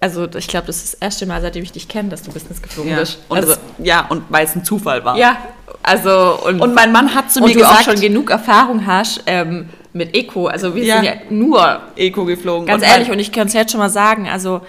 also 0.00 0.26
ich 0.34 0.48
glaube, 0.48 0.66
das 0.66 0.78
ist 0.78 0.94
das 0.94 1.00
erste 1.00 1.26
Mal, 1.26 1.40
seitdem 1.40 1.62
ich 1.62 1.70
dich 1.70 1.86
kenne, 1.86 2.08
dass 2.08 2.22
du 2.22 2.32
Business 2.32 2.60
geflogen 2.60 2.90
ja. 2.90 2.98
bist. 2.98 3.20
Und 3.28 3.36
also, 3.36 3.50
das, 3.50 3.60
ja, 3.78 4.06
und 4.08 4.24
weil 4.28 4.44
es 4.44 4.56
ein 4.56 4.64
Zufall 4.64 5.04
war. 5.04 5.16
Ja, 5.16 5.36
also 5.84 6.40
und, 6.44 6.60
und 6.60 6.74
mein 6.74 6.90
Mann 6.90 7.14
hat 7.14 7.30
zu 7.30 7.40
mir 7.40 7.54
gesagt, 7.54 7.86
du 7.86 7.90
auch 7.90 7.94
schon 7.94 8.00
genug 8.00 8.30
Erfahrung 8.30 8.86
hast 8.86 9.22
ähm, 9.26 9.68
mit 9.92 10.14
Eco. 10.14 10.46
Also 10.46 10.74
wir 10.74 10.84
ja. 10.84 10.96
sind 10.96 11.04
ja 11.04 11.12
nur 11.30 11.80
Eco 11.96 12.24
geflogen. 12.24 12.66
Ganz 12.66 12.82
und 12.82 12.88
ehrlich, 12.88 13.10
und 13.10 13.18
ich 13.18 13.32
kann 13.32 13.46
es 13.46 13.52
jetzt 13.52 13.72
schon 13.72 13.80
mal 13.80 13.90
sagen, 13.90 14.28
also 14.28 14.60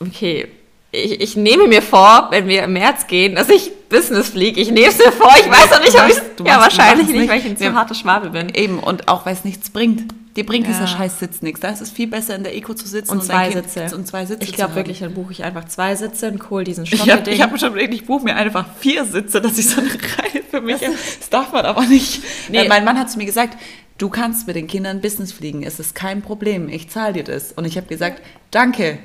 okay, 0.00 0.48
ich, 0.90 1.20
ich, 1.20 1.36
nehme 1.36 1.66
mir 1.66 1.82
vor, 1.82 2.28
wenn 2.30 2.46
wir 2.46 2.62
im 2.64 2.72
März 2.74 3.06
gehen, 3.06 3.34
dass 3.34 3.48
ich 3.48 3.72
Business 3.88 4.28
fliege. 4.28 4.60
Ich 4.60 4.70
nehme 4.70 4.88
es 4.88 4.98
mir 4.98 5.10
vor. 5.10 5.32
Ich 5.36 5.50
weiß 5.50 5.70
noch 5.70 5.80
nicht, 5.80 5.94
ob 5.94 6.08
ich 6.08 6.46
Ja, 6.46 6.60
wahrscheinlich 6.60 7.08
nicht, 7.08 7.28
weil 7.28 7.40
ich 7.40 7.46
ein 7.46 7.56
zu 7.56 7.74
harter 7.74 7.94
Schwabel 7.94 8.30
bin. 8.30 8.50
Eben, 8.54 8.78
und 8.78 9.08
auch 9.08 9.26
weil 9.26 9.34
es 9.34 9.44
nichts 9.44 9.70
bringt. 9.70 10.14
Dir 10.36 10.44
bringt 10.44 10.66
ja. 10.66 10.72
dieser 10.72 10.88
scheiß 10.88 11.20
Sitz 11.20 11.42
nichts. 11.42 11.60
Da 11.60 11.68
ist 11.68 11.80
es 11.80 11.90
viel 11.90 12.08
besser, 12.08 12.34
in 12.34 12.42
der 12.42 12.56
Eco 12.56 12.74
zu 12.74 12.88
sitzen 12.88 13.12
und, 13.12 13.18
und 13.18 13.24
zwei 13.24 13.52
Sitze. 13.52 13.94
Und 13.94 14.06
zwei 14.06 14.26
Sitze 14.26 14.42
ich 14.42 14.52
glaube 14.52 14.74
wirklich, 14.74 14.98
dann 14.98 15.14
buche 15.14 15.30
ich 15.30 15.44
einfach 15.44 15.66
zwei 15.66 15.94
Sitze 15.94 16.28
und 16.28 16.50
hol 16.50 16.64
diesen 16.64 16.86
Stopp. 16.86 17.06
Ich 17.06 17.40
habe 17.40 17.52
hab 17.52 17.60
schon 17.60 17.68
überlegt, 17.68 17.94
ich 17.94 18.04
buche 18.04 18.24
mir 18.24 18.34
einfach 18.34 18.66
vier 18.80 19.04
Sitze, 19.04 19.40
dass 19.40 19.56
ich 19.58 19.68
so 19.68 19.80
eine 19.80 19.90
Reihe 19.90 20.42
für 20.50 20.60
mich 20.60 20.82
habe. 20.82 20.96
Das 21.20 21.30
darf 21.30 21.52
man 21.52 21.64
aber 21.64 21.86
nicht. 21.86 22.20
Nee. 22.48 22.66
mein 22.66 22.84
Mann 22.84 22.98
hat 22.98 23.12
zu 23.12 23.18
mir 23.18 23.26
gesagt, 23.26 23.56
du 23.98 24.08
kannst 24.08 24.46
mit 24.46 24.56
den 24.56 24.66
Kindern 24.66 25.00
Business 25.00 25.32
fliegen, 25.32 25.62
es 25.62 25.80
ist 25.80 25.94
kein 25.94 26.22
Problem, 26.22 26.68
ich 26.68 26.90
zahle 26.90 27.14
dir 27.14 27.24
das. 27.24 27.52
Und 27.52 27.64
ich 27.64 27.76
habe 27.76 27.86
gesagt, 27.86 28.22
danke, 28.50 28.98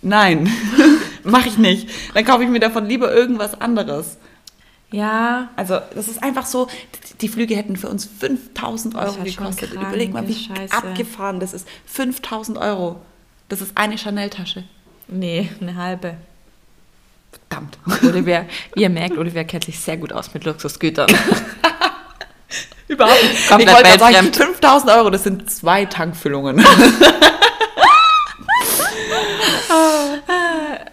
nein, 0.00 0.50
mache 1.24 1.48
ich 1.48 1.58
nicht. 1.58 1.88
Dann 2.14 2.24
kaufe 2.24 2.44
ich 2.44 2.48
mir 2.50 2.60
davon 2.60 2.86
lieber 2.86 3.12
irgendwas 3.12 3.60
anderes. 3.60 4.16
Ja. 4.90 5.50
Also 5.56 5.78
das 5.94 6.08
ist 6.08 6.22
einfach 6.22 6.46
so, 6.46 6.68
die 7.20 7.28
Flüge 7.28 7.56
hätten 7.56 7.76
für 7.76 7.88
uns 7.88 8.04
5000 8.04 8.94
Euro 8.94 9.22
gekostet. 9.24 9.72
Krank, 9.72 9.88
Überleg 9.88 10.12
mal, 10.12 10.28
wie 10.28 10.34
Scheiße. 10.34 10.74
abgefahren 10.74 11.40
das 11.40 11.54
ist. 11.54 11.66
5000 11.86 12.58
Euro. 12.58 13.00
Das 13.48 13.60
ist 13.60 13.76
eine 13.76 13.96
Chanel-Tasche. 13.96 14.64
Nee, 15.08 15.50
eine 15.60 15.76
halbe. 15.76 16.16
Verdammt. 17.48 17.78
Olivia, 18.02 18.46
ihr 18.76 18.90
merkt, 18.90 19.16
Olivia 19.16 19.44
kennt 19.44 19.64
sich 19.64 19.78
sehr 19.78 19.96
gut 19.96 20.12
aus 20.12 20.32
mit 20.34 20.44
Luxusgütern. 20.44 21.10
Überhaupt 22.92 23.22
nicht. 23.22 23.48
Komplett 23.48 23.70
ich 23.70 23.74
wollte 23.74 23.98
sagen, 23.98 24.32
5000 24.32 24.92
Euro, 24.92 25.08
das 25.10 25.24
sind 25.24 25.50
zwei 25.50 25.86
Tankfüllungen. 25.86 26.58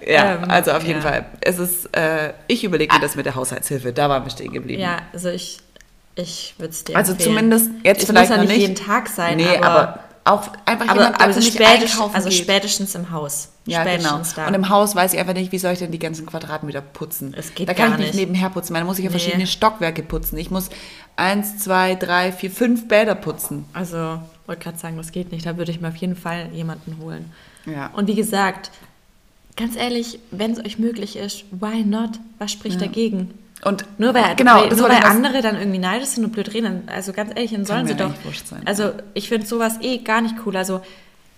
ja, 0.08 0.36
ähm, 0.36 0.45
also 0.50 0.72
auf 0.72 0.84
jeden 0.84 1.02
ja. 1.02 1.10
Fall. 1.10 1.26
Es 1.41 1.60
ist, 1.60 1.93
äh, 1.95 2.32
ich 2.47 2.64
überlege 2.64 2.95
mir 2.95 3.02
das 3.02 3.16
mit 3.16 3.26
der 3.26 3.36
Haushaltshilfe. 3.36 3.91
Da 3.91 4.08
waren 4.10 4.24
wir 4.24 4.32
stehen 4.32 4.54
geblieben. 4.54 4.82
Ja, 4.82 5.00
also 5.12 5.30
ich, 5.30 5.60
ich 6.16 6.56
würde 6.58 6.72
es 6.72 6.86
dir 6.86 6.95
Also 6.95 7.12
empfehlen. 7.12 7.32
zumindest 7.32 7.70
jetzt 7.84 8.04
es 8.04 8.08
vielleicht 8.10 8.30
muss 8.30 8.38
ja 8.38 8.43
nicht 8.45 8.58
jeden 8.58 8.76
Tag 8.76 9.10
sein. 9.10 9.36
Nee, 9.36 9.58
aber, 9.58 9.68
aber 9.68 10.00
auch 10.24 10.49
einfach 10.65 10.88
aber, 10.88 11.01
jemand, 11.01 11.22
also, 11.22 11.41
spätestens, 11.41 12.13
also 12.13 12.32
spätestens 12.32 12.95
im 12.95 13.11
Haus. 13.11 13.49
Ja, 13.65 13.84
genau. 13.84 14.22
Da. 14.36 14.47
Und 14.47 14.53
im 14.53 14.70
Haus 14.70 14.95
weiß 14.95 15.13
ich 15.13 15.20
einfach 15.20 15.34
nicht, 15.34 15.51
wie 15.51 15.57
soll 15.59 15.74
ich 15.74 15.80
denn 15.80 15.91
die 15.91 15.99
ganzen 15.99 16.26
Quadratmeter 16.26 16.82
putzen. 16.82 17.34
Es 17.38 17.53
geht 17.53 17.70
Da 17.70 17.74
kann 17.74 17.93
ich 17.93 17.97
nicht, 17.97 18.13
nicht 18.13 18.20
nebenher 18.28 18.49
putzen. 18.49 18.74
Da 18.74 18.84
muss 18.84 18.97
ich 18.99 19.05
ja 19.05 19.11
nee. 19.11 19.17
verschiedene 19.17 19.47
Stockwerke 19.47 20.03
putzen. 20.03 20.38
Ich 20.38 20.51
muss 20.51 20.70
eins, 21.15 21.59
zwei, 21.59 21.95
drei, 21.95 22.32
vier, 22.32 22.51
fünf 22.51 22.88
Bäder 22.88 23.15
putzen. 23.15 23.65
Also, 23.74 24.20
wollte 24.45 24.63
gerade 24.63 24.78
sagen, 24.78 24.97
das 24.97 25.11
geht 25.11 25.32
nicht. 25.32 25.45
Da 25.45 25.57
würde 25.57 25.72
ich 25.72 25.82
mir 25.82 25.89
auf 25.89 25.95
jeden 25.95 26.15
Fall 26.15 26.49
jemanden 26.53 26.97
holen. 27.01 27.32
Ja. 27.65 27.91
Und 27.93 28.07
wie 28.07 28.15
gesagt, 28.15 28.72
ganz 29.55 29.76
ehrlich, 29.76 30.20
wenn 30.32 30.51
es 30.51 30.59
euch 30.59 30.80
möglich 30.80 31.15
ist, 31.15 31.45
why 31.51 31.84
not? 31.84 32.11
Was 32.39 32.51
spricht 32.51 32.82
ja. 32.82 32.88
dagegen? 32.88 33.34
Und 33.64 33.86
nur 33.97 34.14
weil, 34.14 34.36
genau, 34.36 34.62
weil, 34.62 34.70
nur 34.70 34.89
weil 34.89 35.03
andere 35.03 35.41
dann 35.41 35.57
irgendwie 35.57 35.80
neidisch 35.80 36.10
sind 36.10 36.24
und 36.24 36.32
blöd 36.32 36.53
reden, 36.53 36.84
also 36.88 37.12
ganz 37.12 37.32
ehrlich, 37.36 37.51
dann 37.51 37.66
sollen 37.66 37.88
sie 37.88 37.95
doch. 37.95 38.12
Sein, 38.45 38.62
also 38.66 38.91
ich 39.14 39.28
finde 39.28 39.45
sowas 39.45 39.80
eh 39.82 39.97
gar 39.97 40.22
nicht 40.22 40.36
cool. 40.45 40.55
Also 40.55 40.82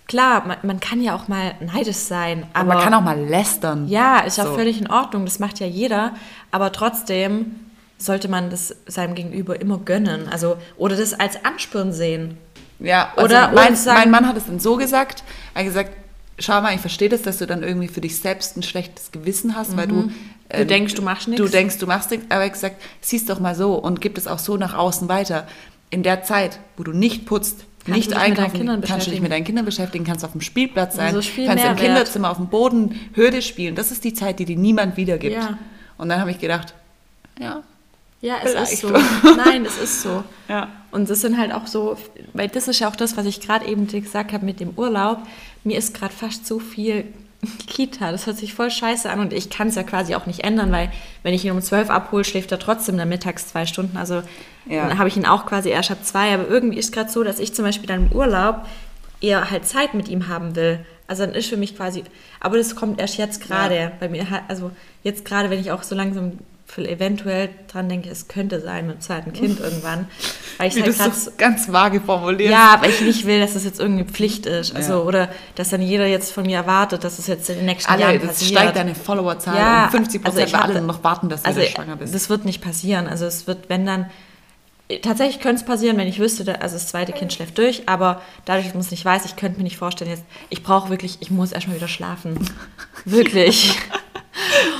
klar, 0.07 0.45
man, 0.45 0.57
man, 0.61 0.79
kann 0.79 1.01
ja 1.01 1.15
auch 1.15 1.27
mal 1.27 1.55
neidisch 1.59 1.95
sein, 1.95 2.45
aber 2.53 2.61
und 2.61 2.67
man 2.75 2.83
kann 2.83 2.93
auch 2.93 3.01
mal 3.01 3.19
lästern. 3.19 3.87
Ja, 3.87 4.19
ist 4.19 4.35
so. 4.35 4.43
auch 4.43 4.55
völlig 4.55 4.79
in 4.79 4.89
Ordnung. 4.91 5.25
Das 5.25 5.39
macht 5.39 5.59
ja 5.59 5.65
jeder, 5.65 6.13
aber 6.51 6.71
trotzdem 6.71 7.55
sollte 7.97 8.27
man 8.27 8.49
das 8.51 8.75
seinem 8.85 9.15
Gegenüber 9.15 9.59
immer 9.59 9.79
gönnen, 9.79 10.27
also 10.29 10.57
oder 10.77 10.95
das 10.95 11.13
als 11.19 11.43
Anspüren 11.43 11.91
sehen. 11.91 12.37
Ja, 12.79 13.13
also 13.15 13.25
oder 13.25 13.51
mein, 13.51 13.75
sagen, 13.75 13.99
mein 13.99 14.11
Mann 14.11 14.27
hat 14.27 14.37
es 14.37 14.45
dann 14.45 14.59
so 14.59 14.75
gesagt, 14.75 15.23
er 15.53 15.61
hat 15.61 15.67
gesagt, 15.67 15.91
schau 16.39 16.61
mal, 16.61 16.73
ich 16.73 16.81
verstehe 16.81 17.09
das, 17.09 17.21
dass 17.21 17.37
du 17.37 17.47
dann 17.47 17.63
irgendwie 17.63 17.87
für 17.87 18.01
dich 18.01 18.19
selbst 18.19 18.57
ein 18.57 18.63
schlechtes 18.63 19.11
Gewissen 19.11 19.55
hast, 19.55 19.73
mhm. 19.73 19.77
weil 19.77 19.87
du. 19.87 20.11
Ähm, 20.51 20.59
du 20.59 20.65
denkst, 20.65 20.95
du 20.95 21.01
machst 21.01 21.27
nichts. 21.27 21.43
Du 21.43 21.49
denkst, 21.49 21.77
du 21.77 21.87
machst 21.87 22.11
nichts, 22.11 22.25
aber 22.29 22.45
ich 22.45 22.53
gesagt, 22.53 22.81
siehst 23.01 23.29
doch 23.29 23.39
mal 23.39 23.55
so 23.55 23.75
und 23.75 24.01
gib 24.01 24.17
es 24.17 24.27
auch 24.27 24.39
so 24.39 24.57
nach 24.57 24.73
außen 24.73 25.09
weiter. 25.09 25.47
In 25.89 26.03
der 26.03 26.23
Zeit, 26.23 26.59
wo 26.77 26.83
du 26.83 26.91
nicht 26.91 27.25
putzt, 27.25 27.65
kannst 27.85 27.97
nicht 27.97 28.13
einkaufen, 28.15 28.81
kannst 28.81 29.07
du 29.07 29.11
dich 29.11 29.21
mit 29.21 29.31
deinen 29.31 29.43
Kindern 29.43 29.65
beschäftigen, 29.65 30.05
kannst 30.05 30.23
auf 30.23 30.31
dem 30.31 30.41
Spielplatz 30.41 30.95
sein, 30.95 31.15
also 31.15 31.27
kannst 31.45 31.65
im 31.65 31.75
Kinderzimmer 31.75 32.29
auf 32.29 32.37
dem 32.37 32.47
Boden 32.47 32.99
Hürde 33.13 33.41
spielen. 33.41 33.75
Das 33.75 33.91
ist 33.91 34.03
die 34.03 34.13
Zeit, 34.13 34.39
die 34.39 34.45
dir 34.45 34.57
niemand 34.57 34.97
wiedergibt. 34.97 35.35
Ja. 35.35 35.57
Und 35.97 36.09
dann 36.09 36.19
habe 36.19 36.31
ich 36.31 36.39
gedacht, 36.39 36.73
ja. 37.39 37.63
Ja, 38.21 38.35
es 38.43 38.51
vielleicht. 38.51 38.73
ist 38.73 38.81
so. 38.81 38.89
Nein, 39.35 39.65
es 39.65 39.77
ist 39.79 40.03
so. 40.03 40.23
Ja. 40.47 40.69
Und 40.91 41.09
das 41.09 41.21
sind 41.21 41.39
halt 41.39 41.51
auch 41.51 41.65
so, 41.65 41.97
weil 42.33 42.49
das 42.49 42.67
ist 42.67 42.79
ja 42.79 42.87
auch 42.87 42.95
das, 42.95 43.17
was 43.17 43.25
ich 43.25 43.41
gerade 43.41 43.65
eben 43.65 43.87
gesagt 43.87 44.31
habe 44.31 44.45
mit 44.45 44.59
dem 44.59 44.73
Urlaub 44.75 45.23
mir 45.63 45.77
ist 45.77 45.93
gerade 45.93 46.13
fast 46.13 46.45
zu 46.45 46.59
viel 46.59 47.05
Kita. 47.67 48.11
Das 48.11 48.27
hört 48.27 48.37
sich 48.37 48.53
voll 48.53 48.69
scheiße 48.69 49.09
an 49.09 49.19
und 49.19 49.33
ich 49.33 49.49
kann 49.49 49.69
es 49.69 49.75
ja 49.75 49.83
quasi 49.83 50.13
auch 50.15 50.25
nicht 50.25 50.43
ändern, 50.43 50.71
weil 50.71 50.91
wenn 51.23 51.33
ich 51.33 51.43
ihn 51.43 51.51
um 51.51 51.61
zwölf 51.61 51.89
abhole, 51.89 52.23
schläft 52.23 52.51
er 52.51 52.59
trotzdem 52.59 52.97
dann 52.97 53.09
mittags 53.09 53.47
zwei 53.47 53.65
Stunden. 53.65 53.97
Also 53.97 54.21
ja. 54.67 54.87
dann 54.87 54.99
habe 54.99 55.09
ich 55.09 55.17
ihn 55.17 55.25
auch 55.25 55.45
quasi 55.45 55.69
erst 55.69 55.91
ab 55.91 56.03
zwei. 56.03 56.33
Aber 56.33 56.47
irgendwie 56.47 56.77
ist 56.77 56.93
gerade 56.93 57.09
so, 57.09 57.23
dass 57.23 57.39
ich 57.39 57.53
zum 57.53 57.65
Beispiel 57.65 57.87
dann 57.87 58.07
im 58.07 58.11
Urlaub 58.11 58.65
eher 59.21 59.49
halt 59.49 59.65
Zeit 59.65 59.93
mit 59.93 60.07
ihm 60.07 60.27
haben 60.27 60.55
will. 60.55 60.85
Also 61.07 61.25
dann 61.25 61.35
ist 61.35 61.49
für 61.49 61.57
mich 61.57 61.75
quasi, 61.75 62.03
aber 62.39 62.57
das 62.57 62.75
kommt 62.75 62.99
erst 62.99 63.17
jetzt 63.17 63.41
gerade 63.41 63.75
ja. 63.75 63.91
bei 63.99 64.07
mir. 64.07 64.25
Also 64.47 64.71
jetzt 65.03 65.25
gerade, 65.25 65.49
wenn 65.49 65.59
ich 65.59 65.71
auch 65.71 65.83
so 65.83 65.95
langsam 65.95 66.39
eventuell 66.77 67.49
dran 67.71 67.89
denke, 67.89 68.09
es 68.09 68.27
könnte 68.27 68.61
sein 68.61 68.87
mit 68.87 68.97
dem 68.97 69.01
zweiten 69.01 69.33
Kind 69.33 69.59
irgendwann. 69.59 70.07
Weil 70.57 70.69
ich 70.69 70.75
Wie 70.75 70.83
halt 70.83 70.99
das 70.99 71.25
so 71.25 71.31
ganz 71.37 71.71
vage 71.71 71.99
formuliert. 71.99 72.51
Ja, 72.51 72.77
weil 72.79 72.91
ich 72.91 73.01
nicht 73.01 73.25
will, 73.25 73.39
dass 73.39 73.53
das 73.53 73.65
jetzt 73.65 73.79
irgendwie 73.79 74.05
Pflicht 74.05 74.45
ist. 74.45 74.75
Also, 74.75 74.93
ja. 74.93 74.99
oder 74.99 75.29
dass 75.55 75.69
dann 75.69 75.81
jeder 75.81 76.05
jetzt 76.07 76.31
von 76.31 76.45
mir 76.45 76.57
erwartet, 76.57 77.03
dass 77.03 77.19
es 77.19 77.27
jetzt 77.27 77.49
in 77.49 77.57
den 77.57 77.65
nächsten 77.65 77.91
alle, 77.91 78.01
Jahren 78.01 78.19
passiert. 78.19 78.51
Das 78.51 78.61
steigt 78.61 78.75
deine 78.77 78.95
Followerzahl 78.95 79.57
ja, 79.57 79.85
um 79.85 79.91
50 79.91 80.23
Prozent, 80.23 80.41
also 80.41 80.53
weil 80.57 80.61
alle 80.61 80.81
noch 80.81 81.03
warten, 81.03 81.29
dass 81.29 81.43
also 81.45 81.59
du 81.59 81.67
schwanger 81.67 81.97
bist. 81.97 82.15
Das 82.15 82.29
wird 82.29 82.45
nicht 82.45 82.61
passieren. 82.61 83.07
Also 83.07 83.25
es 83.25 83.47
wird, 83.47 83.69
wenn 83.69 83.85
dann, 83.85 84.09
tatsächlich 85.01 85.41
könnte 85.41 85.61
es 85.61 85.65
passieren, 85.65 85.97
wenn 85.97 86.07
ich 86.07 86.19
wüsste, 86.19 86.61
also 86.61 86.75
das 86.75 86.87
zweite 86.87 87.11
Kind 87.11 87.33
schläft 87.33 87.57
durch, 87.57 87.87
aber 87.87 88.21
dadurch, 88.45 88.65
dass 88.65 88.73
man 88.73 88.81
es 88.81 88.91
nicht 88.91 89.03
weiß, 89.03 89.25
ich 89.25 89.35
könnte 89.35 89.57
mir 89.57 89.63
nicht 89.63 89.77
vorstellen, 89.77 90.11
jetzt, 90.11 90.23
ich 90.49 90.63
brauche 90.63 90.89
wirklich, 90.89 91.17
ich 91.21 91.31
muss 91.31 91.51
erstmal 91.51 91.75
wieder 91.75 91.87
schlafen. 91.87 92.39
wirklich. 93.05 93.77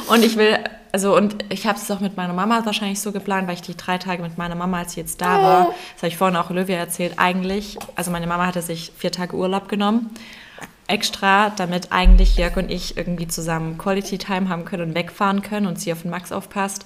Und 0.08 0.24
ich 0.24 0.38
will 0.38 0.58
also 0.92 1.16
und 1.16 1.46
ich 1.50 1.68
habe 1.68 1.78
es 1.78 1.90
auch 1.90 2.00
mit 2.00 2.18
meiner 2.18 2.34
Mama 2.34 2.66
wahrscheinlich 2.66 3.00
so 3.00 3.12
geplant, 3.12 3.48
weil 3.48 3.56
ich 3.56 3.62
die 3.62 3.78
drei 3.78 3.98
Tage 3.98 4.22
mit 4.22 4.38
meiner 4.38 4.56
Mama, 4.56 4.80
als 4.80 4.94
sie 4.94 5.00
jetzt 5.00 5.22
da 5.22 5.42
war, 5.42 5.66
das 5.94 6.04
habe 6.04 6.08
ich 6.08 6.18
vorhin 6.18 6.36
auch 6.36 6.50
Olivia 6.50 6.78
erzählt, 6.78 7.14
eigentlich, 7.18 7.78
also 7.96 8.12
meine 8.12 8.28
Mama 8.28 8.48
hatte 8.48 8.62
sich 8.62 8.92
vier 8.98 9.12
Tage 9.12 9.36
Urlaub 9.36 9.70
genommen, 9.70 10.10
extra, 10.88 11.52
damit 11.52 11.92
eigentlich 11.92 12.38
Jörg 12.38 12.58
und 12.58 12.70
ich 12.70 12.98
irgendwie 12.98 13.28
zusammen 13.28 13.78
Quality 13.78 14.18
Time 14.18 14.50
haben 14.50 14.66
können 14.66 14.90
und 14.90 14.96
wegfahren 14.96 15.42
können 15.42 15.66
und 15.66 15.80
sie 15.80 15.94
auf 15.94 16.02
den 16.02 16.12
Max 16.12 16.32
aufpasst. 16.32 16.86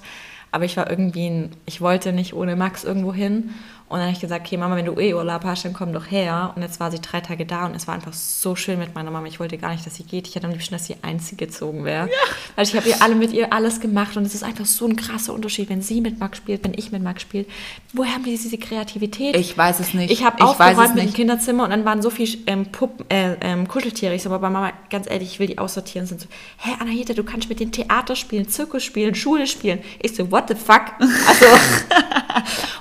Aber 0.52 0.64
ich 0.64 0.76
war 0.76 0.88
irgendwie, 0.88 1.28
ein, 1.28 1.50
ich 1.66 1.80
wollte 1.80 2.12
nicht 2.12 2.32
ohne 2.32 2.54
Max 2.54 2.84
irgendwo 2.84 3.12
hin. 3.12 3.52
Und 3.88 3.98
dann 3.98 4.08
habe 4.08 4.12
ich 4.12 4.20
gesagt, 4.20 4.46
okay, 4.46 4.56
Mama, 4.56 4.76
wenn 4.76 4.86
du 4.86 4.98
eh 4.98 5.14
Urlaub 5.14 5.44
hast, 5.44 5.64
dann 5.64 5.72
komm 5.72 5.92
doch 5.92 6.10
her. 6.10 6.52
Und 6.56 6.62
jetzt 6.62 6.80
war 6.80 6.90
sie 6.90 7.00
drei 7.00 7.20
Tage 7.20 7.46
da 7.46 7.66
und 7.66 7.76
es 7.76 7.86
war 7.86 7.94
einfach 7.94 8.12
so 8.12 8.56
schön 8.56 8.78
mit 8.78 8.94
meiner 8.94 9.10
Mama. 9.10 9.26
Ich 9.28 9.38
wollte 9.38 9.58
gar 9.58 9.70
nicht, 9.70 9.86
dass 9.86 9.94
sie 9.94 10.02
geht. 10.02 10.26
Ich 10.26 10.34
hätte 10.34 10.46
am 10.46 10.52
liebsten, 10.52 10.74
dass 10.74 10.86
sie 10.86 10.96
einzige 11.02 11.46
gezogen 11.46 11.84
wäre. 11.84 12.08
Ja. 12.08 12.14
Weil 12.56 12.66
ich 12.66 12.74
habe 12.74 12.88
ihr 12.88 13.00
alle 13.00 13.14
mit 13.14 13.32
ihr 13.32 13.52
alles 13.52 13.80
gemacht 13.80 14.16
und 14.16 14.24
es 14.24 14.34
ist 14.34 14.42
einfach 14.42 14.66
so 14.66 14.86
ein 14.86 14.96
krasser 14.96 15.32
Unterschied, 15.32 15.68
wenn 15.68 15.82
sie 15.82 16.00
mit 16.00 16.18
Max 16.18 16.38
spielt, 16.38 16.64
wenn 16.64 16.74
ich 16.74 16.92
mit 16.92 17.02
Max 17.02 17.22
spiele. 17.22 17.46
Woher 17.92 18.14
haben 18.14 18.24
die 18.24 18.30
diese 18.30 18.58
Kreativität? 18.58 19.36
Ich 19.36 19.56
weiß 19.56 19.80
es 19.80 19.94
nicht. 19.94 20.10
Ich 20.10 20.24
habe 20.24 20.42
aufgeräumt 20.42 20.98
im 20.98 21.12
Kinderzimmer 21.12 21.64
und 21.64 21.70
dann 21.70 21.84
waren 21.84 22.02
so 22.02 22.10
viele 22.10 22.38
ähm, 22.46 22.66
Puppen, 22.66 23.08
äh, 23.10 23.36
ähm, 23.40 23.68
Kuscheltiere. 23.68 24.14
Ich 24.14 24.22
so, 24.22 24.30
aber 24.30 24.50
Mama, 24.50 24.72
ganz 24.90 25.08
ehrlich, 25.08 25.32
ich 25.32 25.38
will 25.38 25.46
die 25.46 25.58
aussortieren. 25.58 26.06
Sind 26.06 26.20
so, 26.20 26.26
hä, 26.58 26.72
Anahita, 26.80 27.14
du 27.14 27.24
kannst 27.24 27.48
mit 27.48 27.60
den 27.60 27.72
Theater 27.72 28.16
spielen, 28.16 28.48
Zirkus 28.48 28.82
spielen, 28.82 29.14
Schule 29.14 29.46
spielen. 29.46 29.80
Ich 30.02 30.14
so, 30.14 30.30
what 30.30 30.48
the 30.48 30.54
fuck? 30.54 30.92
Also, 30.98 31.46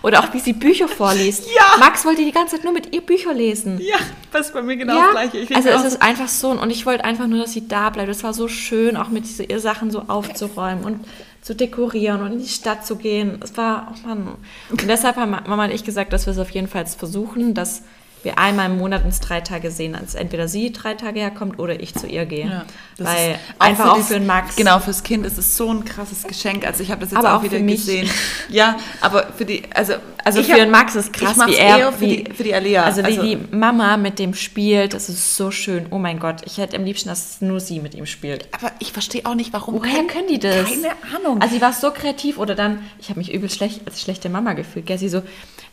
oder 0.01 0.19
auch 0.19 0.33
wie 0.33 0.39
sie 0.39 0.53
Bücher 0.53 0.87
vorliest. 0.87 1.45
Ja. 1.55 1.77
Max 1.79 2.03
wollte 2.03 2.25
die 2.25 2.31
ganze 2.31 2.55
Zeit 2.55 2.65
nur 2.65 2.73
mit 2.73 2.93
ihr 2.93 2.99
Bücher 2.99 3.33
lesen. 3.33 3.79
Ja, 3.79 3.95
das 4.33 4.47
ist 4.47 4.53
bei 4.53 4.61
mir 4.61 4.75
genau 4.75 4.95
ja, 4.95 5.13
das 5.13 5.31
Gleiche. 5.31 5.55
also 5.55 5.69
es 5.69 5.93
ist 5.93 6.01
einfach 6.01 6.27
so, 6.27 6.49
und 6.49 6.69
ich 6.69 6.85
wollte 6.85 7.05
einfach 7.05 7.27
nur, 7.27 7.39
dass 7.39 7.53
sie 7.53 7.67
da 7.67 7.89
bleibt. 7.89 8.09
Es 8.09 8.23
war 8.23 8.33
so 8.33 8.49
schön, 8.49 8.97
auch 8.97 9.07
mit 9.07 9.23
ihr 9.39 9.59
Sachen 9.59 9.91
so 9.91 10.03
aufzuräumen 10.07 10.83
und 10.83 11.05
zu 11.41 11.55
dekorieren 11.55 12.21
und 12.21 12.33
in 12.33 12.39
die 12.39 12.47
Stadt 12.47 12.85
zu 12.85 12.95
gehen. 12.97 13.39
Es 13.41 13.55
war, 13.55 13.93
oh 13.93 14.07
Mann. 14.07 14.35
Und 14.69 14.89
deshalb 14.89 15.15
haben 15.15 15.31
Mama 15.31 15.65
und 15.65 15.71
ich 15.71 15.83
gesagt, 15.83 16.11
dass 16.11 16.25
wir 16.25 16.31
es 16.31 16.39
auf 16.39 16.49
jeden 16.49 16.67
Fall 16.67 16.85
versuchen, 16.87 17.53
dass 17.53 17.83
wir 18.25 18.37
einmal 18.37 18.69
im 18.69 18.77
Monat 18.77 19.05
uns 19.05 19.19
drei 19.19 19.41
Tage 19.41 19.71
sehen, 19.71 19.95
als 19.95 20.15
entweder 20.15 20.47
sie 20.47 20.73
drei 20.73 20.95
Tage 20.95 21.19
herkommt 21.19 21.59
oder 21.59 21.79
ich 21.79 21.95
zu 21.95 22.07
ihr 22.07 22.25
gehe. 22.25 22.47
Ja, 22.47 22.65
Weil 22.97 23.39
einfach 23.59 23.85
auch 23.85 23.95
für, 23.95 24.01
auch 24.01 24.05
für 24.05 24.13
den 24.15 24.25
Max. 24.25 24.55
Genau, 24.55 24.79
fürs 24.79 25.03
Kind 25.03 25.25
ist 25.25 25.37
es 25.37 25.55
so 25.55 25.69
ein 25.69 25.85
krasses 25.85 26.23
Geschenk. 26.23 26.65
Also 26.65 26.83
ich 26.83 26.91
habe 26.91 27.01
das 27.01 27.11
jetzt 27.11 27.19
aber 27.19 27.37
auch, 27.37 27.43
wieder 27.43 27.59
gesehen. 27.59 28.09
Ja, 28.49 28.77
aber 29.01 29.27
für 29.37 29.45
die, 29.45 29.63
also 29.73 29.93
also 30.25 30.41
für 30.41 30.55
den 30.55 30.71
Max 30.71 30.95
ist 30.95 31.13
krass, 31.13 31.37
wie 31.45 31.53
er 31.53 31.91
für, 31.93 32.01
wie, 32.01 32.23
die, 32.23 32.33
für 32.33 32.43
die 32.43 32.55
Alia. 32.55 32.83
Also 32.83 33.01
wie 33.01 33.05
also, 33.05 33.21
die 33.21 33.37
Mama 33.51 33.95
mit 33.95 34.17
dem 34.17 34.33
spielt, 34.33 34.95
das 34.95 35.07
ist 35.07 35.37
so 35.37 35.51
schön. 35.51 35.85
Oh 35.91 35.99
mein 35.99 36.19
Gott, 36.19 36.41
ich 36.45 36.57
hätte 36.57 36.77
am 36.77 36.83
liebsten, 36.83 37.09
dass 37.09 37.41
nur 37.41 37.59
sie 37.59 37.79
mit 37.79 37.93
ihm 37.93 38.07
spielt. 38.07 38.47
Aber 38.51 38.71
ich 38.79 38.91
verstehe 38.91 39.23
auch 39.25 39.35
nicht, 39.35 39.53
warum. 39.53 39.75
Woher 39.75 39.93
können, 39.93 40.07
können 40.07 40.27
die 40.27 40.39
das? 40.39 40.67
Keine 40.67 40.93
Ahnung. 41.15 41.41
Also 41.41 41.53
sie 41.53 41.61
war 41.61 41.73
so 41.73 41.91
kreativ 41.91 42.39
oder 42.39 42.55
dann, 42.55 42.79
ich 42.99 43.09
habe 43.09 43.19
mich 43.19 43.31
übel 43.31 43.51
schlecht 43.51 43.81
als 43.85 44.01
schlechte 44.01 44.29
Mama 44.29 44.53
gefühlt. 44.53 44.87
Gell? 44.87 44.97
Sie 44.97 45.09
so, 45.09 45.21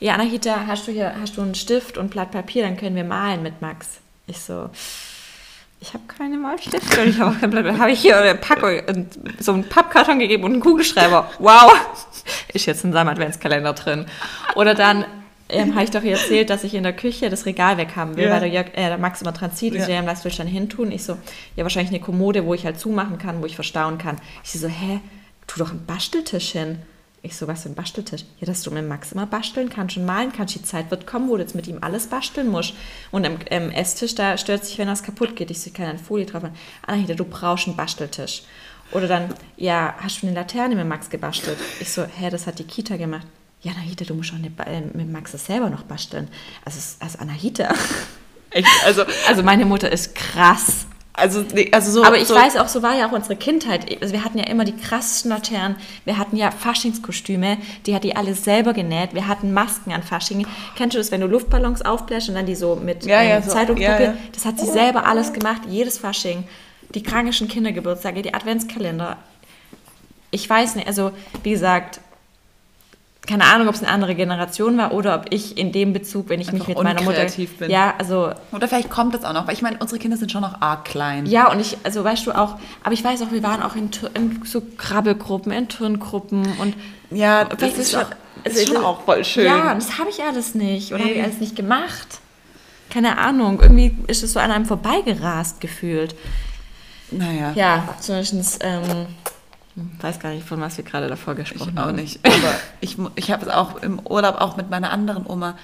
ja 0.03 0.15
Anahita, 0.15 0.67
hast 0.67 0.89
du 0.89 0.93
hier, 0.93 1.15
hast 1.21 1.37
du 1.37 1.43
einen 1.43 1.55
Stift 1.55 1.97
und 1.97 2.11
Blatt 2.11 2.33
Papier, 2.33 2.65
dann 2.65 2.77
können 2.77 2.97
wir 2.97 3.05
malen 3.05 3.43
mit 3.43 3.63
Max. 3.63 4.01
Ich 4.27 4.39
so, 4.41 4.69
ich 5.81 5.95
habe 5.95 6.05
keine 6.07 6.37
Malstifte 6.37 7.01
und 7.01 7.09
ich 7.09 7.19
habe 7.19 7.35
auch 7.35 7.41
kein 7.41 7.51
Blatt. 7.51 7.79
Habe 7.79 7.93
ich 7.93 8.01
hier 8.01 8.19
eine 8.19 8.35
Packung, 8.35 8.83
so 9.39 9.53
einen 9.53 9.69
Pappkarton 9.69 10.19
gegeben 10.19 10.45
und 10.45 10.53
einen 10.53 10.61
Kugelschreiber. 10.61 11.31
Wow, 11.39 11.73
ist 12.53 12.67
jetzt 12.67 12.85
in 12.85 12.93
seinem 12.93 13.09
Adventskalender 13.09 13.73
drin. 13.75 14.07
Oder 14.57 14.75
dann 14.75 15.05
ähm, 15.49 15.75
habe 15.75 15.85
ich 15.85 15.91
doch 15.91 16.03
erzählt, 16.03 16.51
dass 16.51 16.65
ich 16.65 16.75
in 16.75 16.83
der 16.83 16.95
Küche 16.95 17.31
das 17.31 17.47
Regal 17.47 17.77
weg 17.77 17.95
haben 17.95 18.17
will, 18.17 18.25
ja. 18.25 18.33
weil 18.33 18.41
der, 18.41 18.49
Jörg, 18.49 18.69
äh, 18.73 18.89
der 18.89 18.99
Max 18.99 19.23
immer 19.23 19.33
dran 19.33 19.53
zieht. 19.53 19.75
Ja. 19.75 19.81
Ich 19.81 19.87
so, 19.87 19.93
ja, 19.93 20.05
was 20.07 20.25
will 20.25 20.33
ich 20.33 20.39
dann 20.39 20.47
hin 20.47 20.69
tun? 20.69 20.91
Ich 20.91 21.05
so, 21.05 21.17
ja, 21.57 21.63
wahrscheinlich 21.63 21.93
eine 21.93 22.01
Kommode, 22.01 22.45
wo 22.45 22.55
ich 22.55 22.65
halt 22.65 22.81
zumachen 22.81 23.19
kann, 23.19 23.41
wo 23.41 23.47
ich 23.47 23.55
verstauen 23.55 23.99
kann. 23.99 24.17
Ich 24.43 24.53
so, 24.53 24.67
hä, 24.67 25.01
tu 25.47 25.59
doch 25.59 25.71
einen 25.71 25.87
Basteltisch 25.87 26.53
hin. 26.53 26.79
Ich 27.25 27.37
so, 27.37 27.47
was 27.47 27.63
für 27.63 27.69
ein 27.69 27.77
Basteltisch? 27.77 28.25
Ja, 28.41 28.47
dass 28.47 28.63
du 28.63 28.73
mit 28.73 28.87
Max 28.89 29.13
immer 29.13 29.27
basteln 29.27 29.71
kannst 29.71 29.97
und 29.97 30.05
malen 30.05 30.33
kannst. 30.33 30.57
Die 30.57 30.63
Zeit 30.63 30.91
wird 30.91 31.07
kommen, 31.07 31.29
wo 31.29 31.37
du 31.37 31.43
jetzt 31.43 31.55
mit 31.55 31.69
ihm 31.69 31.79
alles 31.81 32.09
basteln 32.09 32.49
musst. 32.49 32.75
Und 33.13 33.25
am, 33.25 33.37
am 33.49 33.71
Esstisch, 33.71 34.17
da 34.17 34.37
stört 34.37 34.65
sich, 34.65 34.77
wenn 34.79 34.89
das 34.89 35.05
kaputt 35.05 35.37
geht. 35.37 35.53
Ich 35.53 35.61
so, 35.61 35.71
kann 35.71 35.87
eine 35.87 35.99
Folie 36.01 36.27
drauf 36.27 36.43
machen. 36.43 36.57
Anahita, 36.85 37.15
du 37.15 37.25
brauchst 37.25 37.69
einen 37.69 37.77
Basteltisch. 37.77 38.43
Oder 38.91 39.07
dann, 39.07 39.33
ja, 39.57 39.95
hast 39.99 40.23
du 40.23 40.27
eine 40.27 40.35
Laterne 40.35 40.75
mit 40.75 40.87
Max 40.87 41.11
gebastelt? 41.11 41.59
Ich 41.79 41.93
so, 41.93 42.03
hä, 42.03 42.29
das 42.29 42.49
hat 42.49 42.59
die 42.59 42.65
Kita 42.65 42.97
gemacht. 42.97 43.27
Ja, 43.63 43.71
Anahita, 43.71 44.05
du 44.05 44.15
musst 44.15 44.33
auch 44.33 44.37
eine, 44.37 44.51
äh, 44.67 44.81
mit 44.81 45.09
Max 45.11 45.31
das 45.31 45.47
selber 45.47 45.71
noch 45.71 45.85
basteln. 45.85 46.29
Also, 46.65 46.81
also 46.99 47.19
Anahita. 47.21 47.73
Echt? 48.51 48.69
Also, 48.85 49.05
also 49.29 49.43
meine 49.45 49.65
Mutter 49.65 49.91
ist 49.91 50.17
krass. 50.17 50.87
Also, 51.15 51.45
also 51.73 51.93
so, 51.93 52.05
Aber 52.05 52.17
ich 52.17 52.27
so 52.27 52.35
weiß 52.35 52.57
auch, 52.57 52.69
so 52.69 52.83
war 52.83 52.97
ja 52.97 53.07
auch 53.07 53.13
unsere 53.13 53.37
Kindheit. 53.37 54.01
Also 54.01 54.15
wir 54.15 54.25
hatten 54.25 54.39
ja 54.39 54.47
immer 54.47 54.65
die 54.65 54.75
krassesten 54.75 55.31
Laternen. 55.31 55.77
Wir 56.07 56.17
hatten 56.17 56.37
ja 56.37 56.51
Faschingskostüme, 56.51 57.59
die 57.85 57.95
hat 57.95 58.05
die 58.05 58.17
alle 58.17 58.35
selber 58.35 58.73
genäht. 58.73 59.13
Wir 59.13 59.29
hatten 59.29 59.53
Masken 59.53 59.93
an 59.93 60.03
Fasching. 60.03 60.47
Kennst 60.75 60.95
du 60.95 60.99
das, 60.99 61.11
wenn 61.11 61.21
du 61.21 61.27
Luftballons 61.27 61.83
aufbläst 61.83 62.31
und 62.31 62.37
dann 62.37 62.47
die 62.47 62.55
so 62.55 62.77
mit 62.77 63.05
ja, 63.05 63.23
ja, 63.23 63.37
ähm, 63.37 63.43
so, 63.43 63.75
ja, 63.75 64.01
ja. 64.01 64.15
Das 64.33 64.47
hat 64.47 64.59
sie 64.59 64.67
selber 64.67 65.07
alles 65.07 65.35
gemacht, 65.35 65.63
jedes 65.69 65.99
Fasching. 65.99 66.45
Die 66.95 67.03
krangischen 67.03 67.47
Kindergeburtstage, 67.47 68.23
die 68.23 68.33
Adventskalender. 68.33 69.19
Ich 70.31 70.49
weiß 70.49 70.77
nicht, 70.77 70.87
also 70.87 71.13
wie 71.43 71.51
gesagt, 71.51 72.01
keine 73.27 73.45
Ahnung, 73.45 73.69
ob 73.69 73.75
es 73.75 73.83
eine 73.83 73.93
andere 73.93 74.17
Generation 74.17 74.77
war 74.79 74.93
oder 74.93 75.15
ob 75.15 75.27
ich 75.31 75.57
in 75.57 75.71
dem 75.71 75.93
Bezug, 75.93 76.29
wenn 76.29 76.41
ich 76.41 76.49
Einfach 76.49 76.67
mich 76.67 76.77
mit 76.77 76.85
meiner 76.85 77.03
Mutter 77.03 77.25
bin. 77.25 77.71
Ja, 77.71 77.95
also 77.97 78.33
oder 78.51 78.67
vielleicht 78.67 78.91
kommt 78.91 79.15
das 79.15 79.25
auch 79.25 79.33
noch, 79.33 79.47
weil 79.47 79.55
ich 79.55 79.63
meine, 79.63 79.79
unsere 79.79 80.01
Kinder 80.01 80.17
sind 80.17 80.33
schon 80.33 80.43
noch 80.43 80.61
arg 80.61 80.85
klein. 80.85 81.27
Ja, 81.27 81.51
und 81.51 81.61
ich 81.61 81.79
also 81.85 82.03
weißt 82.03 82.27
du 82.27 82.33
auch, 82.33 82.57
aber 82.83 82.95
ich 82.95 83.05
weiß 83.05 83.23
auch, 83.23 83.31
wir 83.31 83.45
waren 83.45 83.63
auch 83.63 83.77
in, 83.77 83.91
in 84.15 84.43
so 84.45 84.61
Krabbelgruppen, 84.77 85.53
in 85.53 85.69
Turngruppen 85.69 86.45
und 86.59 86.75
ja, 87.11 87.45
das 87.45 87.73
ist, 87.73 87.79
ist, 87.79 87.93
schon, 87.93 88.05
also, 88.45 88.59
ist 88.59 88.69
schon 88.69 88.85
auch 88.85 89.03
voll 89.03 89.25
schön. 89.25 89.45
Ja, 89.45 89.73
und 89.73 89.81
das 89.81 89.99
habe 89.99 90.11
ich 90.11 90.21
alles 90.23 90.57
nicht 90.57 90.93
oder 90.93 91.05
nee. 91.05 91.11
habe 91.11 91.19
ich 91.19 91.23
alles 91.23 91.39
nicht 91.39 91.55
gemacht. 91.55 92.19
Keine 92.91 93.19
Ahnung, 93.19 93.61
irgendwie 93.63 93.97
ist 94.09 94.25
es 94.25 94.33
so 94.33 94.41
an 94.41 94.51
einem 94.51 94.67
vorbeigerast 94.67 95.61
gefühlt. 95.61 96.17
Naja. 97.13 97.53
Ja, 97.55 97.95
zumindest 98.01 98.63
ähm, 98.65 99.07
ich 99.75 100.03
weiß 100.03 100.21
gar 100.21 100.31
nicht, 100.31 100.47
von 100.47 100.61
was 100.61 100.77
wir 100.77 100.85
gerade 100.85 101.09
davor 101.09 101.35
gesprochen 101.35 101.73
ich 101.75 101.81
haben. 101.81 101.91
auch 101.91 101.97
nicht. 101.97 102.21
Aber 102.25 102.55
ich, 102.81 102.97
ich 103.17 103.31
habe 103.31 103.47
es 103.47 103.51
auch 103.51 103.83
im 103.83 103.99
Urlaub 104.01 104.41
auch 104.41 104.57
mit 104.57 104.69
meiner 104.71 104.91
anderen 104.91 105.27
Oma. 105.27 105.57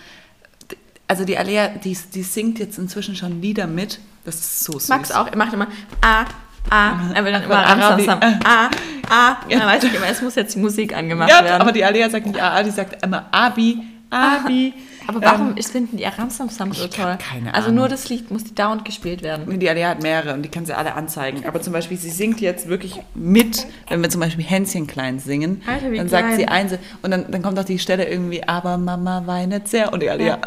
Also 1.06 1.24
die 1.24 1.36
Alea, 1.36 1.68
die, 1.68 1.96
die 2.14 2.22
singt 2.22 2.59
jetzt 2.59 2.78
inzwischen 2.78 3.16
schon 3.16 3.40
Lieder 3.40 3.66
mit. 3.66 4.00
Das 4.24 4.36
ist 4.36 4.64
so 4.64 4.72
süß. 4.72 4.88
Max 4.88 5.12
auch, 5.12 5.26
er 5.26 5.36
macht 5.36 5.52
immer 5.52 5.68
A, 6.00 6.24
A, 6.70 7.12
er 7.14 7.24
will 7.24 7.32
dann 7.32 7.42
immer 7.44 7.56
Ramsam, 7.56 8.20
A, 8.44 8.70
A. 9.09 9.36
Ja. 9.48 9.59
Dann 9.59 9.68
weiß 9.68 9.84
ich 9.84 9.94
immer, 9.94 10.06
es 10.06 10.20
muss 10.20 10.34
jetzt 10.34 10.54
die 10.54 10.59
Musik 10.59 10.94
angemacht 10.94 11.30
ja, 11.30 11.42
werden. 11.42 11.62
aber 11.62 11.72
die 11.72 11.84
Alea 11.84 12.11
sagt 12.11 12.26
nicht 12.26 12.40
A, 12.40 12.62
die 12.62 12.70
sagt 12.70 13.02
immer 13.04 13.26
Abi, 13.30 13.78
Abi. 14.11 14.74
Aber 15.09 15.22
warum 15.22 15.56
ähm, 15.56 15.62
finden 15.62 15.96
die 15.96 16.06
Aramsamsam 16.06 16.74
so 16.74 16.86
toll? 16.86 17.16
Keine 17.18 17.40
Ahnung. 17.40 17.54
Also 17.54 17.70
nur 17.70 17.88
das 17.88 18.11
Lied 18.11 18.30
muss 18.30 18.44
die 18.44 18.54
dauernd 18.54 18.84
gespielt 18.84 19.22
werden. 19.22 19.59
Die 19.59 19.68
Alia 19.70 19.88
hat 19.88 20.02
mehrere 20.02 20.34
und 20.34 20.42
die 20.42 20.50
kann 20.50 20.66
sie 20.66 20.76
alle 20.76 20.92
anzeigen. 20.92 21.46
Aber 21.46 21.62
zum 21.62 21.72
Beispiel, 21.72 21.96
sie 21.96 22.11
singt 22.11 22.42
jetzt 22.42 22.68
wirklich 22.68 23.00
mit, 23.14 23.66
wenn 23.88 24.02
wir 24.02 24.11
zum 24.11 24.20
Beispiel 24.20 24.44
Hänschen 24.44 24.86
klein 24.86 25.18
singen. 25.18 25.62
Alter, 25.66 25.86
dann 25.86 25.92
klein. 25.94 26.09
sagt 26.09 26.36
sie 26.36 26.46
eins 26.46 26.74
und 27.00 27.11
dann, 27.11 27.30
dann 27.30 27.42
kommt 27.42 27.59
auch 27.59 27.64
die 27.64 27.78
Stelle 27.78 28.06
irgendwie, 28.06 28.46
aber 28.46 28.76
Mama 28.76 29.22
weinet 29.24 29.66
sehr 29.66 29.94
und 29.94 30.02
die 30.02 30.11
Alia. 30.11 30.26
Ja. 30.36 30.40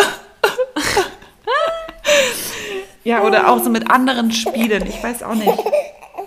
ja, 3.17 3.23
oder 3.23 3.51
auch 3.51 3.63
so 3.63 3.71
mit 3.71 3.89
anderen 3.89 4.31
Spielen. 4.31 4.85
Ich 4.85 5.03
weiß 5.03 5.23
auch 5.23 5.33
nicht 5.33 5.57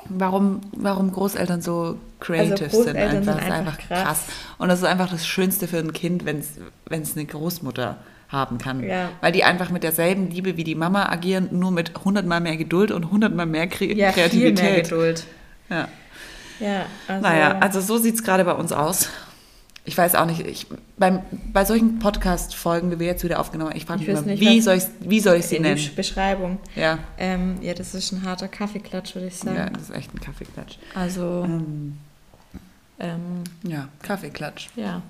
warum, 0.09 0.61
warum 0.73 1.13
Großeltern 1.13 1.63
so 1.63 1.99
creative 2.19 2.65
also 2.65 2.77
Großeltern 2.77 3.11
sind. 3.11 3.29
Einfach, 3.29 3.43
sind 3.43 3.53
einfach, 3.53 3.79
krass. 3.79 4.03
krass. 4.03 4.23
Und 4.59 4.69
das 4.69 4.81
ist 4.81 4.87
einfach 4.87 5.11
das 5.11 5.25
Schönste 5.25 5.69
für 5.69 5.79
ein 5.79 5.93
Kind, 5.93 6.25
wenn 6.25 6.41
es 6.41 7.17
eine 7.17 7.27
Großmutter 7.27 7.99
haben 8.29 8.59
kann. 8.59 8.83
Ja. 8.83 9.11
Weil 9.21 9.33
die 9.33 9.45
einfach 9.45 9.71
mit 9.71 9.83
derselben 9.83 10.31
Liebe 10.31 10.57
wie 10.57 10.65
die 10.65 10.75
Mama 10.75 11.09
agieren, 11.09 11.49
nur 11.53 11.71
mit 11.71 11.93
hundertmal 12.05 12.41
mehr 12.41 12.57
Geduld 12.57 12.91
und 12.91 13.11
hundertmal 13.11 13.47
mehr 13.47 13.67
Kre 13.67 13.87
ja, 13.87 14.13
Kreativität. 14.13 14.59
Viel 14.59 14.71
mehr 14.71 14.83
Geduld. 14.83 15.27
Ja. 15.71 15.89
Ja, 16.61 16.87
also 17.09 17.23
naja, 17.23 17.59
also 17.59 17.81
so 17.81 17.99
sieht 17.99 18.15
es 18.15 18.23
gerade 18.23 18.45
bei 18.45 18.53
uns 18.53 18.73
aus. 18.73 19.09
Ich 19.87 19.99
weiß 19.99 20.15
auch 20.15 20.25
nicht, 20.25 20.41
ich, 20.47 20.67
beim, 20.97 21.21
bei 21.53 21.65
solchen 21.67 21.99
Podcast-Folgen, 21.99 22.91
wie 22.91 23.01
wir 23.01 23.07
jetzt 23.07 23.23
wieder 23.23 23.39
aufgenommen 23.39 23.71
haben, 23.71 23.77
ich 23.77 23.85
frage 23.85 24.01
mich 24.01 24.09
immer, 24.09 24.23
nicht, 24.23 24.41
wie, 24.41 24.61
soll 24.63 24.81
wie 25.01 25.21
soll 25.21 25.37
ich 25.37 25.47
sie 25.47 25.59
nennen? 25.59 25.91
Beschreibung. 25.95 26.59
Ja. 26.75 27.01
Ähm, 27.19 27.57
ja, 27.61 27.75
das 27.75 27.95
ist 27.95 28.13
ein 28.13 28.25
harter 28.25 28.49
Kaffeeklatsch, 28.49 29.15
würde 29.15 29.27
ich 29.27 29.37
sagen. 29.37 29.57
Ja, 29.57 29.69
das 29.69 29.83
ist 29.83 29.95
echt 29.95 30.15
ein 30.15 30.21
Kaffeeklatsch. 30.21 30.79
Also. 30.95 31.43
Ähm, 31.45 31.99
ähm, 32.99 33.45
ja, 33.63 33.89
Kaffeeklatsch. 34.03 34.69
Ja. 34.77 35.03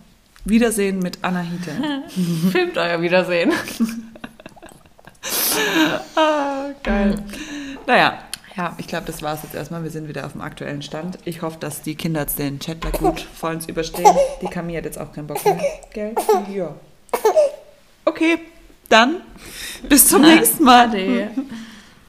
Wiedersehen 0.45 0.99
mit 0.99 1.23
Anahita. 1.23 1.73
Filmt 2.53 2.77
euer 2.77 3.01
Wiedersehen. 3.01 3.53
ah, 6.17 6.67
geil. 6.83 7.17
Naja, 7.87 8.19
ja, 8.57 8.75
ich 8.79 8.87
glaube, 8.87 9.07
das 9.07 9.23
war 9.23 9.35
es 9.35 9.43
jetzt 9.43 9.55
erstmal. 9.55 9.83
Wir 9.83 9.91
sind 9.91 10.07
wieder 10.07 10.27
auf 10.27 10.33
dem 10.33 10.41
aktuellen 10.41 10.83
Stand. 10.83 11.19
Ich 11.25 11.43
hoffe, 11.43 11.59
dass 11.59 11.83
die 11.83 11.95
Kinder 11.95 12.21
jetzt 12.21 12.39
den 12.39 12.59
Chatler 12.59 12.93
gut 12.93 13.21
vollends 13.35 13.67
überstehen. 13.67 14.15
Die 14.43 14.47
Camille 14.47 14.79
hat 14.79 14.85
jetzt 14.85 14.99
auch 14.99 15.13
keinen 15.13 15.27
Bock 15.27 15.45
mehr. 15.45 15.61
Gell? 15.93 16.15
Ja. 16.55 16.75
Okay, 18.05 18.39
dann 18.89 19.23
bis 19.89 20.09
zum 20.09 20.23
nächsten 20.23 20.63
Mal. 20.63 20.89
Ade. 20.89 21.31